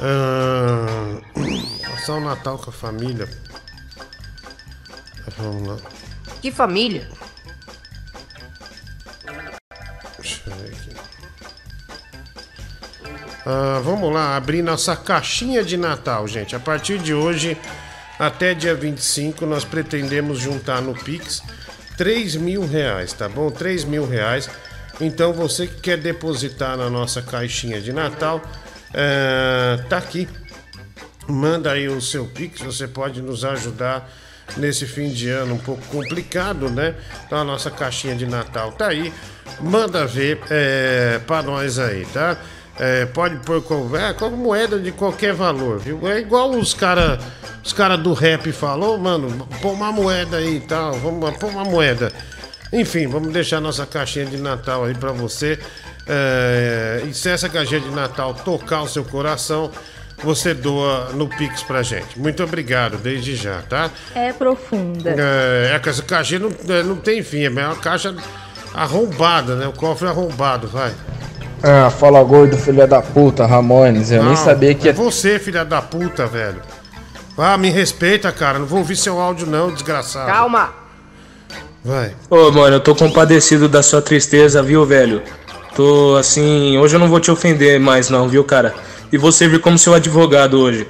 [0.00, 1.20] Ah,
[1.89, 3.28] passar o Natal com a família.
[5.39, 5.91] Vamos lá.
[6.41, 7.08] Que família?
[13.49, 16.57] Ah, vamos lá, abrir nossa caixinha de Natal, gente.
[16.57, 17.57] A partir de hoje,
[18.18, 21.44] até dia 25, nós pretendemos juntar no Pix
[21.97, 23.49] 3 mil reais, tá bom?
[23.49, 24.50] 3 mil reais.
[25.00, 28.42] Então você que quer depositar na nossa caixinha de Natal,
[28.92, 30.28] é, tá aqui.
[31.28, 34.10] Manda aí o seu Pix, você pode nos ajudar
[34.57, 36.97] nesse fim de ano um pouco complicado, né?
[37.25, 39.12] Então a nossa caixinha de Natal tá aí.
[39.60, 42.36] Manda ver é, para nós aí, tá?
[42.79, 46.07] É, pode pôr com, é, moeda de qualquer valor, viu?
[46.07, 47.19] É igual os cara,
[47.65, 51.65] os cara do rap falou, mano, põe uma moeda aí e tal, vamos pôr uma
[51.65, 52.13] moeda.
[52.73, 55.59] Enfim, vamos deixar nossa caixinha de Natal aí para você.
[56.07, 59.71] É, e se essa caixinha de Natal tocar o seu coração,
[60.23, 62.19] você doa no Pix pra gente.
[62.19, 63.91] Muito obrigado, desde já, tá?
[64.15, 65.15] É profunda.
[65.17, 68.15] É, é essa caixinha não, é, não tem fim, é uma caixa
[68.75, 69.67] arrombada, né?
[69.67, 70.93] O cofre arrombado, vai.
[71.69, 74.12] Ah, fala gordo, filha da puta, Ramones.
[74.12, 76.62] Eu nem Não, sabia que é você, filha da puta, velho.
[77.36, 78.61] Ah, me respeita, cara.
[78.61, 80.27] Não vou ouvir seu áudio, não, desgraçado.
[80.27, 80.70] Calma!
[81.85, 82.15] Vai.
[82.31, 85.23] Ô, mano, eu tô compadecido da sua tristeza, viu, velho?
[85.75, 86.78] Tô assim.
[86.78, 88.73] Hoje eu não vou te ofender mais, não, viu, cara?
[89.12, 90.86] E vou servir como seu advogado hoje.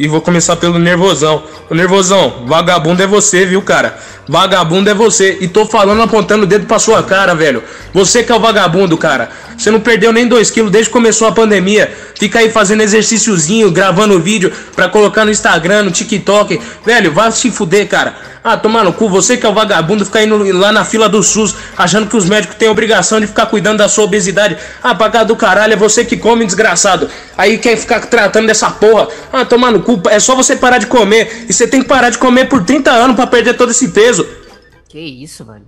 [0.00, 1.42] E vou começar pelo nervosão.
[1.68, 3.98] Ô, nervosão, vagabundo é você, viu, cara?
[4.26, 5.36] Vagabundo é você.
[5.42, 7.62] E tô falando apontando o dedo pra sua cara, velho.
[7.92, 9.28] Você que é o vagabundo, cara.
[9.58, 11.94] Você não perdeu nem 2 quilos desde que começou a pandemia.
[12.18, 16.58] Fica aí fazendo exercíciozinho, gravando vídeo pra colocar no Instagram, no TikTok.
[16.82, 18.30] Velho, vai se fuder, cara.
[18.42, 21.22] Ah, tomar no cu, você que é o vagabundo, fica indo lá na fila do
[21.22, 24.56] SUS, achando que os médicos têm obrigação de ficar cuidando da sua obesidade.
[24.82, 27.10] Ah, pagar do caralho, é você que come, desgraçado.
[27.36, 29.08] Aí quer ficar tratando dessa porra.
[29.30, 31.46] Ah, tomar no cu, é só você parar de comer.
[31.48, 34.26] E você tem que parar de comer por 30 anos pra perder todo esse peso.
[34.88, 35.66] Que isso, velho?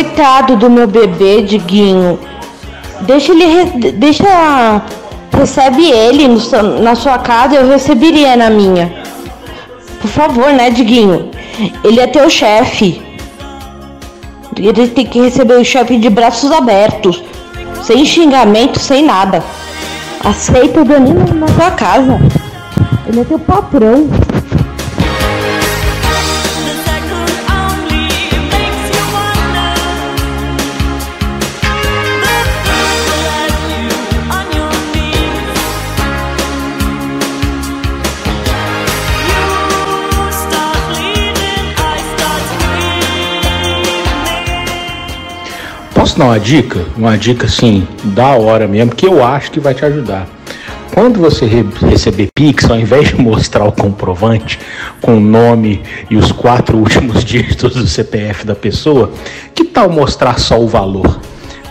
[0.00, 2.18] Coitado do meu bebê, Diguinho.
[3.02, 3.92] Deixa ele.
[3.92, 4.82] Deixa.
[5.30, 6.40] Recebe ele no
[6.80, 8.90] na sua casa, eu receberia na minha.
[10.00, 11.30] Por favor, né, Diguinho?
[11.84, 13.02] Ele é teu chefe.
[14.56, 17.22] Ele tem que receber o chefe de braços abertos.
[17.82, 19.44] Sem xingamento, sem nada.
[20.24, 22.18] Aceita o Danilo na tua casa.
[23.06, 24.08] Ele é teu patrão.
[46.20, 46.84] Dar uma dica?
[46.96, 50.28] Uma dica assim, da hora mesmo, que eu acho que vai te ajudar.
[50.92, 54.58] Quando você re- receber Pix, ao invés de mostrar o comprovante
[55.00, 59.10] com o nome e os quatro últimos dígitos do CPF da pessoa,
[59.54, 61.18] que tal mostrar só o valor?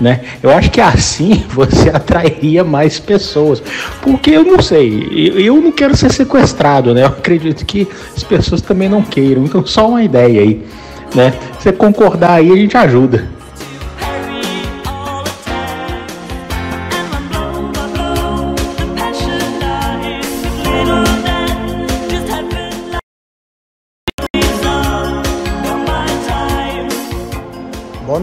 [0.01, 0.21] Né?
[0.41, 3.61] Eu acho que assim você atrairia mais pessoas.
[4.01, 7.03] Porque eu não sei, eu, eu não quero ser sequestrado, né?
[7.03, 9.43] Eu acredito que as pessoas também não queiram.
[9.43, 10.63] Então, só uma ideia aí,
[11.13, 11.33] né?
[11.59, 13.38] Você concordar aí, a gente ajuda.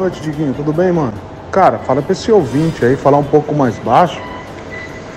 [0.06, 0.54] Noite, Diguinho.
[0.54, 1.12] Tudo bem, mano?
[1.50, 4.20] Cara, fala pra esse ouvinte aí, falar um pouco mais baixo.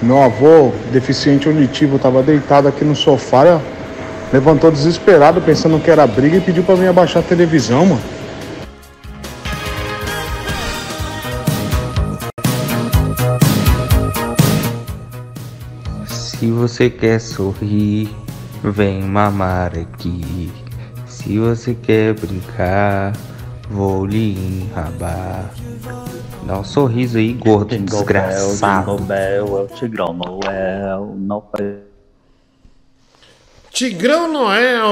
[0.01, 3.59] Meu avô, deficiente auditivo, tava deitado aqui no sofá.
[4.33, 8.01] Levantou desesperado, pensando que era briga e pediu pra mim abaixar a televisão, mano.
[16.07, 18.09] Se você quer sorrir,
[18.63, 20.51] vem mamar aqui.
[21.05, 23.13] Se você quer brincar,
[23.69, 25.53] vou lhe enrabar.
[26.45, 28.97] Dá um sorriso aí, gordo Jingle desgraçado.
[28.97, 31.75] Bell, Jingle Bell, é o Tigrão Noel, não faz...
[33.69, 34.89] Tigrão Noel!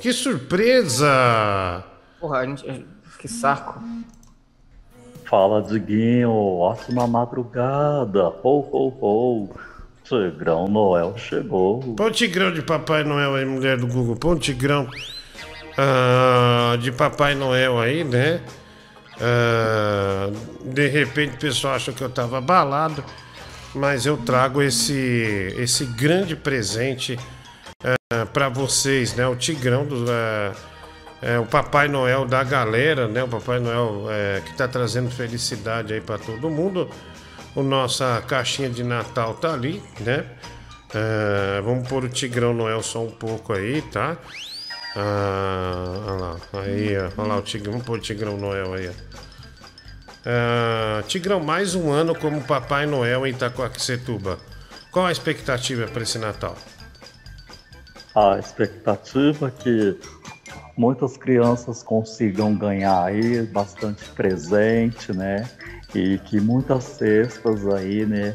[0.00, 1.84] Que surpresa!
[2.20, 2.84] Porra, a gente...
[3.18, 3.80] que saco.
[5.24, 9.48] Fala, Diguinho, ótima madrugada, ho, ho, ho.
[10.04, 11.80] Tigrão Noel chegou.
[11.96, 14.16] Põe o Tigrão de Papai Noel aí, mulher do Google.
[14.16, 14.88] Põe o Tigrão
[15.76, 18.40] ah, de Papai Noel aí, né?
[19.20, 20.30] Ah,
[20.64, 23.04] de repente o pessoal achou que eu tava abalado,
[23.74, 27.18] mas eu trago esse, esse grande presente
[28.32, 29.26] para vocês, né?
[29.26, 30.04] O Tigrão do.
[30.10, 30.52] ah,
[31.22, 33.22] é, o Papai Noel da galera, né?
[33.22, 36.90] O Papai Noel é, que tá trazendo felicidade aí para todo mundo.
[37.54, 40.24] O nossa caixinha de Natal tá ali, né?
[41.62, 44.16] Vamos pôr o Tigrão Noel só um pouco aí, tá?
[44.94, 48.88] Ah, olha lá, aí, ó, olha lá o Tigrão, vamos pôr o Tigrão Noel aí,
[48.88, 48.92] ó.
[50.24, 54.38] Ah, Tigrão, mais um ano como Papai Noel em Itacoaquecetuba.
[54.90, 56.56] Qual a expectativa para esse Natal?
[58.14, 59.98] A expectativa é que
[60.76, 65.48] muitas crianças consigam ganhar aí bastante presente, né?
[65.94, 68.34] E que muitas cestas aí, né,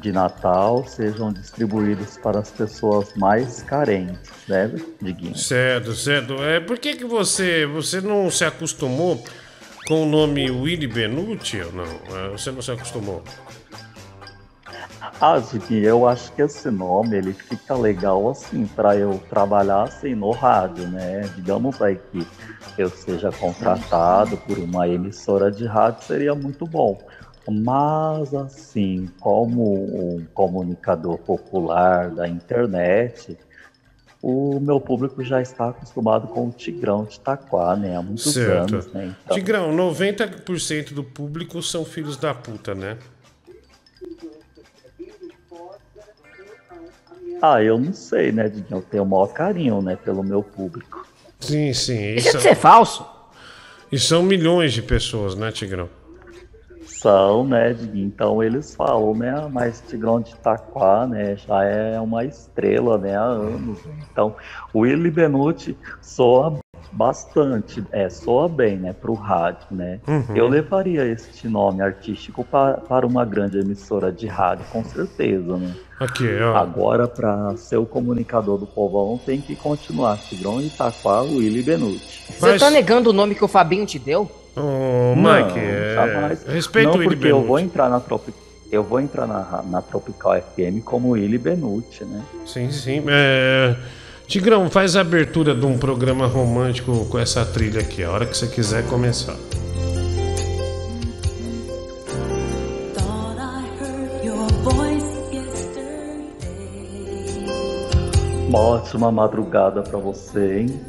[0.00, 4.70] de Natal sejam distribuídas para as pessoas mais carentes, né,
[5.00, 5.36] Diguinho?
[5.36, 6.42] Certo, certo.
[6.42, 9.22] É, por que, que você, você não se acostumou
[9.86, 11.84] com o nome Willy Benucci ou não?
[12.16, 13.22] É, Você não se acostumou?
[15.20, 20.14] Ah, Diguinho, eu acho que esse nome ele fica legal assim para eu trabalhar assim
[20.14, 21.22] no rádio, né?
[21.36, 22.26] Digamos aí que
[22.78, 26.98] eu seja contratado por uma emissora de rádio seria muito bom.
[27.48, 33.36] Mas assim, como um comunicador popular da internet,
[34.22, 37.96] o meu público já está acostumado com o Tigrão de Itaquá, né?
[37.96, 38.74] Há muitos Certo.
[38.74, 39.14] anos, né?
[39.24, 42.98] Então, Tigrão, 90% do público são filhos da puta, né?
[47.42, 48.78] Ah, eu não sei, né, Diguinho?
[48.78, 51.06] Eu tenho o maior carinho, né, pelo meu público.
[51.40, 51.96] Sim, sim.
[51.96, 53.06] Deixa de ser falso.
[53.90, 55.88] E são milhões de pessoas, né, Tigrão?
[57.00, 57.74] São, né?
[57.94, 63.22] Então eles falam, né, mas Tigrão de Itaquá, né, já é uma estrela, né, há
[63.22, 63.78] anos.
[64.12, 64.36] Então,
[64.74, 66.58] o Willy Benucci soa
[66.92, 70.00] bastante, é, soa bem, né, pro rádio, né.
[70.06, 70.36] Uhum.
[70.36, 75.74] Eu levaria este nome artístico pa- para uma grande emissora de rádio, com certeza, né.
[75.98, 76.56] Aqui, ó.
[76.56, 82.24] Agora, para ser o comunicador do povão, tem que continuar Tigrão de Itaquá, Willy Benucci.
[82.38, 84.30] Você tá negando o nome que o Fabinho te deu?
[84.56, 85.94] Ô, Mike, é...
[85.94, 86.44] jamais.
[86.44, 87.46] respeita Não, o porque eu Benucci.
[87.46, 88.34] vou entrar na Tropi...
[88.70, 92.22] Eu vou entrar na, na Tropical FM como Willy Benucci, né?
[92.46, 93.02] Sim, sim.
[93.08, 93.76] É...
[94.28, 98.36] Tigrão, faz a abertura de um programa romântico com essa trilha aqui, a hora que
[98.36, 99.34] você quiser começar.
[108.48, 110.80] Uma ótima madrugada para você, hein?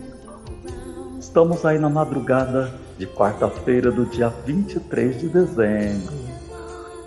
[1.20, 6.14] Estamos aí na madrugada de quarta-feira do dia 23 de dezembro.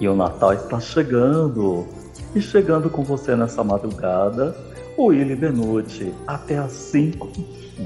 [0.00, 1.86] E o Natal está chegando.
[2.34, 4.56] E chegando com você nessa madrugada,
[4.96, 7.30] o Willy Benucci, até às 5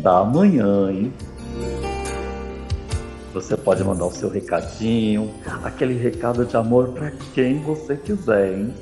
[0.02, 1.12] da manhã, hein?
[3.34, 5.30] Você pode mandar o seu recadinho,
[5.62, 8.74] aquele recado de amor para quem você quiser, hein?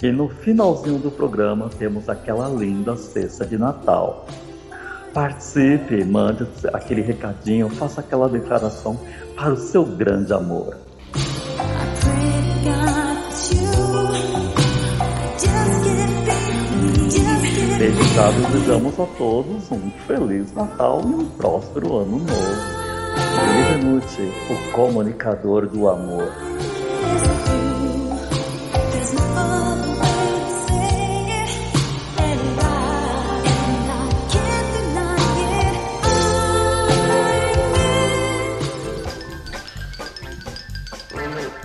[0.00, 4.24] E no finalzinho do programa temos aquela linda cesta de Natal.
[5.12, 8.98] Participe, mande aquele recadinho, faça aquela declaração
[9.36, 10.76] para o seu grande amor.
[18.14, 22.80] Já desejamos a todos um feliz Natal e um próspero ano novo.
[23.40, 26.30] Willy Benucci, o comunicador do amor.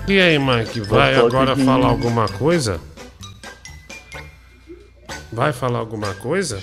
[0.07, 2.79] E aí, Mike, vai agora falar alguma coisa?
[5.31, 6.61] Vai falar alguma coisa?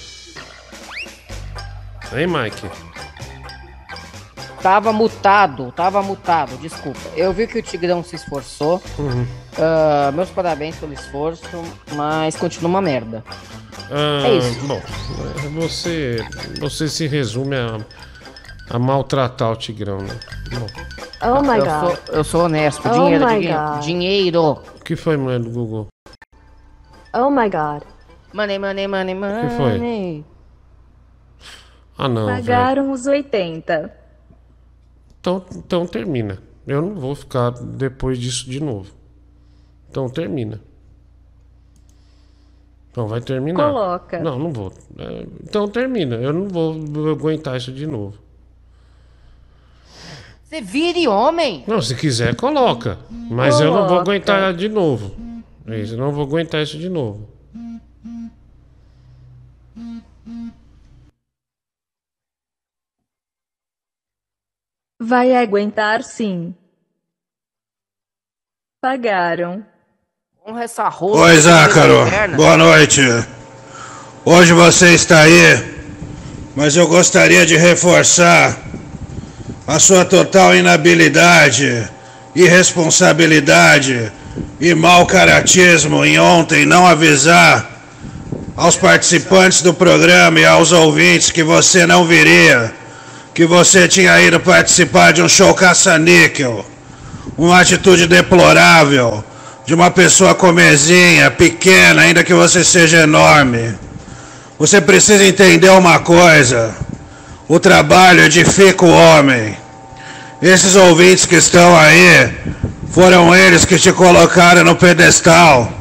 [2.15, 2.69] Hein, Mike?
[4.63, 7.01] Tava mutado, tava mutado, desculpa.
[7.17, 8.81] Eu vi que o Tigrão se esforçou.
[8.97, 9.27] Uhum.
[9.59, 11.43] Ah, meus parabéns pelo esforço,
[11.95, 13.25] mas continua uma merda.
[13.91, 14.61] Ah, É isso.
[14.61, 14.81] Bom,
[15.55, 16.25] você,
[16.61, 17.79] você se resume a,
[18.71, 20.19] a maltratar o Tigrão, né?
[20.51, 20.67] Bom,
[21.25, 21.81] Oh my eu god.
[21.81, 22.83] Sou, eu sou honesto.
[22.85, 23.59] Oh dinheiro, my dinheiro.
[23.59, 23.81] God.
[23.83, 24.43] Dinheiro.
[24.53, 25.87] o que foi, mulher do Google?
[27.15, 27.83] Oh my god.
[28.33, 29.49] Money, money, money, money.
[29.49, 30.25] que foi?
[31.97, 32.27] Ah, não.
[32.27, 33.95] Pagaram os 80.
[35.21, 36.43] Então, então termina.
[36.67, 38.93] Eu não vou ficar depois disso de novo.
[39.89, 40.61] Então termina.
[42.91, 43.71] Então vai terminar.
[43.71, 44.19] Coloca.
[44.19, 44.73] Não, não vou.
[44.99, 46.17] É, então termina.
[46.17, 46.75] Eu não vou
[47.11, 48.22] aguentar isso de novo.
[50.53, 51.65] Você vire homem.
[51.67, 52.99] Não, se quiser, coloca.
[53.11, 54.03] Mas eu não vou Coloca.
[54.03, 55.17] aguentar de novo.
[55.67, 57.27] Isso, eu não vou aguentar isso de novo.
[65.01, 66.55] Vai aguentar sim.
[68.83, 69.65] Pagaram.
[70.47, 71.29] Honra essa rola.
[71.29, 72.37] Oi, Zácaro.
[72.37, 73.01] Boa noite.
[74.23, 75.41] Hoje você está aí,
[76.55, 78.61] mas eu gostaria de reforçar
[79.67, 81.89] a sua total inabilidade,
[82.35, 84.11] irresponsabilidade
[84.61, 87.71] e mau caratismo em ontem não avisar
[88.57, 92.73] aos participantes do programa e aos ouvintes que você não viria,
[93.33, 96.65] que você tinha ido participar de um show caça-níquel.
[97.39, 99.25] Uma atitude deplorável
[99.65, 103.75] de uma pessoa comezinha, pequena, ainda que você seja enorme.
[104.59, 106.75] Você precisa entender uma coisa:
[107.49, 109.57] o trabalho edifica o homem.
[110.41, 112.33] Esses ouvintes que estão aí
[112.91, 115.73] foram eles que te colocaram no pedestal.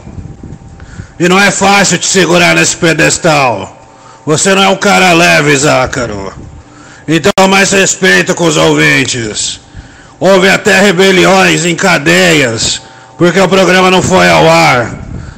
[1.20, 3.78] E não é fácil te segurar nesse pedestal.
[4.26, 6.34] Você não é um cara leve, Zácaro.
[7.08, 9.60] Então, mais respeito com os ouvintes.
[10.20, 12.82] Houve até rebeliões em cadeias,
[13.18, 14.96] porque o programa não foi ao ar.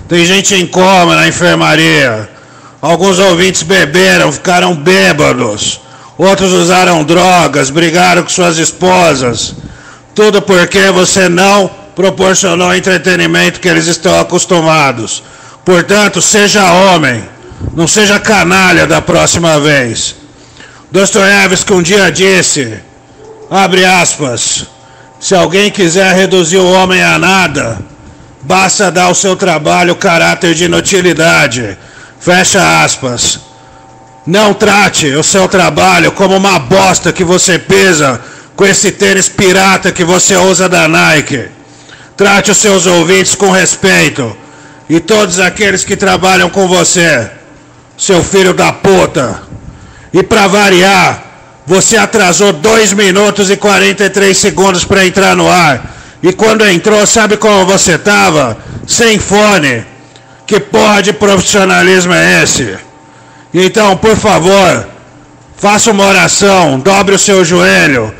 [0.07, 2.29] Tem gente em coma na enfermaria.
[2.81, 5.79] Alguns ouvintes beberam, ficaram bêbados.
[6.17, 9.55] Outros usaram drogas, brigaram com suas esposas.
[10.13, 15.23] Tudo porque você não proporcionou o entretenimento que eles estão acostumados.
[15.65, 17.23] Portanto, seja homem,
[17.73, 20.15] não seja canalha da próxima vez.
[20.91, 22.77] Dostoiévski um dia disse,
[23.49, 24.67] abre aspas,
[25.19, 27.79] se alguém quiser reduzir o homem a nada,
[28.41, 31.77] basta dar ao seu trabalho caráter de inutilidade.
[32.19, 33.39] Fecha aspas.
[34.25, 38.21] Não trate o seu trabalho como uma bosta que você pisa
[38.55, 41.49] com esse tênis pirata que você usa da Nike.
[42.15, 44.35] Trate os seus ouvintes com respeito
[44.89, 47.29] e todos aqueles que trabalham com você,
[47.97, 49.41] seu filho da puta.
[50.13, 51.23] E para variar,
[51.65, 55.91] você atrasou 2 minutos e 43 segundos para entrar no ar.
[56.21, 58.57] E quando entrou, sabe como você tava?
[58.87, 59.85] Sem fone.
[60.45, 62.77] Que porra de profissionalismo é esse?
[63.53, 64.87] Então, por favor,
[65.55, 68.13] faça uma oração, dobre o seu joelho,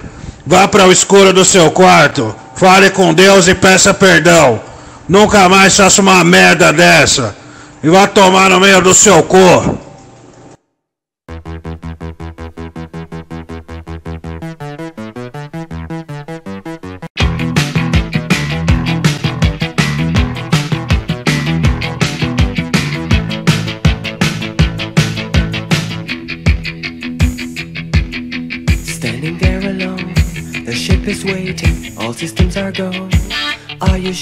[0.46, 4.62] vá para o escuro do seu quarto, fale com Deus e peça perdão.
[5.10, 7.36] Nunca mais faça uma merda dessa.
[7.84, 9.83] E vá tomar no meio do seu cu.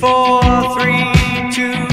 [0.00, 0.40] Four,
[0.72, 1.12] three,
[1.52, 1.89] two,